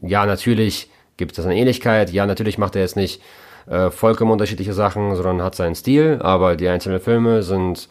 ja, 0.00 0.24
natürlich 0.24 0.90
gibt 1.16 1.38
es 1.38 1.44
eine 1.44 1.56
Ähnlichkeit. 1.56 2.10
Ja, 2.10 2.26
natürlich 2.26 2.58
macht 2.58 2.76
er 2.76 2.82
jetzt 2.82 2.96
nicht 2.96 3.20
äh, 3.66 3.90
vollkommen 3.90 4.30
unterschiedliche 4.30 4.72
Sachen, 4.72 5.14
sondern 5.14 5.42
hat 5.42 5.54
seinen 5.54 5.74
Stil, 5.74 6.20
aber 6.22 6.56
die 6.56 6.68
einzelnen 6.68 7.00
Filme 7.00 7.42
sind, 7.42 7.88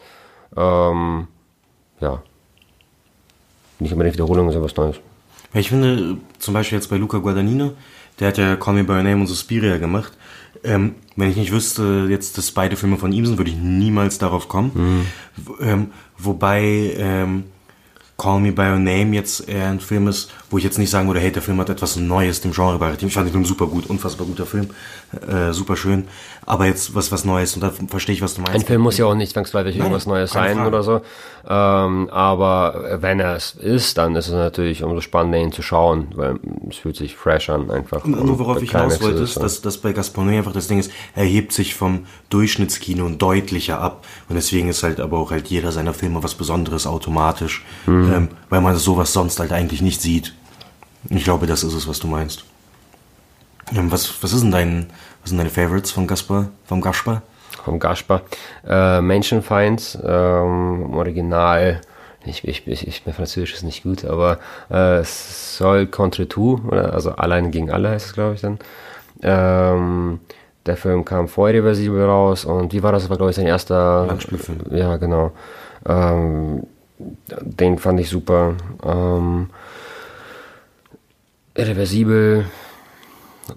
ähm, 0.56 1.28
ja, 2.00 2.22
nicht 3.80 3.92
unbedingt 3.92 4.14
Wiederholungen, 4.14 4.52
sondern 4.52 4.70
was 4.70 4.76
Neues. 4.76 4.96
Ich 5.54 5.68
finde, 5.70 6.18
zum 6.38 6.54
Beispiel 6.54 6.76
jetzt 6.78 6.90
bei 6.90 6.96
Luca 6.96 7.18
Guadagnino, 7.18 7.72
der 8.20 8.28
hat 8.28 8.38
ja 8.38 8.56
Call 8.56 8.74
Me 8.74 8.84
By 8.84 8.92
Your 8.94 9.02
Name 9.02 9.20
und 9.20 9.26
Suspiria 9.26 9.78
gemacht. 9.78 10.12
Ähm, 10.64 10.96
wenn 11.16 11.30
ich 11.30 11.36
nicht 11.36 11.52
wüsste, 11.52 12.06
jetzt, 12.10 12.36
dass 12.36 12.50
beide 12.50 12.76
Filme 12.76 12.96
von 12.96 13.12
ihm 13.12 13.24
sind, 13.24 13.38
würde 13.38 13.50
ich 13.50 13.56
niemals 13.56 14.18
darauf 14.18 14.48
kommen. 14.48 15.06
W- 15.36 15.52
Ähm, 15.64 15.90
wobei, 16.18 16.94
ähm, 16.98 17.44
Call 18.20 18.40
Me 18.40 18.50
By 18.50 18.62
Your 18.62 18.78
Name 18.80 19.14
jetzt 19.14 19.48
eher 19.48 19.68
ein 19.68 19.78
Film 19.78 20.08
ist, 20.08 20.28
wo 20.50 20.58
ich 20.58 20.64
jetzt 20.64 20.76
nicht 20.76 20.90
sagen 20.90 21.06
würde, 21.06 21.20
hey, 21.20 21.30
der 21.30 21.40
Film 21.40 21.60
hat 21.60 21.70
etwas 21.70 21.94
Neues 21.94 22.40
dem 22.40 22.50
Genre 22.50 22.76
beigetragen. 22.76 23.06
Ich 23.06 23.14
fand 23.14 23.28
den 23.28 23.32
Film 23.32 23.44
super 23.44 23.68
gut, 23.68 23.86
unfassbar 23.86 24.26
guter 24.26 24.44
Film, 24.44 24.70
äh, 25.28 25.52
super 25.52 25.76
schön. 25.76 26.08
Aber 26.44 26.66
jetzt 26.66 26.94
was 26.96 27.12
was 27.12 27.24
Neues 27.24 27.54
und 27.54 27.62
da 27.62 27.70
verstehe 27.86 28.14
ich, 28.14 28.22
was 28.22 28.34
du 28.34 28.40
meinst. 28.40 28.56
Ein 28.56 28.66
Film 28.66 28.80
muss 28.80 28.98
ja 28.98 29.06
auch 29.06 29.14
nicht 29.14 29.32
zwangsläufig 29.34 29.76
Nein, 29.76 29.82
irgendwas 29.86 30.06
Neues 30.06 30.32
sein 30.32 30.56
Frage. 30.56 30.68
oder 30.68 30.82
so. 30.82 31.00
Ähm, 31.48 32.08
aber 32.10 32.98
wenn 33.00 33.20
er 33.20 33.36
es 33.36 33.52
ist, 33.52 33.98
dann 33.98 34.16
ist 34.16 34.26
es 34.26 34.32
natürlich 34.34 34.82
umso 34.82 35.00
spannender, 35.00 35.38
ihn 35.38 35.52
zu 35.52 35.62
schauen, 35.62 36.08
weil 36.16 36.40
es 36.68 36.76
fühlt 36.78 36.96
sich 36.96 37.16
fresh 37.16 37.50
an 37.50 37.70
einfach. 37.70 38.04
Und 38.04 38.24
nur 38.24 38.38
worauf 38.38 38.60
ich 38.60 38.72
hinaus 38.72 39.00
wollte, 39.00 39.22
ist, 39.22 39.36
dass, 39.36 39.60
dass 39.62 39.78
bei 39.78 39.92
Gaspar 39.92 40.24
Noé 40.24 40.38
einfach 40.38 40.52
das 40.52 40.66
Ding 40.66 40.78
ist, 40.80 40.90
er 41.14 41.24
hebt 41.24 41.52
sich 41.52 41.74
vom 41.74 42.06
Durchschnittskino 42.30 43.08
deutlicher 43.10 43.80
ab. 43.80 44.04
Und 44.28 44.34
deswegen 44.34 44.68
ist 44.68 44.82
halt 44.82 44.98
aber 45.00 45.18
auch 45.18 45.30
halt 45.30 45.46
jeder 45.48 45.70
seiner 45.70 45.94
Filme 45.94 46.22
was 46.22 46.34
Besonderes 46.34 46.86
automatisch, 46.86 47.64
Mhm. 47.86 48.07
Ähm, 48.12 48.28
weil 48.48 48.60
man 48.60 48.76
sowas 48.76 49.12
sonst 49.12 49.40
halt 49.40 49.52
eigentlich 49.52 49.82
nicht 49.82 50.00
sieht. 50.00 50.34
Ich 51.08 51.24
glaube, 51.24 51.46
das 51.46 51.64
ist 51.64 51.74
es, 51.74 51.88
was 51.88 52.00
du 52.00 52.06
meinst. 52.06 52.44
Ähm, 53.74 53.90
was, 53.90 54.22
was 54.22 54.32
ist 54.32 54.42
denn 54.42 54.50
dein, 54.50 54.90
was 55.22 55.30
sind 55.30 55.38
deine 55.38 55.50
Favorites 55.50 55.90
von 55.90 56.06
Gaspar, 56.06 56.48
vom 56.66 56.80
Gaspar? 56.80 57.22
vom 57.68 57.78
Gaspar. 57.78 58.22
Äh, 58.66 59.00
Menschenfeind, 59.00 59.98
ähm, 60.04 60.94
Original, 60.94 61.80
ich, 62.24 62.46
ich, 62.46 62.66
ich, 62.66 62.86
ich, 62.86 63.06
mein 63.06 63.14
Französisch 63.14 63.54
ist 63.54 63.62
nicht 63.62 63.82
gut, 63.82 64.04
aber 64.04 64.38
äh, 64.70 65.02
Sol 65.04 65.86
contre 65.86 66.28
tout, 66.28 66.60
oder? 66.66 66.92
also 66.92 67.12
allein 67.12 67.50
gegen 67.50 67.70
alle 67.70 67.90
heißt 67.90 68.06
es, 68.06 68.12
glaube 68.12 68.34
ich, 68.34 68.40
dann. 68.40 68.58
Ähm, 69.22 70.20
der 70.66 70.76
Film 70.76 71.04
kam 71.04 71.28
vor 71.28 71.48
Irreversibel 71.48 72.04
raus 72.04 72.44
und 72.44 72.72
wie 72.72 72.82
war 72.82 72.92
das? 72.92 73.02
Das 73.02 73.10
war, 73.10 73.16
glaube 73.16 73.30
ich, 73.30 73.36
sein 73.36 73.46
erster 73.46 74.06
Langspielfilm. 74.06 74.60
Ja, 74.70 74.96
genau. 74.96 75.32
Ähm, 75.86 76.64
den 76.98 77.78
fand 77.78 78.00
ich 78.00 78.08
super. 78.10 78.54
Ähm, 78.84 79.50
Irreversibel, 81.54 82.46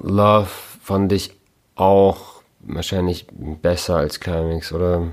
Love 0.02 0.48
fand 0.84 1.12
ich 1.12 1.34
auch 1.76 2.42
wahrscheinlich 2.62 3.28
besser 3.62 3.98
als 3.98 4.20
Climax 4.20 4.72
oder 4.72 5.08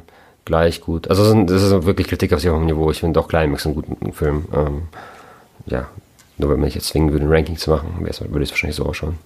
gleich 0.44 0.80
gut. 0.80 1.08
Also 1.08 1.42
das 1.44 1.62
ist- 1.62 1.84
wirklich 1.86 2.08
Kritik 2.08 2.32
auf 2.32 2.44
ihrem 2.44 2.66
Niveau. 2.66 2.90
Ich 2.90 3.00
finde 3.00 3.20
auch 3.20 3.28
Climax 3.28 3.66
einen 3.66 3.74
guten 3.74 4.12
Film. 4.12 4.46
Ähm, 4.54 4.82
ja, 5.66 5.88
nur 6.38 6.50
wenn 6.50 6.58
man 6.60 6.66
mich 6.66 6.74
jetzt 6.74 6.88
zwingen 6.88 7.12
würde, 7.12 7.26
ein 7.26 7.32
Ranking 7.32 7.56
zu 7.56 7.70
machen, 7.70 7.96
würde 8.00 8.10
ich 8.10 8.20
es 8.20 8.50
wahrscheinlich 8.50 8.76
so 8.76 8.86
ausschauen. 8.86 9.18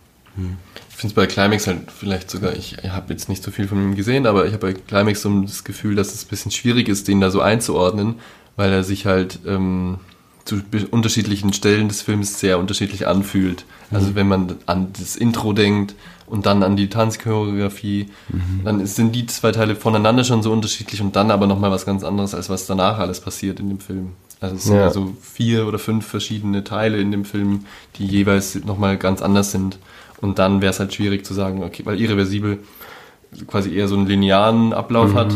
Ich 0.89 0.97
finde 0.97 1.09
es 1.09 1.15
bei 1.15 1.27
Climax 1.27 1.67
halt 1.67 1.93
vielleicht 1.93 2.31
sogar, 2.31 2.55
ich 2.55 2.79
habe 2.89 3.13
jetzt 3.13 3.29
nicht 3.29 3.43
so 3.43 3.51
viel 3.51 3.69
von 3.69 3.79
ihm 3.79 3.95
gesehen, 3.97 4.27
aber 4.27 4.47
ich 4.47 4.55
habe 4.55 4.73
bei 4.73 4.73
Climax 4.73 5.21
so 5.23 5.43
das 5.43 5.63
Gefühl, 5.63 5.95
dass 5.95 6.15
es 6.15 6.25
ein 6.25 6.29
bisschen 6.29 6.51
schwierig 6.51 6.89
ist, 6.89 7.07
den 7.07 7.21
da 7.21 7.31
so 7.31 7.41
einzuordnen, 7.43 8.15
weil 8.63 8.73
er 8.73 8.85
sich 8.85 9.07
halt 9.07 9.41
ähm, 9.45 9.99
zu 10.45 10.61
unterschiedlichen 10.93 11.53
Stellen 11.53 11.89
des 11.89 12.03
Films 12.03 12.39
sehr 12.39 12.61
unterschiedlich 12.61 13.09
anfühlt. 13.09 13.65
Also 13.91 14.15
wenn 14.15 14.29
man 14.29 14.55
an 14.67 14.89
das 14.97 15.17
Intro 15.17 15.53
denkt 15.53 15.97
und 16.27 16.47
dann 16.47 16.63
an 16.63 16.77
die 16.77 16.89
Tanzchoreografie, 16.89 18.07
dann 18.65 18.79
ist, 18.79 18.95
sind 18.95 19.17
die 19.17 19.27
zwei 19.27 19.51
Teile 19.51 19.75
voneinander 19.75 20.23
schon 20.23 20.45
so 20.45 20.53
unterschiedlich 20.53 21.01
und 21.01 21.17
dann 21.17 21.33
aber 21.33 21.49
nochmal 21.49 21.73
was 21.73 21.85
ganz 21.87 22.05
anderes, 22.05 22.37
als 22.37 22.49
was 22.51 22.67
danach 22.67 23.01
alles 23.01 23.21
passiert 23.21 23.59
in 23.59 23.69
dem 23.69 23.81
Film. 23.81 24.13
Also 24.41 24.55
es 24.55 24.65
sind 24.65 24.77
Ja. 24.77 24.83
ja 24.83 24.91
so 24.91 25.13
vier 25.21 25.67
oder 25.67 25.81
fünf 25.81 26.07
verschiedene 26.07 26.63
Teile 26.63 27.01
in 27.01 27.11
dem 27.11 27.25
Film, 27.25 27.65
die 27.97 28.07
jeweils 28.07 28.55
nochmal 28.65 28.97
ganz 28.97 29.23
anders 29.23 29.51
sind. 29.51 29.79
Und 30.21 30.39
dann 30.39 30.61
wäre 30.61 30.71
es 30.71 30.79
halt 30.79 30.95
schwierig 30.95 31.27
zu 31.27 31.35
sagen, 31.35 31.65
okay, 31.65 31.83
weil 31.85 32.01
irreversibel 32.01 32.61
quasi 33.49 33.75
eher 33.75 33.89
so 33.89 33.97
einen 33.97 34.07
linearen 34.07 34.73
Ablauf 34.73 35.15
hat. 35.15 35.33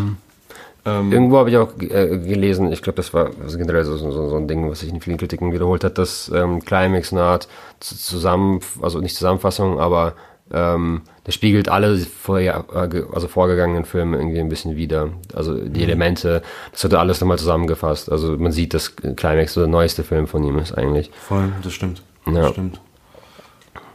Ähm, 0.87 1.13
Irgendwo 1.13 1.39
habe 1.39 1.51
ich 1.51 1.57
auch 1.57 1.73
äh, 1.81 2.19
gelesen, 2.19 2.71
ich 2.73 2.81
glaube, 2.81 2.97
das 2.97 3.13
war 3.13 3.31
generell 3.57 3.85
so, 3.85 3.97
so, 3.97 4.11
so 4.29 4.37
ein 4.37 4.47
Ding, 4.47 4.71
was 4.71 4.81
sich 4.81 4.89
in 4.91 5.01
vielen 5.01 5.17
Kritiken 5.19 5.53
wiederholt 5.53 5.83
hat, 5.85 5.99
dass 5.99 6.31
ähm, 6.33 6.65
Climax 6.65 7.13
eine 7.13 7.23
Art 7.23 7.49
zu- 7.81 7.97
zusammen, 7.99 8.61
also 8.81 9.01
nicht 9.01 9.17
Zusammenfassung, 9.17 9.81
aber 9.81 10.15
ähm, 10.53 11.03
das 11.25 11.35
spiegelt 11.35 11.69
alle 11.69 11.97
vorher, 11.99 12.65
äh, 12.73 13.03
also 13.13 13.27
vorgegangenen 13.27 13.85
Filme 13.85 14.17
irgendwie 14.17 14.39
ein 14.39 14.49
bisschen 14.49 14.77
wieder. 14.77 15.09
Also 15.35 15.55
die 15.59 15.83
Elemente, 15.83 16.41
das 16.71 16.85
wird 16.85 16.95
alles 16.95 17.21
nochmal 17.21 17.39
zusammengefasst. 17.39 18.13
Also 18.13 18.37
man 18.39 18.53
sieht, 18.53 18.73
dass 18.73 18.95
Climax 18.95 19.55
so 19.55 19.63
der 19.63 19.69
neueste 19.69 20.05
Film 20.05 20.29
von 20.29 20.45
ihm 20.45 20.57
ist 20.59 20.73
eigentlich. 20.79 21.11
Voll, 21.27 21.53
das 21.63 21.73
stimmt. 21.73 22.03
Ja. 22.27 22.33
Das 22.33 22.51
stimmt. 22.53 22.81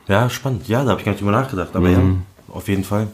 Ja, 0.10 0.30
spannend. 0.30 0.68
Ja, 0.68 0.84
da 0.84 0.90
habe 0.90 1.00
ich 1.00 1.06
gar 1.06 1.14
nicht 1.14 1.22
drüber 1.22 1.32
nachgedacht. 1.32 1.70
Aber 1.74 1.88
ja, 1.88 2.02
auf 2.50 2.68
jeden 2.68 2.84
Fall. 2.84 3.08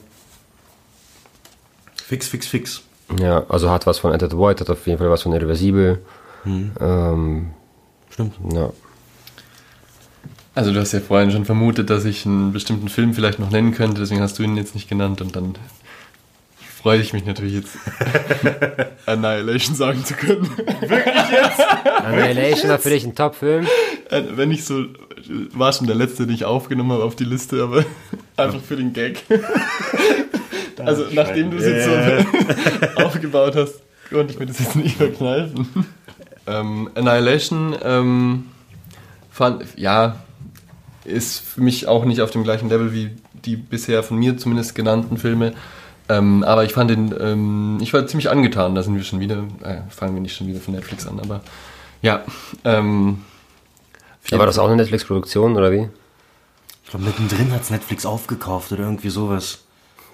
Fix, 2.04 2.28
fix, 2.28 2.48
fix. 2.48 2.82
Ja, 3.20 3.46
also 3.50 3.70
hat 3.70 3.86
was 3.88 4.00
von 4.00 4.12
Enter 4.12 4.30
the 4.30 4.38
Void, 4.38 4.60
hat 4.60 4.70
auf 4.70 4.86
jeden 4.86 5.00
Fall 5.00 5.10
was 5.10 5.22
von 5.24 5.34
Irreversibel. 5.34 6.00
Ähm, 6.46 7.52
Stimmt. 8.10 8.34
ja. 8.54 8.70
Also 10.56 10.74
du 10.74 10.80
hast 10.80 10.92
ja 10.92 11.00
vorhin 11.02 11.32
schon 11.32 11.46
vermutet, 11.46 11.90
dass 11.90 12.04
ich 12.06 12.26
einen 12.26 12.52
bestimmten 12.52 12.90
Film 12.90 13.14
vielleicht 13.14 13.38
noch 13.38 13.52
nennen 13.52 13.74
könnte, 13.74 14.02
deswegen 14.02 14.22
hast 14.22 14.40
du 14.40 14.44
ihn 14.44 14.58
jetzt 14.58 14.74
nicht 14.76 14.90
genannt 14.90 15.22
und 15.22 15.36
dann 15.36 15.56
freue 16.82 17.00
ich 17.00 17.14
mich 17.14 17.26
natürlich 17.26 17.54
jetzt 17.54 17.78
Annihilation 19.06 19.76
sagen 19.76 20.04
zu 20.06 20.14
können. 20.16 20.50
Annihilation 22.04 22.72
war 22.72 22.80
für 22.80 22.90
dich 22.90 23.04
ein 23.06 23.14
Top-Film. 23.14 23.68
Äh, 24.10 24.24
Wenn 24.36 24.52
ich 24.52 24.64
so, 24.66 24.86
war 25.54 25.74
schon 25.74 25.86
der 25.88 25.96
letzte, 25.96 26.26
den 26.26 26.34
ich 26.36 26.46
aufgenommen 26.46 26.92
habe 26.94 27.04
auf 27.04 27.16
die 27.16 27.26
Liste, 27.26 27.62
aber 27.62 27.84
einfach 28.38 28.62
für 28.62 28.78
den 28.78 28.94
Gag. 28.94 29.22
Also 30.88 31.06
nachdem 31.14 31.52
du 31.52 31.58
es 31.58 31.66
jetzt 31.66 31.86
so 31.86 33.04
aufgebaut 33.04 33.56
hast, 33.56 33.82
konnte 34.10 34.34
ich 34.34 34.40
mir 34.40 34.46
das 34.46 34.60
jetzt 34.60 34.76
nicht 34.76 34.98
verkneifen. 34.98 35.86
Ähm, 36.48 36.90
Annihilation, 36.96 37.76
ähm, 37.84 38.46
fand, 39.30 39.66
ja, 39.76 40.16
ist 41.04 41.40
für 41.40 41.62
mich 41.62 41.88
auch 41.88 42.06
nicht 42.06 42.22
auf 42.22 42.32
dem 42.32 42.44
gleichen 42.44 42.70
Level 42.70 42.94
wie 42.94 43.12
die 43.46 43.56
bisher 43.56 44.02
von 44.04 44.18
mir 44.18 44.38
zumindest 44.38 44.76
genannten 44.76 45.18
Filme. 45.18 45.54
Ähm, 46.10 46.44
aber 46.44 46.64
ich 46.64 46.72
fand 46.74 46.90
den, 46.90 47.14
ähm, 47.20 47.78
ich 47.82 47.94
war 47.94 48.08
ziemlich 48.08 48.30
angetan, 48.30 48.76
da 48.76 48.84
sind 48.84 48.96
wir 48.96 49.04
schon 49.04 49.20
wieder, 49.20 49.44
äh, 49.64 49.82
fangen 49.90 50.14
wir 50.14 50.22
nicht 50.22 50.36
schon 50.36 50.48
wieder 50.48 50.60
von 50.62 50.74
Netflix 50.74 51.06
an, 51.06 51.20
aber 51.20 51.42
ja, 52.02 52.24
ähm, 52.64 53.24
Ja, 54.30 54.40
war 54.40 54.46
das 54.46 54.58
auch 54.58 54.68
eine 54.68 54.78
Netflix-Produktion 54.78 55.58
oder 55.58 55.72
wie? 55.72 55.90
Ich 56.84 56.90
glaube, 56.92 57.06
mittendrin 57.06 57.52
hat's 57.52 57.70
Netflix 57.70 58.06
aufgekauft 58.06 58.72
oder 58.72 58.84
irgendwie 58.84 59.10
sowas. 59.10 59.66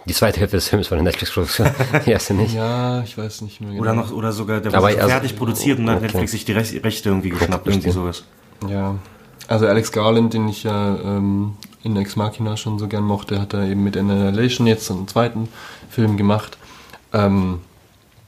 Die 0.06 0.14
zweite 0.14 0.40
Hälfte 0.40 0.58
des 0.58 0.68
Films 0.68 0.92
war 0.92 0.98
eine 0.98 1.04
Netflix-Produktion, 1.06 1.68
die 2.06 2.12
erste 2.12 2.34
nicht. 2.34 2.54
Ja, 2.54 3.02
ich 3.04 3.18
weiß 3.18 3.42
nicht 3.42 3.62
mehr 3.62 3.70
genau. 3.72 3.82
Oder 3.82 3.94
noch, 3.94 4.12
oder 4.12 4.32
sogar, 4.34 4.60
der 4.60 4.74
Aber 4.74 4.88
wurde 4.90 4.98
also- 4.98 5.10
fertig 5.10 5.36
produziert 5.38 5.80
und 5.80 5.86
dann 5.86 5.96
hat 5.96 6.02
okay. 6.04 6.08
Netflix 6.12 6.32
sich 6.32 6.46
die 6.46 6.54
Rech- 6.54 6.84
Rechte 6.84 7.10
irgendwie 7.10 7.30
geschnappt, 7.30 7.68
irgendwie 7.68 7.92
sowas. 7.92 8.24
Ja, 8.70 8.96
also 9.48 9.66
Alex 9.68 9.92
Garland, 9.92 10.34
den 10.34 10.48
ich 10.48 10.64
ja 10.64 10.96
ähm, 10.98 11.54
in 11.84 11.96
Ex 11.98 12.16
Machina 12.16 12.58
schon 12.58 12.80
so 12.80 12.88
gern 12.88 13.04
mochte, 13.04 13.40
hat 13.42 13.54
er 13.54 13.64
eben 13.66 13.84
mit 13.84 13.96
Annihilation 13.98 14.68
jetzt 14.68 14.90
einen 14.92 15.08
zweiten 15.08 15.50
Film 15.90 16.18
gemacht. 16.18 16.58
Ähm, 17.14 17.60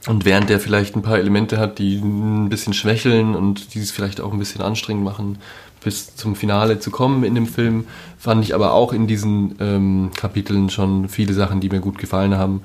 und 0.06 0.24
während 0.24 0.48
der 0.50 0.60
vielleicht 0.60 0.94
ein 0.94 1.02
paar 1.02 1.18
Elemente 1.18 1.58
hat, 1.58 1.78
die 1.78 1.96
ein 1.96 2.48
bisschen 2.48 2.74
schwächeln 2.74 3.34
und 3.34 3.74
die 3.74 3.80
es 3.80 3.90
vielleicht 3.90 4.20
auch 4.20 4.32
ein 4.32 4.38
bisschen 4.38 4.60
anstrengend 4.62 5.04
machen, 5.04 5.38
bis 5.86 6.16
zum 6.16 6.34
Finale 6.34 6.80
zu 6.80 6.90
kommen 6.90 7.22
in 7.22 7.36
dem 7.36 7.46
Film, 7.46 7.86
fand 8.18 8.42
ich 8.42 8.56
aber 8.56 8.72
auch 8.72 8.92
in 8.92 9.06
diesen 9.06 9.54
ähm, 9.60 10.10
Kapiteln 10.16 10.68
schon 10.68 11.08
viele 11.08 11.32
Sachen, 11.32 11.60
die 11.60 11.68
mir 11.68 11.78
gut 11.78 11.98
gefallen 11.98 12.34
haben. 12.36 12.62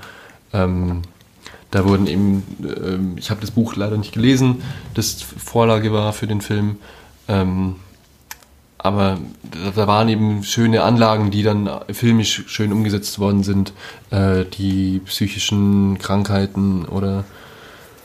Ähm, 0.53 1.03
da 1.69 1.85
wurden 1.87 2.07
eben, 2.07 2.41
ähm, 2.63 3.13
ich 3.17 3.29
habe 3.29 3.39
das 3.39 3.51
Buch 3.51 3.75
leider 3.75 3.95
nicht 3.95 4.13
gelesen, 4.13 4.63
das 4.95 5.21
Vorlage 5.21 5.93
war 5.93 6.13
für 6.13 6.25
den 6.25 6.41
Film. 6.41 6.77
Ähm, 7.27 7.75
aber 8.79 9.19
da- 9.43 9.71
da 9.75 9.85
waren 9.85 10.09
eben 10.09 10.43
schöne 10.43 10.81
Anlagen, 10.81 11.29
die 11.29 11.43
dann 11.43 11.69
filmisch 11.91 12.45
schön 12.47 12.73
umgesetzt 12.73 13.19
worden 13.19 13.43
sind. 13.43 13.73
Äh, 14.09 14.45
die 14.45 14.99
psychischen 15.05 15.99
Krankheiten 15.99 16.85
oder 16.85 17.23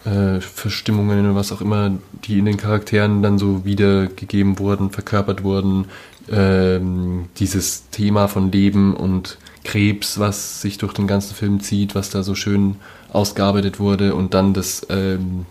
äh, 0.07 0.41
Verstimmungen 0.41 1.21
oder 1.21 1.35
was 1.35 1.53
auch 1.53 1.61
immer, 1.61 1.93
die 2.25 2.39
in 2.39 2.45
den 2.45 2.57
Charakteren 2.57 3.23
dann 3.23 3.39
so 3.39 3.65
wiedergegeben 3.65 4.59
wurden, 4.59 4.91
verkörpert 4.91 5.43
wurden. 5.43 5.87
Ähm, 6.31 7.27
dieses 7.39 7.91
Thema 7.91 8.29
von 8.29 8.51
Leben 8.51 8.95
und 8.95 9.39
Krebs, 9.65 10.19
was 10.19 10.63
sich 10.63 10.79
durch 10.79 10.93
den 10.93 11.07
ganzen 11.07 11.35
Film 11.35 11.61
zieht, 11.61 11.95
was 11.95 12.11
da 12.11 12.23
so 12.23 12.35
schön 12.35 12.77
ausgearbeitet 13.13 13.81
wurde 13.81 14.15
und 14.15 14.35
dann 14.35 14.55
das 14.55 14.87
ähm, 14.91 15.47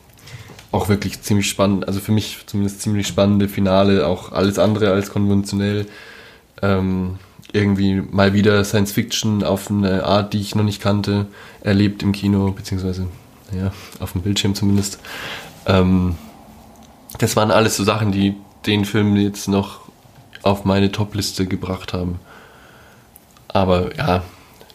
auch 0.72 0.90
wirklich 0.90 1.22
ziemlich 1.22 1.50
spannend, 1.50 1.88
also 1.88 2.00
für 2.00 2.12
mich 2.12 2.40
zumindest 2.46 2.82
ziemlich 2.82 3.08
spannende 3.08 3.48
Finale, 3.48 4.08
auch 4.08 4.32
alles 4.32 4.60
andere 4.60 4.92
als 4.92 5.10
konventionell. 5.10 5.86
Ähm, 6.62 7.16
irgendwie 7.54 8.02
mal 8.02 8.34
wieder 8.34 8.64
Science 8.66 8.92
Fiction 8.92 9.44
auf 9.44 9.70
eine 9.70 10.04
Art, 10.04 10.34
die 10.34 10.42
ich 10.42 10.56
noch 10.56 10.64
nicht 10.64 10.82
kannte, 10.82 11.28
erlebt 11.62 12.04
im 12.04 12.12
Kino, 12.12 12.52
beziehungsweise 12.52 13.08
ja, 13.58 13.72
auf 14.00 14.14
dem 14.14 14.22
Bildschirm 14.22 14.56
zumindest. 14.56 15.00
Ähm, 15.66 16.16
das 17.20 17.36
waren 17.36 17.52
alles 17.52 17.76
so 17.78 17.84
Sachen, 17.84 18.12
die 18.12 18.36
den 18.66 18.86
Film 18.86 19.16
jetzt 19.16 19.48
noch 19.48 19.82
auf 20.42 20.66
meine 20.66 20.92
Top-Liste 20.92 21.46
gebracht 21.46 21.94
haben. 21.94 22.20
Aber 23.48 23.96
ja, 23.96 24.24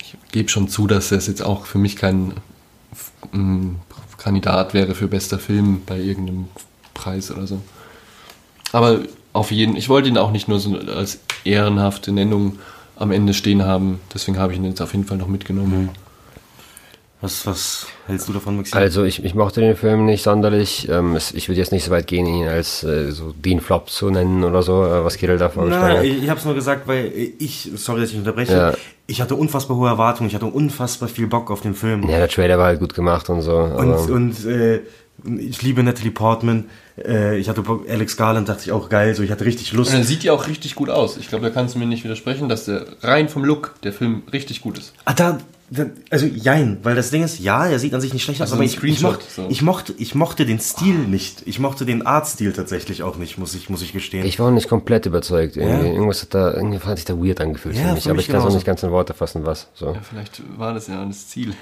ich 0.01 0.17
gebe 0.33 0.49
schon 0.49 0.69
zu, 0.69 0.87
dass 0.87 1.11
das 1.11 1.27
jetzt 1.27 1.43
auch 1.43 1.67
für 1.67 1.79
mich 1.79 1.97
kein 1.97 2.35
mm, 3.33 3.75
Kandidat 4.17 4.75
wäre 4.75 4.95
für 4.95 5.09
bester 5.09 5.39
Film 5.39 5.83
bei 5.87 5.99
irgendeinem 5.99 6.49
Preis 6.95 7.31
oder 7.31 7.47
so. 7.47 7.61
Aber 8.73 9.01
auf 9.33 9.51
jeden 9.51 9.77
ich 9.77 9.89
wollte 9.89 10.09
ihn 10.09 10.19
auch 10.19 10.33
nicht 10.33 10.49
nur 10.49 10.59
so 10.61 10.77
als 10.77 11.21
ehrenhafte 11.45 12.13
Nennung 12.13 12.59
am 12.97 13.13
Ende 13.13 13.35
stehen 13.35 13.65
haben. 13.65 14.01
Deswegen 14.13 14.39
habe 14.39 14.53
ich 14.53 14.59
ihn 14.59 14.65
jetzt 14.65 14.81
auf 14.81 14.93
jeden 14.93 15.07
Fall 15.07 15.19
noch 15.19 15.29
mitgenommen. 15.29 15.91
Was, 17.23 17.47
was 17.47 17.87
hältst 18.07 18.29
du 18.29 18.33
davon, 18.33 18.57
Maxim? 18.57 18.79
Also 18.79 19.05
ich, 19.05 19.23
ich 19.23 19.35
mochte 19.35 19.61
den 19.61 19.77
Film 19.77 20.07
nicht 20.07 20.23
sonderlich. 20.23 20.89
Ähm, 20.89 21.17
es, 21.17 21.33
ich 21.33 21.49
würde 21.49 21.59
jetzt 21.59 21.71
nicht 21.71 21.85
so 21.85 21.91
weit 21.91 22.07
gehen, 22.07 22.25
ihn 22.27 22.49
als 22.49 22.83
äh, 22.83 23.11
so 23.13 23.33
den 23.33 23.61
Flop 23.61 23.91
zu 23.91 24.09
nennen 24.09 24.43
oder 24.43 24.63
so, 24.63 24.85
äh, 24.85 25.05
was 25.05 25.19
Kirill 25.19 25.37
da 25.37 25.51
vorgeschlagen 25.51 25.87
Nein, 25.87 25.97
hat. 25.99 26.05
ich, 26.05 26.23
ich 26.23 26.31
habe 26.31 26.39
es 26.41 26.47
nur 26.47 26.55
gesagt, 26.55 26.89
weil 26.89 27.13
ich, 27.39 27.71
sorry, 27.77 28.01
dass 28.01 28.11
ich 28.11 28.17
unterbreche, 28.17 28.53
Ja. 28.53 28.75
ich 29.07 29.21
hatte 29.21 29.35
unfassbar 29.35 29.77
hohe 29.77 29.89
Erwartungen, 29.89 30.29
ich 30.31 30.35
hatte 30.35 30.47
unfassbar 30.47 31.11
viel 31.11 31.27
Bock 31.27 31.51
auf 31.51 31.61
den 31.61 31.75
Film. 31.75 32.09
Ja, 32.09 32.17
der 32.17 32.29
Trailer 32.29 32.57
war 32.57 32.67
halt 32.67 32.81
gut 32.81 32.95
gemacht 32.95 33.29
und 33.29 33.43
so. 33.43 33.55
Und, 33.57 33.93
Aber, 33.93 34.09
und 34.13 34.47
äh, 34.47 34.81
ich 35.39 35.61
liebe 35.61 35.83
Natalie 35.83 36.13
Portman, 36.13 36.71
äh, 37.05 37.37
ich 37.37 37.51
hatte 37.51 37.61
Bock, 37.61 37.85
Alex 37.87 38.17
Garland, 38.17 38.49
dachte 38.49 38.63
ich 38.65 38.73
auch 38.73 38.89
geil, 38.89 39.15
so 39.15 39.23
ich 39.23 39.31
hatte 39.31 39.45
richtig 39.45 39.73
Lust. 39.75 39.93
Und 39.93 39.99
er 39.99 40.05
sieht 40.05 40.25
ja 40.25 40.33
auch 40.33 40.49
richtig 40.49 40.75
gut 40.75 40.89
aus. 40.89 41.19
Ich 41.19 41.29
glaube, 41.29 41.45
da 41.45 41.51
kannst 41.51 41.75
du 41.75 41.79
mir 41.79 41.85
nicht 41.87 42.03
widersprechen, 42.05 42.49
dass 42.49 42.65
der 42.65 42.87
rein 43.03 43.29
vom 43.29 43.45
Look 43.45 43.75
der 43.83 43.93
Film 43.93 44.23
richtig 44.33 44.63
gut 44.63 44.79
ist. 44.79 44.95
Ah, 45.05 45.13
da, 45.13 45.39
also 46.11 46.27
jein, 46.27 46.79
weil 46.83 46.97
das 46.97 47.11
Ding 47.11 47.23
ist, 47.23 47.39
ja, 47.39 47.67
er 47.67 47.79
sieht 47.79 47.95
an 47.95 48.01
sich 48.01 48.13
nicht 48.13 48.25
schlecht 48.25 48.41
aus, 48.43 48.47
Also 48.47 48.57
aber 48.57 48.65
ich, 48.65 48.73
ich, 48.73 48.79
Screenshot, 48.79 49.13
mochte, 49.13 49.25
so. 49.37 49.47
ich, 49.49 49.63
mochte, 49.63 49.95
ich 49.99 50.15
mochte 50.17 50.45
den 50.45 50.59
Stil 50.59 50.95
nicht. 50.97 51.43
Ich 51.47 51.61
mochte 51.61 51.87
den 51.87 52.05
Artstil 52.05 52.53
tatsächlich 52.53 53.05
auch 53.05 53.17
nicht, 53.17 53.39
muss 53.39 53.55
ich, 53.55 53.71
muss 53.71 53.81
ich 53.81 53.93
gestehen. 53.93 54.27
ich 54.27 54.39
war 54.41 54.49
auch 54.49 54.53
nicht 54.53 54.69
komplett 54.69 55.07
überzeugt. 55.07 55.57
Irgendwie. 55.57 55.87
Ja? 55.87 55.93
Irgendwas 55.93 56.23
hat 56.23 56.35
da, 56.35 56.53
irgendwie 56.55 56.81
hat 56.81 56.97
sich 56.97 57.05
da 57.05 57.17
weird 57.17 57.41
angefühlt 57.41 57.77
Ja, 57.77 57.89
für 57.89 57.95
mich. 57.95 58.03
für 58.05 58.11
Aber 58.11 58.19
ich 58.21 58.27
kann 58.29 58.41
es 58.41 58.47
auch 58.47 58.53
nicht 58.55 58.67
ganz 58.67 58.83
in 58.83 58.91
Worte 58.91 59.15
fassen, 59.15 59.47
was. 59.47 59.69
So. 59.75 59.95
Ja, 59.95 60.01
vielleicht 60.03 60.43
war 60.59 60.75
das 60.75 60.89
ja 60.89 61.05
das 61.05 61.29
Ziel. 61.29 61.55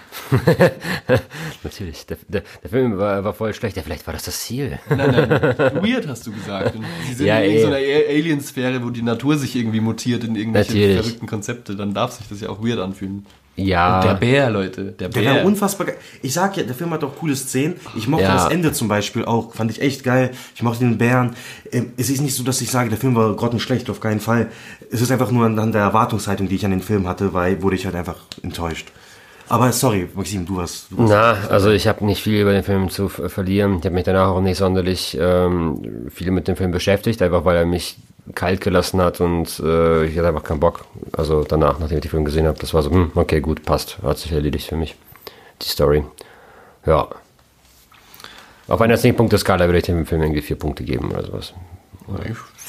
Natürlich. 1.63 2.07
Der, 2.07 2.17
der, 2.29 2.43
der 2.63 2.71
Film 2.71 2.99
war, 2.99 3.25
war 3.25 3.35
voll 3.35 3.53
schlecht. 3.55 3.77
Ja, 3.77 3.83
vielleicht 3.83 4.07
war 4.07 4.15
das 4.15 4.25
das 4.25 4.41
Ziel. 4.41 4.79
Nein, 4.89 4.99
nein, 4.99 5.31
weird 5.83 6.07
hast 6.09 6.27
du 6.27 6.33
gesagt. 6.33 6.77
Und 6.77 6.85
sie 7.07 7.15
sind 7.15 7.27
Ja, 7.27 7.41
in 7.41 7.53
eh. 7.53 7.61
so 7.61 7.67
einer 7.69 7.77
Alien-Sphäre, 7.77 8.83
wo 8.83 8.91
die 8.91 9.03
Natur 9.03 9.37
sich 9.37 9.55
irgendwie 9.57 9.81
mutiert 9.81 10.25
in 10.25 10.35
irgendwelche 10.37 10.73
Natürlich. 10.73 10.97
verrückten 11.01 11.27
Konzepte. 11.27 11.77
Dann 11.77 11.95
darf 11.95 12.13
sich 12.13 12.27
das 12.29 12.41
ja 12.41 12.49
auch 12.49 12.63
weird 12.65 12.79
anfühlen. 12.79 13.27
Ja. 13.59 14.01
Der 14.03 14.15
Bär, 14.15 14.51
Leute. 14.51 14.93
Der 14.93 15.09
Der 15.09 15.25
war 15.25 15.35
Bär. 15.35 15.45
unfassbar 15.45 15.87
geil. 15.89 15.97
Ich 16.23 16.33
sag 16.33 16.57
ja, 16.57 16.63
der 16.63 16.75
Film 16.75 16.91
hat 16.91 17.03
auch 17.05 17.17
coole 17.17 17.35
Szenen. 17.37 17.75
Ich 17.97 18.07
mochte 18.09 18.25
Ja. 18.25 18.35
das 18.35 18.49
Ende 18.51 18.73
zum 18.73 18.89
Beispiel 18.89 19.25
auch. 19.25 19.55
Fand 19.55 19.71
ich 19.71 19.83
echt 19.83 20.05
geil. 20.05 20.31
Ich 20.55 20.63
mochte 20.63 20.81
den 20.81 20.97
Bären. 20.99 21.35
Ähm, 21.73 21.93
Es 21.97 22.09
ist 22.11 22.21
nicht 22.21 22.35
so, 22.35 22.45
dass 22.45 22.61
ich 22.61 22.71
sage, 22.71 22.89
der 22.89 22.99
Film 22.99 23.15
war 23.17 23.35
grottenschlecht, 23.35 23.91
auf 23.91 24.01
keinen 24.01 24.21
Fall. 24.21 24.49
Es 24.91 25.01
ist 25.01 25.11
einfach 25.11 25.31
nur 25.31 25.45
an 25.47 25.73
der 25.73 25.83
Erwartungshaltung, 25.83 26.49
die 26.49 26.55
ich 26.57 26.65
an 26.65 26.71
den 26.71 26.83
Film 26.83 27.09
hatte, 27.09 27.35
weil 27.35 27.61
wurde 27.63 27.77
ich 27.77 27.85
halt 27.85 27.95
einfach 27.97 28.17
enttäuscht. 28.43 28.89
Aber 29.51 29.73
sorry, 29.73 30.07
Maxim, 30.15 30.45
du 30.45 30.59
warst. 30.59 30.89
Du 30.91 30.99
warst 30.99 31.11
Na, 31.11 31.49
also 31.49 31.71
ich 31.71 31.89
habe 31.89 32.05
nicht 32.05 32.23
viel 32.23 32.41
über 32.43 32.53
den 32.53 32.63
Film 32.65 32.91
zu 32.91 33.09
verlieren. 33.09 33.79
Ich 33.79 33.85
habe 33.87 33.95
mich 33.95 34.05
danach 34.05 34.29
auch 34.29 34.43
nicht 34.43 34.59
sonderlich 34.59 35.17
ähm, 35.19 36.07
viel 36.11 36.31
mit 36.31 36.49
dem 36.49 36.57
Film 36.57 36.71
beschäftigt, 36.71 37.23
einfach 37.23 37.45
weil 37.47 37.57
er 37.57 37.65
mich 37.67 37.97
kalt 38.35 38.61
gelassen 38.61 39.01
hat 39.01 39.21
und 39.21 39.61
äh, 39.61 40.05
ich 40.05 40.17
hatte 40.17 40.29
einfach 40.29 40.45
keinen 40.45 40.61
Bock. 40.61 40.85
Also 41.13 41.45
danach, 41.45 41.79
nachdem 41.79 41.99
ich 41.99 42.03
den 42.03 42.11
Film 42.11 42.25
gesehen 42.25 42.47
habe, 42.47 42.59
das 42.59 42.75
war 42.75 42.83
so, 42.83 42.91
hm, 42.91 43.13
okay, 43.15 43.41
gut, 43.41 43.65
passt, 43.65 43.99
hat 44.03 44.19
sich 44.19 44.33
erledigt 44.33 44.69
für 44.69 44.77
mich. 44.77 44.97
Die 45.63 45.69
Story. 45.69 46.05
Ja. 46.87 47.09
Auf 48.69 48.81
einer 48.81 48.97
10-Punkte-Skala 48.97 49.67
würde 49.67 49.79
ich 49.79 49.85
dem 49.85 50.07
Film 50.07 50.23
irgendwie 50.23 50.43
vier 50.43 50.59
Punkte 50.59 50.85
geben 50.85 51.11
oder 51.11 51.25
sowas. 51.25 51.55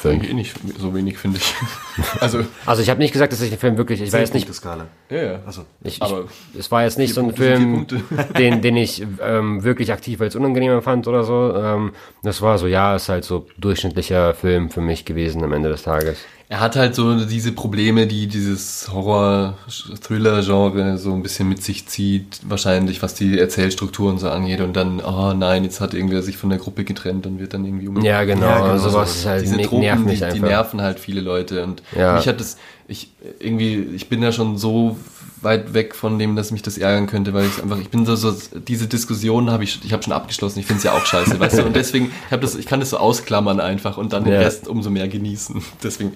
Ich 0.06 0.20
finde 0.20 0.28
eh 0.28 0.34
nicht 0.34 0.56
so 0.78 0.93
wenig, 0.93 1.18
finde 1.18 1.38
ich. 1.39 1.54
also, 2.22 2.45
Also 2.66 2.82
ich 2.82 2.89
habe 2.89 3.00
nicht 3.00 3.12
gesagt, 3.12 3.34
dass 3.34 3.41
ich 3.41 3.50
den 3.50 3.60
Film 3.60 3.78
wirklich, 3.78 4.02
ich 4.02 4.12
weiß 4.12 4.34
nicht, 4.34 4.54
Skala. 4.54 4.88
ja, 5.10 5.24
ja. 5.24 5.39
Achso. 5.45 5.66
Ich, 5.84 6.02
Aber 6.02 6.26
ich, 6.54 6.60
es 6.60 6.72
war 6.72 6.84
jetzt 6.84 6.97
nicht 6.97 7.14
so 7.14 7.22
ein 7.22 7.34
Film, 7.36 7.86
den, 8.38 8.62
den 8.62 8.78
ich 8.78 9.06
ähm, 9.22 9.64
wirklich 9.64 9.91
aktiv 9.91 10.22
als 10.22 10.36
unangenehm 10.36 10.72
empfand 10.72 11.08
oder 11.08 11.24
so. 11.24 11.54
Ähm, 11.56 11.93
das 12.24 12.41
war 12.41 12.58
so, 12.58 12.68
ja, 12.68 12.95
ist 12.95 13.10
halt 13.10 13.26
so 13.26 13.47
durchschnittlicher 13.58 14.34
Film 14.34 14.70
für 14.70 14.82
mich 14.82 15.06
gewesen 15.06 15.43
am 15.43 15.54
Ende 15.54 15.70
des 15.70 15.84
Tages. 15.84 16.20
Er 16.52 16.60
hat 16.62 16.76
halt 16.76 16.95
so 16.95 17.26
diese 17.26 17.52
Probleme, 17.52 18.08
die 18.08 18.26
dieses 18.26 18.89
Horror-Thriller-Genre 18.91 20.97
so 20.97 21.14
ein 21.14 21.22
bisschen 21.22 21.47
mit 21.47 21.62
sich 21.64 21.86
zieht, 21.88 22.39
wahrscheinlich, 22.43 23.04
was 23.04 23.14
die 23.14 23.38
Erzählstrukturen 23.38 24.18
so 24.18 24.30
angeht. 24.32 24.60
Und 24.62 24.76
dann, 24.76 25.00
oh 25.00 25.34
nein, 25.34 25.64
jetzt 25.64 25.80
hat 25.80 25.93
irgendwer 25.93 26.24
sich 26.24 26.38
von 26.38 26.50
der 26.50 26.58
Gruppe 26.58 26.86
getrennt 26.86 27.28
und 27.28 27.38
wird 27.39 27.54
dann 27.54 27.66
irgendwie 27.66 27.88
um. 27.88 28.02
Ja, 28.04 28.24
genau, 28.24 28.47
Ja, 28.47 28.62
genau, 28.62 28.78
sowas 28.80 29.14
so. 29.14 29.20
ist 29.20 29.26
halt, 29.28 29.41
diese 29.43 29.58
ne- 29.58 29.64
Tropen, 29.64 29.82
nervt 29.82 30.06
mich 30.06 30.18
die, 30.20 30.26
einfach. 30.26 30.38
die 30.38 30.41
nerven 30.43 30.82
halt 30.82 31.00
viele 31.00 31.22
Leute. 31.22 31.64
Und 31.64 31.84
Ja. 31.95 32.16
mich 32.16 32.28
hat 32.28 32.39
das, 32.39 32.58
ich 32.88 33.12
irgendwie, 33.39 33.76
ich 33.95 34.10
bin 34.10 34.24
ja 34.24 34.32
schon 34.32 34.58
so 34.58 34.97
weit 35.42 35.74
weg 35.74 35.96
von 35.96 36.20
dem, 36.20 36.36
dass 36.36 36.52
mich 36.52 36.62
das 36.62 36.78
ärgern 36.78 37.08
könnte, 37.08 37.34
weil 37.34 37.46
ich 37.46 37.62
einfach, 37.62 37.80
ich 37.80 37.90
bin 37.90 38.06
so, 38.06 38.16
so 38.16 38.36
diese 38.68 38.88
Diskussion 38.88 39.50
habe 39.50 39.64
ich, 39.64 39.80
ich 39.84 39.94
habe 39.94 40.04
schon 40.04 40.14
abgeschlossen. 40.14 40.60
Ich 40.60 40.66
finde 40.66 40.80
es 40.80 40.84
ja 40.84 40.94
auch 40.94 41.06
scheiße, 41.06 41.40
weißt 41.40 41.60
du. 41.60 41.66
Und 41.66 41.76
deswegen, 41.76 42.12
ich 42.32 42.38
das, 42.38 42.56
ich 42.56 42.66
kann 42.66 42.80
das 42.80 42.92
so 42.92 42.98
ausklammern 42.98 43.60
einfach 43.60 43.98
und 43.98 44.14
dann 44.14 44.24
den 44.24 44.34
Ja. 44.34 44.40
Rest 44.40 44.68
umso 44.68 44.90
mehr 44.90 45.08
genießen. 45.08 45.62
Deswegen, 45.84 46.14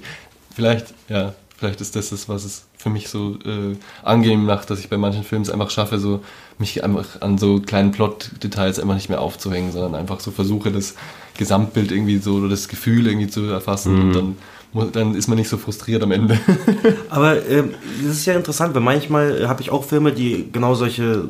vielleicht, 0.53 0.93
ja, 1.09 1.33
vielleicht 1.57 1.81
ist 1.81 1.95
das 1.95 2.09
das, 2.09 2.27
was 2.27 2.43
es 2.43 2.65
für 2.77 2.89
mich 2.89 3.07
so 3.09 3.37
äh, 3.45 3.77
angenehm 4.03 4.45
macht, 4.45 4.69
dass 4.69 4.79
ich 4.79 4.89
bei 4.89 4.97
manchen 4.97 5.23
Filmen 5.23 5.43
es 5.43 5.49
einfach 5.49 5.69
schaffe, 5.69 5.99
so 5.99 6.21
mich 6.57 6.83
einfach 6.83 7.21
an 7.21 7.37
so 7.37 7.59
kleinen 7.59 7.91
Plot-Details 7.91 8.79
einfach 8.79 8.95
nicht 8.95 9.09
mehr 9.09 9.21
aufzuhängen, 9.21 9.71
sondern 9.71 9.95
einfach 9.95 10.19
so 10.19 10.31
versuche, 10.31 10.71
das 10.71 10.95
Gesamtbild 11.37 11.91
irgendwie 11.91 12.17
so 12.17 12.35
oder 12.35 12.49
das 12.49 12.67
Gefühl 12.67 13.07
irgendwie 13.07 13.27
zu 13.29 13.45
erfassen 13.45 13.95
und 13.99 14.13
dann, 14.13 14.37
dann 14.73 15.15
ist 15.15 15.27
man 15.27 15.37
nicht 15.37 15.49
so 15.49 15.57
frustriert 15.57 16.03
am 16.03 16.11
Ende. 16.11 16.37
Aber 17.09 17.45
ähm, 17.47 17.71
das 18.03 18.17
ist 18.17 18.25
ja 18.25 18.33
interessant, 18.33 18.73
weil 18.75 18.81
manchmal 18.81 19.47
habe 19.47 19.61
ich 19.61 19.71
auch 19.71 19.83
Filme, 19.83 20.11
die 20.11 20.49
genau 20.51 20.75
solche 20.75 21.29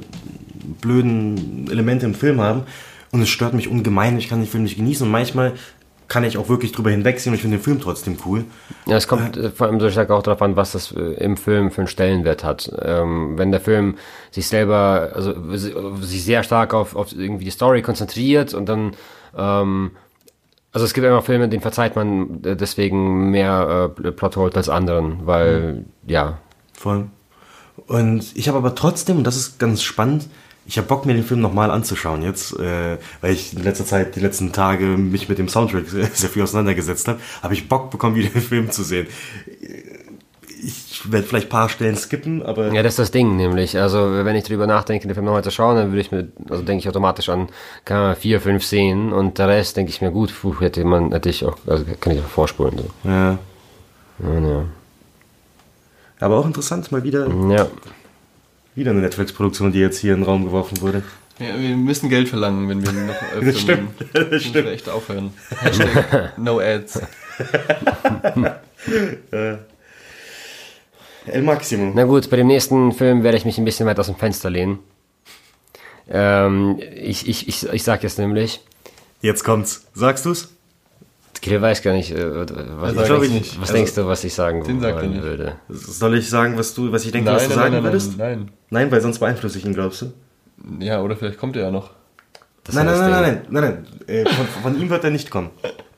blöden 0.82 1.68
Elemente 1.70 2.06
im 2.06 2.16
Film 2.16 2.41
haben 2.41 2.64
und 3.12 3.22
es 3.22 3.30
stört 3.30 3.54
mich 3.54 3.68
ungemein, 3.68 4.18
ich 4.18 4.30
kann 4.30 4.39
den 4.39 4.48
Film 4.48 4.64
nicht 4.64 4.78
genießen 4.78 5.06
und 5.06 5.12
manchmal 5.12 5.54
kann 6.10 6.24
ich 6.26 6.38
auch 6.38 6.50
wirklich 6.50 6.74
drüber 6.74 6.91
hinwegsehen 6.91 7.32
und 7.32 7.36
ich 7.36 7.41
finde 7.41 7.58
den 7.58 7.64
Film 7.64 7.80
trotzdem 7.80 8.18
cool. 8.26 8.44
Ja, 8.86 8.98
es 8.98 9.08
kommt 9.08 9.36
äh, 9.38 9.50
vor 9.50 9.68
allem 9.68 9.80
so 9.80 9.89
stark 9.89 10.10
auch 10.12 10.22
darauf 10.22 10.41
an, 10.41 10.56
was 10.56 10.74
das 10.74 10.91
äh, 10.91 11.00
im 11.00 11.38
Film 11.38 11.72
für 11.72 11.82
einen 11.82 11.88
Stellenwert 11.88 12.44
hat. 12.44 12.72
Ähm, 12.82 13.38
wenn 13.38 13.52
der 13.52 13.62
Film 13.62 13.96
sich 14.30 14.48
selber, 14.48 15.12
also 15.16 15.34
si- 15.56 15.74
sich 16.02 16.24
sehr 16.24 16.44
stark 16.44 16.74
auf, 16.74 16.96
auf 16.96 17.14
irgendwie 17.14 17.46
die 17.46 17.52
Story 17.52 17.82
konzentriert 17.82 18.54
und 18.54 18.68
dann, 18.68 18.91
ähm, 19.36 19.91
also 20.74 20.86
es 20.86 20.93
gibt 20.93 21.07
einfach 21.07 21.24
Filme, 21.24 21.47
denen 21.47 21.61
verzeiht 21.61 21.95
man 21.95 22.43
äh, 22.43 22.55
deswegen 22.55 23.32
mehr 23.32 23.91
äh, 24.03 24.11
Plotholes 24.11 24.55
als 24.55 24.69
anderen, 24.69 25.26
weil, 25.26 25.86
ja, 26.05 26.39
Voll. 26.84 27.05
Und 27.88 28.36
ich 28.36 28.49
habe 28.49 28.57
aber 28.57 28.76
trotzdem, 28.76 29.19
und 29.19 29.24
das 29.24 29.38
ist 29.38 29.57
ganz 29.57 29.82
spannend, 29.84 30.28
ich 30.65 30.78
habe 30.78 30.88
Bock, 30.88 31.05
mir 31.05 31.13
den 31.13 31.24
Film 31.24 31.39
nochmal 31.39 31.71
anzuschauen 31.71 32.21
jetzt, 32.21 32.57
äh, 32.59 32.97
weil 33.21 33.34
ich 33.34 33.53
in 33.53 33.63
letzter 33.63 33.86
Zeit, 33.86 34.15
die 34.15 34.19
letzten 34.19 34.51
Tage 34.51 34.86
mich 34.86 35.30
mit 35.30 35.38
dem 35.38 35.47
Soundtrack 35.47 35.88
sehr, 35.88 36.07
sehr 36.13 36.30
viel 36.30 36.43
auseinandergesetzt 36.43 37.07
habe, 37.07 37.19
habe 37.41 37.53
ich 37.53 37.69
Bock 37.69 37.89
bekommen, 37.89 38.15
wieder 38.15 38.30
den 38.30 38.41
Film 38.41 38.69
zu 38.69 38.84
sehen. 38.84 39.07
Ich 40.66 41.11
werde 41.11 41.28
vielleicht 41.28 41.47
ein 41.47 41.49
paar 41.49 41.68
Stellen 41.70 41.95
skippen, 41.97 42.41
aber 42.43 42.72
Ja, 42.72 42.84
das 42.84 42.93
ist 42.93 42.99
das 42.99 43.11
Ding, 43.11 43.36
nämlich. 43.36 43.78
Also, 43.78 43.97
wenn 44.26 44.36
ich 44.36 44.45
drüber 44.45 44.66
nachdenke, 44.68 45.07
den 45.07 45.14
Film 45.14 45.26
nochmal 45.26 45.43
zu 45.43 45.51
schauen, 45.51 45.76
dann 45.76 45.89
würde 45.91 46.01
ich 46.01 46.11
mir, 46.11 46.28
also 46.49 46.64
denke 46.64 46.80
ich 46.82 46.88
automatisch 46.89 47.28
an, 47.30 47.49
keine 47.86 47.99
Ahnung, 48.01 48.16
vier, 48.16 48.39
fünf 48.39 48.64
Szenen 48.64 49.11
und 49.11 49.38
der 49.39 49.47
Rest 49.49 49.76
denke 49.78 49.89
ich 49.91 50.01
mir, 50.01 50.11
gut, 50.11 50.34
puh, 50.41 50.55
hätte 50.61 50.84
man, 50.86 51.11
hätte 51.11 51.30
ich 51.30 51.43
auch, 51.45 51.57
also 51.68 51.84
kann 51.99 52.14
ich 52.14 52.20
auch 52.20 52.28
vorspulen, 52.28 52.78
so. 52.78 53.09
ja. 53.09 53.38
Ja, 54.20 54.39
ja. 54.39 54.66
Aber 56.20 56.38
auch 56.38 56.45
interessant, 56.45 56.91
mal 56.91 57.03
wieder, 57.03 57.28
ja. 57.49 57.68
wieder 58.76 58.91
eine 58.91 59.01
Netflix-Produktion, 59.01 59.74
die 59.74 59.80
jetzt 59.80 59.97
hier 59.97 60.14
in 60.14 60.20
den 60.22 60.26
Raum 60.26 60.45
geworfen 60.45 60.80
wurde. 60.80 61.03
Ja, 61.39 61.59
wir 61.59 61.76
müssen 61.76 62.09
Geld 62.09 62.30
verlangen, 62.30 62.70
wenn 62.70 62.86
wir 62.86 62.91
noch 62.93 63.16
öfter 63.36 63.41
Das 63.51 63.59
stimmt, 63.59 63.89
das 64.14 64.43
stimmt. 64.43 64.68
echt 64.70 64.88
aufhören. 64.88 65.34
Hashtag 65.59 66.34
no 66.38 66.59
ads. 66.59 67.01
El 71.26 71.41
Maximum. 71.43 71.93
Na 71.95 72.03
gut, 72.03 72.30
bei 72.30 72.38
dem 72.38 72.47
nächsten 72.47 72.91
Film 72.91 73.24
werde 73.24 73.38
ich 73.38 73.45
mich 73.45 73.57
ein 73.57 73.65
bisschen 73.65 73.86
weit 73.86 73.99
aus 73.99 74.07
dem 74.07 74.15
Fenster 74.15 74.49
lehnen. 74.49 74.80
Ähm, 76.09 76.80
ich, 76.95 77.28
ich, 77.28 77.47
ich, 77.47 77.67
ich 77.71 77.84
sag 77.84 78.03
jetzt 78.03 78.19
nämlich, 78.19 78.61
Jetzt 79.21 79.43
kommt's. 79.45 79.86
Sagst 79.93 80.26
du's? 80.26 80.49
Kirill 81.41 81.61
weiß 81.61 81.82
gar 81.82 81.93
nicht, 81.93 82.11
äh, 82.11 82.45
was, 82.80 82.93
glaub 83.05 83.21
ich 83.24 83.30
ich 83.30 83.34
nicht. 83.34 83.51
was 83.55 83.69
Also, 83.69 83.74
denkst 83.74 83.95
du, 83.95 84.07
was 84.07 84.24
ich 84.24 84.34
sagen 84.34 84.65
würde? 84.65 85.55
Soll 85.69 86.17
ich 86.17 86.30
sagen, 86.30 86.57
was 86.57 86.74
du, 86.74 86.91
was 86.91 87.05
ich 87.05 87.11
denke, 87.11 87.32
was 87.32 87.43
Nein, 87.43 87.49
du 87.49 87.55
nein, 87.55 87.63
sagen 87.63 87.74
nein, 87.74 87.84
nein, 87.84 87.91
würdest? 87.91 88.17
nein, 88.17 88.51
Nein, 88.69 88.91
weil 88.91 89.01
sonst 89.01 89.19
beeinflusse 89.19 89.57
ich 89.59 89.65
ihn, 89.65 89.74
glaubst 89.74 90.01
du? 90.01 90.05
nein. 90.57 90.82
Ja, 90.82 91.01
oder 91.01 91.15
vielleicht 91.15 91.38
kommt 91.38 91.55
er 91.55 91.63
ja 91.63 91.71
noch. 91.71 91.91
Das 92.65 92.76
Nein, 92.76 92.88
ist 92.88 92.99
nein, 92.99 93.11
das 93.11 93.21
nein, 93.21 93.34
Ding. 93.36 93.41
nein, 93.49 93.63
nein, 93.63 93.88
nein, 94.07 94.15
äh, 94.26 94.30
von, 94.30 94.47
von 94.63 94.82
ihm 94.82 94.89
wird 94.89 95.03
er 95.03 95.09
nicht 95.09 95.30
kommen. 95.30 95.49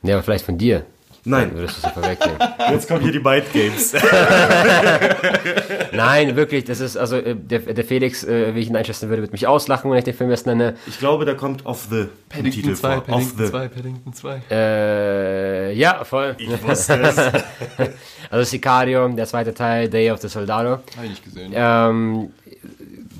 Ja, 0.01 0.15
aber 0.15 0.23
vielleicht 0.23 0.45
von 0.45 0.57
dir. 0.57 0.85
Nein, 1.27 1.55
Würdest 1.55 1.83
du 1.83 1.87
es 1.87 1.93
vorwegnehmen. 1.93 2.37
jetzt 2.71 2.87
kommen 2.87 3.01
hier 3.01 3.11
die 3.11 3.19
Byte 3.19 3.51
Games. 3.51 3.93
Nein, 5.91 6.35
wirklich, 6.35 6.65
das 6.65 6.79
ist, 6.79 6.97
also 6.97 7.17
äh, 7.17 7.35
der, 7.35 7.59
der 7.59 7.83
Felix, 7.83 8.23
äh, 8.23 8.53
wie 8.53 8.59
ich 8.59 8.67
ihn 8.69 8.75
einschätzen 8.75 9.09
würde, 9.09 9.23
wird 9.23 9.31
mich 9.31 9.47
auslachen, 9.47 9.89
wenn 9.89 9.97
ich 9.97 10.03
den 10.03 10.13
Film 10.13 10.29
jetzt 10.29 10.45
nenne. 10.45 10.75
Ich 10.85 10.99
glaube, 10.99 11.25
der 11.25 11.35
kommt 11.35 11.65
off 11.65 11.87
the 11.89 12.05
Paddington 12.29 12.61
Titel 12.61 12.75
2, 12.75 12.87
vor. 12.87 12.97
Off 12.97 13.05
Paddington 13.07 13.45
the. 13.45 13.51
2, 13.51 13.67
Paddington 13.69 14.13
2. 14.13 14.41
Äh, 14.51 15.73
ja, 15.73 16.03
voll. 16.03 16.35
Ich 16.37 16.63
wusste 16.63 17.01
es. 17.01 17.17
Also 18.29 18.43
Sicario, 18.49 19.07
der 19.09 19.27
zweite 19.27 19.53
Teil, 19.53 19.87
Day 19.87 20.09
of 20.11 20.19
the 20.19 20.27
Soldado. 20.27 20.79
Habe 20.95 21.03
ich 21.03 21.09
nicht 21.09 21.23
gesehen. 21.23 21.53
Ähm, 21.55 22.31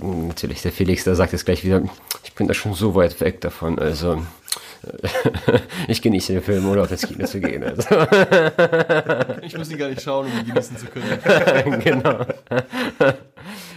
natürlich, 0.01 0.62
der 0.62 0.72
Felix, 0.72 1.03
der 1.03 1.16
sagt 1.16 1.32
jetzt 1.34 1.45
gleich 1.45 1.64
wieder, 1.64 1.82
ich 2.24 2.34
bin 2.34 2.47
da 2.47 2.53
schon 2.53 2.74
so 2.74 2.95
weit 2.95 3.20
weg 3.22 3.39
davon. 3.41 3.78
Also, 3.80 4.26
ich 5.88 6.02
genieße 6.02 6.34
den 6.34 6.42
Film, 6.42 6.70
ohne 6.70 6.82
auf 6.82 6.92
ins 6.92 7.08
Kino 7.08 7.26
zu 7.26 7.40
gehen. 7.40 7.64
Also. 7.64 7.84
Ich 9.42 9.58
muss 9.58 9.72
ihn 9.72 9.78
gar 9.78 9.90
nicht 9.90 10.02
schauen, 10.02 10.28
um 10.28 10.40
ihn 10.40 10.46
genießen 10.46 10.78
zu 10.78 10.88
können. 10.88 11.80
genau. 11.84 12.26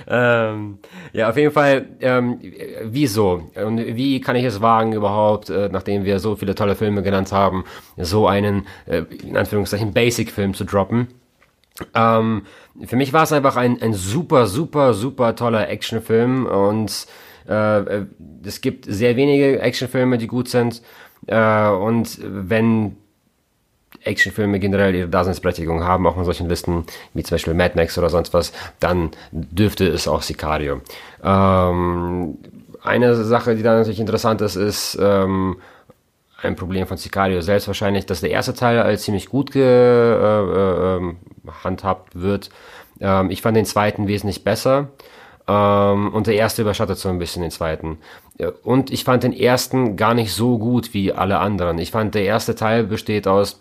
ähm, 0.07 0.79
ja, 1.13 1.29
auf 1.29 1.37
jeden 1.37 1.53
Fall, 1.53 1.87
ähm, 2.01 2.41
wieso? 2.85 3.51
Und 3.55 3.79
wie 3.79 4.21
kann 4.21 4.37
ich 4.37 4.45
es 4.45 4.61
wagen, 4.61 4.93
überhaupt, 4.93 5.51
äh, 5.51 5.69
nachdem 5.71 6.05
wir 6.05 6.19
so 6.19 6.37
viele 6.37 6.55
tolle 6.55 6.75
Filme 6.75 7.03
genannt 7.03 7.33
haben, 7.33 7.65
so 7.97 8.27
einen, 8.27 8.67
äh, 8.87 9.03
in 9.23 9.37
Anführungszeichen, 9.37 9.93
Basic-Film 9.93 10.55
zu 10.55 10.65
droppen? 10.65 11.09
Ähm, 11.95 12.43
für 12.87 12.97
mich 12.97 13.13
war 13.13 13.25
es 13.25 13.33
einfach 13.33 13.57
ein, 13.57 13.81
ein 13.83 13.95
super, 13.95 14.47
super, 14.47 14.95
super 14.95 15.35
toller 15.35 15.69
Actionfilm 15.69 16.47
und 16.47 17.07
äh, 17.49 17.79
äh, 17.79 18.07
es 18.45 18.61
gibt 18.61 18.85
sehr 18.87 19.17
wenige 19.17 19.61
Actionfilme, 19.61 20.19
die 20.19 20.27
gut 20.27 20.49
sind. 20.49 20.83
Äh, 21.27 21.69
und 21.69 22.19
wenn 22.23 22.97
Actionfilme 24.03 24.61
generell 24.61 24.95
ihre 24.95 25.09
Daseinsberechtigung 25.09 25.85
haben, 25.85 26.07
auch 26.07 26.17
in 26.17 26.25
solchen 26.25 26.49
Listen 26.49 26.85
wie 27.15 27.23
zum 27.23 27.35
Beispiel 27.35 27.55
Mad 27.55 27.75
Max 27.75 27.99
oder 27.99 28.11
sonst 28.11 28.35
was, 28.35 28.53
dann 28.81 29.11
dürfte 29.33 29.87
es 29.87 30.07
auch 30.07 30.23
Sicario. 30.23 30.81
Ähm, 31.23 32.39
eine 32.83 33.25
Sache, 33.25 33.57
die 33.57 33.63
da 33.63 33.77
natürlich 33.77 34.01
interessant 34.01 34.41
ist, 34.41 34.57
ist 34.57 34.99
ähm, 35.01 35.57
ein 36.41 36.55
Problem 36.55 36.87
von 36.87 36.97
Sicario 36.97 37.41
selbst 37.41 37.67
wahrscheinlich, 37.67 38.07
dass 38.07 38.21
der 38.21 38.31
erste 38.31 38.55
Teil 38.55 38.81
als 38.81 39.03
ziemlich 39.03 39.29
gut 39.29 39.51
gehandhabt 39.51 42.15
äh, 42.15 42.19
äh, 42.19 42.23
wird. 42.23 42.51
Ähm, 43.01 43.31
ich 43.31 43.43
fand 43.43 43.57
den 43.57 43.67
zweiten 43.67 44.07
wesentlich 44.07 44.45
besser. 44.45 44.91
Ähm, 45.49 46.13
und 46.13 46.27
der 46.27 46.35
erste 46.35 46.63
überschattet 46.63 46.99
so 46.99 47.09
ein 47.09 47.19
bisschen 47.19 47.43
den 47.43 47.51
zweiten. 47.51 47.99
Und 48.63 48.91
ich 48.93 49.05
fand 49.05 49.23
den 49.23 49.33
ersten 49.33 49.97
gar 49.97 50.15
nicht 50.15 50.33
so 50.33 50.59
gut 50.59 50.95
wie 50.95 51.13
alle 51.13 51.39
anderen. 51.39 51.79
Ich 51.79 51.91
fand, 51.91 52.15
der 52.15 52.25
erste 52.25 52.55
Teil 52.55 52.85
besteht 52.85 53.27
aus 53.27 53.61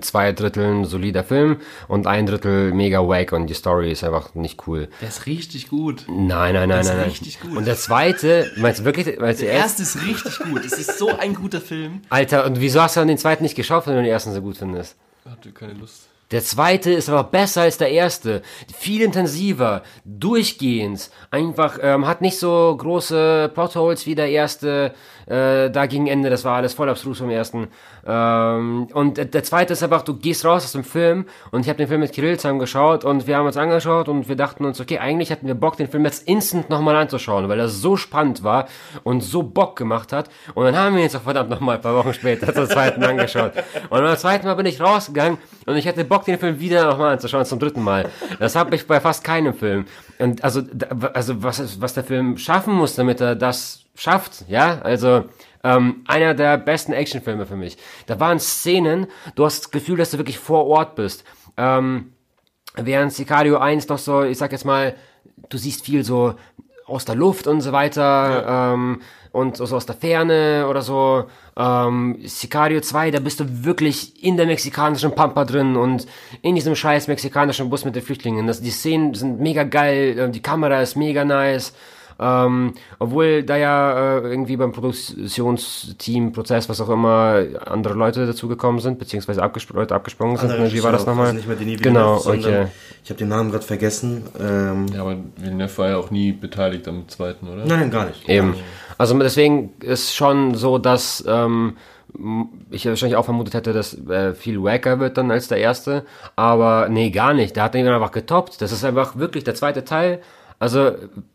zwei 0.00 0.32
Dritteln 0.32 0.86
solider 0.86 1.22
Film 1.22 1.58
und 1.86 2.06
ein 2.06 2.24
Drittel 2.24 2.72
mega 2.72 3.06
wack 3.06 3.32
und 3.32 3.46
die 3.48 3.54
Story 3.54 3.92
ist 3.92 4.02
einfach 4.02 4.34
nicht 4.34 4.66
cool. 4.66 4.88
Der 5.02 5.08
ist 5.08 5.26
richtig 5.26 5.68
gut. 5.68 6.06
Nein, 6.08 6.54
nein, 6.54 6.70
nein, 6.70 6.80
ist 6.80 6.88
nein, 6.88 6.96
nein. 6.96 7.08
richtig 7.10 7.40
gut. 7.40 7.54
Und 7.54 7.66
der 7.66 7.76
zweite, 7.76 8.50
meinst 8.56 8.80
du 8.80 8.84
wirklich, 8.86 9.18
meinst 9.20 9.42
du 9.42 9.44
Der 9.44 9.54
erst? 9.54 9.80
erste 9.80 9.82
ist 10.00 10.06
richtig 10.06 10.38
gut. 10.38 10.64
Es 10.64 10.72
ist 10.72 10.98
so 10.98 11.14
ein 11.18 11.34
guter 11.34 11.60
Film. 11.60 12.00
Alter, 12.08 12.46
und 12.46 12.58
wieso 12.58 12.80
hast 12.80 12.96
du 12.96 13.00
dann 13.00 13.08
den 13.08 13.18
zweiten 13.18 13.42
nicht 13.42 13.54
geschaut, 13.54 13.86
wenn 13.86 13.94
du 13.96 14.02
den 14.02 14.10
ersten 14.10 14.32
so 14.32 14.40
gut 14.40 14.56
findest? 14.56 14.96
Hatte 15.30 15.52
keine 15.52 15.74
Lust. 15.74 16.08
Der 16.32 16.42
zweite 16.42 16.90
ist 16.90 17.10
aber 17.10 17.24
besser 17.24 17.62
als 17.62 17.76
der 17.76 17.90
erste. 17.90 18.40
Viel 18.74 19.02
intensiver, 19.02 19.82
durchgehend. 20.04 21.10
Einfach, 21.30 21.78
ähm, 21.82 22.06
hat 22.06 22.22
nicht 22.22 22.38
so 22.38 22.74
große 22.76 23.50
Plotholes 23.52 24.06
wie 24.06 24.14
der 24.14 24.30
erste. 24.30 24.94
Äh, 25.32 25.70
da 25.70 25.86
gegen 25.86 26.08
Ende, 26.08 26.28
das 26.28 26.44
war 26.44 26.56
alles 26.56 26.74
voll 26.74 26.90
abstrus 26.90 27.18
vom 27.18 27.30
ersten. 27.30 27.68
Ähm, 28.06 28.88
und 28.92 29.16
der- 29.16 29.42
zweite 29.44 29.72
ist 29.72 29.82
einfach, 29.82 30.02
du 30.02 30.14
gehst 30.14 30.44
raus 30.44 30.64
aus 30.64 30.72
dem 30.72 30.84
Film 30.84 31.24
und 31.50 31.62
ich 31.62 31.68
habe 31.68 31.78
den 31.78 31.88
Film 31.88 32.00
mit 32.00 32.12
Kirill 32.12 32.36
zusammen 32.38 32.58
geschaut 32.58 33.04
und 33.04 33.26
wir 33.26 33.36
haben 33.38 33.46
uns 33.46 33.56
angeschaut 33.56 34.08
und 34.08 34.28
wir 34.28 34.36
dachten 34.36 34.64
uns, 34.66 34.78
okay, 34.80 34.98
eigentlich 34.98 35.32
hatten 35.32 35.46
wir 35.46 35.54
Bock, 35.54 35.76
den 35.78 35.88
Film 35.88 36.04
jetzt 36.04 36.28
instant 36.28 36.68
nochmal 36.68 36.96
anzuschauen, 36.96 37.48
weil 37.48 37.58
er 37.58 37.68
so 37.68 37.96
spannend 37.96 38.44
war 38.44 38.66
und 39.04 39.22
so 39.22 39.42
Bock 39.42 39.76
gemacht 39.76 40.12
hat. 40.12 40.28
Und 40.54 40.64
dann 40.66 40.76
haben 40.76 40.94
wir 40.94 41.00
ihn 41.00 41.04
jetzt 41.04 41.16
auch 41.16 41.22
verdammt 41.22 41.48
nochmal 41.48 41.76
ein 41.76 41.82
paar 41.82 41.94
Wochen 41.94 42.12
später 42.12 42.52
zum 42.52 42.66
zweiten 42.66 43.02
angeschaut. 43.02 43.52
Und 43.88 44.00
beim 44.02 44.16
zweiten 44.18 44.46
Mal 44.46 44.54
bin 44.54 44.66
ich 44.66 44.80
rausgegangen 44.82 45.38
und 45.64 45.76
ich 45.76 45.88
hatte 45.88 46.04
Bock, 46.04 46.26
den 46.26 46.38
Film 46.38 46.60
wieder 46.60 46.84
nochmal 46.86 47.14
anzuschauen, 47.14 47.46
zum 47.46 47.58
dritten 47.58 47.82
Mal. 47.82 48.08
Das 48.38 48.54
habe 48.54 48.74
ich 48.74 48.86
bei 48.86 49.00
fast 49.00 49.24
keinem 49.24 49.54
Film. 49.54 49.86
Und 50.18 50.44
also, 50.44 50.60
also 51.14 51.42
was, 51.42 51.80
was 51.80 51.94
der 51.94 52.04
Film 52.04 52.36
schaffen 52.36 52.74
muss, 52.74 52.96
damit 52.96 53.20
er 53.22 53.34
das 53.34 53.84
schafft, 53.94 54.44
ja, 54.48 54.80
also 54.82 55.24
ähm, 55.64 56.02
einer 56.06 56.34
der 56.34 56.58
besten 56.58 56.92
Actionfilme 56.92 57.46
für 57.46 57.56
mich. 57.56 57.76
Da 58.06 58.18
waren 58.18 58.40
Szenen, 58.40 59.06
du 59.34 59.44
hast 59.44 59.64
das 59.64 59.70
Gefühl, 59.70 59.96
dass 59.96 60.10
du 60.10 60.18
wirklich 60.18 60.38
vor 60.38 60.66
Ort 60.66 60.96
bist. 60.96 61.24
Ähm, 61.56 62.12
während 62.74 63.12
Sicario 63.12 63.58
1 63.58 63.88
noch 63.88 63.98
so, 63.98 64.22
ich 64.22 64.38
sag 64.38 64.52
jetzt 64.52 64.64
mal, 64.64 64.94
du 65.48 65.58
siehst 65.58 65.84
viel 65.84 66.04
so 66.04 66.34
aus 66.86 67.04
der 67.04 67.14
Luft 67.14 67.46
und 67.46 67.60
so 67.60 67.72
weiter 67.72 68.72
ähm, 68.74 69.00
und 69.30 69.56
so 69.56 69.76
aus 69.76 69.86
der 69.86 69.94
Ferne 69.94 70.66
oder 70.68 70.82
so. 70.82 71.24
Ähm, 71.56 72.18
Sicario 72.24 72.80
2, 72.80 73.10
da 73.10 73.20
bist 73.20 73.40
du 73.40 73.64
wirklich 73.64 74.22
in 74.22 74.36
der 74.36 74.46
mexikanischen 74.46 75.14
Pampa 75.14 75.44
drin 75.44 75.76
und 75.76 76.06
in 76.42 76.54
diesem 76.54 76.74
scheiß 76.74 77.08
mexikanischen 77.08 77.70
Bus 77.70 77.84
mit 77.84 77.94
den 77.94 78.02
Flüchtlingen. 78.02 78.46
Das, 78.46 78.60
die 78.60 78.70
Szenen 78.70 79.14
sind 79.14 79.40
mega 79.40 79.64
geil, 79.64 80.18
äh, 80.18 80.30
die 80.30 80.42
Kamera 80.42 80.80
ist 80.80 80.96
mega 80.96 81.24
nice. 81.24 81.72
Ähm, 82.18 82.74
obwohl 82.98 83.42
da 83.42 83.56
ja 83.56 84.18
äh, 84.18 84.30
irgendwie 84.30 84.56
beim 84.56 84.72
Produktionsteam, 84.72 86.32
Prozess, 86.32 86.68
was 86.68 86.80
auch 86.80 86.88
immer, 86.88 87.42
andere 87.66 87.94
Leute 87.94 88.26
dazugekommen 88.26 88.80
sind, 88.80 88.98
beziehungsweise 88.98 89.42
abgespr 89.42 89.74
Leute 89.74 89.94
abgesprungen 89.94 90.36
sind. 90.36 90.50
Andere? 90.50 90.72
Wie 90.72 90.82
war 90.82 90.92
das 90.92 91.06
nochmal? 91.06 91.26
also 91.26 91.36
nicht 91.36 91.48
mehr 91.48 91.56
Denis 91.56 91.80
Genau, 91.80 92.16
okay. 92.16 92.66
Ich 93.04 93.10
habe 93.10 93.18
den 93.18 93.28
Namen 93.28 93.50
gerade 93.50 93.64
vergessen. 93.64 94.24
Ähm, 94.38 94.86
Ja, 94.94 95.02
aber 95.02 95.16
Villeneuve 95.36 95.78
war 95.78 95.88
ja 95.88 95.96
auch 95.96 96.10
nie 96.10 96.32
beteiligt 96.32 96.86
am 96.88 97.08
zweiten, 97.08 97.48
oder? 97.48 97.64
Nein, 97.64 97.90
gar 97.90 98.06
nicht. 98.06 98.28
Eben. 98.28 98.54
Also 98.98 99.18
deswegen 99.18 99.72
ist 99.80 100.14
schon 100.14 100.54
so, 100.54 100.78
dass 100.78 101.24
ähm, 101.26 101.76
ich 102.70 102.86
wahrscheinlich 102.86 103.16
auch 103.16 103.24
vermutet 103.24 103.54
hätte, 103.54 103.72
dass 103.72 103.94
äh, 104.08 104.34
viel 104.34 104.62
wacker 104.62 105.00
wird 105.00 105.16
dann 105.16 105.30
als 105.30 105.48
der 105.48 105.58
erste. 105.58 106.04
Aber 106.36 106.88
nee, 106.88 107.10
gar 107.10 107.32
nicht. 107.34 107.56
Der 107.56 107.64
hat 107.64 107.74
den 107.74 107.88
einfach 107.88 108.12
getoppt. 108.12 108.60
Das 108.60 108.72
ist 108.72 108.84
einfach 108.84 109.16
wirklich 109.16 109.44
der 109.44 109.54
zweite 109.54 109.84
Teil. 109.84 110.20
Also 110.62 110.92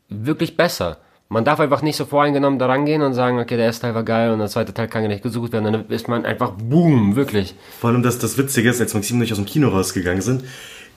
wirklich 0.08 0.56
besser. 0.56 1.00
Man 1.28 1.44
darf 1.44 1.60
einfach 1.60 1.82
nicht 1.82 1.98
so 1.98 2.06
voreingenommen 2.06 2.60
da 2.60 2.68
rangehen 2.68 3.02
und 3.02 3.14
sagen, 3.14 3.40
okay, 3.40 3.58
der 3.58 3.66
erste 3.66 3.82
Teil 3.82 3.94
war 3.94 4.04
geil 4.04 4.32
und 4.32 4.40
der 4.40 4.48
zweite 4.48 4.74
Teil 4.74 4.88
kann 4.88 5.06
nicht 5.06 5.22
gesucht 5.22 5.52
werden. 5.52 5.66
Dann 5.66 5.90
ist 5.90 6.08
man 6.08 6.24
einfach 6.24 6.52
boom, 6.52 7.18
wirklich. 7.18 7.54
Vor 7.82 7.90
allem, 7.90 8.04
dass 8.04 8.20
das 8.20 8.38
Witzige 8.38 8.70
ist, 8.70 8.80
als 8.80 8.94
Maxim 8.94 9.18
und 9.18 9.24
ich 9.24 9.34
aus 9.34 9.38
dem 9.38 9.46
Kino 9.46 9.68
rausgegangen 9.68 10.22
sind, 10.22 10.46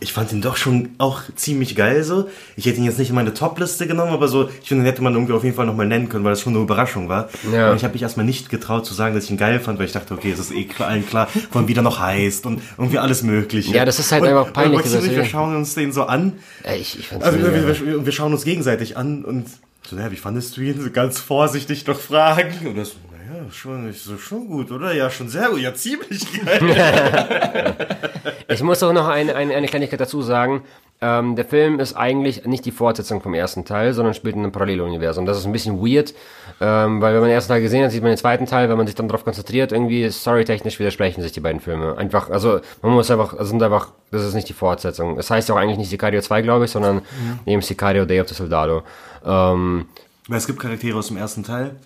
ich 0.01 0.14
fand 0.14 0.32
ihn 0.32 0.40
doch 0.40 0.57
schon 0.57 0.90
auch 0.96 1.20
ziemlich 1.36 1.76
geil 1.76 2.03
so. 2.03 2.28
Ich 2.57 2.64
hätte 2.64 2.78
ihn 2.78 2.84
jetzt 2.84 2.98
nicht 2.98 3.11
in 3.11 3.14
meine 3.14 3.34
Top-Liste 3.34 3.86
genommen, 3.86 4.12
aber 4.12 4.28
so, 4.28 4.48
ich 4.62 4.68
finde, 4.68 4.84
den 4.84 4.90
hätte 4.90 5.03
man 5.03 5.12
irgendwie 5.12 5.34
auf 5.34 5.44
jeden 5.44 5.55
Fall 5.55 5.66
nochmal 5.66 5.86
nennen 5.86 6.09
können, 6.09 6.24
weil 6.24 6.32
das 6.32 6.40
schon 6.40 6.55
eine 6.55 6.62
Überraschung 6.62 7.11
war. 7.11 7.28
Ja. 7.53 7.70
Und 7.70 7.76
ich 7.76 7.84
habe 7.84 7.92
mich 7.92 8.03
erstmal 8.03 8.24
nicht 8.24 8.48
getraut 8.48 8.86
zu 8.86 8.94
sagen, 8.94 9.14
dass 9.14 9.24
ich 9.24 9.30
ihn 9.30 9.36
geil 9.36 9.61
fand, 9.61 9.78
weil 9.78 9.86
ich 9.86 9.92
dachte, 9.92 10.14
okay, 10.14 10.32
es 10.32 10.38
ist 10.38 10.53
eh 10.53 10.66
allen 10.78 11.07
klar, 11.07 11.28
von 11.51 11.68
wie 11.68 11.74
der 11.74 11.82
noch 11.82 12.01
heißt 12.01 12.46
und 12.46 12.62
irgendwie 12.78 12.98
alles 12.98 13.22
mögliche. 13.22 13.74
Ja, 13.74 13.84
das 13.84 13.98
ist 13.98 14.11
halt 14.11 14.22
und, 14.22 14.28
einfach 14.28 14.53
peinlich, 14.53 14.84
Und 14.84 14.92
Maxim 14.92 15.11
wir 15.16 15.24
schauen 15.26 15.57
uns 15.57 15.74
den 15.74 15.92
so 15.92 16.05
an. 16.05 16.32
Äh, 16.64 16.78
Ich, 16.78 16.98
ich 16.98 17.09
fand's 17.09 17.24
Also 17.26 17.38
wir, 17.38 17.53
wir, 17.53 18.07
wir, 18.07 18.12
schauen 18.12 18.32
uns 18.32 18.44
gegenseitig 18.44 18.96
an 18.96 19.24
und 19.24 19.48
so, 19.86 19.96
naja, 19.96 20.11
wie 20.11 20.16
fandest 20.16 20.57
du 20.57 20.62
ihn? 20.62 20.80
So 20.80 20.90
ganz 20.90 21.18
vorsichtig 21.18 21.86
noch 21.86 21.98
fragen. 21.98 22.66
Und 22.66 22.76
das, 22.76 22.92
naja, 23.31 23.51
schon, 23.53 23.89
ich 23.89 24.03
so, 24.03 24.18
schon 24.18 24.49
gut, 24.49 24.70
oder? 24.72 24.93
Ja, 24.93 25.09
schon 25.11 25.28
sehr 25.28 25.49
gut, 25.49 25.61
ja, 25.61 25.72
ziemlich 25.74 26.26
geil. 26.45 27.76
Ich 28.49 28.62
muss 28.64 28.83
auch 28.83 28.93
noch 28.93 29.07
eine, 29.07 29.37
eine, 29.37 29.55
eine 29.55 29.68
Kleinigkeit 29.68 30.01
dazu 30.01 30.22
sagen. 30.22 30.62
Ähm, 31.01 31.37
der 31.37 31.45
Film 31.45 31.78
ist 31.78 31.95
eigentlich 31.95 32.45
nicht 32.47 32.64
die 32.64 32.72
Fortsetzung 32.72 33.22
vom 33.22 33.33
ersten 33.33 33.64
Teil, 33.64 33.95
sondern 33.95 34.12
spielt 34.12 34.35
in 34.35 34.43
einem 34.43 34.51
Paralleluniversum. 34.51 35.24
Das 35.24 35.39
ist 35.39 35.47
ein 35.47 35.53
bisschen 35.53 35.78
weird, 35.81 36.12
ähm, 36.61 37.01
weil 37.01 37.14
wenn 37.14 37.20
man 37.20 37.28
den 37.28 37.37
ersten 37.37 37.53
Teil 37.53 37.62
gesehen 37.62 37.85
hat, 37.85 37.93
sieht 37.93 38.03
man 38.03 38.11
den 38.11 38.18
zweiten 38.18 38.47
Teil, 38.47 38.68
wenn 38.68 38.76
man 38.76 38.87
sich 38.89 38.97
dann 38.97 39.07
darauf 39.07 39.24
konzentriert, 39.24 39.70
irgendwie 39.70 40.11
storytechnisch 40.11 40.81
widersprechen 40.81 41.22
sich 41.22 41.31
die 41.31 41.41
beiden 41.41 41.61
Filme. 41.61 41.97
Einfach, 41.97 42.28
also 42.28 42.61
man 42.83 42.93
muss 42.93 43.11
einfach, 43.11 43.35
also 43.35 43.45
sind 43.45 43.62
einfach, 43.62 43.93
das 44.11 44.24
ist 44.24 44.35
nicht 44.35 44.49
die 44.49 44.53
Fortsetzung. 44.53 45.16
Es 45.16 45.31
heißt 45.31 45.49
ja 45.49 45.55
auch 45.55 45.59
eigentlich 45.59 45.78
nicht 45.78 45.91
Sicario 45.91 46.20
2, 46.20 46.43
glaube 46.43 46.64
ich, 46.64 46.72
sondern 46.72 47.03
eben 47.47 47.62
Sicario 47.62 48.05
Day 48.05 48.20
of 48.20 48.28
the 48.28 48.35
Soldado. 48.35 48.83
Ähm, 49.24 49.87
Weil 50.26 50.39
es 50.39 50.47
gibt 50.49 50.59
Charaktere 50.59 50.99
aus 50.99 51.07
dem 51.07 51.16
ersten 51.16 51.45
Teil. 51.45 51.76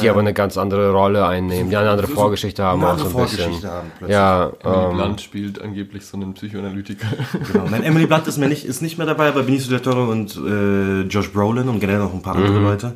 Die 0.00 0.08
aber 0.08 0.20
eine 0.20 0.32
ganz 0.32 0.56
andere 0.56 0.92
Rolle 0.92 1.26
einnehmen, 1.26 1.70
die 1.70 1.76
eine 1.76 1.90
andere 1.90 2.06
so- 2.06 2.14
Vorgeschichte 2.14 2.62
haben. 2.62 2.82
eine 2.82 2.92
auch 2.92 2.98
so 2.98 3.04
andere 3.06 3.18
ein 3.22 3.24
bisschen. 3.26 3.38
Vorgeschichte 3.44 3.70
haben 3.70 3.92
plötzlich. 3.98 4.14
Ja, 4.14 4.52
Emily 4.64 4.84
ähm, 4.90 4.96
Blunt 4.96 5.20
spielt 5.20 5.60
angeblich 5.62 6.06
so 6.06 6.16
einen 6.16 6.34
Psychoanalytiker. 6.34 7.06
Genau. 7.52 7.66
Nein, 7.70 7.82
Emily 7.82 8.06
Blunt 8.06 8.26
ist, 8.26 8.38
mir 8.38 8.48
nicht, 8.48 8.64
ist 8.64 8.82
nicht 8.82 8.98
mehr 8.98 9.06
dabei, 9.06 9.28
aber 9.28 9.42
Benicio 9.42 9.70
del 9.70 9.80
Toro 9.80 10.10
und 10.10 10.36
äh, 10.36 11.02
Josh 11.08 11.32
Brolin 11.32 11.68
und 11.68 11.80
generell 11.80 12.00
noch 12.00 12.12
ein 12.14 12.22
paar 12.22 12.36
andere 12.36 12.58
Leute. 12.60 12.94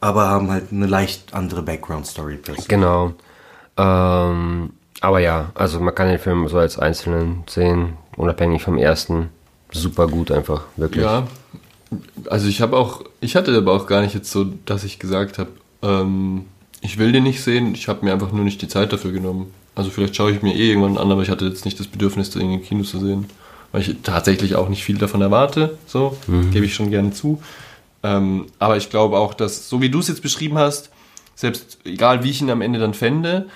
Aber 0.00 0.28
haben 0.28 0.50
halt 0.50 0.72
eine 0.72 0.86
leicht 0.86 1.32
andere 1.34 1.62
Background-Story 1.62 2.38
plötzlich. 2.42 2.68
Genau. 2.68 3.12
Ähm, 3.76 4.70
aber 5.00 5.18
ja, 5.20 5.50
also 5.54 5.80
man 5.80 5.94
kann 5.94 6.08
den 6.08 6.18
Film 6.18 6.46
so 6.48 6.58
als 6.58 6.78
einzelnen 6.78 7.44
sehen, 7.48 7.94
unabhängig 8.16 8.62
vom 8.62 8.78
ersten. 8.78 9.30
Super 9.72 10.06
gut 10.06 10.30
einfach, 10.30 10.62
wirklich. 10.76 11.04
Ja, 11.04 11.24
also 12.30 12.46
ich 12.46 12.60
habe 12.60 12.76
auch, 12.76 13.02
ich 13.20 13.36
hatte 13.36 13.56
aber 13.56 13.72
auch 13.72 13.86
gar 13.86 14.02
nicht 14.02 14.14
jetzt 14.14 14.30
so, 14.30 14.44
dass 14.66 14.84
ich 14.84 14.98
gesagt 14.98 15.38
habe, 15.38 15.50
ähm, 15.82 16.46
ich 16.80 16.98
will 16.98 17.12
den 17.12 17.24
nicht 17.24 17.42
sehen, 17.42 17.74
ich 17.74 17.88
habe 17.88 18.04
mir 18.04 18.12
einfach 18.12 18.32
nur 18.32 18.44
nicht 18.44 18.60
die 18.62 18.68
Zeit 18.68 18.92
dafür 18.92 19.12
genommen. 19.12 19.52
Also 19.74 19.90
vielleicht 19.90 20.16
schaue 20.16 20.32
ich 20.32 20.42
mir 20.42 20.54
eh 20.54 20.70
irgendwann 20.70 20.98
an, 20.98 21.10
aber 21.10 21.22
ich 21.22 21.30
hatte 21.30 21.46
jetzt 21.46 21.64
nicht 21.64 21.80
das 21.80 21.86
Bedürfnis, 21.86 22.30
den 22.30 22.42
in 22.42 22.50
den 22.50 22.62
Kino 22.62 22.82
zu 22.82 22.98
sehen, 22.98 23.26
weil 23.70 23.82
ich 23.82 23.96
tatsächlich 24.02 24.54
auch 24.56 24.68
nicht 24.68 24.84
viel 24.84 24.98
davon 24.98 25.22
erwarte, 25.22 25.78
so, 25.86 26.16
gebe 26.50 26.66
ich 26.66 26.74
schon 26.74 26.90
gerne 26.90 27.12
zu. 27.12 27.40
Ähm, 28.02 28.46
aber 28.58 28.76
ich 28.76 28.90
glaube 28.90 29.18
auch, 29.18 29.32
dass, 29.32 29.68
so 29.68 29.80
wie 29.80 29.88
du 29.88 30.00
es 30.00 30.08
jetzt 30.08 30.22
beschrieben 30.22 30.58
hast, 30.58 30.90
selbst 31.34 31.78
egal 31.84 32.22
wie 32.24 32.30
ich 32.30 32.42
ihn 32.42 32.50
am 32.50 32.60
Ende 32.60 32.78
dann 32.78 32.94
fände, 32.94 33.48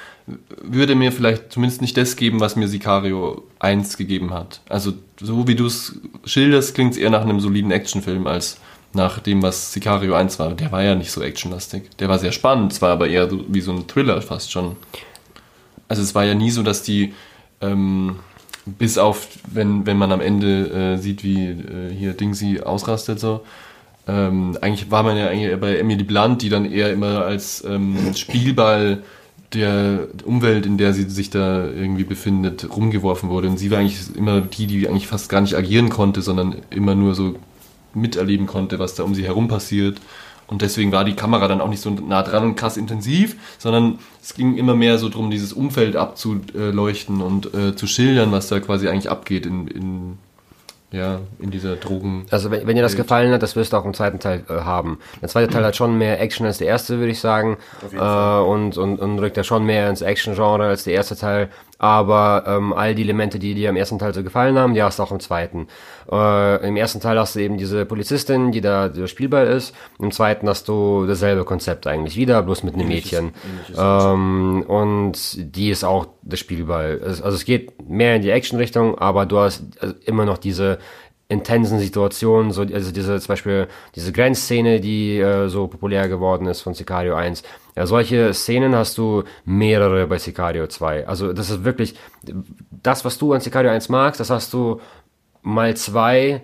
würde 0.63 0.95
mir 0.95 1.13
vielleicht 1.13 1.53
zumindest 1.53 1.83
nicht 1.83 1.97
das 1.97 2.17
geben, 2.17 2.41
was 2.41 2.57
mir 2.57 2.69
Sicario 2.69 3.45
1 3.59 3.97
gegeben 3.97 4.33
hat. 4.33 4.61
Also 4.69 4.95
so 5.21 5.47
wie 5.47 5.55
du 5.55 5.67
es 5.67 6.01
schilderst, 6.25 6.75
klingt 6.75 6.93
es 6.93 6.99
eher 6.99 7.11
nach 7.11 7.23
einem 7.23 7.41
soliden 7.41 7.71
Actionfilm 7.71 8.27
als 8.27 8.59
nach 8.97 9.21
dem, 9.21 9.43
was 9.43 9.73
Sicario 9.73 10.15
1 10.15 10.39
war. 10.41 10.55
Der 10.55 10.73
war 10.73 10.83
ja 10.83 10.97
nicht 10.97 11.13
so 11.13 11.23
actionlastig. 11.23 11.97
Der 11.99 12.09
war 12.09 12.19
sehr 12.19 12.33
spannend, 12.33 12.73
es 12.73 12.83
war 12.83 12.91
aber 12.91 13.09
eher 13.09 13.31
so, 13.31 13.45
wie 13.49 13.61
so 13.61 13.73
ein 13.73 13.87
Thriller 13.87 14.21
fast 14.23 14.51
schon. 14.51 14.77
Also 15.87 16.03
es 16.03 16.15
war 16.17 16.25
ja 16.25 16.35
nie 16.35 16.51
so, 16.51 16.65
dass 16.65 16.83
die 16.83 17.15
ähm, 17.61 18.17
bis 18.65 18.99
auf, 18.99 19.29
wenn, 19.47 19.87
wenn 19.87 19.97
man 19.97 20.11
am 20.11 20.21
Ende 20.21 20.95
äh, 20.95 20.97
sieht, 20.97 21.23
wie 21.23 21.51
äh, 21.51 21.95
hier 21.97 22.15
Dingsy 22.15 22.61
ausrastet 22.61 23.21
so, 23.21 23.43
ähm, 24.09 24.57
eigentlich 24.61 24.91
war 24.91 25.03
man 25.03 25.17
ja 25.17 25.29
eigentlich 25.29 25.59
bei 25.61 25.79
Emily 25.79 26.05
Blunt, 26.05 26.43
die 26.43 26.49
dann 26.49 26.71
eher 26.71 26.93
immer 26.93 27.25
als 27.25 27.65
ähm, 27.65 28.15
Spielball 28.15 29.03
der 29.53 30.09
Umwelt, 30.25 30.67
in 30.67 30.79
der 30.79 30.93
sie 30.93 31.05
sich 31.05 31.31
da 31.31 31.65
irgendwie 31.67 32.05
befindet, 32.05 32.69
rumgeworfen 32.77 33.31
wurde. 33.31 33.49
Und 33.49 33.59
sie 33.59 33.71
war 33.71 33.79
eigentlich 33.79 34.17
immer 34.17 34.41
die, 34.41 34.67
die 34.67 34.89
eigentlich 34.89 35.07
fast 35.07 35.29
gar 35.29 35.41
nicht 35.41 35.55
agieren 35.55 35.89
konnte, 35.89 36.23
sondern 36.23 36.57
immer 36.71 36.95
nur 36.95 37.15
so 37.15 37.37
miterleben 37.97 38.47
konnte, 38.47 38.79
was 38.79 38.95
da 38.95 39.03
um 39.03 39.15
sie 39.15 39.25
herum 39.25 39.49
passiert. 39.49 40.01
Und 40.47 40.63
deswegen 40.63 40.93
war 40.93 41.05
die 41.05 41.17
Kamera 41.17 41.49
dann 41.49 41.61
auch 41.61 41.69
nicht 41.69 41.81
so 41.81 41.91
nah 41.91 42.23
dran 42.23 42.45
und 42.45 42.55
krass 42.57 42.77
intensiv, 42.77 43.37
sondern 43.59 43.99
es 44.23 44.35
ging 44.35 44.57
immer 44.57 44.75
mehr 44.75 44.99
so 44.99 45.09
drum, 45.09 45.31
dieses 45.31 45.53
Umfeld 45.53 45.97
abzuleuchten 45.97 47.21
und 47.21 47.53
äh, 47.53 47.75
zu 47.75 47.87
schildern, 47.87 48.31
was 48.31 48.49
da 48.49 48.61
quasi 48.61 48.89
eigentlich 48.89 49.11
abgeht 49.11 49.45
in, 49.45 49.67
in, 49.67 50.19
ja, 50.93 51.19
in 51.41 51.51
dieser 51.51 51.75
Drogen. 51.75 52.27
Also 52.31 52.53
wenn, 52.53 52.65
wenn 52.67 52.77
dir 52.77 52.83
das 52.83 52.93
Welt. 52.93 53.03
gefallen 53.03 53.33
hat, 53.33 53.43
das 53.43 53.57
wirst 53.57 53.73
du 53.73 53.77
auch 53.77 53.85
im 53.85 53.93
zweiten 53.93 54.21
Teil 54.21 54.45
äh, 54.49 54.61
haben. 54.61 55.01
Der 55.21 55.29
zweite 55.29 55.53
Teil 55.53 55.65
hat 55.65 55.75
schon 55.75 55.99
mehr 55.99 56.21
Action 56.21 56.47
als 56.47 56.59
der 56.59 56.69
erste, 56.69 56.99
würde 56.99 57.11
ich 57.11 57.19
sagen. 57.19 57.57
Äh, 57.93 57.99
und, 57.99 58.79
und, 58.79 59.01
und 59.01 59.19
rückt 59.19 59.37
ja 59.37 59.43
schon 59.43 59.65
mehr 59.65 59.91
ins 59.91 60.01
Action-Genre 60.01 60.65
als 60.65 60.85
der 60.85 60.95
erste 60.95 61.17
Teil. 61.17 61.49
Aber 61.79 62.45
ähm, 62.47 62.73
all 62.73 62.95
die 62.95 63.03
Elemente, 63.03 63.39
die 63.39 63.55
dir 63.55 63.69
im 63.69 63.77
ersten 63.77 63.99
Teil 63.99 64.15
so 64.15 64.23
gefallen 64.23 64.59
haben, 64.59 64.75
die 64.75 64.83
hast 64.83 64.99
du 64.99 65.03
auch 65.03 65.13
im 65.13 65.21
zweiten. 65.21 65.69
Äh, 66.11 66.67
Im 66.67 66.77
ersten 66.77 67.01
Teil 67.01 67.19
hast 67.19 67.37
du 67.37 67.41
eben 67.41 67.59
diese 67.59 67.85
Polizistin, 67.85 68.53
die 68.53 68.61
da 68.61 68.89
der 68.89 69.07
Spielball 69.07 69.47
ist. 69.47 69.75
Im 69.99 70.11
zweiten 70.11 70.49
hast 70.49 70.69
du 70.69 71.07
dasselbe 71.07 71.45
Konzept 71.45 71.87
eigentlich 71.87 72.17
wieder, 72.17 72.43
bloß 72.43 72.63
mit 72.63 72.75
einem 72.75 72.89
Mädchen. 72.89 73.33
Ähm, 73.77 74.65
und 74.67 75.57
die 75.57 75.71
ist 75.71 75.85
auch 75.85 76.07
der 76.23 76.37
Spielball. 76.37 77.01
Also 77.05 77.29
es 77.29 77.45
geht 77.45 77.89
mehr 77.89 78.17
in 78.17 78.23
die 78.23 78.31
Action-Richtung, 78.31 78.99
aber 78.99 79.27
du 79.27 79.39
hast 79.39 79.65
also 79.81 79.95
immer 80.05 80.25
noch 80.25 80.39
diese 80.39 80.79
intensen 81.29 81.79
Situationen, 81.81 82.53
so, 82.53 82.63
also 82.63 82.93
diese, 82.93 83.19
zum 83.21 83.29
Beispiel 83.29 83.67
diese 83.95 84.13
Grenzszene, 84.13 84.81
die 84.81 85.19
äh, 85.19 85.49
so 85.49 85.67
populär 85.67 86.09
geworden 86.09 86.47
ist 86.47 86.61
von 86.61 86.75
Sicario 86.75 87.15
1. 87.15 87.43
Ja, 87.77 87.87
solche 87.87 88.33
Szenen 88.33 88.75
hast 88.75 88.97
du 88.97 89.25
mehrere 89.45 90.07
bei 90.07 90.19
Sicario 90.19 90.67
2. 90.67 91.07
Also 91.07 91.35
das 91.35 91.51
ist 91.51 91.65
wirklich, 91.65 91.95
das, 92.71 93.05
was 93.05 93.19
du 93.19 93.35
an 93.35 93.41
Sicario 93.43 93.71
1 93.71 93.91
magst, 93.91 94.19
das 94.19 94.31
hast 94.31 94.53
du 94.55 94.81
mal 95.43 95.77
zwei 95.77 96.43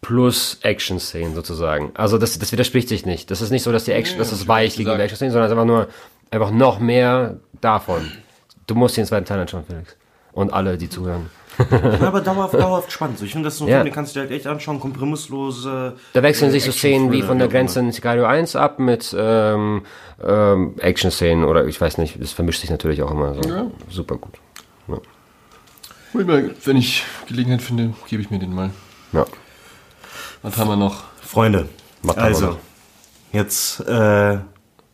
plus 0.00 0.58
Action-Szenen 0.62 1.34
sozusagen. 1.34 1.92
Also 1.94 2.18
das, 2.18 2.38
das 2.38 2.50
widerspricht 2.50 2.88
sich 2.88 3.06
nicht. 3.06 3.30
Das 3.30 3.40
ist 3.40 3.50
nicht 3.50 3.62
so, 3.62 3.70
dass 3.70 3.84
die 3.84 3.92
Action, 3.92 4.18
das 4.18 4.32
ist 4.32 4.48
weich 4.48 4.72
gegenüber 4.72 4.96
gesagt. 4.96 5.12
Action-Szenen, 5.12 5.32
sondern 5.32 5.46
es 5.46 5.52
ist 5.52 5.58
einfach 5.58 5.66
nur, 5.66 5.88
einfach 6.32 6.50
noch 6.50 6.80
mehr 6.80 7.36
davon. 7.60 8.10
Du 8.66 8.74
musst 8.74 8.96
den 8.96 9.06
zweiten 9.06 9.24
Teil 9.24 9.38
anschauen, 9.38 9.64
Felix. 9.64 9.96
Und 10.32 10.52
alle, 10.52 10.76
die 10.76 10.90
zuhören. 10.90 11.30
Ja, 11.70 12.08
aber 12.08 12.20
dauerhaft, 12.20 12.54
dauerhaft 12.54 12.90
spannend. 12.92 13.18
So, 13.18 13.24
ich 13.24 13.32
finde 13.32 13.46
das 13.48 13.58
so 13.58 13.64
ein 13.64 13.68
Ja. 13.68 13.76
Film, 13.76 13.86
den 13.86 13.94
kannst 13.94 14.14
du 14.14 14.20
dir 14.20 14.26
halt 14.26 14.32
echt 14.32 14.46
anschauen, 14.46 14.80
kompromisslos. 14.80 15.64
Äh, 15.66 15.92
Da 16.12 16.22
wechseln 16.22 16.50
sich 16.50 16.64
so 16.64 16.72
Szenen 16.72 17.12
wie 17.12 17.22
von 17.22 17.38
der 17.38 17.46
immer. 17.46 17.52
Grenze 17.58 17.80
in 17.80 17.92
Sicario 17.92 18.24
1 18.24 18.56
ab 18.56 18.78
mit 18.78 19.14
ähm, 19.18 19.82
ähm, 20.26 20.74
Action-Szenen 20.78 21.44
oder 21.44 21.66
ich 21.66 21.80
weiß 21.80 21.98
nicht, 21.98 22.20
das 22.20 22.32
vermischt 22.32 22.60
sich 22.60 22.70
natürlich 22.70 23.02
auch 23.02 23.10
immer 23.10 23.34
so. 23.34 23.70
Super 23.90 24.16
gut. 24.16 24.34
Ich 26.16 26.24
mal, 26.26 26.54
wenn 26.64 26.76
ich 26.76 27.02
Gelegenheit 27.26 27.60
finde, 27.60 27.92
gebe 28.08 28.22
ich 28.22 28.30
mir 28.30 28.38
den 28.38 28.54
mal. 28.54 28.70
Ja. 29.12 29.26
Was 30.42 30.56
haben 30.58 30.68
wir 30.68 30.76
noch? 30.76 31.02
Freunde, 31.20 31.68
Was 32.02 32.16
also, 32.16 32.46
noch? 32.50 32.58
jetzt 33.32 33.80
äh, 33.80 34.38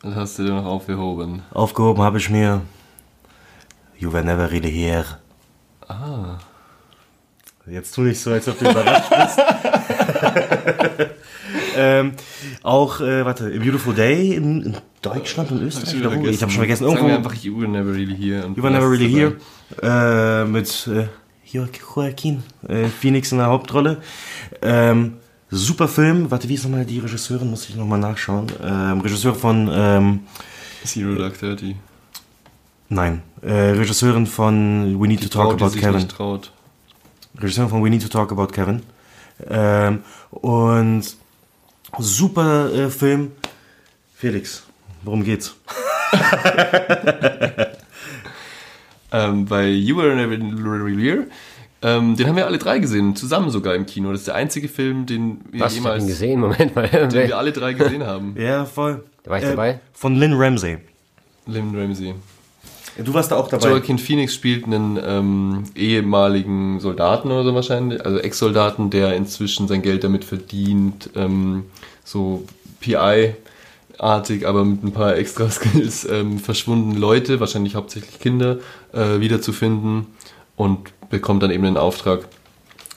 Was 0.02 0.14
hast 0.14 0.38
du 0.38 0.44
dir 0.44 0.52
noch 0.54 0.64
aufgehoben? 0.64 1.42
aufgehoben 1.52 2.02
habe 2.02 2.16
ich 2.16 2.30
mir 2.30 2.62
You 3.98 4.12
Were 4.14 4.24
Never 4.24 4.50
Really 4.50 4.70
Here. 4.72 5.04
Ah. 5.88 6.38
Jetzt 7.66 7.94
tu 7.94 8.02
nicht 8.02 8.18
so, 8.20 8.30
als 8.32 8.48
ob 8.48 8.58
du 8.58 8.68
überrascht 8.70 9.10
bist. 9.10 9.38
ähm, 11.76 12.12
auch, 12.62 13.00
äh, 13.00 13.24
warte, 13.24 13.46
A 13.46 13.58
Beautiful 13.62 13.94
Day 13.94 14.34
in, 14.34 14.62
in 14.62 14.76
Deutschland 15.02 15.50
und 15.52 15.62
Österreich. 15.62 16.00
Oder 16.00 16.16
wo? 16.16 16.26
Ich 16.26 16.42
habe 16.42 16.50
schon 16.50 16.60
vergessen. 16.60 16.84
Sagen 16.84 16.96
wir 16.96 17.12
Irgendwo. 17.12 17.28
einfach 17.28 17.42
You 17.42 17.60
Were 17.60 17.68
Never 17.68 17.92
Really 17.92 18.16
Here. 18.16 18.48
You 18.54 18.62
Were 18.62 18.72
Never 18.72 18.90
Really 18.90 19.10
Here. 19.10 19.36
Äh, 19.82 20.44
mit 20.46 20.88
äh, 20.88 21.06
Jo- 21.44 21.68
Joaquin 21.96 22.42
äh, 22.68 22.86
Phoenix 22.88 23.30
in 23.32 23.38
der 23.38 23.46
Hauptrolle. 23.48 23.98
Ähm, 24.62 25.14
super 25.50 25.86
Film. 25.88 26.30
Warte, 26.30 26.48
wie 26.48 26.54
ist 26.54 26.64
nochmal 26.64 26.84
die 26.84 26.98
Regisseurin? 26.98 27.48
Muss 27.50 27.68
ich 27.68 27.76
nochmal 27.76 27.98
nachschauen. 28.00 28.46
Ähm, 28.62 29.00
Regisseur 29.00 29.34
von, 29.34 29.70
ähm. 29.72 30.20
Zero 30.84 31.14
Dark 31.14 31.38
Thirty. 31.38 31.76
nein, 32.88 33.22
äh, 33.42 33.52
Regisseurin 33.52 34.26
von 34.26 34.98
We 35.00 35.08
Need 35.08 35.20
to 35.22 35.28
Talk 35.28 35.50
Frau, 35.50 35.56
die 35.56 35.62
About 35.62 35.72
sich 35.72 35.80
Kevin. 35.82 35.96
nicht 35.96 36.10
traut. 36.10 36.52
Regisseur 37.38 37.68
von 37.68 37.84
We 37.84 37.90
Need 37.90 38.02
to 38.02 38.08
Talk 38.08 38.32
About 38.32 38.48
Kevin. 38.48 38.82
Ähm, 39.48 40.02
und 40.30 41.02
super 41.98 42.72
äh, 42.72 42.90
Film. 42.90 43.32
Felix, 44.14 44.64
worum 45.02 45.24
geht's? 45.24 45.54
Ähm, 49.12 49.44
bei 49.46 49.68
You 49.68 49.96
Were 49.96 50.14
Never 50.14 50.38
Really 50.38 51.02
Here. 51.02 51.26
Ähm, 51.82 52.16
den 52.16 52.28
haben 52.28 52.36
wir 52.36 52.46
alle 52.46 52.58
drei 52.58 52.78
gesehen, 52.78 53.16
zusammen 53.16 53.50
sogar 53.50 53.74
im 53.74 53.86
Kino. 53.86 54.10
Das 54.12 54.20
ist 54.20 54.26
der 54.28 54.34
einzige 54.34 54.68
Film, 54.68 55.06
den 55.06 55.40
wir 55.50 55.60
Was, 55.62 55.74
jemals, 55.74 56.06
gesehen? 56.06 56.40
Moment 56.40 56.76
mal. 56.76 56.88
den 56.88 57.12
wir 57.12 57.38
alle 57.38 57.52
drei 57.52 57.72
gesehen 57.72 58.04
haben. 58.04 58.36
Ja, 58.38 58.66
voll. 58.66 59.04
War 59.24 59.38
ich 59.38 59.44
dabei? 59.44 59.80
Von 59.92 60.16
Lynn 60.16 60.34
Ramsey. 60.34 60.78
Lynn 61.46 61.74
Ramsey. 61.74 62.14
Du 63.02 63.14
warst 63.14 63.30
da 63.32 63.36
auch 63.36 63.48
dabei. 63.48 63.70
Joaquin 63.70 63.98
Phoenix 63.98 64.34
spielt 64.34 64.64
einen 64.66 64.98
ähm, 65.02 65.64
ehemaligen 65.74 66.80
Soldaten 66.80 67.30
oder 67.30 67.44
so 67.44 67.54
wahrscheinlich, 67.54 68.04
also 68.04 68.18
Ex-Soldaten, 68.18 68.90
der 68.90 69.14
inzwischen 69.16 69.68
sein 69.68 69.80
Geld 69.82 70.04
damit 70.04 70.24
verdient, 70.24 71.08
ähm, 71.14 71.64
so 72.04 72.44
PI-artig, 72.80 74.46
aber 74.46 74.64
mit 74.64 74.82
ein 74.84 74.92
paar 74.92 75.16
extra 75.16 75.48
Skills, 75.50 76.04
ähm, 76.10 76.38
verschwundene 76.38 76.98
Leute, 76.98 77.40
wahrscheinlich 77.40 77.74
hauptsächlich 77.74 78.18
Kinder, 78.18 78.58
äh, 78.92 79.20
wiederzufinden 79.20 80.06
und 80.56 80.78
bekommt 81.10 81.42
dann 81.42 81.50
eben 81.50 81.64
den 81.64 81.76
Auftrag, 81.76 82.26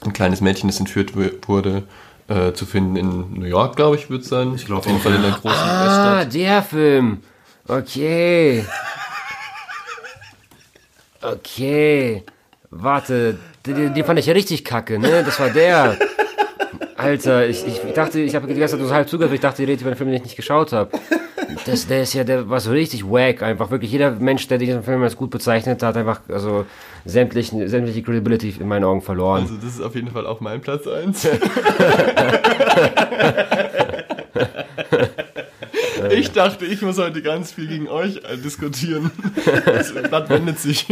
ein 0.04 0.12
kleines 0.12 0.40
Mädchen, 0.40 0.68
das 0.68 0.78
entführt 0.80 1.16
wu- 1.16 1.30
wurde, 1.46 1.84
äh, 2.28 2.52
zu 2.52 2.66
finden 2.66 2.96
in 2.96 3.34
New 3.34 3.46
York, 3.46 3.76
glaube 3.76 3.96
ich, 3.96 4.10
wird 4.10 4.22
es 4.22 4.28
sein. 4.28 4.54
Ich 4.54 4.66
glaub 4.66 4.80
Auf 4.80 4.86
jeden 4.86 5.00
Fall 5.00 5.14
in 5.14 5.24
einer 5.24 5.36
großen 5.36 5.56
Ah, 5.58 5.82
US-Stadt. 6.20 6.34
der 6.34 6.62
Film. 6.62 7.18
Okay. 7.66 8.64
Okay. 11.32 12.22
Warte, 12.70 13.38
den, 13.66 13.94
den 13.94 14.04
fand 14.04 14.18
ich 14.18 14.26
ja 14.26 14.32
richtig 14.32 14.64
kacke, 14.64 14.98
ne? 14.98 15.22
Das 15.24 15.38
war 15.40 15.50
der. 15.50 15.96
Alter, 16.96 17.46
ich, 17.48 17.66
ich 17.66 17.80
dachte, 17.94 18.20
ich 18.20 18.34
habe 18.34 18.46
die 18.46 18.54
ganze 18.54 18.78
Zeit 18.78 18.86
so 18.86 18.94
halb 18.94 19.08
zugehört, 19.08 19.32
ich 19.34 19.40
dachte, 19.40 19.62
ihr 19.62 19.68
redet 19.68 19.82
über 19.82 19.90
den 19.90 19.96
Film, 19.96 20.10
den 20.10 20.16
ich 20.16 20.24
nicht 20.24 20.36
geschaut 20.36 20.72
habe. 20.72 20.90
Das, 21.66 21.86
der 21.86 22.02
ist 22.02 22.14
ja, 22.14 22.24
der 22.24 22.48
war 22.48 22.60
so 22.60 22.70
richtig 22.70 23.04
wack, 23.04 23.42
einfach 23.42 23.70
wirklich 23.70 23.92
jeder 23.92 24.10
Mensch, 24.12 24.46
der 24.48 24.58
diesen 24.58 24.82
Film 24.82 25.02
als 25.02 25.16
gut 25.16 25.30
bezeichnet 25.30 25.82
hat, 25.82 25.96
einfach 25.96 26.20
also 26.28 26.66
sämtlichen, 27.04 27.68
sämtliche 27.68 28.02
Credibility 28.02 28.54
in 28.58 28.68
meinen 28.68 28.84
Augen 28.84 29.02
verloren. 29.02 29.42
Also 29.42 29.54
das 29.56 29.76
ist 29.76 29.80
auf 29.80 29.94
jeden 29.94 30.10
Fall 30.10 30.26
auch 30.26 30.40
mein 30.40 30.60
Platz 30.60 30.86
1. 30.86 31.28
ich 36.14 36.32
dachte, 36.32 36.66
ich 36.66 36.82
muss 36.82 36.98
heute 36.98 37.22
ganz 37.22 37.52
viel 37.52 37.66
gegen 37.66 37.88
euch 37.88 38.16
äh, 38.16 38.36
diskutieren. 38.36 39.10
Das 39.66 39.92
Blatt 39.92 40.30
wendet 40.30 40.58
sich. 40.58 40.86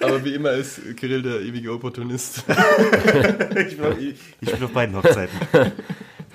Aber 0.00 0.24
wie 0.24 0.34
immer 0.34 0.52
ist 0.52 0.80
Kirill 0.96 1.22
der 1.22 1.40
ewige 1.40 1.72
Opportunist. 1.72 2.44
ich, 2.48 3.76
bin, 3.76 3.92
ich, 3.98 4.14
ich 4.40 4.50
bin 4.50 4.62
auf 4.62 4.70
beiden 4.72 4.96
Hochzeiten. 4.96 5.36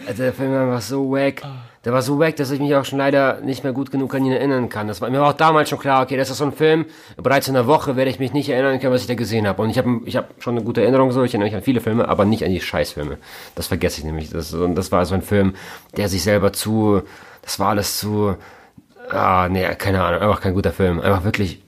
Also 0.08 0.24
der 0.24 0.34
Film 0.34 0.52
war 0.52 0.64
einfach 0.64 0.82
so 0.82 1.12
wack. 1.12 1.44
Der 1.84 1.94
war 1.94 2.04
so 2.04 2.20
wack, 2.20 2.36
dass 2.36 2.52
ich 2.52 2.60
mich 2.60 2.76
auch 2.76 2.86
schon 2.86 3.00
leider 3.00 3.42
nicht 3.42 3.64
mehr 3.64 3.74
gut 3.74 3.92
genug 3.92 4.14
an 4.14 4.24
ihn 4.24 4.32
erinnern 4.32 4.70
kann. 4.70 4.88
Das 4.88 5.02
war, 5.02 5.10
mir 5.10 5.20
war 5.20 5.30
auch 5.30 5.38
damals 5.38 5.70
schon 5.70 5.80
klar, 5.80 6.04
okay, 6.04 6.16
das 6.16 6.30
ist 6.30 6.38
so 6.38 6.46
ein 6.46 6.52
Film, 6.52 6.86
bereits 7.18 7.48
in 7.48 7.56
einer 7.56 7.66
Woche 7.66 7.96
werde 7.96 8.12
ich 8.12 8.20
mich 8.20 8.34
nicht 8.34 8.50
erinnern 8.50 8.80
können, 8.80 8.94
was 8.94 9.02
ich 9.02 9.08
da 9.08 9.16
gesehen 9.16 9.48
habe. 9.48 9.64
Und 9.64 9.72
ich 9.72 9.80
habe 9.80 10.02
ich 10.06 10.16
hab 10.16 10.30
schon 10.40 10.56
eine 10.56 10.64
gute 10.64 10.82
Erinnerung 10.82 11.12
so, 11.12 11.24
ich 11.24 11.34
erinnere 11.34 11.48
mich 11.48 11.56
an 11.56 11.64
viele 11.64 11.82
Filme, 11.82 12.08
aber 12.08 12.24
nicht 12.26 12.46
an 12.46 12.52
die 12.52 12.62
Scheißfilme. 12.62 13.18
Das 13.56 13.68
vergesse 13.68 14.00
ich 14.00 14.06
nämlich. 14.06 14.30
Das, 14.30 14.54
und 14.54 14.76
das 14.76 14.92
war 14.92 15.04
so 15.06 15.16
ein 15.16 15.24
Film, 15.24 15.56
der 15.98 16.08
sich 16.08 16.22
selber 16.22 16.54
zu, 16.54 17.02
das 17.42 17.60
war 17.60 17.70
alles 17.70 17.98
zu, 18.00 18.36
ah, 19.10 19.48
nee, 19.50 19.66
keine 19.76 20.04
Ahnung, 20.04 20.22
einfach 20.22 20.42
kein 20.42 20.54
guter 20.54 20.72
Film. 20.72 21.02
Einfach 21.02 21.24
wirklich, 21.24 21.64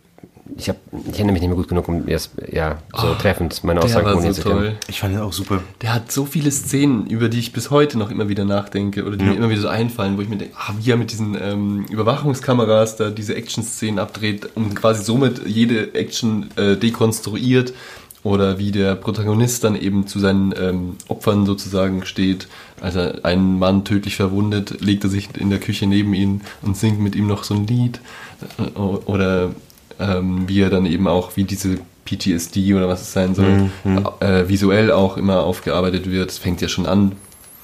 ich, 0.57 0.69
hab, 0.69 0.77
ich 0.91 1.13
erinnere 1.13 1.33
mich 1.33 1.41
nicht 1.41 1.49
mehr 1.49 1.57
gut 1.57 1.67
genug, 1.67 1.87
um 1.87 2.07
jetzt, 2.07 2.31
ja, 2.51 2.79
so 2.95 3.13
treffend 3.15 3.63
meine 3.63 3.79
Der 3.79 3.85
Aussagen 3.85 4.21
so 4.21 4.31
zu 4.31 4.41
können. 4.41 4.55
toll. 4.55 4.75
Ich 4.87 4.99
fand 4.99 5.13
ihn 5.13 5.19
auch 5.19 5.31
super. 5.31 5.61
Der 5.81 5.93
hat 5.93 6.11
so 6.11 6.25
viele 6.25 6.51
Szenen, 6.51 7.07
über 7.07 7.29
die 7.29 7.39
ich 7.39 7.53
bis 7.53 7.71
heute 7.71 7.97
noch 7.97 8.11
immer 8.11 8.27
wieder 8.27 8.43
nachdenke 8.43 9.05
oder 9.05 9.15
die 9.15 9.23
mir 9.25 9.35
immer 9.35 9.49
wieder 9.49 9.61
so 9.61 9.69
einfallen, 9.69 10.17
wo 10.17 10.21
ich 10.21 10.29
mir 10.29 10.37
denke, 10.37 10.55
ah, 10.57 10.73
wie 10.79 10.91
er 10.91 10.97
mit 10.97 11.11
diesen 11.11 11.37
ähm, 11.41 11.85
Überwachungskameras 11.89 12.97
da 12.97 13.09
diese 13.09 13.35
Action-Szenen 13.35 13.99
abdreht 13.99 14.49
und 14.55 14.75
quasi 14.75 15.03
somit 15.03 15.47
jede 15.47 15.95
Action 15.95 16.49
äh, 16.57 16.75
dekonstruiert 16.75 17.73
oder 18.23 18.57
wie 18.57 18.71
der 18.71 18.95
Protagonist 18.95 19.63
dann 19.63 19.75
eben 19.75 20.07
zu 20.07 20.19
seinen 20.19 20.53
ähm, 20.57 20.95
Opfern 21.07 21.45
sozusagen 21.45 22.05
steht. 22.05 22.47
Als 22.81 22.95
er 22.95 23.23
einen 23.23 23.59
Mann 23.59 23.85
tödlich 23.85 24.15
verwundet, 24.15 24.81
legt 24.81 25.03
er 25.03 25.09
sich 25.09 25.29
in 25.37 25.49
der 25.49 25.59
Küche 25.59 25.87
neben 25.87 26.13
ihn 26.13 26.41
und 26.61 26.77
singt 26.77 26.99
mit 26.99 27.15
ihm 27.15 27.27
noch 27.27 27.43
so 27.43 27.53
ein 27.53 27.67
Lied. 27.67 27.99
Äh, 28.57 28.79
Oder 28.79 29.51
ähm, 30.03 30.43
wie 30.47 30.61
er 30.61 30.69
dann 30.69 30.85
eben 30.85 31.07
auch, 31.07 31.35
wie 31.37 31.43
diese 31.45 31.77
PTSD 32.05 32.73
oder 32.73 32.87
was 32.87 33.01
es 33.01 33.13
sein 33.13 33.33
soll, 33.35 33.69
äh, 34.19 34.47
visuell 34.49 34.91
auch 34.91 35.15
immer 35.17 35.41
aufgearbeitet 35.43 36.09
wird. 36.11 36.31
Es 36.31 36.37
fängt 36.37 36.61
ja 36.61 36.67
schon 36.67 36.85
an 36.85 37.13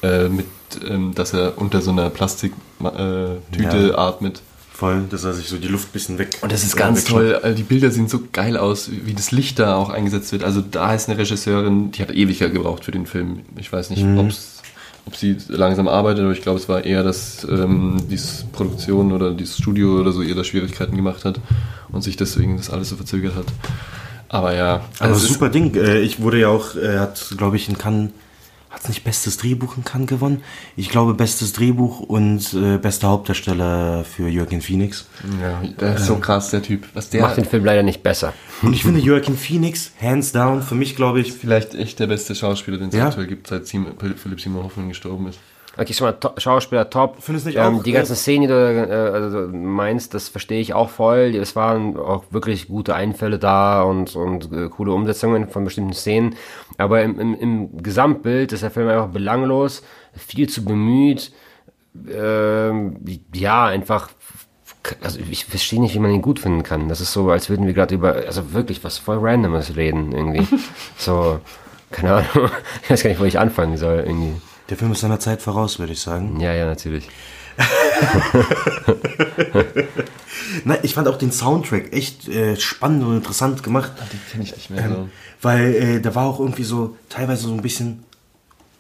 äh, 0.02 0.30
mit, 0.30 0.46
ähm, 0.90 1.14
dass 1.14 1.34
er 1.34 1.58
unter 1.58 1.82
so 1.82 1.92
einer 1.92 2.10
Plastiktüte 2.10 3.38
äh, 3.54 3.90
Ja. 3.90 3.98
atmet. 3.98 4.42
Voll, 4.72 5.04
dass 5.10 5.26
er 5.26 5.34
sich 5.34 5.50
so 5.50 5.58
die 5.58 5.68
Luft 5.68 5.90
ein 5.90 5.92
bisschen 5.92 6.18
weg. 6.20 6.38
Und 6.42 6.54
das 6.54 6.64
ist 6.64 6.78
ganz 6.78 7.04
toll. 7.04 7.38
äh, 7.44 7.54
Die 7.54 7.64
Bilder 7.64 7.92
sehen 7.92 8.08
so 8.08 8.22
geil 8.32 8.56
aus, 8.56 8.90
wie 9.04 9.14
das 9.14 9.32
Licht 9.32 9.60
da 9.60 9.76
auch 9.76 9.90
eingesetzt 9.90 10.32
wird. 10.32 10.46
Also 10.46 10.62
da 10.62 10.94
ist 10.94 11.10
eine 11.10 11.18
Regisseurin, 11.18 11.92
die 11.92 12.02
hat 12.02 12.12
ewig 12.12 12.40
gebraucht 12.40 12.86
für 12.86 12.92
den 12.94 13.06
Film. 13.06 13.42
Ich 13.58 13.74
weiß 13.74 13.90
nicht, 13.90 14.06
ob's, 14.18 14.59
ob 14.59 14.59
sie 15.14 15.38
langsam 15.48 15.88
arbeitet, 15.88 16.24
aber 16.24 16.34
ich 16.34 16.42
glaube, 16.42 16.60
es 16.60 16.70
war 16.70 16.84
eher, 16.86 17.04
dass 17.04 17.44
ähm, 17.50 17.98
diese 18.10 18.46
Produktion 18.52 19.12
oder 19.12 19.32
dieses 19.34 19.58
Studio 19.58 20.00
oder 20.00 20.12
so 20.12 20.22
ihr 20.22 20.36
da 20.36 20.44
Schwierigkeiten 20.44 20.96
gemacht 20.96 21.26
hat 21.26 21.40
und 21.92 22.04
sich 22.04 22.16
deswegen 22.18 22.58
das 22.58 22.70
alles 22.70 22.90
so 22.90 22.96
verzögert 22.96 23.36
hat. 23.36 23.46
Aber 24.30 24.54
ja, 24.56 24.82
Aber 25.00 25.12
es 25.12 25.24
ist- 25.24 25.34
super 25.34 25.50
Ding. 25.50 25.74
Äh, 25.76 26.00
Ich 26.02 26.22
wurde 26.22 26.40
ja 26.40 26.50
auch, 26.50 26.76
äh, 26.76 27.00
hat, 27.00 27.34
glaube 27.38 27.56
ich, 27.56 27.68
in 27.68 27.78
Cannes, 27.78 28.12
hat 28.70 28.82
es 28.84 28.90
nicht 28.90 29.04
bestes 29.04 29.38
Drehbuch 29.38 29.78
in 29.78 29.84
Cannes 29.84 30.08
gewonnen? 30.08 30.44
Ich 30.76 30.90
glaube, 30.90 31.14
bestes 31.16 31.54
Drehbuch 31.54 32.00
und 32.02 32.54
äh, 32.54 32.78
bester 32.78 33.08
Hauptdarsteller 33.10 34.04
für 34.04 34.28
Joaquin 34.30 34.62
Phoenix. 34.62 35.08
Ja, 35.42 35.62
der 35.80 35.96
ist 35.96 36.06
so 36.06 36.18
krass, 36.18 36.52
der 36.52 36.62
Typ. 36.62 36.86
Was 36.94 37.10
der 37.10 37.22
Macht 37.22 37.38
den 37.38 37.46
Film 37.46 37.66
leider 37.66 37.82
nicht 37.84 38.04
besser. 38.04 38.34
Und 38.62 38.74
ich 38.74 38.84
finde 38.84 39.00
Joaquin 39.00 39.38
Phoenix, 39.38 39.92
hands 40.02 40.32
down, 40.32 40.62
für 40.62 40.76
mich, 40.76 40.96
glaube 40.96 41.20
ich, 41.20 41.34
vielleicht 41.34 41.74
echt 41.74 42.00
der 42.00 42.08
beste 42.08 42.36
Schauspieler, 42.36 42.78
den 42.78 42.90
es 42.90 42.96
Ja. 42.96 43.08
aktuell 43.08 43.28
gibt, 43.28 43.48
seit 43.48 43.66
Sim 43.68 43.88
Philipp 44.18 44.40
Simon 44.40 44.64
Hoffmann 44.64 44.90
gestorben 44.90 45.28
ist. 45.28 45.40
Okay, 45.78 45.94
schon 45.94 46.08
mal 46.08 46.14
to 46.14 46.32
Schauspieler 46.38 46.90
top. 46.90 47.18
Findest 47.22 47.46
nicht 47.46 47.58
ähm, 47.58 47.80
auch, 47.80 47.84
Die 47.84 47.92
äh, 47.92 47.94
ganzen 47.94 48.16
Szenen, 48.16 48.42
die 48.42 48.48
du 48.48 48.54
äh, 48.54 48.92
also 48.92 49.48
meinst, 49.48 50.14
das 50.14 50.28
verstehe 50.28 50.60
ich 50.60 50.74
auch 50.74 50.90
voll. 50.90 51.36
Es 51.36 51.56
waren 51.56 51.96
auch 51.96 52.26
wirklich 52.32 52.68
gute 52.68 52.96
Einfälle 52.96 53.40
da 53.40 53.84
und, 53.84 54.16
und 54.16 54.52
äh, 54.52 54.70
coole 54.70 54.92
Umsetzungen 54.92 55.48
von 55.48 55.64
bestimmten 55.64 55.94
Szenen. 55.94 56.36
Aber 56.78 57.02
im, 57.04 57.20
im, 57.20 57.34
im 57.36 57.84
Gesamtbild 57.84 58.52
ist 58.52 58.64
der 58.64 58.72
Film 58.72 58.88
einfach 58.88 59.08
belanglos, 59.08 59.84
viel 60.14 60.50
zu 60.50 60.66
bemüht. 60.66 61.32
Ähm, 62.12 62.98
ja, 63.34 63.66
einfach. 63.66 64.10
Also 65.04 65.20
ich 65.30 65.46
verstehe 65.46 65.82
nicht, 65.82 65.94
wie 65.94 66.00
man 66.00 66.12
ihn 66.12 66.22
gut 66.22 66.40
finden 66.40 66.64
kann. 66.64 66.90
Das 66.90 67.02
ist 67.02 67.14
so, 67.14 67.30
als 67.30 67.50
würden 67.50 67.68
wir 67.68 67.74
gerade 67.74 67.94
über, 67.94 68.14
also 68.14 68.54
wirklich 68.54 68.84
was 68.84 68.98
voll 68.98 69.20
Randomes 69.20 69.76
reden 69.76 70.14
irgendwie. 70.14 70.48
so, 70.98 71.40
keine 71.92 72.16
Ahnung. 72.16 72.50
Ich 72.84 72.90
weiß 72.90 73.04
gar 73.04 73.10
nicht, 73.10 73.20
wo 73.20 73.26
ich 73.26 73.38
anfangen 73.38 73.78
soll 73.78 74.04
irgendwie. 74.06 74.42
Der 74.70 74.78
Film 74.78 74.92
ist 74.92 75.02
seiner 75.02 75.20
Zeit 75.20 75.42
voraus, 75.42 75.80
würde 75.80 75.94
ich 75.94 76.00
sagen. 76.00 76.40
Ja, 76.40 76.54
ja, 76.54 76.66
natürlich. 76.66 77.08
Na, 80.64 80.78
ich 80.84 80.94
fand 80.94 81.08
auch 81.08 81.18
den 81.18 81.32
Soundtrack 81.32 81.94
echt 81.94 82.28
äh, 82.28 82.56
spannend 82.56 83.04
und 83.04 83.16
interessant 83.18 83.64
gemacht. 83.64 83.92
Den 84.12 84.20
kenne 84.32 84.44
ich 84.44 84.56
nicht 84.56 84.70
mehr 84.70 84.88
so. 84.90 85.10
Weil 85.42 85.74
äh, 85.76 86.00
da 86.02 86.16
war 86.16 86.26
auch 86.26 86.40
irgendwie 86.40 86.64
so 86.64 86.96
teilweise 87.10 87.44
so 87.48 87.54
ein 87.54 87.62
bisschen 87.62 88.04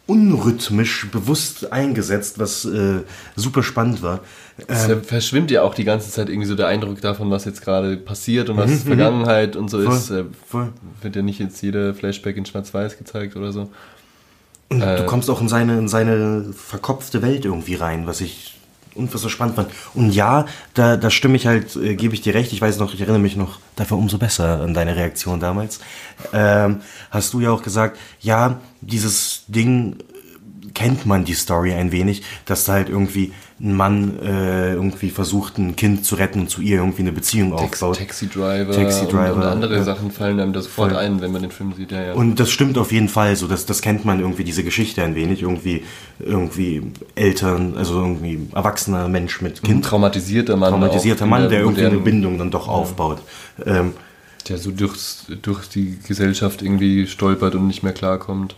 unrhythmisch 0.07 1.07
bewusst 1.11 1.71
eingesetzt, 1.71 2.39
was 2.39 2.65
äh, 2.65 3.01
super 3.35 3.61
spannend 3.61 4.01
war. 4.01 4.21
Es 4.67 4.89
Ähm, 4.89 5.03
verschwimmt 5.03 5.51
ja 5.51 5.61
auch 5.61 5.75
die 5.75 5.83
ganze 5.83 6.09
Zeit 6.09 6.29
irgendwie 6.29 6.47
so 6.47 6.55
der 6.55 6.65
Eindruck 6.67 6.99
davon, 7.01 7.29
was 7.29 7.45
jetzt 7.45 7.61
gerade 7.61 7.95
passiert 7.95 8.49
und 8.49 8.57
was 8.57 8.83
Vergangenheit 8.83 9.55
und 9.55 9.69
so 9.69 9.77
Mhm, 9.77 9.83
Voll, 9.85 9.95
ist. 9.95 10.09
Äh, 10.09 10.23
voll. 10.47 10.73
Wird 11.01 11.15
ja 11.15 11.21
nicht 11.21 11.39
jetzt 11.39 11.61
jeder 11.61 11.93
Flashback 11.93 12.37
in 12.37 12.45
Schwarz-Weiß 12.45 12.97
gezeigt 12.97 13.35
oder 13.35 13.51
so. 13.51 13.69
Und 14.69 14.81
Äh, 14.81 14.97
du 14.97 15.05
kommst 15.05 15.29
auch 15.29 15.41
in 15.41 15.49
seine, 15.49 15.77
in 15.77 15.87
seine 15.87 16.53
verkopfte 16.53 17.21
Welt 17.21 17.45
irgendwie 17.45 17.75
rein, 17.75 18.07
was 18.07 18.21
ich 18.21 18.55
unfassbar 18.95 19.29
spannend 19.29 19.55
fand. 19.55 19.69
Und 19.93 20.11
ja, 20.11 20.45
da, 20.73 20.97
da 20.97 21.09
stimme 21.09 21.35
ich 21.35 21.47
halt, 21.47 21.75
äh, 21.75 21.95
gebe 21.95 22.13
ich 22.13 22.21
dir 22.21 22.33
recht, 22.33 22.53
ich 22.53 22.61
weiß 22.61 22.77
noch, 22.79 22.93
ich 22.93 23.01
erinnere 23.01 23.19
mich 23.19 23.35
noch 23.35 23.59
dafür 23.75 23.97
umso 23.97 24.17
besser 24.17 24.61
an 24.61 24.73
deine 24.73 24.95
Reaktion 24.95 25.39
damals. 25.39 25.79
Ähm, 26.33 26.81
hast 27.09 27.33
du 27.33 27.39
ja 27.39 27.51
auch 27.51 27.63
gesagt, 27.63 27.97
ja, 28.19 28.59
dieses 28.81 29.43
Ding 29.47 29.97
kennt 30.73 31.05
man 31.05 31.25
die 31.25 31.33
Story 31.33 31.73
ein 31.73 31.91
wenig, 31.91 32.23
dass 32.45 32.65
da 32.65 32.73
halt 32.73 32.89
irgendwie 32.89 33.33
ein 33.61 33.75
Mann 33.75 34.19
äh, 34.19 34.73
irgendwie 34.73 35.09
versucht, 35.09 35.57
ein 35.57 35.75
Kind 35.75 36.05
zu 36.05 36.15
retten 36.15 36.41
und 36.41 36.49
zu 36.49 36.61
ihr 36.61 36.77
irgendwie 36.77 37.01
eine 37.01 37.11
Beziehung 37.11 37.51
aufbaut. 37.51 37.97
Taxi 37.97 38.27
Driver, 38.27 38.71
Taxi 38.71 39.05
Driver, 39.05 39.33
und, 39.33 39.41
und 39.41 39.47
andere 39.47 39.75
ja. 39.75 39.83
Sachen 39.83 40.11
fallen 40.11 40.39
einem 40.39 40.53
da 40.53 40.61
sofort 40.61 40.91
Voll. 40.91 40.99
ein, 40.99 41.19
wenn 41.19 41.31
man 41.31 41.41
den 41.41 41.51
Film 41.51 41.73
sieht. 41.73 41.91
Ja, 41.91 42.01
ja. 42.01 42.13
Und 42.13 42.39
das 42.39 42.51
stimmt 42.51 42.77
auf 42.77 42.91
jeden 42.93 43.09
Fall, 43.09 43.35
so 43.35 43.47
das, 43.47 43.65
das 43.65 43.81
kennt 43.81 44.05
man 44.05 44.21
irgendwie 44.21 44.45
diese 44.45 44.63
Geschichte 44.63 45.03
ein 45.03 45.15
wenig, 45.15 45.41
irgendwie 45.41 45.83
irgendwie 46.19 46.83
Eltern, 47.15 47.75
also 47.75 47.95
irgendwie 47.95 48.47
erwachsener 48.53 49.09
Mensch 49.09 49.41
mit 49.41 49.61
ein 49.61 49.67
Kind, 49.67 49.85
traumatisierter 49.85 50.55
Mann. 50.55 50.71
traumatisierter 50.71 51.25
Mann, 51.25 51.49
der 51.49 51.59
irgendwie 51.59 51.85
eine 51.85 51.97
Bindung 51.97 52.37
dann 52.37 52.51
doch 52.51 52.67
aufbaut. 52.69 53.21
Ähm, 53.65 53.93
Der 54.47 54.57
so 54.57 54.71
durchs, 54.71 55.25
durch 55.41 55.67
die 55.67 55.99
Gesellschaft 56.07 56.61
irgendwie 56.61 57.07
stolpert 57.07 57.55
und 57.55 57.67
nicht 57.67 57.83
mehr 57.83 57.93
klarkommt. 57.93 58.55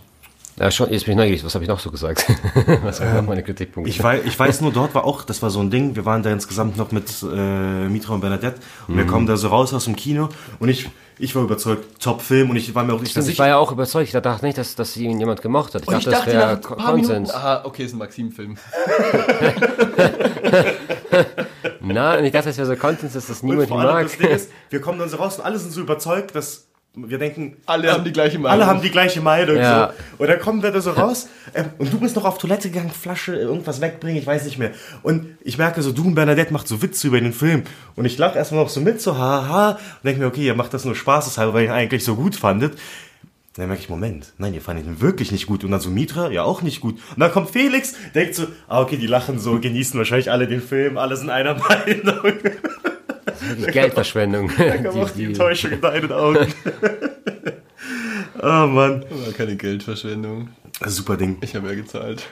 Ja, 0.58 0.70
schon, 0.70 0.90
jetzt 0.90 1.06
bin 1.06 1.12
ich 1.12 1.18
neugierig, 1.18 1.44
was 1.44 1.54
habe 1.54 1.64
ich 1.64 1.68
noch 1.68 1.80
so 1.80 1.90
gesagt? 1.90 2.26
was 2.82 3.00
waren 3.00 3.16
noch 3.16 3.22
meine 3.22 3.42
Kritikpunkte? 3.42 3.90
ich, 3.90 4.02
weiß, 4.02 4.22
ich 4.26 4.38
weiß 4.38 4.60
nur, 4.60 4.70
dort 4.70 4.94
war 4.94 5.04
auch, 5.04 5.24
das 5.24 5.40
war 5.40 5.48
so 5.48 5.60
ein 5.60 5.70
Ding, 5.70 5.96
wir 5.96 6.04
waren 6.04 6.22
da 6.22 6.30
insgesamt 6.30 6.76
noch 6.76 6.92
mit 6.92 7.10
äh, 7.22 7.88
Mitra 7.88 8.14
und 8.14 8.20
Bernadette 8.20 8.60
und 8.86 8.96
wir 8.96 9.06
kommen 9.06 9.26
da 9.26 9.36
so 9.36 9.48
raus 9.48 9.72
aus 9.72 9.86
dem 9.86 9.96
Kino 9.96 10.28
und 10.58 10.68
ich, 10.68 10.90
ich 11.18 11.34
war 11.34 11.42
überzeugt, 11.42 12.02
Top-Film 12.02 12.50
und 12.50 12.56
ich 12.56 12.74
war 12.74 12.84
mir 12.84 12.92
auch 12.92 13.00
nicht 13.00 13.12
Stimmt, 13.12 13.28
ich 13.28 13.38
war 13.38 13.48
ja 13.48 13.56
auch 13.56 13.72
überzeugt, 13.72 14.06
ich 14.06 14.20
dachte 14.20 14.44
nicht, 14.44 14.58
dass, 14.58 14.74
dass 14.74 14.94
ihn 14.96 15.18
jemand 15.18 15.40
gemacht 15.40 15.74
hat. 15.74 15.82
Ich 15.82 15.88
dachte, 15.88 16.10
das 16.10 16.26
wäre 16.26 16.60
Konsens. 16.60 17.32
aha, 17.32 17.62
okay, 17.64 17.84
ist 17.84 17.94
ein 17.94 17.98
Maxim-Film. 17.98 18.58
Na, 21.80 22.16
und 22.18 22.24
ich 22.24 22.32
dachte, 22.32 22.48
das 22.48 22.58
wäre 22.58 22.66
so 22.66 22.76
Konsens, 22.76 23.12
dass 23.14 23.26
das 23.26 23.40
Und 23.40 23.50
niemand 23.50 23.68
vor 23.68 23.80
allem 23.80 23.94
mag. 23.94 24.02
das 24.04 24.16
Ding 24.16 24.30
ist, 24.30 24.50
wir 24.70 24.80
kommen 24.80 24.98
dann 24.98 25.08
so 25.08 25.16
raus 25.16 25.38
und 25.38 25.44
alle 25.44 25.58
sind 25.58 25.72
so 25.72 25.80
überzeugt, 25.80 26.34
dass 26.34 26.66
wir 26.94 27.18
denken, 27.18 27.56
Alle 27.64 27.90
haben 27.90 28.04
die 28.04 28.12
gleiche 28.12 28.38
Meinung. 28.38 28.52
Alle 28.52 28.66
haben 28.66 28.82
die 28.82 28.90
gleiche 28.90 29.22
Meinung. 29.22 29.56
Ja. 29.56 29.88
So. 29.88 30.22
Und 30.22 30.28
dann 30.28 30.38
kommen 30.38 30.62
wir 30.62 30.70
da 30.70 30.80
so 30.80 30.90
raus 30.90 31.28
ähm, 31.54 31.70
und 31.78 31.90
du 31.90 31.98
bist 31.98 32.16
noch 32.16 32.24
auf 32.26 32.36
Toilette 32.36 32.68
gegangen, 32.70 32.90
Flasche, 32.90 33.34
irgendwas 33.34 33.80
wegbringen, 33.80 34.20
ich 34.20 34.26
weiß 34.26 34.44
nicht 34.44 34.58
mehr. 34.58 34.72
Und 35.02 35.38
ich 35.40 35.56
merke 35.56 35.80
so, 35.80 35.92
du 35.92 36.04
und 36.04 36.14
Bernadette 36.14 36.52
macht 36.52 36.68
so 36.68 36.82
Witze 36.82 37.06
über 37.08 37.18
den 37.18 37.32
Film. 37.32 37.62
Und 37.96 38.04
ich 38.04 38.18
lache 38.18 38.36
erstmal 38.36 38.62
noch 38.62 38.70
so 38.70 38.80
mit, 38.80 39.00
so 39.00 39.16
haha, 39.16 39.70
und 39.70 40.04
denke 40.04 40.20
mir, 40.20 40.26
okay, 40.26 40.44
ihr 40.44 40.54
macht 40.54 40.74
das 40.74 40.84
nur 40.84 40.94
spaßeshalber, 40.94 41.54
weil 41.54 41.62
ihr 41.64 41.70
ihn 41.70 41.74
eigentlich 41.74 42.04
so 42.04 42.14
gut 42.14 42.36
fandet. 42.36 42.78
Dann 43.54 43.68
merke 43.68 43.82
ich, 43.82 43.90
Moment, 43.90 44.32
nein, 44.38 44.54
ihr 44.54 44.62
fandet 44.62 44.86
ihn 44.86 45.00
wirklich 45.02 45.30
nicht 45.30 45.46
gut. 45.46 45.62
Und 45.62 45.72
dann 45.72 45.80
so 45.80 45.90
Mitra, 45.90 46.30
ja 46.30 46.42
auch 46.42 46.62
nicht 46.62 46.80
gut. 46.80 46.94
Und 47.10 47.20
dann 47.20 47.30
kommt 47.30 47.50
Felix, 47.50 47.94
denkt 48.14 48.34
so, 48.34 48.46
ah, 48.66 48.80
okay, 48.80 48.96
die 48.96 49.06
lachen 49.06 49.38
so, 49.38 49.60
genießen 49.60 49.98
wahrscheinlich 49.98 50.30
alle 50.30 50.46
den 50.46 50.62
Film, 50.62 50.96
alle 50.96 51.16
sind 51.16 51.28
einer 51.28 51.54
Meinung. 51.54 52.32
Die 53.58 53.70
Geldverschwendung. 53.70 54.50
Da 54.56 54.78
kam 54.78 54.98
auch 54.98 55.10
die 55.10 55.24
Enttäuschung 55.24 55.72
in 55.72 55.80
deinen 55.80 56.12
Augen. 56.12 56.46
oh 58.40 58.42
Mann. 58.66 59.04
War 59.10 59.32
keine 59.36 59.56
Geldverschwendung. 59.56 60.48
Super 60.86 61.16
Ding. 61.16 61.38
Ich 61.42 61.54
habe 61.54 61.68
ja 61.68 61.74
gezahlt. 61.74 62.26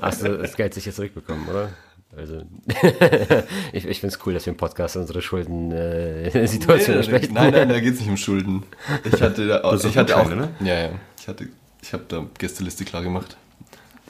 Hast 0.00 0.22
du 0.22 0.38
das 0.38 0.56
Geld 0.56 0.74
sicher 0.74 0.92
zurückbekommen, 0.92 1.48
oder? 1.48 1.70
Also, 2.16 2.42
ich, 3.72 3.86
ich 3.86 4.00
finde 4.00 4.14
es 4.16 4.26
cool, 4.26 4.32
dass 4.32 4.46
wir 4.46 4.52
im 4.52 4.56
Podcast 4.56 4.96
unsere 4.96 5.20
Schulden-Situation 5.20 6.96
besprechen. 6.98 7.34
nein, 7.34 7.52
nein, 7.52 7.68
da 7.68 7.78
geht 7.78 7.94
es 7.94 8.00
nicht 8.00 8.08
um 8.08 8.16
Schulden. 8.16 8.62
Ich 9.04 9.20
hatte, 9.20 9.46
da, 9.46 9.58
Das 9.58 9.84
ich 9.84 9.96
hatte 9.98 10.16
auch, 10.16 10.22
Gutscheine, 10.22 10.48
ja, 10.60 10.78
ja, 10.78 10.90
ich 11.20 11.28
hatte, 11.28 11.48
ich 11.82 11.92
habe 11.92 12.04
da 12.08 12.24
Gästeliste 12.38 12.86
klar 12.86 13.02
gemacht. 13.02 13.36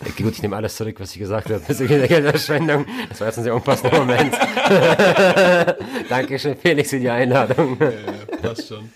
Okay, 0.00 0.22
gut, 0.22 0.34
ich 0.34 0.42
nehme 0.42 0.54
alles 0.54 0.76
zurück, 0.76 0.96
was 1.00 1.12
ich 1.12 1.18
gesagt 1.18 1.50
habe. 1.50 1.62
Der 1.74 2.08
Geldverschwendung. 2.08 2.84
Das 3.08 3.20
war 3.20 3.28
jetzt 3.28 3.38
ein 3.38 3.44
sehr 3.44 3.54
unpassender 3.54 3.98
Moment. 3.98 4.34
Dankeschön, 6.08 6.54
Felix, 6.56 6.90
für 6.90 7.00
die 7.00 7.08
Einladung. 7.08 7.78
Passt 8.42 8.68
schon. 8.68 8.90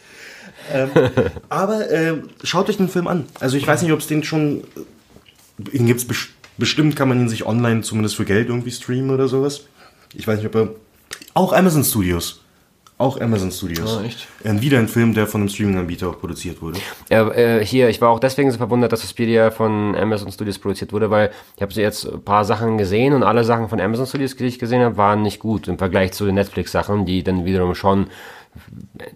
Aber 1.48 1.90
ähm, 1.90 2.28
schaut 2.44 2.68
euch 2.68 2.76
den 2.76 2.90
Film 2.90 3.06
an. 3.06 3.24
Also 3.40 3.56
ich 3.56 3.66
weiß 3.66 3.80
nicht, 3.82 3.92
ob 3.92 4.00
es 4.00 4.08
den 4.08 4.22
schon. 4.22 4.62
Den 5.56 5.86
gibt's 5.86 6.04
bes 6.04 6.18
bestimmt, 6.18 6.39
kann 6.94 7.08
man 7.08 7.20
ihn 7.20 7.28
sich 7.28 7.46
online 7.46 7.82
zumindest 7.82 8.16
für 8.16 8.24
Geld 8.24 8.48
irgendwie 8.48 8.70
streamen 8.70 9.10
oder 9.10 9.28
sowas. 9.28 9.64
Ich 10.14 10.26
weiß 10.26 10.38
nicht, 10.38 10.46
ob 10.46 10.54
er. 10.54 10.68
Auch 11.34 11.52
Amazon 11.52 11.84
Studios. 11.84 12.40
Auch 13.00 13.18
Amazon 13.18 13.50
Studios. 13.50 13.96
Ah, 13.98 14.04
echt? 14.04 14.28
Ähm, 14.44 14.60
wieder 14.60 14.78
ein 14.78 14.86
Film, 14.86 15.14
der 15.14 15.26
von 15.26 15.40
einem 15.40 15.48
Streaming-Anbieter 15.48 16.10
auch 16.10 16.20
produziert 16.20 16.60
wurde. 16.60 16.78
Ja, 17.08 17.30
äh, 17.30 17.64
hier, 17.64 17.88
ich 17.88 17.98
war 18.02 18.10
auch 18.10 18.18
deswegen 18.18 18.50
so 18.50 18.58
verwundert, 18.58 18.92
dass 18.92 19.00
Suspiria 19.00 19.50
von 19.50 19.96
Amazon 19.96 20.30
Studios 20.30 20.58
produziert 20.58 20.92
wurde, 20.92 21.10
weil 21.10 21.30
ich 21.56 21.62
habe 21.62 21.72
jetzt 21.72 22.04
ein 22.04 22.22
paar 22.22 22.44
Sachen 22.44 22.76
gesehen 22.76 23.14
und 23.14 23.22
alle 23.22 23.42
Sachen 23.42 23.70
von 23.70 23.80
Amazon 23.80 24.04
Studios, 24.04 24.36
die 24.36 24.44
ich 24.44 24.58
gesehen 24.58 24.82
habe, 24.82 24.98
waren 24.98 25.22
nicht 25.22 25.38
gut 25.38 25.66
im 25.66 25.78
Vergleich 25.78 26.12
zu 26.12 26.26
den 26.26 26.34
Netflix-Sachen, 26.34 27.06
die 27.06 27.22
dann 27.22 27.46
wiederum 27.46 27.74
schon 27.74 28.08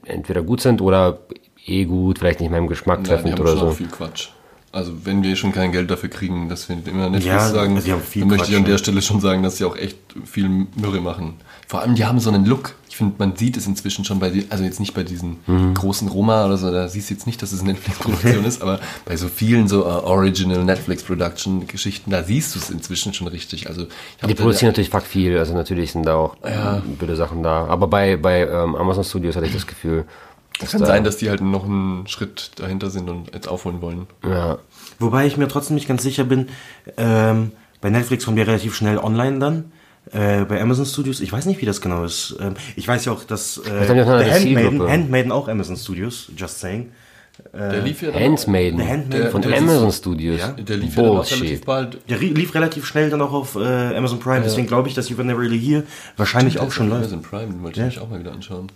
entweder 0.07 0.41
gut 0.41 0.63
sind 0.63 0.81
oder 0.81 1.19
eh 1.67 1.85
gut, 1.85 2.21
vielleicht 2.21 2.41
nicht 2.41 2.51
meinem 2.51 2.69
Geschmack 2.69 3.05
treffend 3.05 3.33
haben 3.33 3.41
oder 3.43 3.51
schon 3.51 3.59
so. 3.59 3.67
auch 3.67 3.75
viel 3.75 3.89
Quatsch. 3.89 4.31
Also 4.75 4.93
wenn 5.05 5.23
wir 5.23 5.37
schon 5.37 5.53
kein 5.53 5.71
Geld 5.71 5.89
dafür 5.91 6.09
kriegen, 6.09 6.49
dass 6.49 6.69
wir 6.69 6.77
immer 6.87 7.05
Netflix 7.09 7.27
Ja, 7.27 7.49
sagen, 7.49 7.81
viel 7.81 8.23
dann 8.23 8.29
möchte 8.31 8.51
ich 8.51 8.57
an 8.57 8.65
der 8.65 8.73
ne? 8.73 8.79
Stelle 8.79 9.03
schon 9.03 9.21
sagen, 9.21 9.43
dass 9.45 9.59
sie 9.59 9.65
auch 9.65 9.77
echt 9.77 9.97
viel 10.25 10.49
Mürre 10.49 11.01
machen. 11.01 11.35
Vor 11.69 11.81
allem, 11.81 11.95
die 11.95 12.05
haben 12.05 12.19
so 12.19 12.29
einen 12.31 12.45
Look. 12.45 12.75
Ich 12.89 12.97
finde, 12.97 13.15
man 13.19 13.35
sieht 13.37 13.57
es 13.57 13.67
inzwischen 13.67 14.05
schon 14.05 14.19
bei, 14.21 14.31
die, 14.31 14.47
also 14.51 14.63
jetzt 14.65 14.79
nicht 14.81 14.93
bei 14.95 15.03
diesen 15.03 15.39
Mhm. 15.47 15.75
großen 15.75 16.09
Roma 16.09 16.45
oder 16.47 16.57
so, 16.57 16.71
da 16.71 16.89
siehst 16.89 17.11
du 17.11 17.15
jetzt 17.15 17.27
nicht, 17.27 17.41
dass 17.43 17.53
es 17.53 17.61
eine 17.61 17.73
Netflix-Produktion 17.73 18.45
ist, 18.51 18.63
aber 18.63 18.79
bei 19.05 19.17
so 19.17 19.29
vielen 19.29 19.67
so 19.69 19.83
äh, 19.83 19.87
Original 19.87 20.65
Netflix-Production-Geschichten, 20.65 22.11
da 22.11 22.23
siehst 22.23 22.55
du 22.55 22.59
es 22.59 22.71
inzwischen 22.71 23.15
schon 23.15 23.27
richtig. 23.29 23.69
Also 23.69 23.87
Die 24.27 24.35
produzieren 24.35 24.71
natürlich 24.71 24.91
fuck 24.91 25.03
viel, 25.03 25.39
also 25.39 25.55
natürlich 25.55 25.93
sind 25.93 26.07
da 26.07 26.15
auch 26.17 26.37
Ja. 26.45 26.83
blöde 26.99 27.17
Sachen 27.17 27.43
da. 27.43 27.67
Aber 27.67 27.87
bei, 27.87 28.17
bei 28.17 28.43
ähm, 28.47 28.75
Amazon 28.77 29.05
Studios 29.05 29.37
hatte 29.37 29.47
ich 29.47 29.53
das 29.53 29.67
Gefühl, 29.67 30.05
Es 30.63 30.71
kann 30.73 30.85
sein, 30.85 31.05
dass 31.05 31.17
die 31.17 31.29
halt 31.31 31.41
noch 31.41 31.65
einen 31.65 32.07
Schritt 32.07 32.53
dahinter 32.57 32.89
sind 32.91 33.11
und 33.11 33.35
jetzt 33.35 33.49
aufholen 33.49 33.81
wollen. 33.83 34.07
ja, 34.25 34.59
Wobei 34.99 35.27
ich 35.27 35.37
mir 35.37 35.49
trotzdem 35.49 35.75
nicht 35.75 35.89
ganz 35.89 36.03
sicher 36.03 36.25
bin, 36.25 36.49
ähm, 36.97 37.51
bei 37.81 37.91
Netflix 37.91 38.25
kommen 38.25 38.37
die 38.37 38.43
relativ 38.43 38.75
schnell 38.75 38.99
online 38.99 39.39
dann. 39.41 39.73
Äh, 40.13 40.45
bei 40.45 40.61
Amazon 40.61 40.85
Studios, 40.87 41.21
ich 41.21 41.33
weiß 41.33 41.47
nicht, 41.47 41.61
wie 41.61 41.67
das 41.67 41.81
genau 41.81 42.05
ist. 42.05 42.37
Ähm, 42.41 42.55
ich 42.77 42.87
weiß 42.87 43.05
ja 43.07 43.13
auch, 43.13 43.25
dass 43.25 43.59
äh, 43.59 43.95
der 43.95 44.07
Handmaiden. 44.35 44.89
Handmaiden 44.89 45.33
auch 45.33 45.49
Amazon 45.49 45.77
Studios, 45.77 46.31
just 46.37 46.61
saying. 46.61 46.93
Der 47.53 47.81
lief 47.83 48.01
ja 48.03 48.13
dann 48.13 48.23
Handmaiden 48.23 48.79
Der 48.79 48.89
Handmaiden 48.89 49.31
von 49.33 49.43
der- 49.43 49.59
Amazon 49.59 49.91
Studios. 49.91 50.39
Ja. 50.39 50.49
Der 50.53 50.77
lief 50.77 50.95
ja 50.97 51.03
dann 51.03 51.11
auch 51.13 51.17
relativ 51.25 51.39
Bullshit. 51.41 51.65
bald. 51.67 51.99
Der 52.09 52.19
lief 52.19 52.55
relativ 52.55 52.87
schnell 52.87 53.11
dann 53.11 53.21
auch 53.23 53.33
auf 53.33 53.57
äh, 53.57 53.97
Amazon 53.97 54.21
Prime, 54.21 54.43
deswegen 54.45 54.69
glaube 54.69 54.89
ich, 54.89 54.95
dass 54.95 55.09
You 55.09 55.17
Were 55.17 55.27
Never 55.27 55.41
Really 55.41 55.59
Here 55.59 55.83
wahrscheinlich 56.17 56.61
auch 56.61 56.71
schon 56.71 56.89
läuft. 56.91 57.01
Amazon 57.13 57.23
Prime, 57.23 57.47
den 57.53 57.63
wollte 57.63 57.81
ich 57.81 57.87
mich 57.87 57.99
auch 57.99 58.09
mal 58.09 58.21
wieder 58.21 58.31
anschauen. 58.33 58.71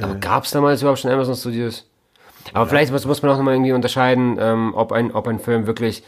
Aber 0.00 0.14
gab 0.16 0.44
es 0.44 0.50
damals 0.50 0.80
überhaupt 0.80 1.00
schon 1.00 1.10
Amazon 1.10 1.34
Studios? 1.36 1.84
Aber 2.52 2.66
vielleicht 2.66 2.92
muss, 2.92 3.06
muss 3.06 3.22
man 3.22 3.32
auch 3.32 3.36
nochmal 3.36 3.54
irgendwie 3.54 3.72
unterscheiden, 3.72 4.36
ähm, 4.38 4.72
ob, 4.74 4.92
ein, 4.92 5.12
ob 5.12 5.26
ein 5.28 5.38
Film 5.38 5.66
wirklich, 5.66 6.02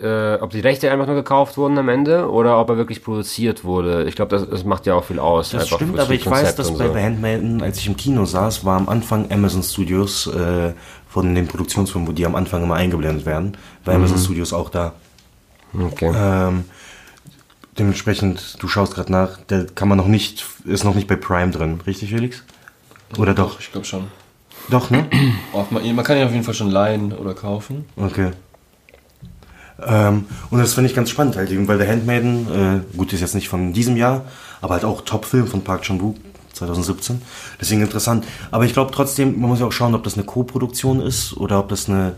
äh, 0.00 0.34
ob 0.34 0.50
die 0.50 0.60
Rechte 0.60 0.90
einfach 0.90 1.06
nur 1.06 1.14
gekauft 1.14 1.56
wurden 1.56 1.78
am 1.78 1.88
Ende 1.88 2.30
oder 2.30 2.60
ob 2.60 2.68
er 2.70 2.76
wirklich 2.76 3.02
produziert 3.04 3.64
wurde. 3.64 4.04
Ich 4.04 4.16
glaube, 4.16 4.36
das, 4.36 4.48
das 4.48 4.64
macht 4.64 4.86
ja 4.86 4.94
auch 4.94 5.04
viel 5.04 5.20
aus. 5.20 5.50
Das 5.50 5.68
stimmt, 5.68 5.98
aber 5.98 6.12
ich 6.12 6.26
weiß, 6.26 6.32
Konzept 6.32 6.58
dass 6.58 6.70
und 6.70 6.78
bei 6.78 6.88
so. 6.88 6.94
The 6.94 7.00
Handmaiden, 7.00 7.62
als 7.62 7.78
ich 7.78 7.86
im 7.86 7.96
Kino 7.96 8.24
saß, 8.24 8.64
war 8.64 8.76
am 8.76 8.88
Anfang 8.88 9.30
Amazon 9.30 9.62
Studios 9.62 10.26
äh, 10.26 10.72
von 11.08 11.34
den 11.34 11.46
Produktionsfirmen, 11.46 12.08
wo 12.08 12.12
die 12.12 12.26
am 12.26 12.34
Anfang 12.34 12.64
immer 12.64 12.74
eingeblendet 12.74 13.24
werden, 13.24 13.56
war 13.84 13.94
Mhm. 13.94 14.00
Amazon 14.00 14.18
Studios 14.18 14.52
auch 14.52 14.70
da. 14.70 14.94
Okay. 15.78 16.12
Ähm, 16.14 16.64
dementsprechend, 17.78 18.56
du 18.62 18.68
schaust 18.68 18.94
gerade 18.94 19.12
nach, 19.12 19.38
der 19.48 19.66
kann 19.66 19.88
man 19.88 19.98
noch 19.98 20.08
nicht, 20.08 20.44
ist 20.64 20.84
noch 20.84 20.94
nicht 20.94 21.06
bei 21.06 21.16
Prime 21.16 21.52
drin, 21.52 21.80
richtig 21.86 22.10
Felix? 22.10 22.42
Oder 23.16 23.34
doch? 23.34 23.58
Ich 23.60 23.72
glaube 23.72 23.86
schon. 23.86 24.08
Doch, 24.68 24.90
ne? 24.90 25.06
Auch 25.52 25.70
man, 25.70 25.94
man 25.94 26.04
kann 26.04 26.18
ihn 26.18 26.24
auf 26.24 26.32
jeden 26.32 26.44
Fall 26.44 26.54
schon 26.54 26.70
leihen 26.70 27.12
oder 27.12 27.34
kaufen. 27.34 27.86
Okay. 27.96 28.32
Ähm, 29.80 30.26
und 30.50 30.58
das 30.58 30.74
finde 30.74 30.90
ich 30.90 30.96
ganz 30.96 31.08
spannend 31.10 31.36
halt 31.36 31.50
eben, 31.50 31.68
weil 31.68 31.78
der 31.78 31.88
Handmaiden, 31.88 32.84
äh, 32.92 32.96
gut, 32.96 33.12
ist 33.12 33.20
jetzt 33.20 33.34
nicht 33.34 33.48
von 33.48 33.72
diesem 33.72 33.96
Jahr, 33.96 34.24
aber 34.60 34.74
halt 34.74 34.84
auch 34.84 35.02
Top-Film 35.02 35.46
von 35.46 35.62
Park 35.62 35.82
Chan-wook 35.82 36.16
2017. 36.52 37.22
Deswegen 37.60 37.82
interessant. 37.82 38.26
Aber 38.50 38.64
ich 38.64 38.72
glaube 38.72 38.90
trotzdem, 38.92 39.40
man 39.40 39.48
muss 39.48 39.60
ja 39.60 39.66
auch 39.66 39.72
schauen, 39.72 39.94
ob 39.94 40.02
das 40.02 40.14
eine 40.14 40.24
Co-Produktion 40.24 41.00
ist 41.00 41.36
oder 41.36 41.60
ob 41.60 41.68
das 41.68 41.88
eine 41.88 42.16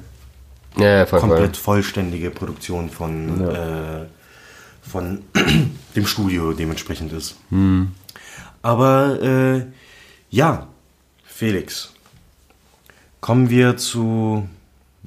ja, 0.76 0.98
ja, 0.98 1.06
voll, 1.06 1.20
komplett 1.20 1.56
voll. 1.56 1.76
vollständige 1.76 2.30
Produktion 2.30 2.88
von, 2.88 3.48
äh, 3.48 4.06
von 4.80 5.22
dem 5.96 6.06
Studio 6.06 6.52
dementsprechend 6.52 7.12
ist. 7.12 7.36
Aber 8.62 9.20
äh, 9.22 9.66
ja, 10.30 10.68
Felix, 11.40 11.90
kommen 13.22 13.48
wir 13.48 13.78
zu 13.78 14.46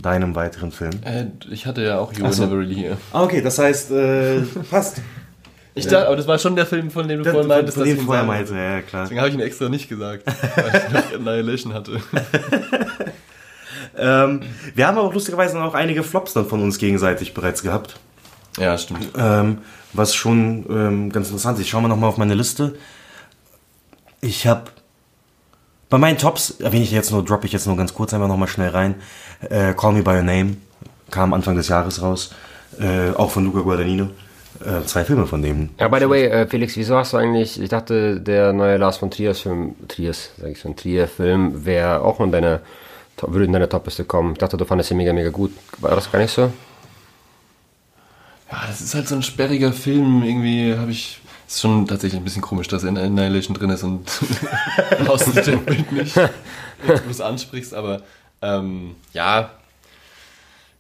deinem 0.02 0.34
weiteren 0.34 0.72
Film. 0.72 0.94
Äh, 1.06 1.26
ich 1.52 1.68
hatte 1.68 1.84
ja 1.84 2.00
auch 2.00 2.12
You 2.12 2.26
Ach 2.26 2.34
so. 2.34 2.46
Never 2.46 2.58
Really 2.58 2.74
Here. 2.74 2.98
Ah, 3.12 3.22
okay, 3.22 3.40
das 3.40 3.60
heißt, 3.60 3.92
äh, 3.92 4.42
passt. 4.72 5.00
Ich 5.76 5.86
dachte, 5.86 6.08
aber 6.08 6.16
das 6.16 6.26
war 6.26 6.40
schon 6.40 6.56
der 6.56 6.66
Film, 6.66 6.90
von 6.90 7.08
dem 7.08 7.22
du 7.22 7.30
vorhin 7.30 7.48
meintest, 7.48 7.78
von 7.78 7.86
dem 7.86 7.98
ich 7.98 8.04
vorher 8.04 8.24
meinte, 8.24 8.56
ja, 8.56 8.82
klar. 8.82 9.04
Deswegen 9.04 9.20
habe 9.20 9.30
ich 9.30 9.36
ihn 9.36 9.42
extra 9.42 9.70
nicht 9.70 9.88
gesagt, 9.88 10.24
weil 10.26 10.82
ich 10.88 10.92
noch 10.92 11.14
Annihilation 11.14 11.74
hatte. 11.76 12.02
Ähm, 13.96 14.42
wir 14.74 14.88
haben 14.88 14.98
aber 14.98 15.08
auch 15.08 15.14
lustigerweise 15.14 15.56
noch 15.60 15.76
einige 15.76 16.02
Flops 16.02 16.34
dann 16.34 16.48
von 16.48 16.64
uns 16.64 16.80
gegenseitig 16.80 17.36
bereits 17.36 17.62
gehabt. 17.62 18.00
Ja, 18.58 18.76
stimmt. 18.76 19.10
Ähm, 19.16 19.60
was 19.92 20.16
schon 20.16 20.66
ähm, 20.68 21.12
ganz 21.12 21.28
interessant 21.28 21.60
ist. 21.60 21.66
Ich 21.66 21.70
schaue 21.70 21.84
mal 21.84 21.90
nochmal 21.90 22.10
auf 22.10 22.18
meine 22.18 22.34
Liste. 22.34 22.76
Ich 24.20 24.48
habe 24.48 24.72
bei 25.94 26.00
meinen 26.00 26.18
Tops, 26.18 26.60
erwähne 26.60 26.84
ich 26.84 26.92
jetzt 26.92 27.12
nur, 27.12 27.24
droppe 27.24 27.46
ich 27.46 27.54
jetzt 27.54 27.68
nur 27.68 27.78
ganz 27.78 27.94
kurz 27.94 28.16
einfach 28.16 28.28
nochmal 28.28 28.48
schnell 28.48 28.70
rein. 28.70 28.96
Äh, 29.48 29.76
Call 29.76 29.94
Me 29.94 30.02
By 30.02 30.16
Your 30.16 30.24
Name 30.24 30.58
kam 31.12 31.36
Anfang 31.36 31.56
des 31.56 31.68
Jahres 31.68 32.02
raus. 32.02 32.34
Äh, 32.80 33.12
auch 33.12 33.30
von 33.30 33.46
Luca 33.46 33.60
Guadagnino. 33.60 34.10
Äh, 34.66 34.84
zwei 34.88 35.06
Filme 35.06 35.28
von 35.28 35.44
dem. 35.44 35.70
Ja, 35.80 35.88
by 35.90 36.00
the 36.00 36.10
way, 36.10 36.26
äh, 36.26 36.48
Felix, 36.48 36.76
wieso 36.78 36.96
hast 36.98 37.14
du 37.14 37.18
eigentlich, 37.18 37.62
ich 37.62 37.70
dachte, 37.70 38.20
der 38.20 38.54
neue 38.54 38.78
Lars 38.78 38.98
von 38.98 39.12
Triers 39.12 39.42
Film, 39.42 39.76
Triers, 39.88 40.32
sag 40.42 40.50
ich 40.50 40.60
schon, 40.60 40.76
Trier-Film 40.76 41.64
wäre 41.64 42.02
auch 42.02 42.20
in 42.22 42.32
deiner, 42.32 42.62
Top- 43.16 43.32
würde 43.32 43.46
in 43.46 43.54
deine 43.54 43.70
Topliste 43.70 44.04
kommen. 44.04 44.32
Ich 44.32 44.40
dachte, 44.40 44.58
du 44.58 44.66
fandest 44.66 44.90
ihn 44.90 44.98
mega, 44.98 45.14
mega 45.14 45.30
gut. 45.30 45.52
War 45.78 45.92
das 45.94 46.12
gar 46.12 46.18
nicht 46.18 46.32
so? 46.34 46.52
Ja, 48.52 48.64
das 48.66 48.82
ist 48.82 48.96
halt 48.96 49.08
so 49.08 49.14
ein 49.14 49.22
sperriger 49.22 49.72
Film. 49.72 50.24
Irgendwie 50.24 50.76
habe 50.76 50.90
ich. 50.90 51.20
Ist 51.48 51.62
schon 51.62 51.88
tatsächlich 51.88 52.20
ein 52.20 52.24
bisschen 52.24 52.42
komisch, 52.42 52.68
dass 52.68 52.84
in 52.84 52.98
Annihilation 52.98 53.56
drin 53.56 53.70
ist 53.70 53.84
und 53.84 54.10
aus 55.08 55.26
dem 55.26 55.66
Bild 55.66 55.92
nicht, 55.92 56.16
jetzt 56.88 57.06
du 57.06 57.10
es 57.10 57.22
ansprichst, 57.22 57.74
aber 57.74 58.02
ähm, 58.42 58.96
ja. 59.14 59.52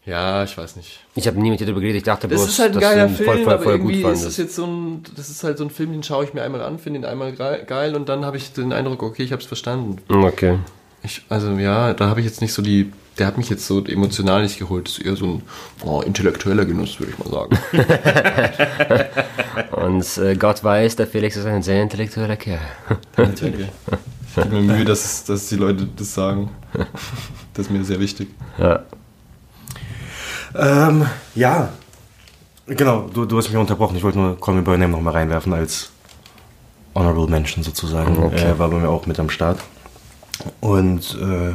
Ja, 0.05 0.43
ich 0.43 0.57
weiß 0.57 0.75
nicht. 0.75 0.99
Ich 1.15 1.27
habe 1.27 1.39
nie 1.39 1.49
mit 1.49 1.61
dir 1.61 1.65
darüber 1.65 1.79
geredet. 1.79 1.99
Ich 1.99 2.03
dachte 2.03 2.27
Das 2.27 2.41
bloß, 2.41 2.49
ist 2.49 2.59
halt 2.59 2.73
ein 2.73 2.81
geiler 2.81 3.07
Film, 3.07 3.29
voll, 3.29 3.43
voll, 3.43 3.53
aber 3.53 3.63
voll 3.63 3.79
gut 3.79 3.91
irgendwie 3.91 4.11
ist 4.11 4.17
es 4.17 4.19
fandest. 4.21 4.39
jetzt 4.39 4.55
so 4.55 4.65
ein, 4.65 5.03
das 5.15 5.29
ist 5.29 5.43
halt 5.45 5.57
so 5.57 5.63
ein 5.63 5.69
Film, 5.69 5.93
den 5.93 6.03
schaue 6.03 6.25
ich 6.25 6.33
mir 6.33 6.41
einmal 6.43 6.61
an, 6.61 6.77
finde 6.77 6.99
ihn 6.99 7.05
einmal 7.05 7.31
geil 7.33 7.95
und 7.95 8.09
dann 8.09 8.25
habe 8.25 8.35
ich 8.35 8.51
den 8.51 8.73
Eindruck, 8.73 9.01
okay, 9.01 9.23
ich 9.23 9.31
habe 9.31 9.41
es 9.41 9.47
verstanden. 9.47 9.99
Okay. 10.09 10.59
Ich, 11.03 11.21
also 11.29 11.51
ja, 11.53 11.93
da 11.93 12.07
habe 12.07 12.19
ich 12.19 12.25
jetzt 12.25 12.41
nicht 12.41 12.53
so 12.53 12.61
die, 12.61 12.91
der 13.17 13.27
hat 13.27 13.37
mich 13.37 13.49
jetzt 13.49 13.67
so 13.67 13.83
emotional 13.85 14.43
nicht 14.43 14.57
geholt. 14.57 14.87
Das 14.87 14.97
ist 14.97 15.05
eher 15.05 15.15
so 15.15 15.25
ein 15.25 15.41
oh, 15.83 16.01
intellektueller 16.01 16.65
Genuss, 16.65 16.99
würde 16.99 17.13
ich 17.13 17.19
mal 17.19 17.29
sagen. 17.29 17.57
Und 19.71 20.17
äh, 20.17 20.35
Gott 20.35 20.63
weiß, 20.63 20.95
der 20.95 21.07
Felix 21.07 21.35
ist 21.35 21.45
ein 21.45 21.61
sehr 21.61 21.81
intellektueller 21.81 22.37
Kerl. 22.37 22.59
Danke. 23.15 23.69
Ich 24.27 24.35
gebe 24.35 24.49
mir 24.49 24.73
Mühe, 24.73 24.85
dass, 24.85 25.25
dass 25.25 25.47
die 25.49 25.57
Leute 25.57 25.87
das 25.95 26.13
sagen. 26.13 26.49
Das 27.53 27.67
ist 27.67 27.71
mir 27.71 27.83
sehr 27.83 27.99
wichtig. 27.99 28.29
ja. 28.57 28.83
Ähm, 30.55 31.05
ja. 31.35 31.69
Genau, 32.65 33.09
du, 33.13 33.25
du 33.25 33.37
hast 33.37 33.49
mich 33.49 33.57
unterbrochen. 33.57 33.97
Ich 33.97 34.03
wollte 34.03 34.19
nur 34.19 34.39
Call 34.39 34.55
Me 34.55 34.61
By 34.61 34.77
Name 34.77 34.89
nochmal 34.89 35.13
reinwerfen 35.13 35.53
als 35.53 35.91
Honorable 36.95 37.27
Mention 37.27 37.63
sozusagen. 37.63 38.17
Okay. 38.17 38.51
Äh, 38.51 38.59
war 38.59 38.69
bei 38.69 38.77
mir 38.77 38.89
auch 38.89 39.05
mit 39.05 39.19
am 39.19 39.29
Start. 39.29 39.59
Und 40.61 41.17
äh, 41.21 41.53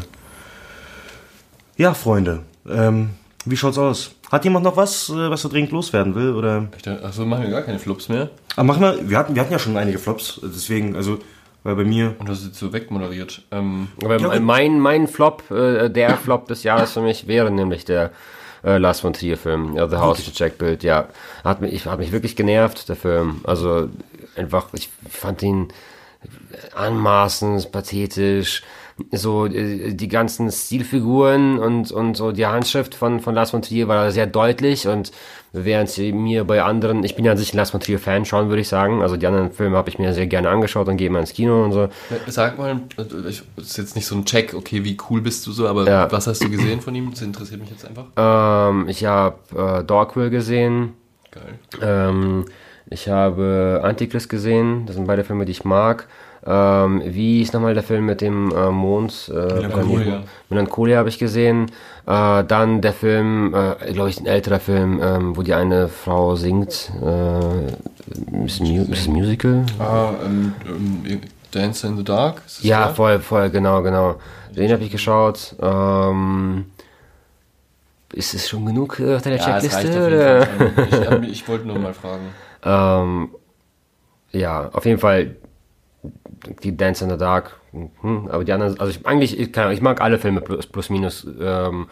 ja, 1.79 1.95
Freunde, 1.95 2.41
ähm, 2.68 3.11
wie 3.47 3.57
schaut's 3.57 3.79
aus? 3.79 4.11
Hat 4.31 4.45
jemand 4.45 4.64
noch 4.64 4.76
was, 4.76 5.09
äh, 5.09 5.31
was 5.31 5.45
er 5.45 5.51
dringend 5.51 5.72
loswerden 5.72 6.14
will? 6.14 6.35
Oder? 6.35 6.68
Achso, 7.03 7.24
machen 7.24 7.45
wir 7.45 7.51
gar 7.51 7.62
keine 7.62 7.79
Flops 7.79 8.09
mehr. 8.11 8.29
Aber 8.57 8.64
machen 8.64 8.83
wir, 8.83 9.09
wir 9.09 9.16
hatten, 9.16 9.35
wir 9.35 9.41
hatten 9.41 9.53
ja 9.53 9.59
schon 9.59 9.76
einige 9.76 9.99
Flops, 9.99 10.41
deswegen, 10.43 10.97
also, 10.97 11.18
weil 11.62 11.76
bei 11.76 11.85
mir. 11.85 12.14
Und 12.18 12.29
hast 12.29 12.45
jetzt 12.45 12.59
so 12.59 12.72
wegmoderiert. 12.72 13.43
Ähm, 13.53 13.89
Aber 14.05 14.18
Ja, 14.18 14.41
mein, 14.41 14.81
mein 14.81 15.07
Flop, 15.07 15.51
äh, 15.51 15.89
der 15.89 16.16
Flop 16.16 16.49
des 16.49 16.62
Jahres 16.64 16.93
für 16.93 17.01
mich 17.01 17.26
wäre 17.26 17.51
nämlich 17.51 17.85
der 17.85 18.11
äh, 18.64 18.76
Lars 18.76 19.01
von 19.01 19.12
Trier 19.12 19.39
Film, 19.39 19.76
ja, 19.76 19.89
The 19.89 19.97
House 19.97 20.24
to 20.24 20.33
Check 20.33 20.59
Bild, 20.59 20.83
ja. 20.83 21.09
Hat 21.45 21.61
mich, 21.61 21.72
ich, 21.72 21.87
hat 21.87 22.01
mich 22.01 22.12
wirklich 22.12 22.37
genervt, 22.37 22.89
der 22.89 22.97
Film. 22.97 23.41
Also 23.45 23.89
einfach, 24.37 24.66
ich 24.72 24.91
fand 25.09 25.43
ihn 25.43 25.68
anmaßend, 26.74 27.70
pathetisch. 27.72 28.62
So 29.12 29.46
äh, 29.46 29.94
die 29.94 30.09
ganzen 30.09 30.51
Stilfiguren 30.51 31.59
und, 31.59 31.92
und 31.92 32.16
so 32.16 32.32
die 32.32 32.46
Handschrift 32.46 32.94
von, 32.94 33.20
von 33.20 33.34
Lars 33.34 33.51
von 33.53 33.62
Trier 33.62 33.86
war 33.88 34.11
sehr 34.11 34.26
deutlich 34.26 34.88
und 34.88 35.12
während 35.53 35.88
sie 35.88 36.12
mir 36.12 36.44
bei 36.44 36.62
anderen, 36.62 37.05
ich 37.05 37.14
bin 37.16 37.24
ja 37.24 37.32
an 37.32 37.38
sich 37.38 37.55
ein 37.55 37.57
Lars 37.57 37.70
von 37.70 37.80
Trier 37.80 37.99
Fan 37.99 38.24
schon, 38.24 38.49
würde 38.49 38.61
ich 38.61 38.68
sagen. 38.68 39.01
Also 39.03 39.16
die 39.16 39.26
anderen 39.26 39.51
Filme 39.53 39.76
habe 39.76 39.88
ich 39.88 39.99
mir 39.99 40.12
sehr 40.14 40.26
gerne 40.26 40.49
angeschaut 40.51 40.88
und 40.88 40.96
gehe 40.96 41.11
mal 41.11 41.20
ins 41.20 41.32
Kino 41.32 41.64
und 41.64 41.72
so. 41.72 41.88
sag 42.26 42.59
mal, 42.59 42.80
ich- 43.28 43.42
das 43.57 43.66
ist 43.66 43.76
jetzt 43.78 43.96
nicht 43.96 44.07
so 44.07 44.14
ein 44.16 44.24
Check, 44.24 44.55
okay, 44.55 44.84
wie 44.84 44.96
cool 45.09 45.20
bist 45.20 45.46
du 45.46 45.53
so, 45.53 45.68
aber 45.68 45.86
Ja. 45.86 46.11
was 46.12 46.26
hast 46.26 46.42
du 46.42 46.51
gesehen 46.51 46.80
von 46.80 46.94
ihm? 46.94 47.11
Das 47.11 47.22
interessiert 47.22 47.61
mich 47.61 47.70
jetzt 47.70 47.86
einfach. 47.86 48.07
Ähm, 48.16 48.88
ich 48.88 49.05
habe 49.05 49.36
äh, 49.57 49.84
Dogville 49.84 50.30
gesehen. 50.30 50.94
Geil. 51.30 51.59
Ähm, 51.82 52.44
ich 52.90 53.09
habe 53.09 53.80
Antichrist 53.84 54.28
gesehen. 54.28 54.86
Das 54.86 54.96
sind 54.96 55.07
beide 55.07 55.22
Filme, 55.24 55.44
die 55.44 55.53
ich 55.53 55.64
mag. 55.64 56.09
Ähm, 56.47 57.03
wie 57.05 57.43
ist 57.43 57.53
nochmal 57.53 57.74
der 57.74 57.82
Film 57.82 58.07
mit 58.07 58.20
dem 58.20 58.51
äh, 58.53 58.70
Mond? 58.70 59.30
Äh, 59.32 59.32
Melancholia. 59.32 59.72
Planeten? 60.05 60.28
Melancholia 60.51 60.99
habe 60.99 61.09
ich 61.09 61.18
gesehen. 61.18 61.70
Äh, 62.07 62.45
dann 62.45 62.80
der 62.80 62.93
Film, 62.93 63.55
äh, 63.55 63.93
glaube 63.93 64.11
ich, 64.11 64.20
ein 64.20 64.26
älterer 64.26 64.61
Film, 64.61 65.01
ähm, 65.03 65.36
wo 65.36 65.43
die 65.43 65.55
eine 65.55 65.89
Frau 65.89 66.36
singt. 66.36 66.91
Äh, 67.03 68.45
ist, 68.45 68.61
Mu 68.61 68.86
Musical? 69.09 69.66
Ah, 69.78 70.11
ähm, 70.24 70.55
ähm, 70.66 71.20
Dance 71.51 71.86
in 71.86 71.97
the 71.97 72.05
Dark? 72.05 72.43
Ja, 72.61 72.86
der? 72.86 72.95
voll, 72.95 73.18
voll, 73.20 73.51
genau, 73.51 73.82
genau. 73.82 74.16
Den 74.55 74.72
habe 74.72 74.84
ich 74.84 74.91
geschaut. 74.91 75.55
Ähm, 75.61 76.66
ist 78.12 78.34
es 78.34 78.49
schon 78.49 78.64
genug 78.64 79.01
äh, 79.01 79.16
auf 79.16 79.22
deiner 79.22 79.36
Ja, 79.36 79.61
Checkliste? 79.61 79.89
auf 79.91 80.07
Oder? 80.07 80.39
jeden 80.39 80.74
Fall. 80.74 81.24
Ich, 81.24 81.30
ich 81.43 81.49
wollte 81.49 81.66
nur 81.66 81.78
mal 81.78 81.95
fragen. 81.95 82.28
Ähm, 82.64 83.28
ja, 84.32 84.68
auf 84.72 84.84
jeden 84.84 84.99
Fall 84.99 85.36
die 86.62 86.76
Dance 86.76 87.05
in 87.05 87.11
the 87.11 87.16
Dark. 87.16 87.59
Hm, 87.72 88.28
aber 88.28 88.45
die 88.45 88.53
anderen, 88.53 88.78
also 88.80 88.91
ich, 88.91 89.07
eigentlich, 89.07 89.39
ich, 89.39 89.53
kann, 89.53 89.72
ich 89.72 89.80
mag 89.80 90.01
alle 90.01 90.18
Filme 90.18 90.41
plus, 90.41 90.66
plus 90.66 90.91
minus 90.91 91.26
ähm, 91.41 91.89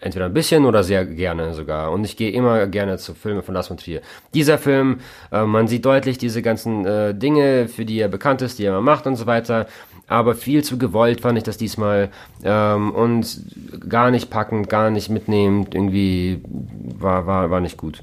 entweder 0.00 0.26
ein 0.26 0.34
bisschen 0.34 0.64
oder 0.64 0.82
sehr 0.82 1.04
gerne 1.04 1.52
sogar. 1.54 1.92
Und 1.92 2.04
ich 2.04 2.16
gehe 2.16 2.30
immer 2.30 2.66
gerne 2.66 2.98
zu 2.98 3.14
Filmen 3.14 3.42
von 3.42 3.54
Lars 3.54 3.68
von 3.68 3.76
Trier. 3.76 4.00
Dieser 4.34 4.58
Film, 4.58 5.00
äh, 5.30 5.44
man 5.44 5.68
sieht 5.68 5.84
deutlich 5.84 6.18
diese 6.18 6.42
ganzen 6.42 6.86
äh, 6.86 7.14
Dinge, 7.14 7.68
für 7.68 7.84
die 7.84 8.00
er 8.00 8.08
bekannt 8.08 8.42
ist, 8.42 8.58
die 8.58 8.64
er 8.64 8.72
immer 8.72 8.80
macht 8.80 9.06
und 9.06 9.16
so 9.16 9.26
weiter. 9.26 9.66
Aber 10.06 10.34
viel 10.34 10.64
zu 10.64 10.76
gewollt 10.76 11.20
fand 11.20 11.38
ich 11.38 11.44
das 11.44 11.56
diesmal 11.56 12.08
ähm, 12.42 12.90
und 12.90 13.44
gar 13.88 14.10
nicht 14.10 14.30
packend, 14.30 14.68
gar 14.68 14.90
nicht 14.90 15.08
mitnehmend. 15.08 15.74
Irgendwie 15.74 16.42
war, 16.98 17.26
war, 17.26 17.50
war 17.50 17.60
nicht 17.60 17.76
gut. 17.76 18.02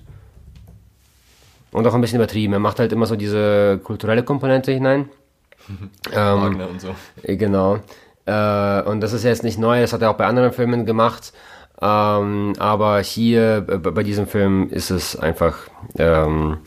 Und 1.72 1.86
auch 1.86 1.94
ein 1.94 2.02
bisschen 2.02 2.18
übertrieben. 2.18 2.54
Er 2.54 2.60
macht 2.60 2.80
halt 2.80 2.94
immer 2.94 3.06
so 3.06 3.16
diese 3.16 3.80
kulturelle 3.84 4.24
Komponente 4.24 4.72
hinein. 4.72 5.10
Ähm, 6.14 6.42
Wagner 6.42 6.70
und 6.70 6.82
so. 6.82 6.96
äh, 7.24 7.36
Genau. 7.36 7.80
Äh, 8.26 8.82
und 8.82 9.02
das 9.02 9.14
ist 9.14 9.24
jetzt 9.24 9.44
nicht 9.44 9.58
neu, 9.58 9.80
das 9.82 9.94
hat 9.94 10.02
er 10.02 10.10
auch 10.12 10.18
bei 10.18 10.26
anderen 10.26 10.52
Filmen 10.52 10.86
gemacht. 10.86 11.32
Ähm, 11.82 12.54
aber 12.58 13.00
hier, 13.02 13.66
äh, 13.70 13.78
bei 13.78 14.04
diesem 14.04 14.28
Film, 14.28 14.70
ist 14.70 14.90
es 14.90 15.16
einfach. 15.18 15.56
Ähm, 15.98 16.58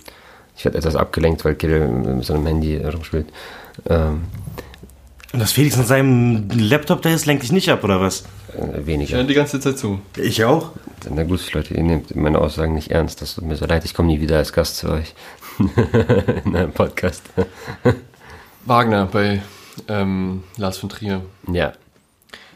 ich 0.56 0.64
werde 0.64 0.78
etwas 0.78 0.94
abgelenkt, 0.96 1.44
weil 1.44 1.54
Kirill 1.54 1.88
mit 1.88 2.24
seinem 2.24 2.46
Handy 2.46 2.76
rumspielt. 2.78 3.26
Ähm, 3.88 4.24
Und 5.32 5.40
das 5.40 5.52
Felix 5.52 5.76
an 5.78 5.84
seinem 5.86 6.48
Laptop 6.50 7.02
da 7.02 7.10
ist, 7.10 7.26
lenkt 7.26 7.42
dich 7.42 7.52
nicht 7.52 7.70
ab, 7.70 7.82
oder 7.84 8.00
was? 8.00 8.24
äh, 8.56 8.80
Ich 8.80 8.86
weniger. 8.86 9.16
höre 9.16 9.24
die 9.24 9.34
ganze 9.34 9.58
Zeit 9.60 9.78
zu. 9.78 10.00
Ich 10.16 10.44
auch. 10.44 10.70
Na 11.08 11.24
gut, 11.24 11.52
Leute, 11.54 11.74
ihr 11.74 11.82
nehmt 11.82 12.14
meine 12.14 12.38
Aussagen 12.38 12.74
nicht 12.74 12.90
ernst. 12.90 13.22
Das 13.22 13.34
tut 13.36 13.44
mir 13.44 13.56
so 13.56 13.64
leid. 13.66 13.84
Ich 13.84 13.94
komme 13.94 14.08
nie 14.08 14.20
wieder 14.20 14.36
als 14.36 14.52
Gast 14.52 14.76
zu 14.76 14.90
euch. 14.90 15.14
In 16.44 16.54
einem 16.56 16.72
Podcast. 16.72 17.22
Wagner 18.64 19.06
bei 19.06 19.42
ähm, 19.88 20.44
Lars 20.56 20.78
von 20.78 20.88
Trier. 20.88 21.22
ja. 21.52 21.72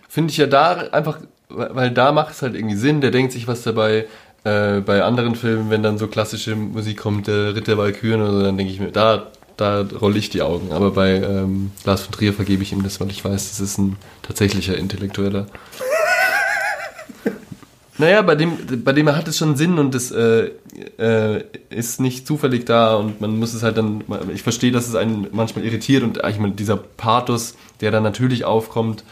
Finde 0.09 0.31
ich 0.31 0.37
ja 0.37 0.47
da 0.47 0.75
einfach, 0.93 1.19
weil 1.49 1.91
da 1.91 2.13
macht 2.13 2.35
es 2.35 2.43
halt 2.43 2.55
irgendwie 2.55 2.77
Sinn, 2.77 3.01
der 3.01 3.11
denkt 3.11 3.33
sich 3.33 3.49
was 3.49 3.65
dabei. 3.65 4.07
Äh, 4.45 4.81
bei 4.81 5.03
anderen 5.03 5.35
Filmen, 5.35 5.71
wenn 5.71 5.83
dann 5.83 5.99
so 5.99 6.07
klassische 6.07 6.55
Musik 6.55 6.99
kommt, 6.99 7.27
der 7.27 7.57
Ritter 7.57 7.77
Walküren 7.79 8.23
oder 8.23 8.31
so, 8.31 8.43
dann 8.45 8.57
denke 8.57 8.73
ich 8.73 8.79
mir, 8.79 8.93
da, 8.93 9.27
da 9.57 9.81
rolle 10.01 10.19
ich 10.19 10.31
die 10.31 10.43
Augen. 10.43 10.71
Aber 10.71 10.93
bei 10.93 11.15
ähm, 11.15 11.73
Lars 11.85 12.03
von 12.03 12.13
Trier 12.13 12.33
vergebe 12.33 12.63
ich 12.63 12.71
ihm 12.71 12.85
das, 12.85 13.01
weil 13.01 13.11
ich 13.11 13.25
weiß, 13.25 13.49
das 13.49 13.59
ist 13.59 13.79
ein 13.79 13.97
tatsächlicher 14.23 14.79
Intellektueller. 14.79 15.47
Naja, 17.97 18.23
bei 18.23 18.35
dem, 18.35 18.59
bei 18.83 18.93
dem 18.93 19.15
hat 19.15 19.29
es 19.29 19.39
schon 19.39 19.57
Sinn 19.57 19.79
und 19.79 19.95
es 19.95 20.11
äh, 20.11 20.51
äh, 20.99 21.45
ist 21.71 22.01
nicht 22.01 22.27
zufällig 22.27 22.65
da 22.67 22.97
und 22.97 23.21
man 23.21 23.39
muss 23.39 23.55
es 23.55 23.63
halt 23.63 23.79
dann, 23.79 24.03
ich 24.35 24.43
verstehe, 24.43 24.73
dass 24.73 24.89
es 24.89 24.97
einen 24.97 25.29
manchmal 25.31 25.65
irritiert 25.65 26.03
und 26.03 26.21
ich 26.29 26.39
meine, 26.39 26.55
dieser 26.55 26.77
Pathos, 26.77 27.55
der 27.81 27.93
dann 27.93 28.03
natürlich 28.03 28.45
aufkommt, 28.45 29.05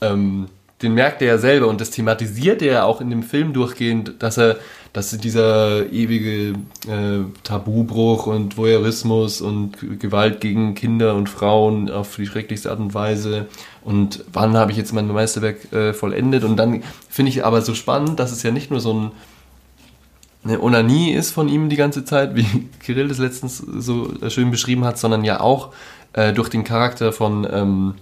ähm, 0.00 0.46
den 0.82 0.94
merkt 0.94 1.20
er 1.20 1.28
ja 1.28 1.38
selber 1.38 1.66
und 1.66 1.82
das 1.82 1.90
thematisiert 1.90 2.62
er 2.62 2.72
ja 2.72 2.84
auch 2.84 3.02
in 3.02 3.10
dem 3.10 3.22
Film 3.22 3.52
durchgehend, 3.52 4.14
dass 4.20 4.38
er, 4.38 4.56
dass 4.94 5.10
dieser 5.10 5.92
ewige 5.92 6.54
äh, 6.88 7.24
Tabubruch 7.44 8.26
und 8.26 8.56
Voyeurismus 8.56 9.42
und 9.42 10.00
Gewalt 10.00 10.40
gegen 10.40 10.74
Kinder 10.74 11.14
und 11.14 11.28
Frauen 11.28 11.90
auf 11.90 12.16
die 12.16 12.26
schrecklichste 12.26 12.70
Art 12.70 12.80
und 12.80 12.94
Weise 12.94 13.46
und 13.82 14.24
wann 14.32 14.56
habe 14.56 14.72
ich 14.72 14.76
jetzt 14.76 14.92
mein 14.92 15.08
Meisterwerk 15.08 15.72
äh, 15.72 15.92
vollendet 15.92 16.44
und 16.44 16.56
dann 16.56 16.82
finde 17.08 17.30
ich 17.30 17.44
aber 17.44 17.62
so 17.62 17.74
spannend, 17.74 18.20
dass 18.20 18.32
es 18.32 18.42
ja 18.42 18.50
nicht 18.50 18.70
nur 18.70 18.80
so 18.80 18.92
ein 18.92 19.12
eine 20.42 20.60
Onanie 20.62 21.12
ist 21.12 21.32
von 21.32 21.48
ihm 21.48 21.68
die 21.68 21.76
ganze 21.76 22.04
Zeit, 22.04 22.34
wie 22.34 22.44
Kirill 22.82 23.08
das 23.08 23.18
letztens 23.18 23.58
so 23.58 24.10
schön 24.28 24.50
beschrieben 24.50 24.84
hat, 24.84 24.98
sondern 24.98 25.24
ja 25.24 25.40
auch 25.40 25.72
äh, 26.12 26.32
durch 26.32 26.48
den 26.48 26.64
Charakter 26.64 27.12
von, 27.12 27.46
ähm, 27.50 27.94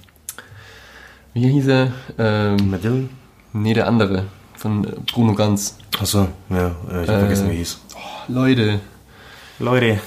wie 1.34 1.48
hieß 1.48 1.66
er? 1.66 1.92
Ähm, 2.18 2.80
Dillon? 2.80 3.10
nee, 3.52 3.74
der 3.74 3.86
andere, 3.86 4.24
von 4.56 4.84
äh, 4.84 4.92
Bruno 5.12 5.34
Ganz. 5.34 5.76
Achso, 6.00 6.28
ja, 6.50 6.76
äh, 6.90 7.02
ich 7.02 7.08
hab 7.08 7.16
Äh, 7.16 7.20
vergessen, 7.20 7.46
wie 7.48 7.54
er 7.54 7.58
hieß. 7.58 7.80
Leute, 8.28 8.80
Leute, 9.58 9.98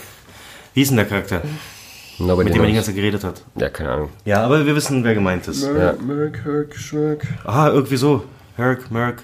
wie 0.74 0.80
hieß 0.80 0.90
denn 0.90 0.98
der 0.98 1.08
Charakter, 1.08 1.42
Nobody 2.28 2.46
mit 2.50 2.56
dem 2.56 2.62
er 2.64 2.68
die 2.68 2.74
ganze 2.74 2.88
Zeit 2.88 2.96
geredet 2.96 3.24
hat? 3.24 3.42
Ja, 3.56 3.70
keine 3.70 3.92
Ahnung. 3.92 4.10
Ja, 4.26 4.44
aber 4.44 4.66
wir 4.66 4.76
wissen, 4.76 5.04
wer 5.04 5.14
gemeint 5.14 5.48
ist. 5.48 5.64
Ja. 5.64 5.94
Merk, 5.94 6.44
Herk, 6.46 6.76
Schmerk. 6.76 7.28
Ah, 7.46 7.70
irgendwie 7.70 7.98
so. 7.98 8.24
Herc, 8.58 8.92
Merc. 8.92 9.22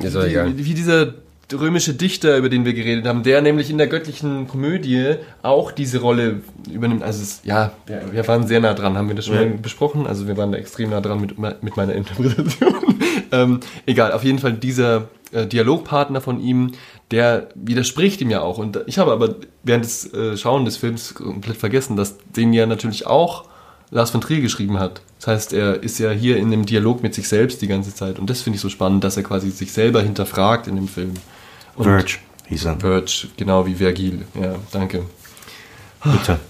Ist 0.00 0.14
doch 0.14 0.24
egal. 0.24 0.56
Wie, 0.56 0.64
wie 0.64 0.74
dieser 0.74 1.14
römische 1.52 1.94
Dichter, 1.94 2.36
über 2.36 2.48
den 2.48 2.64
wir 2.64 2.74
geredet 2.74 3.06
haben, 3.06 3.22
der 3.22 3.40
nämlich 3.40 3.70
in 3.70 3.78
der 3.78 3.86
göttlichen 3.86 4.48
Komödie 4.48 5.14
auch 5.42 5.72
diese 5.72 6.00
Rolle 6.00 6.40
übernimmt. 6.70 7.02
Also 7.02 7.22
es, 7.22 7.40
ja, 7.44 7.72
wir, 7.86 8.02
wir 8.12 8.28
waren 8.28 8.46
sehr 8.46 8.60
nah 8.60 8.74
dran, 8.74 8.96
haben 8.98 9.08
wir 9.08 9.14
das 9.14 9.26
schon 9.26 9.36
Ja. 9.36 9.46
mal 9.46 9.56
besprochen. 9.56 10.06
Also 10.06 10.26
wir 10.28 10.36
waren 10.36 10.52
da 10.52 10.58
extrem 10.58 10.90
nah 10.90 11.00
dran 11.00 11.20
mit, 11.20 11.38
mit 11.38 11.76
meiner 11.76 11.94
Interpretation. 11.94 12.74
ähm, 13.32 13.60
egal, 13.86 14.12
auf 14.12 14.24
jeden 14.24 14.38
Fall 14.38 14.52
dieser 14.52 15.08
äh, 15.32 15.46
Dialogpartner 15.46 16.20
von 16.20 16.40
ihm, 16.40 16.72
der 17.10 17.48
widerspricht 17.54 18.20
ihm 18.20 18.30
ja 18.30 18.40
auch. 18.42 18.58
Und 18.58 18.80
ich 18.86 18.98
habe 18.98 19.12
aber 19.12 19.36
während 19.62 19.84
des 19.84 20.12
äh, 20.12 20.36
Schauen 20.36 20.64
des 20.64 20.76
Films 20.76 21.14
komplett 21.14 21.56
vergessen, 21.56 21.96
dass 21.96 22.16
den 22.36 22.52
ja 22.52 22.66
natürlich 22.66 23.06
auch 23.06 23.44
Lars 23.90 24.10
von 24.10 24.20
Trier 24.20 24.40
geschrieben 24.40 24.78
hat. 24.78 25.00
Das 25.18 25.28
heißt, 25.28 25.52
er 25.52 25.82
ist 25.82 25.98
ja 25.98 26.10
hier 26.10 26.36
in 26.36 26.52
einem 26.52 26.66
Dialog 26.66 27.02
mit 27.02 27.14
sich 27.14 27.28
selbst 27.28 27.62
die 27.62 27.66
ganze 27.66 27.94
Zeit. 27.94 28.18
Und 28.18 28.28
das 28.28 28.42
finde 28.42 28.56
ich 28.56 28.60
so 28.60 28.68
spannend, 28.68 29.02
dass 29.04 29.16
er 29.16 29.22
quasi 29.22 29.50
sich 29.50 29.72
selber 29.72 30.02
hinterfragt 30.02 30.66
in 30.66 30.76
dem 30.76 30.88
Film. 30.88 31.14
Und 31.76 31.84
Verge 31.84 32.18
hieß 32.46 32.66
er. 32.66 32.78
Verge, 32.78 33.28
genau 33.36 33.66
wie 33.66 33.76
Vergil. 33.76 34.26
Ja, 34.40 34.56
danke. 34.72 35.04
Bitte. 36.04 36.38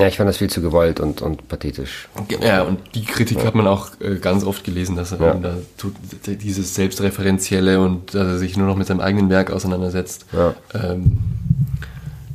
Ja, 0.00 0.06
ich 0.08 0.16
fand 0.16 0.28
das 0.28 0.38
viel 0.38 0.48
zu 0.50 0.62
gewollt 0.62 0.98
und, 0.98 1.20
und 1.22 1.46
pathetisch. 1.48 2.08
Ja, 2.40 2.62
und 2.62 2.80
die 2.94 3.04
Kritik 3.04 3.44
hat 3.44 3.54
man 3.54 3.66
auch 3.66 3.90
äh, 4.00 4.16
ganz 4.16 4.44
oft 4.44 4.64
gelesen, 4.64 4.96
dass 4.96 5.12
er 5.12 5.20
Ja. 5.20 5.34
da 5.34 5.54
tut, 5.76 5.94
dieses 6.26 6.74
Selbstreferenzielle 6.74 7.80
und 7.80 8.14
dass 8.14 8.26
er 8.26 8.38
sich 8.38 8.56
nur 8.56 8.66
noch 8.66 8.76
mit 8.76 8.86
seinem 8.86 9.00
eigenen 9.00 9.28
Werk 9.28 9.50
auseinandersetzt. 9.50 10.26
Ja. 10.32 10.54
Ähm, 10.74 11.18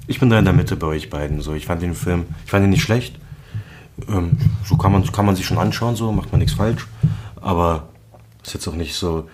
Ich 0.08 0.20
bin 0.20 0.30
da 0.30 0.38
in 0.38 0.46
der 0.46 0.54
Mitte 0.54 0.76
bei 0.76 0.86
euch 0.88 1.10
beiden. 1.10 1.42
So, 1.42 1.54
ich 1.56 1.66
fand 1.66 1.82
den 1.82 1.96
Film, 1.96 2.26
ich 2.46 2.52
fand 2.52 2.64
ihn 2.64 2.70
nicht 2.70 2.84
schlecht. 2.84 3.18
Ähm, 4.08 4.38
so 4.64 4.78
kann 4.78 4.92
man, 4.92 5.04
kann 5.12 5.26
man 5.26 5.36
sich 5.36 5.46
schon 5.48 5.58
anschauen, 5.58 5.96
so 5.96 6.12
macht 6.12 6.32
man 6.32 6.40
nichts 6.40 6.56
falsch. 6.56 6.86
Aber 7.42 7.90
ist 8.44 8.54
jetzt 8.54 8.68
auch 8.68 8.76
nicht 8.76 8.94
so. 8.94 9.28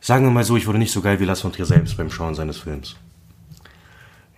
Sagen 0.00 0.24
wir 0.26 0.30
mal 0.30 0.44
so, 0.44 0.56
ich 0.56 0.66
wurde 0.66 0.78
nicht 0.78 0.92
so 0.92 1.00
geil 1.00 1.18
wie 1.20 1.24
Lars 1.24 1.40
von 1.40 1.52
Trier 1.52 1.64
selbst 1.64 1.96
beim 1.96 2.10
Schauen 2.10 2.34
seines 2.34 2.58
Films. 2.58 2.96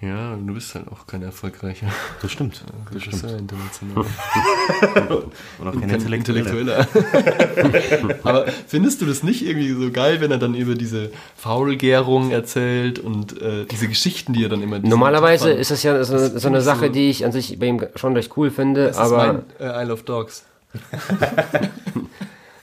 Ja, 0.03 0.35
du 0.37 0.55
bist 0.55 0.75
halt 0.75 0.87
auch 0.89 1.07
kein 1.07 1.23
erfolgreicher 1.23 1.87
Das 2.23 2.33
stimmt. 2.33 2.65
Das 2.93 3.03
stimmt. 3.03 3.23
International. 3.23 4.07
Und 5.59 5.69
auch 5.69 5.73
kein 5.79 5.91
Intellektueller. 5.91 6.87
Intellektueller. 6.87 8.15
Aber 8.25 8.47
findest 8.67 9.03
du 9.03 9.07
das 9.07 9.23
nicht 9.23 9.45
irgendwie 9.45 9.71
so 9.73 9.91
geil, 9.91 10.21
wenn 10.21 10.31
er 10.31 10.39
dann 10.39 10.55
über 10.55 10.75
diese 10.75 11.11
Faulgärung 11.37 12.31
erzählt 12.31 12.99
und 12.99 13.41
äh, 13.43 13.67
diese 13.67 13.89
Geschichten, 13.89 14.33
die 14.33 14.43
er 14.45 14.49
dann 14.49 14.63
immer... 14.63 14.79
Normalerweise 14.79 15.51
ist 15.51 15.71
das 15.71 15.83
ja 15.83 16.03
so, 16.05 16.17
so 16.39 16.49
eine 16.49 16.63
Sache, 16.63 16.87
so- 16.87 16.93
die 16.93 17.11
ich 17.11 17.25
an 17.25 17.33
sich 17.33 17.59
bei 17.59 17.67
ihm 17.67 17.85
schon 17.97 18.15
recht 18.15 18.33
cool 18.37 18.51
finde, 18.51 18.87
Das 18.87 18.97
aber, 18.97 19.27
ist 19.27 19.61
mein 19.61 19.69
äh, 19.71 19.83
Isle 19.85 19.93
of 19.93 20.03
Dogs. 20.05 20.45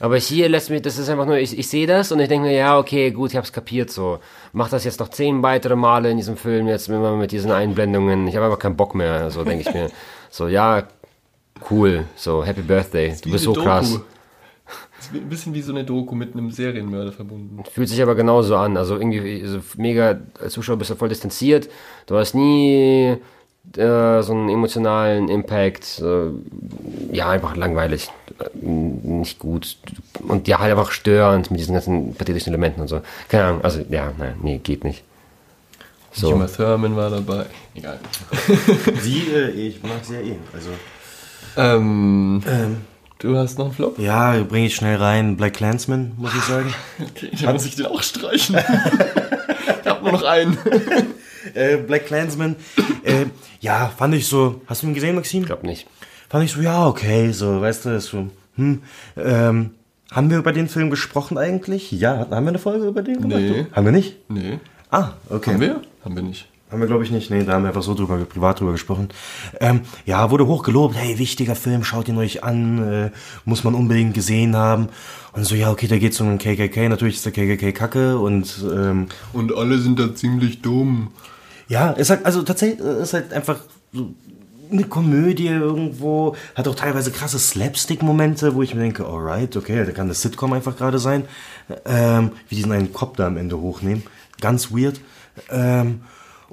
aber 0.08 0.18
hier 0.20 0.48
lässt 0.48 0.70
mich, 0.70 0.82
das 0.82 0.98
ist 0.98 1.10
einfach 1.10 1.26
nur, 1.26 1.38
ich, 1.38 1.58
ich 1.60 1.68
sehe 1.68 1.86
das 1.86 2.14
und 2.14 2.22
ich 2.22 2.30
denke 2.30 2.48
mir, 2.48 2.56
ja, 2.56 2.80
okay, 2.80 3.12
gut, 3.12 3.32
ich 3.32 3.36
hab's 3.36 3.52
kapiert 3.52 3.90
so. 3.90 4.20
Mach 4.54 4.70
das 4.70 4.86
jetzt 4.86 5.02
noch 5.02 5.10
zehn 5.10 5.44
weitere 5.44 5.76
Male 5.76 6.10
in 6.10 6.16
diesem 6.16 6.38
Film, 6.38 6.68
jetzt 6.68 6.88
immer 6.88 7.18
mit 7.18 7.34
diesen 7.34 7.52
Einblendungen. 7.52 8.26
Ich 8.26 8.38
habe 8.38 8.46
einfach 8.46 8.58
keinen 8.58 8.78
Bock 8.78 8.96
mehr, 8.96 9.30
so 9.32 9.44
denke 9.44 9.68
ich 9.68 9.74
mir. 9.74 9.90
So, 10.30 10.50
ja, 10.50 10.84
cool, 11.72 12.04
so, 12.18 12.44
Happy 12.44 12.62
Birthday, 12.62 13.16
du 13.24 13.32
bist 13.32 13.46
so 13.46 13.54
krass. 13.54 13.94
Doku. 13.94 14.04
Ist 15.00 15.14
ein 15.14 15.30
bisschen 15.30 15.54
wie 15.54 15.62
so 15.62 15.72
eine 15.72 15.86
Doku 15.86 16.16
mit 16.16 16.34
einem 16.34 16.52
Serienmörder 16.52 17.14
verbunden. 17.14 17.64
Fühlt 17.72 17.88
sich 17.88 18.02
aber 18.02 18.14
genauso 18.14 18.58
an. 18.58 18.76
Also 18.76 18.96
irgendwie 18.96 19.46
so 19.46 19.60
mega, 19.78 20.20
als 20.42 20.54
Zuschauer 20.54 20.76
bist 20.76 20.90
du 20.90 20.96
voll 20.96 21.08
distanziert. 21.08 21.70
Du 22.08 22.18
hast 22.18 22.34
nie 22.34 23.18
äh, 23.76 24.22
so 24.22 24.34
einen 24.34 24.50
emotionalen 24.50 25.28
Impact. 25.30 26.02
Äh, 26.02 26.30
ja, 27.16 27.30
einfach 27.30 27.56
langweilig. 27.56 28.10
Äh, 28.40 28.66
nicht 28.66 29.40
gut. 29.40 29.78
Und 30.28 30.48
ja, 30.48 30.60
halt 30.60 30.72
einfach 30.72 30.92
störend 30.92 31.52
mit 31.52 31.60
diesen 31.60 31.74
ganzen 31.74 32.16
pathetischen 32.16 32.54
Elementen 32.54 32.82
und 32.82 32.88
so. 32.88 33.02
Keine 33.30 33.44
Ahnung, 33.46 33.64
also 33.64 33.82
ja, 33.90 34.12
nein, 34.18 34.36
nee, 34.42 34.58
geht 34.60 34.84
nicht. 34.84 35.04
So. 36.14 36.30
Uma 36.34 36.48
Thurman 36.48 36.96
war 36.96 37.10
dabei. 37.12 37.46
Egal. 37.76 38.00
Sie, 39.02 39.20
äh, 39.34 39.50
ich 39.52 39.84
mag 39.84 40.04
sie 40.04 40.16
ja 40.16 40.22
eh. 40.22 40.36
Also, 40.52 40.70
Ähm, 41.58 42.42
du 43.20 43.38
hast 43.38 43.60
noch 43.60 43.66
einen 43.66 43.74
Flop? 43.76 44.00
ja, 44.00 44.42
bringe 44.44 44.66
ich 44.68 44.76
schnell 44.76 44.96
rein. 44.98 45.38
Black 45.38 45.54
Clansman, 45.54 46.14
muss 46.18 46.34
ich 46.36 46.42
sagen. 46.46 46.74
Okay, 47.00 47.30
dann 47.40 47.54
muss 47.54 47.66
ich 47.66 47.76
den 47.76 47.86
auch 47.86 48.02
streichen. 48.02 48.56
ich 49.82 49.88
hab 49.88 50.02
nur 50.02 50.12
noch 50.14 50.24
einen. 50.24 50.58
Äh, 51.56 51.78
Black 51.78 52.08
Clansman, 52.08 52.56
äh, 53.04 53.26
ja, 53.60 53.92
fand 53.98 54.14
ich 54.16 54.28
so. 54.28 54.62
Hast 54.68 54.84
du 54.84 54.88
ihn 54.88 54.94
gesehen, 54.94 55.16
Maxim? 55.16 55.42
Ich 55.42 55.48
glaube 55.48 55.66
nicht. 55.68 55.88
fand 56.30 56.46
ich 56.46 56.52
so, 56.52 56.62
ja, 56.62 56.88
okay, 56.88 57.32
so, 57.32 57.62
weißt 57.62 57.86
du, 57.86 57.90
ist 57.90 58.08
so, 58.08 58.28
hm, 58.56 58.82
ähm, 59.18 59.72
Haben 60.12 60.30
wir 60.30 60.38
über 60.38 60.54
den 60.54 60.70
Film 60.70 60.90
gesprochen 60.90 61.38
eigentlich? 61.38 61.92
Ja, 61.92 62.28
haben 62.32 62.46
wir 62.46 62.50
eine 62.50 62.60
Folge 62.60 62.88
über 62.88 63.02
den 63.02 63.22
gemacht? 63.22 63.40
Nee. 63.42 63.66
Haben 63.74 63.86
wir 63.86 63.92
nicht? 63.92 64.16
Nee. 64.30 64.60
Ah, 64.90 65.10
okay. 65.30 65.52
Haben 65.54 65.62
wir? 65.62 65.82
Haben 66.06 66.16
wir 66.16 66.24
nicht. 66.24 66.48
Haben 66.72 66.82
wir, 66.82 66.88
glaube 66.88 67.04
ich, 67.06 67.12
nicht. 67.12 67.30
Nee, 67.30 67.44
da 67.44 67.54
haben 67.54 67.64
wir 67.64 67.70
einfach 67.70 67.84
so 67.84 67.94
drüber, 67.94 68.18
privat 68.26 68.60
drüber 68.60 68.74
gesprochen. 68.74 69.08
Ähm, 69.62 69.82
ja, 70.06 70.32
wurde 70.32 70.48
hoch 70.48 70.64
gelobt. 70.64 70.96
Hey, 70.98 71.18
wichtiger 71.18 71.56
Film, 71.56 71.84
schaut 71.86 72.10
ihn 72.10 72.18
euch 72.18 72.44
an. 72.44 72.92
Äh, 72.92 73.12
muss 73.46 73.64
man 73.64 73.74
unbedingt 73.74 74.14
gesehen 74.14 74.56
haben. 74.56 74.90
Und 75.34 75.46
so, 75.46 75.56
ja, 75.56 75.72
okay, 75.72 75.88
da 75.88 75.98
geht's 75.98 76.20
um 76.20 76.28
den 76.28 76.38
KKK. 76.40 76.90
Natürlich 76.90 77.16
ist 77.16 77.26
der 77.26 77.32
KKK 77.32 77.72
kacke. 77.72 78.18
Und 78.18 78.66
ähm, 78.74 79.08
Und 79.34 79.56
alle 79.56 79.78
sind 79.78 79.98
da 80.00 80.14
ziemlich 80.14 80.62
dumm. 80.62 81.10
Ja, 81.68 81.92
ist 81.92 82.10
halt, 82.10 82.26
also 82.26 82.42
tatsächlich, 82.44 82.86
äh, 82.86 83.02
ist 83.02 83.14
halt 83.14 83.34
einfach 83.34 83.60
so 83.94 84.14
eine 84.72 84.84
Komödie 84.84 85.48
irgendwo. 85.48 86.36
Hat 86.56 86.68
auch 86.68 86.76
teilweise 86.76 87.12
krasse 87.12 87.40
Slapstick-Momente, 87.40 88.54
wo 88.56 88.62
ich 88.64 88.74
mir 88.76 88.82
denke, 88.82 89.06
alright, 89.06 89.56
okay, 89.56 89.86
da 89.86 89.92
kann 89.92 90.08
das 90.10 90.22
Sitcom 90.22 90.54
einfach 90.54 90.78
gerade 90.78 91.00
sein. 91.00 91.24
Ähm, 91.86 92.32
wie 92.50 92.56
diesen 92.56 92.72
einen 92.72 92.94
Kopf 92.94 93.16
da 93.18 93.28
am 93.28 93.38
Ende 93.38 93.60
hochnehmen. 93.60 94.04
Ganz 94.42 94.72
weird. 94.72 95.00
Ähm, 95.50 96.02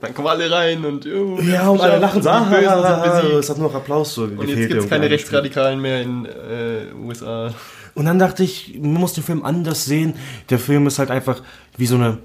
Dann 0.01 0.15
kommen 0.15 0.29
alle 0.29 0.51
rein 0.51 0.85
und 0.85 1.07
oh, 1.07 1.39
Ja, 1.41 1.69
und 1.69 1.81
alle 1.81 1.95
es 1.97 2.01
lachen 2.01 2.21
besiegt. 2.21 3.35
es 3.41 3.51
hat 3.51 3.59
nur 3.59 3.69
noch 3.69 3.75
Applaus 3.75 4.15
so 4.15 4.23
Und 4.25 4.37
gefehlt. 4.39 4.49
jetzt 4.51 4.59
gibt 4.59 4.71
es 4.71 4.77
irgendwie 4.85 4.89
keine. 4.89 5.11
Rechtsradikalen 5.11 5.81
mehr 5.81 6.03
in 6.03 6.27
äh, 6.27 6.93
USA. 6.95 7.53
Und 7.95 8.07
dann 8.07 8.19
dachte 8.19 8.43
ich, 8.43 8.77
man 8.81 8.95
muss 8.95 9.13
den 9.13 9.23
Film 9.25 9.45
anders 9.45 9.85
sehen. 9.85 10.15
Der 10.51 10.59
Film 10.59 10.87
ist 10.87 10.99
halt 10.99 11.11
einfach 11.11 11.43
wie 11.77 11.87
so 11.87 11.95
eine, 11.97 12.19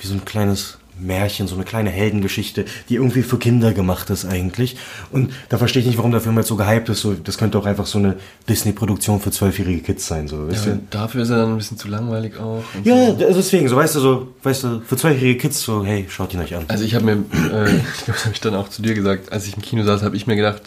wie 0.00 0.06
so 0.06 0.14
ein 0.14 0.24
kleines 0.24 0.78
Märchen, 1.00 1.46
so 1.48 1.54
eine 1.54 1.64
kleine 1.64 1.90
Heldengeschichte, 1.90 2.64
die 2.88 2.94
irgendwie 2.96 3.22
für 3.22 3.38
Kinder 3.38 3.72
gemacht 3.72 4.10
ist 4.10 4.24
eigentlich. 4.24 4.76
Und 5.10 5.32
da 5.48 5.58
verstehe 5.58 5.80
ich 5.80 5.86
nicht, 5.86 5.98
warum 5.98 6.10
der 6.10 6.20
Film 6.20 6.36
jetzt 6.36 6.48
so 6.48 6.56
gehypt 6.56 6.88
ist. 6.88 7.00
So, 7.00 7.14
das 7.14 7.38
könnte 7.38 7.58
auch 7.58 7.66
einfach 7.66 7.86
so 7.86 7.98
eine 7.98 8.16
Disney-Produktion 8.48 9.20
für 9.20 9.30
zwölfjährige 9.30 9.80
Kids 9.82 10.06
sein, 10.06 10.28
so, 10.28 10.48
weißt 10.48 10.66
Ja, 10.66 10.72
du? 10.74 10.80
dafür 10.90 11.22
ist 11.22 11.30
er 11.30 11.38
dann 11.38 11.50
ein 11.52 11.56
bisschen 11.58 11.78
zu 11.78 11.88
langweilig 11.88 12.38
auch. 12.38 12.62
Ja, 12.84 13.06
so. 13.06 13.24
also 13.24 13.34
deswegen, 13.40 13.68
so 13.68 13.76
weißt 13.76 13.94
du, 13.96 14.00
so, 14.00 14.28
weißt 14.42 14.64
du, 14.64 14.80
für 14.86 14.96
zwölfjährige 14.96 15.38
Kids, 15.38 15.62
so, 15.62 15.84
hey, 15.84 16.06
schaut 16.08 16.34
ihn 16.34 16.40
euch 16.40 16.54
an. 16.54 16.64
Also 16.68 16.84
ich 16.84 16.94
habe 16.94 17.04
mir, 17.04 17.12
äh, 17.12 17.16
ich 17.96 18.04
glaube, 18.04 18.12
das 18.12 18.24
habe 18.24 18.34
ich 18.34 18.40
dann 18.40 18.54
auch 18.54 18.68
zu 18.68 18.82
dir 18.82 18.94
gesagt, 18.94 19.32
als 19.32 19.46
ich 19.46 19.56
im 19.56 19.62
Kino 19.62 19.82
saß, 19.84 20.02
habe 20.02 20.16
ich 20.16 20.26
mir 20.26 20.36
gedacht, 20.36 20.62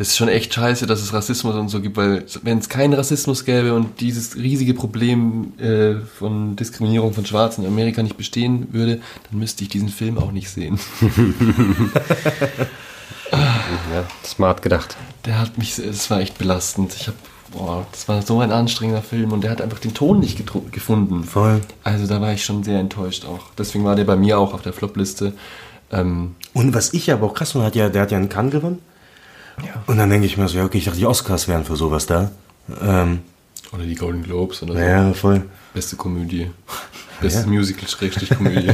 das 0.00 0.08
ist 0.08 0.16
schon 0.16 0.28
echt 0.28 0.54
scheiße, 0.54 0.86
dass 0.86 1.02
es 1.02 1.12
Rassismus 1.12 1.54
und 1.56 1.68
so 1.68 1.82
gibt, 1.82 1.98
weil 1.98 2.24
wenn 2.42 2.56
es 2.56 2.70
keinen 2.70 2.94
Rassismus 2.94 3.44
gäbe 3.44 3.74
und 3.74 4.00
dieses 4.00 4.34
riesige 4.34 4.72
Problem 4.72 5.52
äh, 5.58 5.96
von 6.16 6.56
Diskriminierung 6.56 7.12
von 7.12 7.26
Schwarzen 7.26 7.66
in 7.66 7.70
Amerika 7.70 8.02
nicht 8.02 8.16
bestehen 8.16 8.68
würde, 8.72 9.02
dann 9.30 9.38
müsste 9.38 9.62
ich 9.62 9.68
diesen 9.68 9.90
Film 9.90 10.16
auch 10.16 10.32
nicht 10.32 10.48
sehen. 10.48 10.80
Ja, 13.32 14.04
smart 14.24 14.62
gedacht. 14.62 14.96
Der 15.24 15.38
hat 15.38 15.56
mich, 15.56 15.78
es 15.78 16.10
war 16.10 16.20
echt 16.20 16.36
belastend. 16.36 16.96
Ich 16.98 17.06
habe, 17.06 17.16
boah, 17.52 17.86
das 17.92 18.08
war 18.08 18.22
so 18.22 18.40
ein 18.40 18.50
anstrengender 18.50 19.02
Film 19.02 19.30
und 19.30 19.44
der 19.44 19.52
hat 19.52 19.60
einfach 19.60 19.78
den 19.78 19.94
Ton 19.94 20.18
nicht 20.18 20.42
gefunden. 20.72 21.22
Voll. 21.22 21.60
Also 21.84 22.08
da 22.08 22.20
war 22.20 22.32
ich 22.32 22.44
schon 22.44 22.64
sehr 22.64 22.80
enttäuscht 22.80 23.24
auch. 23.26 23.46
Deswegen 23.56 23.84
war 23.84 23.94
der 23.94 24.04
bei 24.04 24.16
mir 24.16 24.36
auch 24.36 24.52
auf 24.52 24.62
der 24.62 24.72
Flop-Liste. 24.72 25.32
Ähm, 25.92 26.34
Und 26.54 26.74
was 26.74 26.92
ich 26.92 27.12
aber 27.12 27.26
auch 27.28 27.34
krass 27.34 27.52
fand, 27.52 27.64
hat 27.66 27.76
ja, 27.76 27.88
der 27.88 28.02
hat 28.02 28.10
ja 28.10 28.18
einen 28.18 28.28
Cannes 28.28 28.50
gewonnen. 28.50 28.80
Und 29.86 29.98
dann 29.98 30.10
denke 30.10 30.26
ich 30.26 30.36
mir 30.36 30.48
so, 30.48 30.58
ja, 30.58 30.64
okay, 30.64 30.78
ich 30.78 30.84
dachte, 30.84 30.98
die 30.98 31.06
Oscars 31.06 31.48
wären 31.48 31.64
für 31.64 31.76
sowas 31.76 32.06
da. 32.06 32.30
Ähm, 32.80 33.20
oder 33.72 33.84
die 33.84 33.94
Golden 33.94 34.22
Globes 34.22 34.62
oder 34.62 34.74
so. 34.74 34.78
naja, 34.78 35.12
voll. 35.14 35.42
Beste 35.74 35.96
Komödie. 35.96 36.50
Beste 37.20 37.46
Musical, 37.46 37.88
Schrägstrich 37.88 38.30
Komödie. 38.30 38.72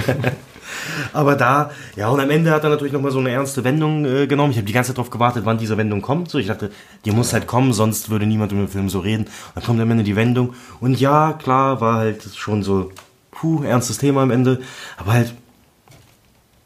Aber 1.13 1.35
da, 1.35 1.71
ja, 1.97 2.09
und 2.09 2.21
am 2.21 2.31
Ende 2.31 2.51
hat 2.51 2.65
er 2.65 2.71
natürlich 2.71 2.93
nochmal 2.93 3.11
so 3.11 3.19
eine 3.19 3.31
ernste 3.31 3.65
Wendung 3.65 4.05
äh, 4.05 4.27
genommen. 4.27 4.53
Ich 4.53 4.57
habe 4.57 4.67
die 4.67 4.73
ganze 4.73 4.89
Zeit 4.89 4.99
darauf 4.99 5.11
gewartet, 5.11 5.45
wann 5.45 5.59
diese 5.59 5.77
Wendung 5.77 6.03
kommt. 6.03 6.31
So, 6.31 6.39
ich 6.39 6.47
dachte, 6.47 6.71
die 7.05 7.11
muss 7.11 7.33
halt 7.33 7.47
kommen, 7.47 7.73
sonst 7.73 8.11
würde 8.11 8.27
niemand 8.27 8.53
im 8.53 8.69
Film 8.69 8.89
so 8.89 9.01
reden. 9.01 9.27
Dann 9.55 9.65
kommt 9.65 9.81
am 9.81 9.91
Ende 9.91 10.05
die 10.05 10.17
Wendung. 10.17 10.55
Und 10.81 11.01
ja, 11.01 11.33
klar, 11.33 11.81
war 11.81 11.99
halt 11.99 12.23
schon 12.35 12.63
so, 12.63 12.93
puh, 13.31 13.63
ernstes 13.65 13.99
Thema 13.99 14.23
am 14.23 14.31
Ende. 14.31 14.61
Aber 14.97 15.13
halt, 15.13 15.35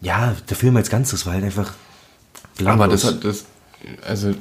ja, 0.01 0.35
der 0.49 0.57
Film 0.57 0.77
als 0.77 0.91
Ganzes 0.91 1.27
war 1.27 1.35
halt 1.35 1.45
einfach 1.45 1.73
Aber 2.65 2.89
das 2.89 3.05
hat 3.05 3.25
das, 3.25 3.45
also 4.07 4.35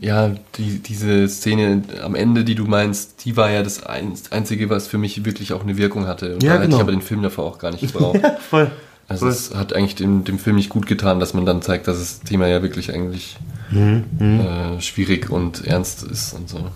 ja, 0.00 0.34
die, 0.56 0.78
diese 0.78 1.28
Szene 1.28 1.82
am 2.02 2.14
Ende, 2.14 2.44
die 2.44 2.54
du 2.54 2.64
meinst, 2.64 3.24
die 3.24 3.36
war 3.36 3.50
ja 3.50 3.62
das 3.62 3.82
ein, 3.84 4.12
Einzige, 4.30 4.68
was 4.70 4.88
für 4.88 4.98
mich 4.98 5.24
wirklich 5.24 5.52
auch 5.52 5.62
eine 5.62 5.76
Wirkung 5.76 6.06
hatte. 6.06 6.34
Und 6.34 6.42
Ja, 6.42 6.50
da 6.50 6.54
hätte 6.56 6.64
genau. 6.66 6.76
ich 6.76 6.82
aber 6.82 6.92
den 6.92 7.02
Film 7.02 7.22
davor 7.22 7.44
auch 7.46 7.58
gar 7.58 7.70
nicht 7.70 7.80
gebraucht. 7.92 8.20
Ja, 8.22 8.36
voll. 8.36 8.70
Also 9.08 9.26
voll. 9.26 9.30
es 9.34 9.54
hat 9.54 9.72
eigentlich 9.72 9.94
dem, 9.96 10.24
dem 10.24 10.38
Film 10.38 10.56
nicht 10.56 10.68
gut 10.68 10.86
getan, 10.86 11.18
dass 11.20 11.34
man 11.34 11.44
dann 11.46 11.62
zeigt, 11.62 11.88
dass 11.88 11.98
das 11.98 12.20
Thema 12.20 12.46
ja 12.46 12.62
wirklich 12.62 12.92
eigentlich 12.92 13.36
Mhm, 13.72 14.04
äh, 14.20 14.80
schwierig 14.80 15.30
und 15.30 15.64
ernst 15.64 16.02
ist 16.02 16.32
und 16.34 16.48
so. 16.48 16.56
Und 16.58 16.72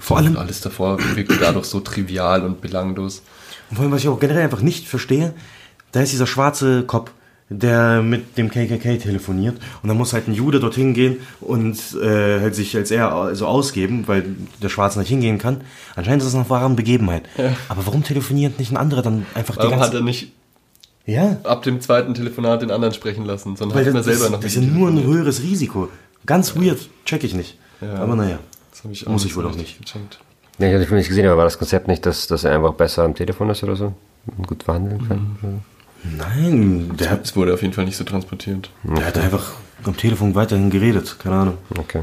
Vor 0.00 0.16
allem- 0.16 0.38
alles 0.38 0.62
davor 0.62 0.98
wirkte 1.14 1.36
dadurch 1.38 1.66
so 1.66 1.78
trivial 1.80 2.42
und 2.42 2.62
belanglos. 2.62 3.20
Und 3.68 3.76
vor 3.76 3.82
allem, 3.84 3.92
was 3.92 4.00
ich 4.00 4.08
auch 4.08 4.18
generell 4.18 4.44
einfach 4.44 4.62
nicht 4.62 4.88
verstehe, 4.88 5.34
da 5.92 6.00
ist 6.00 6.12
dieser 6.12 6.26
schwarze 6.26 6.84
Kopf, 6.84 7.10
der 7.50 8.02
mit 8.02 8.36
dem 8.36 8.50
KKK 8.50 8.98
telefoniert 8.98 9.56
und 9.82 9.88
dann 9.88 9.96
muss 9.96 10.12
halt 10.12 10.28
ein 10.28 10.34
Jude 10.34 10.60
dorthin 10.60 10.92
gehen 10.92 11.16
und 11.40 11.78
äh, 12.00 12.40
halt 12.40 12.54
sich 12.54 12.76
als 12.76 12.90
er 12.90 13.12
also 13.12 13.46
ausgeben, 13.46 14.04
weil 14.06 14.24
der 14.62 14.68
Schwarze 14.68 14.98
nicht 14.98 15.08
hingehen 15.08 15.38
kann. 15.38 15.62
Anscheinend 15.96 16.22
ist 16.22 16.28
das 16.28 16.34
eine 16.34 16.48
wahre 16.50 16.68
Begebenheit. 16.74 17.22
Aber 17.68 17.86
warum 17.86 18.04
telefoniert 18.04 18.58
nicht 18.58 18.70
ein 18.70 18.76
anderer 18.76 19.02
dann 19.02 19.24
einfach 19.34 19.56
Warum 19.56 19.70
die 19.70 19.74
hat 19.76 19.82
ganze 19.92 19.98
er 19.98 20.02
nicht 20.04 20.32
Ja, 21.06 21.38
ab 21.44 21.62
dem 21.62 21.80
zweiten 21.80 22.12
Telefonat 22.12 22.60
den 22.60 22.70
anderen 22.70 22.92
sprechen 22.92 23.24
lassen, 23.24 23.56
sondern 23.56 23.78
weil 23.78 23.86
hat 23.86 23.94
das, 23.94 23.94
man 23.94 24.02
selber 24.04 24.24
das, 24.24 24.30
noch 24.30 24.40
das 24.40 24.54
ist 24.54 24.62
ja 24.62 24.68
nur 24.70 24.88
ein 24.90 25.02
höheres 25.02 25.42
Risiko. 25.42 25.88
Ganz 26.26 26.54
weird, 26.54 26.90
check 27.06 27.24
ich 27.24 27.34
nicht. 27.34 27.56
Ja. 27.80 27.94
Aber 27.94 28.14
naja. 28.14 28.38
Ich 28.90 29.06
Muss 29.06 29.24
ich 29.24 29.34
wohl 29.34 29.42
so 29.42 29.48
auch 29.50 29.56
nicht. 29.56 29.78
gecheckt. 29.78 30.20
Nee, 30.58 30.66
ich 30.66 30.72
habe 30.72 30.82
den 30.84 30.88
Film 30.88 30.98
nicht 30.98 31.08
gesehen, 31.08 31.26
aber 31.26 31.38
war 31.38 31.44
das 31.44 31.58
Konzept 31.58 31.88
nicht, 31.88 32.04
dass, 32.04 32.26
dass 32.26 32.44
er 32.44 32.54
einfach 32.54 32.74
besser 32.74 33.04
am 33.04 33.14
Telefon 33.14 33.48
ist 33.50 33.62
oder 33.64 33.76
so? 33.76 33.94
Und 34.36 34.46
gut 34.46 34.62
verhandeln 34.64 35.08
kann? 35.08 35.62
Nein, 36.04 36.96
der 36.98 37.10
hat, 37.10 37.24
Es 37.24 37.36
wurde 37.36 37.54
auf 37.54 37.62
jeden 37.62 37.74
Fall 37.74 37.84
nicht 37.84 37.96
so 37.96 38.04
transportiert. 38.04 38.70
der 38.84 39.06
hat 39.06 39.18
einfach 39.18 39.52
am 39.84 39.96
Telefon 39.96 40.34
weiterhin 40.34 40.70
geredet. 40.70 41.16
Keine 41.18 41.36
Ahnung. 41.36 41.58
Okay. 41.78 42.02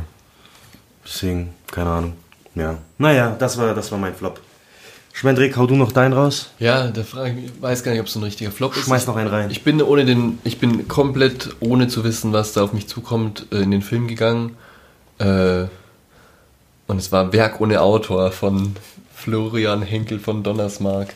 Deswegen, 1.06 1.54
keine 1.72 1.90
Ahnung. 1.90 2.14
Ja. 2.56 2.78
Naja, 2.98 3.36
das 3.38 3.58
war, 3.58 3.74
das 3.74 3.92
war 3.92 4.00
mein 4.00 4.16
Flop. 4.16 4.40
Schwendrik, 5.14 5.56
hau 5.56 5.66
du 5.66 5.76
noch 5.76 5.94
deinen 5.94 6.12
raus? 6.12 6.50
Ja, 6.60 6.88
da 6.88 7.04
frage 7.04 7.40
ich, 7.40 7.62
weiß 7.62 7.84
gar 7.84 7.94
nicht, 7.94 8.02
ob 8.02 8.08
es 8.08 8.14
so 8.14 8.20
ein 8.20 8.24
richtiger 8.24 8.52
Flop 8.52 8.76
ist. 8.76 8.84
Schmeiß 8.84 9.08
noch 9.08 9.16
einen 9.16 9.30
rein. 9.30 9.50
Ich 9.50 9.64
bin 9.64 9.82
ohne 9.82 10.04
den, 10.04 10.40
ich 10.44 10.60
bin 10.60 10.90
komplett 10.90 11.56
ohne 11.62 11.88
zu 11.88 12.04
wissen, 12.04 12.34
was 12.34 12.52
da 12.52 12.64
auf 12.64 12.74
mich 12.74 12.88
zukommt, 12.88 13.46
äh, 13.52 13.60
in 13.62 13.72
den 13.72 13.82
Film 13.82 14.08
gegangen. 14.10 14.58
Äh, 15.20 15.66
und 16.88 16.98
es 16.98 17.14
war 17.14 17.32
Werk 17.32 17.62
ohne 17.62 17.80
Autor 17.82 18.32
von 18.32 18.76
Florian 19.14 19.84
Henkel 19.84 20.20
von 20.20 20.44
Donnersmark. 20.44 21.14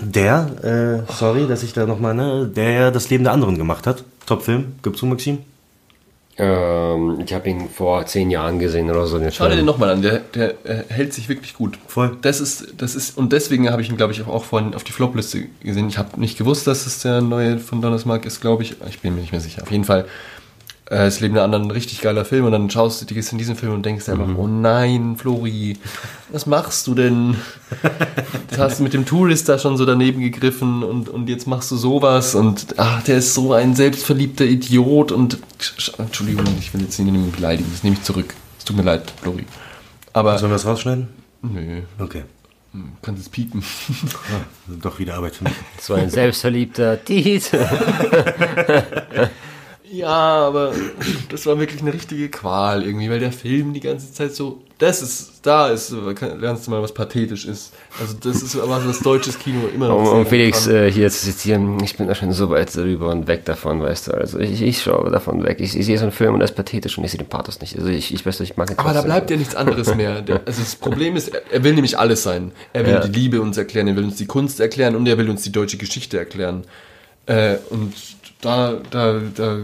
Der, 0.00 1.04
äh, 1.08 1.12
sorry, 1.12 1.46
dass 1.46 1.62
ich 1.62 1.72
da 1.72 1.86
nochmal, 1.86 2.14
ne, 2.14 2.50
der 2.54 2.90
das 2.90 3.08
Leben 3.10 3.24
der 3.24 3.32
anderen 3.32 3.56
gemacht 3.56 3.86
hat. 3.86 4.04
Top-Film. 4.26 4.74
Gibt's 4.82 5.00
zu, 5.00 5.06
Maxim? 5.06 5.38
Ähm, 6.38 7.22
ich 7.24 7.32
habe 7.32 7.48
ihn 7.48 7.70
vor 7.70 8.04
zehn 8.04 8.30
Jahren 8.30 8.58
gesehen 8.58 8.90
oder 8.90 9.06
so. 9.06 9.18
Schau 9.30 9.48
dir 9.48 9.56
den 9.56 9.64
nochmal 9.64 9.90
an, 9.90 10.02
der, 10.02 10.18
der 10.18 10.50
äh, 10.64 10.84
hält 10.88 11.14
sich 11.14 11.30
wirklich 11.30 11.54
gut. 11.54 11.78
Voll. 11.86 12.18
Das 12.20 12.40
ist, 12.40 12.74
das 12.76 12.94
ist, 12.94 13.16
und 13.16 13.32
deswegen 13.32 13.70
habe 13.70 13.80
ich 13.80 13.88
ihn, 13.88 13.96
glaube 13.96 14.12
ich, 14.12 14.26
auch 14.26 14.44
vorhin 14.44 14.74
auf 14.74 14.84
die 14.84 14.92
Flop-Liste 14.92 15.46
gesehen. 15.62 15.88
Ich 15.88 15.96
habe 15.96 16.20
nicht 16.20 16.36
gewusst, 16.36 16.66
dass 16.66 16.84
es 16.84 17.00
der 17.00 17.22
neue 17.22 17.58
von 17.58 17.80
Donnersmark 17.80 18.26
ist, 18.26 18.42
glaube 18.42 18.64
ich. 18.64 18.76
Ich 18.88 19.00
bin 19.00 19.14
mir 19.14 19.22
nicht 19.22 19.32
mehr 19.32 19.40
sicher. 19.40 19.62
Auf 19.62 19.70
jeden 19.70 19.84
Fall, 19.84 20.04
äh, 20.86 20.96
das 20.96 21.20
Leben 21.20 21.34
der 21.34 21.44
anderen, 21.44 21.64
ein 21.64 21.70
richtig 21.70 22.00
geiler 22.00 22.24
Film. 22.24 22.44
Und 22.46 22.52
dann 22.52 22.70
schaust 22.70 23.00
du, 23.08 23.14
gehst 23.14 23.32
in 23.32 23.38
diesen 23.38 23.56
Film 23.56 23.72
und 23.74 23.84
denkst 23.86 24.04
dir 24.06 24.12
einfach, 24.12 24.28
oh 24.36 24.46
nein, 24.46 25.16
Flori, 25.16 25.76
was 26.30 26.46
machst 26.46 26.86
du 26.86 26.94
denn? 26.94 27.36
Du 28.50 28.58
hast 28.62 28.80
mit 28.80 28.94
dem 28.94 29.04
Tourist 29.04 29.48
da 29.48 29.58
schon 29.58 29.76
so 29.76 29.84
daneben 29.84 30.20
gegriffen 30.20 30.82
und, 30.82 31.08
und 31.10 31.28
jetzt 31.28 31.46
machst 31.46 31.70
du 31.70 31.76
sowas 31.76 32.34
und 32.34 32.66
ach, 32.78 33.02
der 33.02 33.18
ist 33.18 33.34
so 33.34 33.52
ein 33.52 33.74
selbstverliebter 33.74 34.44
Idiot 34.46 35.12
und 35.12 35.38
Entschuldigung, 35.98 36.44
ich 36.58 36.72
will 36.72 36.80
jetzt 36.80 36.98
niemanden 36.98 37.32
beleidigen, 37.32 37.68
das 37.72 37.82
nehme 37.82 37.96
ich 37.96 38.02
zurück. 38.02 38.32
Es 38.58 38.64
tut 38.64 38.76
mir 38.76 38.82
leid, 38.82 39.12
Flori. 39.20 39.44
Aber 40.14 40.38
Sollen 40.38 40.52
wir 40.52 40.56
das 40.56 40.64
rausschneiden? 40.64 41.08
nö, 41.42 41.82
Okay. 41.98 42.22
kannst 43.02 43.22
es 43.22 43.28
piepen. 43.28 43.62
Ah, 44.32 44.44
doch 44.80 44.98
wieder 44.98 45.14
Arbeit 45.16 45.34
für 45.36 45.44
mich. 45.44 45.52
So 45.80 45.94
ein 45.94 46.08
selbstverliebter 46.08 47.04
Tiet. 47.04 47.50
Ja, 49.96 50.08
aber 50.08 50.72
das 51.30 51.46
war 51.46 51.58
wirklich 51.58 51.80
eine 51.80 51.92
richtige 51.92 52.28
Qual 52.28 52.84
irgendwie, 52.84 53.08
weil 53.10 53.20
der 53.20 53.32
Film 53.32 53.72
die 53.72 53.80
ganze 53.80 54.12
Zeit 54.12 54.34
so, 54.34 54.60
das 54.78 55.00
ist, 55.00 55.40
da 55.42 55.68
ist, 55.68 55.94
lernst 56.38 56.66
du 56.66 56.70
mal, 56.70 56.82
was 56.82 56.92
pathetisch 56.92 57.46
ist. 57.46 57.72
Also 57.98 58.14
das 58.22 58.42
ist 58.42 58.56
aber 58.58 58.84
was 58.86 59.00
deutsches 59.00 59.38
Kino 59.38 59.60
immer 59.74 59.88
noch 59.88 59.96
Um, 59.98 60.18
um 60.20 60.26
Felix 60.26 60.66
äh, 60.66 60.90
hier 60.92 61.08
zu 61.10 61.24
zitieren, 61.30 61.82
ich 61.82 61.96
bin 61.96 62.06
da 62.08 62.14
schon 62.14 62.32
so 62.32 62.50
weit 62.50 62.74
drüber 62.76 63.08
und 63.08 63.26
weg 63.26 63.44
davon, 63.46 63.80
weißt 63.80 64.08
du. 64.08 64.12
Also 64.12 64.38
ich, 64.38 64.60
ich 64.60 64.82
schaue 64.82 65.10
davon 65.10 65.42
weg. 65.44 65.60
Ich, 65.60 65.74
ich 65.76 65.86
sehe 65.86 65.96
so 65.96 66.02
einen 66.04 66.12
Film 66.12 66.34
und 66.34 66.40
das 66.40 66.50
ist 66.50 66.56
pathetisch 66.56 66.98
und 66.98 67.04
ich 67.04 67.10
sehe 67.12 67.18
den 67.18 67.28
Pathos 67.28 67.60
nicht. 67.60 67.76
Also 67.76 67.88
ich, 67.88 68.12
ich 68.12 68.26
weiß 68.26 68.40
nicht, 68.40 68.50
ich 68.50 68.56
mag 68.56 68.70
Aber 68.76 68.92
da 68.92 69.02
bleibt 69.02 69.30
ja 69.30 69.36
nichts 69.38 69.54
anderes 69.54 69.94
mehr. 69.94 70.20
Der, 70.20 70.42
also 70.44 70.60
das 70.60 70.74
Problem 70.76 71.16
ist, 71.16 71.28
er, 71.28 71.40
er 71.50 71.64
will 71.64 71.72
nämlich 71.74 71.98
alles 71.98 72.22
sein. 72.22 72.52
Er 72.74 72.84
will 72.84 72.92
Ja. 72.94 73.00
die 73.00 73.18
Liebe 73.18 73.40
uns 73.40 73.56
erklären, 73.56 73.88
er 73.88 73.96
will 73.96 74.04
uns 74.04 74.16
die 74.16 74.26
Kunst 74.26 74.60
erklären 74.60 74.94
und 74.94 75.06
er 75.06 75.16
will 75.16 75.30
uns 75.30 75.42
die 75.42 75.52
deutsche 75.52 75.78
Geschichte 75.78 76.18
erklären. 76.18 76.64
Äh, 77.26 77.56
und 77.70 77.92
da, 78.40 78.74
da, 78.90 79.20
da, 79.34 79.58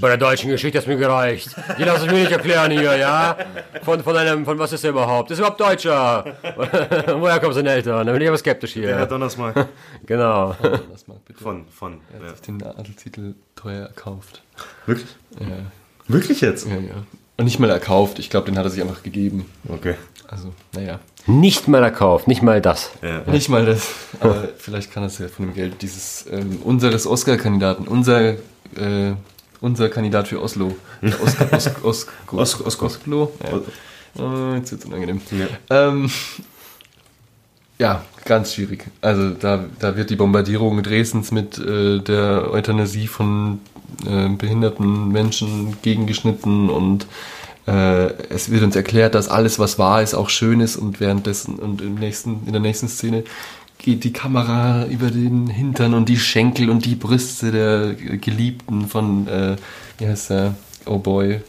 Bei 0.00 0.08
der 0.08 0.16
deutschen 0.16 0.50
Geschichte 0.50 0.78
hat 0.78 0.86
mir 0.86 0.96
gereicht. 0.96 1.50
Die 1.78 1.84
lasse 1.84 2.06
ich 2.06 2.10
mir 2.12 2.20
nicht 2.20 2.32
erklären 2.32 2.70
hier, 2.70 2.96
ja? 2.96 3.36
Von, 3.82 4.02
von 4.02 4.16
einem, 4.16 4.44
von 4.44 4.58
was 4.58 4.72
ist 4.72 4.84
er 4.84 4.90
überhaupt? 4.90 5.30
Ist 5.30 5.38
überhaupt 5.38 5.60
Deutscher. 5.60 6.24
Woher 7.18 7.38
kommen 7.40 7.52
seine 7.52 7.70
Eltern? 7.70 8.06
Da 8.06 8.12
bin 8.12 8.22
ich 8.22 8.28
aber 8.28 8.38
skeptisch 8.38 8.72
hier. 8.72 8.88
Ja, 8.90 9.06
Donnersmark. 9.06 9.68
Genau. 10.06 10.54
das 10.92 11.06
mal 11.08 11.18
bitte. 11.26 11.42
Von, 11.42 11.66
von. 11.68 12.00
Er 12.14 12.20
Ja. 12.22 12.28
hat 12.28 12.36
sich 12.36 12.46
den 12.46 12.62
Adelstitel 12.62 13.34
teuer 13.54 13.86
erkauft. 13.86 14.42
Wirklich? 14.86 15.08
Ja, 15.38 15.46
Wirklich 16.08 16.40
jetzt? 16.40 16.66
ja, 16.66 16.74
ja. 16.76 16.94
Und 17.36 17.44
nicht 17.44 17.58
mal 17.58 17.68
erkauft, 17.70 18.18
ich 18.18 18.30
glaube, 18.30 18.46
den 18.46 18.56
hat 18.56 18.64
er 18.64 18.70
sich 18.70 18.80
einfach 18.80 19.02
gegeben. 19.02 19.50
Okay. 19.68 19.94
Also, 20.28 20.52
naja. 20.74 20.98
Nicht 21.26 21.66
mal 21.68 21.82
erkauft, 21.82 22.28
nicht 22.28 22.42
mal 22.42 22.60
das. 22.60 22.90
Ja. 23.02 23.22
Nicht 23.30 23.48
mal 23.48 23.64
das, 23.66 23.88
aber 24.20 24.48
vielleicht 24.58 24.92
kann 24.92 25.02
es 25.04 25.18
ja 25.18 25.28
von 25.28 25.46
dem 25.46 25.54
Geld 25.54 25.82
dieses 25.82 26.26
ähm, 26.30 26.60
unseres 26.62 27.06
Oscar-Kandidaten, 27.06 27.88
unser, 27.88 28.30
äh, 28.30 28.36
unser 29.60 29.88
Kandidat 29.88 30.28
für 30.28 30.40
Oslo. 30.40 30.76
Der 31.02 31.20
Oscar, 31.22 31.48
Os, 31.52 31.66
Os, 31.82 32.06
Os- 32.32 32.60
Oscar. 32.66 32.86
Oslo? 32.86 33.32
Ja. 34.16 34.52
Äh, 34.54 34.56
jetzt 34.58 34.70
wird's 34.72 34.84
unangenehm. 34.84 35.20
Ja. 35.32 35.88
Ähm, 35.88 36.10
ja, 37.78 38.02
ganz 38.24 38.54
schwierig. 38.54 38.84
Also 39.02 39.30
da, 39.30 39.64
da 39.78 39.96
wird 39.96 40.08
die 40.10 40.16
Bombardierung 40.16 40.82
Dresdens 40.82 41.30
mit 41.32 41.58
äh, 41.58 41.98
der 42.00 42.50
Euthanasie 42.50 43.06
von 43.06 43.60
äh, 44.06 44.28
behinderten 44.30 45.08
Menschen 45.08 45.76
gegengeschnitten 45.82 46.70
und 46.70 47.06
äh, 47.66 48.12
es 48.28 48.50
wird 48.50 48.62
uns 48.62 48.76
erklärt, 48.76 49.14
dass 49.14 49.28
alles, 49.28 49.58
was 49.58 49.78
wahr 49.78 50.02
ist, 50.02 50.14
auch 50.14 50.28
schön 50.28 50.60
ist 50.60 50.76
und 50.76 51.00
währenddessen 51.00 51.56
und 51.56 51.80
im 51.80 51.94
nächsten, 51.96 52.42
in 52.46 52.52
der 52.52 52.60
nächsten 52.60 52.88
Szene 52.88 53.24
geht 53.78 54.04
die 54.04 54.12
Kamera 54.12 54.86
über 54.86 55.10
den 55.10 55.48
Hintern 55.48 55.94
und 55.94 56.08
die 56.08 56.18
Schenkel 56.18 56.70
und 56.70 56.84
die 56.84 56.94
Brüste 56.94 57.52
der 57.52 57.94
Geliebten 57.94 58.88
von, 58.88 59.28
äh, 59.28 59.56
wie 59.98 60.06
heißt 60.06 60.30
der, 60.30 60.54
oh 60.86 60.98
boy, 60.98 61.40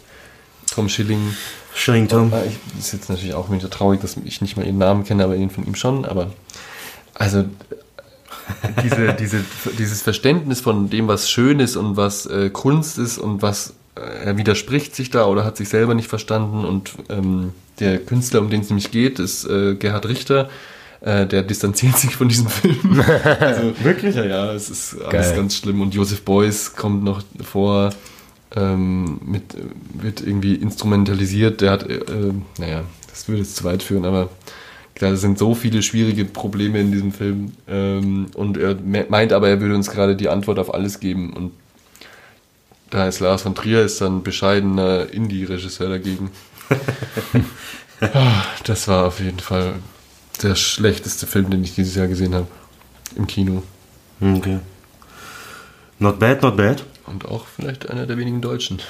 Tom 0.72 0.90
Schilling. 0.90 1.34
Shillington. 1.74 2.34
Ah, 2.34 2.42
Ich 2.46 2.80
ist 2.80 2.94
jetzt 2.94 3.10
natürlich 3.10 3.34
auch 3.34 3.52
wieder 3.52 3.70
traurig, 3.70 4.02
dass 4.02 4.18
ich 4.18 4.42
nicht 4.42 4.58
mal 4.58 4.66
ihren 4.66 4.80
Namen 4.80 5.04
kenne, 5.04 5.24
aber 5.24 5.36
den 5.36 5.50
von 5.50 5.66
ihm 5.66 5.76
schon. 5.76 6.06
Aber 6.06 6.32
also 7.14 7.46
diese, 8.84 9.14
diese, 9.14 9.44
dieses 9.78 10.02
Verständnis 10.02 10.62
von 10.62 10.90
dem, 10.90 11.08
was 11.08 11.30
schön 11.30 11.60
ist 11.60 11.76
und 11.76 11.98
was 11.98 12.26
äh, 12.26 12.50
Kunst 12.50 12.98
ist 12.98 13.18
und 13.18 13.42
was 13.42 13.70
äh, 13.70 13.74
er 13.98 14.38
widerspricht 14.38 14.96
sich 14.96 15.10
da 15.10 15.26
oder 15.26 15.44
hat 15.44 15.58
sich 15.58 15.70
selber 15.70 15.94
nicht 15.94 16.08
verstanden. 16.08 16.66
Und 16.66 16.92
ähm, 17.10 17.52
der 17.80 17.98
Künstler, 18.00 18.42
um 18.42 18.50
den 18.50 18.62
es 18.62 18.70
nämlich 18.70 18.92
geht, 18.92 19.20
ist 19.20 19.46
äh, 19.46 19.76
Gerhard 19.76 20.08
Richter. 20.08 20.50
Äh, 21.02 21.28
der 21.28 21.44
distanziert 21.44 21.96
sich 22.00 22.16
von 22.16 22.28
diesem 22.28 22.48
Film. 22.48 23.04
also, 23.40 23.74
Wirklich? 23.84 24.16
Ja, 24.16 24.26
ja, 24.26 24.54
es 24.54 24.70
ist 24.70 24.96
alles 25.02 25.28
Geil. 25.30 25.36
ganz 25.36 25.56
schlimm. 25.58 25.82
Und 25.82 25.94
Joseph 25.94 26.24
Beuys 26.24 26.76
kommt 26.76 27.04
noch 27.04 27.22
vor 27.44 27.92
ähm, 28.56 29.20
mit, 29.26 29.44
wird 29.94 30.22
irgendwie 30.22 30.56
instrumentalisiert. 30.56 31.62
Der 31.62 31.72
hat, 31.72 31.88
äh, 31.88 31.98
äh, 31.98 32.34
naja, 32.58 32.82
das 33.10 33.28
würde 33.28 33.42
jetzt 33.42 33.56
zu 33.58 33.64
weit 33.64 33.84
führen, 33.84 34.06
aber 34.06 34.30
da 35.00 35.16
sind 35.16 35.38
so 35.38 35.54
viele 35.54 35.84
schwierige 35.84 36.26
Probleme 36.26 36.80
in 36.80 36.92
diesem 36.92 37.12
Film. 37.12 37.52
Ähm, 37.68 38.28
und 38.34 38.58
er 38.58 38.74
me- 38.76 39.06
meint 39.08 39.34
aber, 39.34 39.50
er 39.50 39.62
würde 39.62 39.76
uns 39.76 39.92
gerade 39.92 40.16
die 40.16 40.30
Antwort 40.30 40.58
auf 40.58 40.74
alles 40.74 41.00
geben. 41.00 41.34
Und 41.34 41.52
da 42.90 43.08
ist 43.08 43.20
Lars 43.20 43.42
von 43.42 43.56
Trier 43.56 43.84
ist 43.84 44.02
dann 44.02 44.24
bescheidener 44.24 45.12
Indie-Regisseur 45.12 45.90
dagegen. 45.90 46.32
Ah, 48.00 48.44
das 48.64 48.88
war 48.88 49.08
auf 49.08 49.20
jeden 49.20 49.40
Fall 49.40 49.74
der 50.44 50.54
schlechteste 50.54 51.26
Film, 51.26 51.50
den 51.50 51.64
ich 51.64 51.74
dieses 51.74 51.96
Jahr 51.96 52.08
gesehen 52.08 52.36
habe. 52.36 52.46
Im 53.16 53.26
Kino. 53.26 53.64
Okay. 54.22 54.60
Not 55.98 56.20
bad, 56.20 56.44
not 56.44 56.58
bad. 56.58 56.84
Und 57.08 57.26
auch 57.26 57.48
vielleicht 57.48 57.90
einer 57.90 58.06
der 58.06 58.18
wenigen 58.18 58.42
Deutschen. 58.42 58.82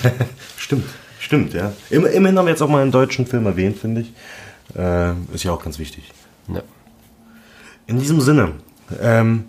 Stimmt, 0.56 0.86
stimmt, 1.20 1.52
ja. 1.52 1.72
Immer, 1.90 2.08
immerhin 2.10 2.38
haben 2.38 2.46
wir 2.46 2.50
jetzt 2.52 2.62
auch 2.62 2.68
mal 2.68 2.80
einen 2.80 2.92
deutschen 2.92 3.26
Film 3.26 3.44
erwähnt, 3.44 3.78
finde 3.78 4.02
ich. 4.02 4.12
Äh, 4.74 5.12
ist 5.34 5.44
ja 5.44 5.52
auch 5.52 5.62
ganz 5.62 5.78
wichtig. 5.78 6.10
Ja. 6.48 6.62
In 7.86 7.98
diesem 7.98 8.20
Sinne, 8.20 8.54
ähm, 9.00 9.44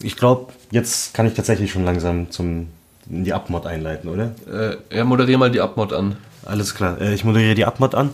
ich 0.00 0.16
glaube, 0.16 0.52
jetzt 0.70 1.14
kann 1.14 1.26
ich 1.26 1.34
tatsächlich 1.34 1.72
schon 1.72 1.84
langsam 1.84 2.30
zum 2.30 2.68
in 3.10 3.24
die 3.24 3.32
Abmod 3.32 3.66
einleiten, 3.66 4.08
oder? 4.08 4.34
Äh, 4.50 4.96
ja, 4.96 5.04
moderier 5.04 5.38
mal 5.38 5.50
die 5.50 5.60
Abmod 5.60 5.92
an. 5.92 6.16
Alles 6.44 6.74
klar. 6.74 7.00
Äh, 7.00 7.14
ich 7.14 7.24
moderiere 7.24 7.54
die 7.54 7.64
Abmod 7.64 7.94
an. 7.94 8.10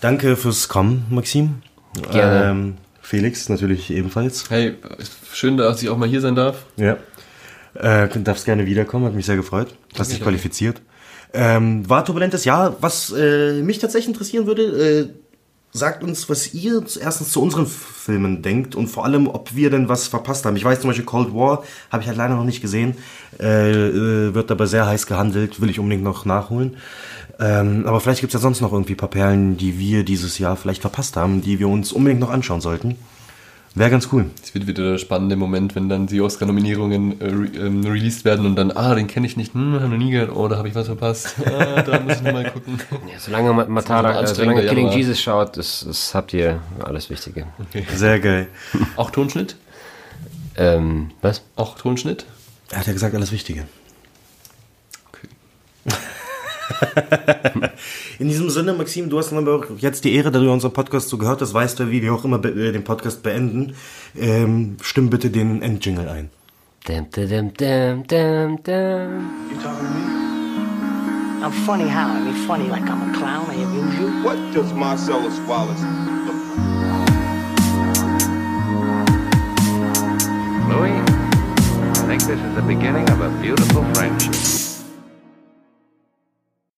Danke 0.00 0.36
fürs 0.36 0.68
Kommen, 0.68 1.06
Maxim. 1.10 1.62
Gerne. 2.10 2.50
Ähm, 2.50 2.74
Felix 3.00 3.48
natürlich 3.48 3.90
ebenfalls. 3.90 4.50
Hey, 4.50 4.74
schön, 5.32 5.56
dass 5.56 5.82
ich 5.82 5.88
auch 5.88 5.96
mal 5.96 6.08
hier 6.08 6.20
sein 6.20 6.34
darf. 6.34 6.64
Ja. 6.76 6.96
Äh, 7.74 8.08
darfst 8.20 8.44
gerne 8.44 8.66
wiederkommen, 8.66 9.04
hat 9.06 9.14
mich 9.14 9.26
sehr 9.26 9.36
gefreut. 9.36 9.68
Hast 9.98 10.12
dich 10.12 10.22
qualifiziert. 10.22 10.80
Ähm, 11.32 11.88
war 11.88 12.04
turbulentes 12.04 12.44
Jahr. 12.44 12.76
Was 12.80 13.12
äh, 13.12 13.60
mich 13.62 13.78
tatsächlich 13.78 14.14
interessieren 14.14 14.46
würde, 14.46 14.62
äh, 14.62 15.08
sagt 15.76 16.04
uns, 16.04 16.28
was 16.28 16.54
ihr 16.54 16.84
erstens 17.00 17.30
zu 17.30 17.42
unseren 17.42 17.66
Filmen 17.66 18.42
denkt 18.42 18.76
und 18.76 18.86
vor 18.86 19.04
allem, 19.04 19.26
ob 19.26 19.56
wir 19.56 19.70
denn 19.70 19.88
was 19.88 20.06
verpasst 20.06 20.46
haben. 20.46 20.54
Ich 20.54 20.64
weiß 20.64 20.80
zum 20.80 20.88
Beispiel 20.88 21.04
Cold 21.04 21.34
War, 21.34 21.64
habe 21.90 22.00
ich 22.00 22.08
halt 22.08 22.16
leider 22.16 22.36
noch 22.36 22.44
nicht 22.44 22.62
gesehen, 22.62 22.94
äh, 23.40 23.72
äh, 23.72 24.34
wird 24.34 24.52
aber 24.52 24.68
sehr 24.68 24.86
heiß 24.86 25.06
gehandelt, 25.06 25.60
will 25.60 25.68
ich 25.68 25.80
unbedingt 25.80 26.04
noch 26.04 26.24
nachholen. 26.26 26.76
Ähm, 27.40 27.84
aber 27.86 28.00
vielleicht 28.00 28.20
gibt's 28.20 28.34
ja 28.34 28.40
sonst 28.40 28.60
noch 28.60 28.72
irgendwie 28.72 28.94
ein 28.94 28.98
paar 28.98 29.10
Perlen, 29.10 29.56
die 29.56 29.76
wir 29.76 30.04
dieses 30.04 30.38
Jahr 30.38 30.56
vielleicht 30.56 30.80
verpasst 30.80 31.16
haben, 31.16 31.42
die 31.42 31.58
wir 31.58 31.68
uns 31.68 31.90
unbedingt 31.90 32.20
noch 32.20 32.30
anschauen 32.30 32.60
sollten. 32.60 32.96
Wäre 33.76 33.90
ganz 33.90 34.08
cool. 34.12 34.26
Es 34.40 34.54
wird 34.54 34.68
wieder 34.68 34.92
der 34.92 34.98
spannende 34.98 35.34
Moment, 35.34 35.74
wenn 35.74 35.88
dann 35.88 36.06
die 36.06 36.20
Oscar-Nominierungen 36.20 37.20
äh, 37.20 37.24
re 37.24 37.66
ähm, 37.66 37.84
released 37.84 38.24
werden 38.24 38.46
und 38.46 38.54
dann, 38.54 38.70
ah, 38.70 38.94
den 38.94 39.08
kenne 39.08 39.26
ich 39.26 39.36
nicht, 39.36 39.52
hm, 39.54 39.74
habe 39.74 39.88
noch 39.88 39.96
nie 39.96 40.12
gehört, 40.12 40.30
oh, 40.30 40.46
da 40.46 40.58
habe 40.58 40.68
ich 40.68 40.76
was 40.76 40.86
verpasst. 40.86 41.34
Ah, 41.44 41.82
da 41.82 41.98
muss 41.98 42.14
ich 42.16 42.22
nochmal 42.22 42.50
gucken. 42.52 42.78
Ja, 43.12 43.18
solange 43.18 43.52
Ma- 43.52 43.64
Matara, 43.66 44.20
äh, 44.22 44.26
solange 44.28 44.60
Killing 44.60 44.76
Januar. 44.86 44.96
Jesus 44.96 45.20
schaut, 45.20 45.56
das, 45.56 45.84
das 45.86 46.14
habt 46.14 46.32
ihr 46.32 46.60
alles 46.84 47.10
Wichtige. 47.10 47.46
Sehr 47.96 48.20
geil. 48.20 48.46
Auch 48.96 49.10
Tonschnitt? 49.10 49.56
Ähm, 50.56 51.10
was? 51.20 51.42
Auch 51.56 51.76
Tonschnitt? 51.76 52.26
Er 52.70 52.78
hat 52.78 52.86
ja 52.86 52.92
gesagt, 52.92 53.12
alles 53.14 53.32
Wichtige. 53.32 53.66
Okay. 55.08 55.28
In 58.18 58.28
diesem 58.28 58.50
Sinne, 58.50 58.72
Maxim, 58.74 59.10
du 59.10 59.18
hast 59.18 59.30
dann 59.30 59.38
aber 59.38 59.56
auch 59.56 59.64
jetzt 59.78 60.04
die 60.04 60.14
Ehre, 60.14 60.30
da 60.30 60.38
du 60.38 60.50
unseren 60.52 60.72
Podcast 60.72 61.08
so 61.08 61.18
gehört 61.18 61.40
hast, 61.40 61.54
weißt 61.54 61.80
du, 61.80 61.90
wie 61.90 62.02
wir 62.02 62.14
auch 62.14 62.24
immer 62.24 62.44
äh, 62.44 62.72
den 62.72 62.84
Podcast 62.84 63.22
beenden. 63.22 63.74
Ähm, 64.16 64.76
stimm 64.80 65.10
bitte 65.10 65.30
den 65.30 65.62
Endjingle 65.62 66.10
ein. 66.10 66.30
Dum, 66.86 67.06
dum, 67.10 67.52
dum, 67.54 68.06
dum, 68.06 68.62
dum. 68.62 69.30
You 69.50 69.56
talking 69.62 69.86
to 69.86 69.94
me? 69.94 70.24
I'm 71.44 71.52
funny 71.66 71.88
how? 71.88 72.08
I 72.08 72.20
mean, 72.20 72.34
funny 72.46 72.68
like 72.70 72.88
I'm 72.88 73.02
a 73.02 73.12
clown. 73.18 73.50
I 73.50 73.54
amuse 73.54 73.98
you. 73.98 74.08
What 74.22 74.38
does 74.54 74.72
Marcellus 74.72 75.38
Wallace 75.46 75.82
look 76.24 76.36
like? 76.58 77.08
Louis, 80.70 80.96
I 81.98 82.06
think 82.06 82.22
this 82.22 82.40
is 82.40 82.54
the 82.54 82.62
beginning 82.66 83.08
of 83.10 83.20
a 83.20 83.28
beautiful 83.42 83.84
friendship. 83.92 84.63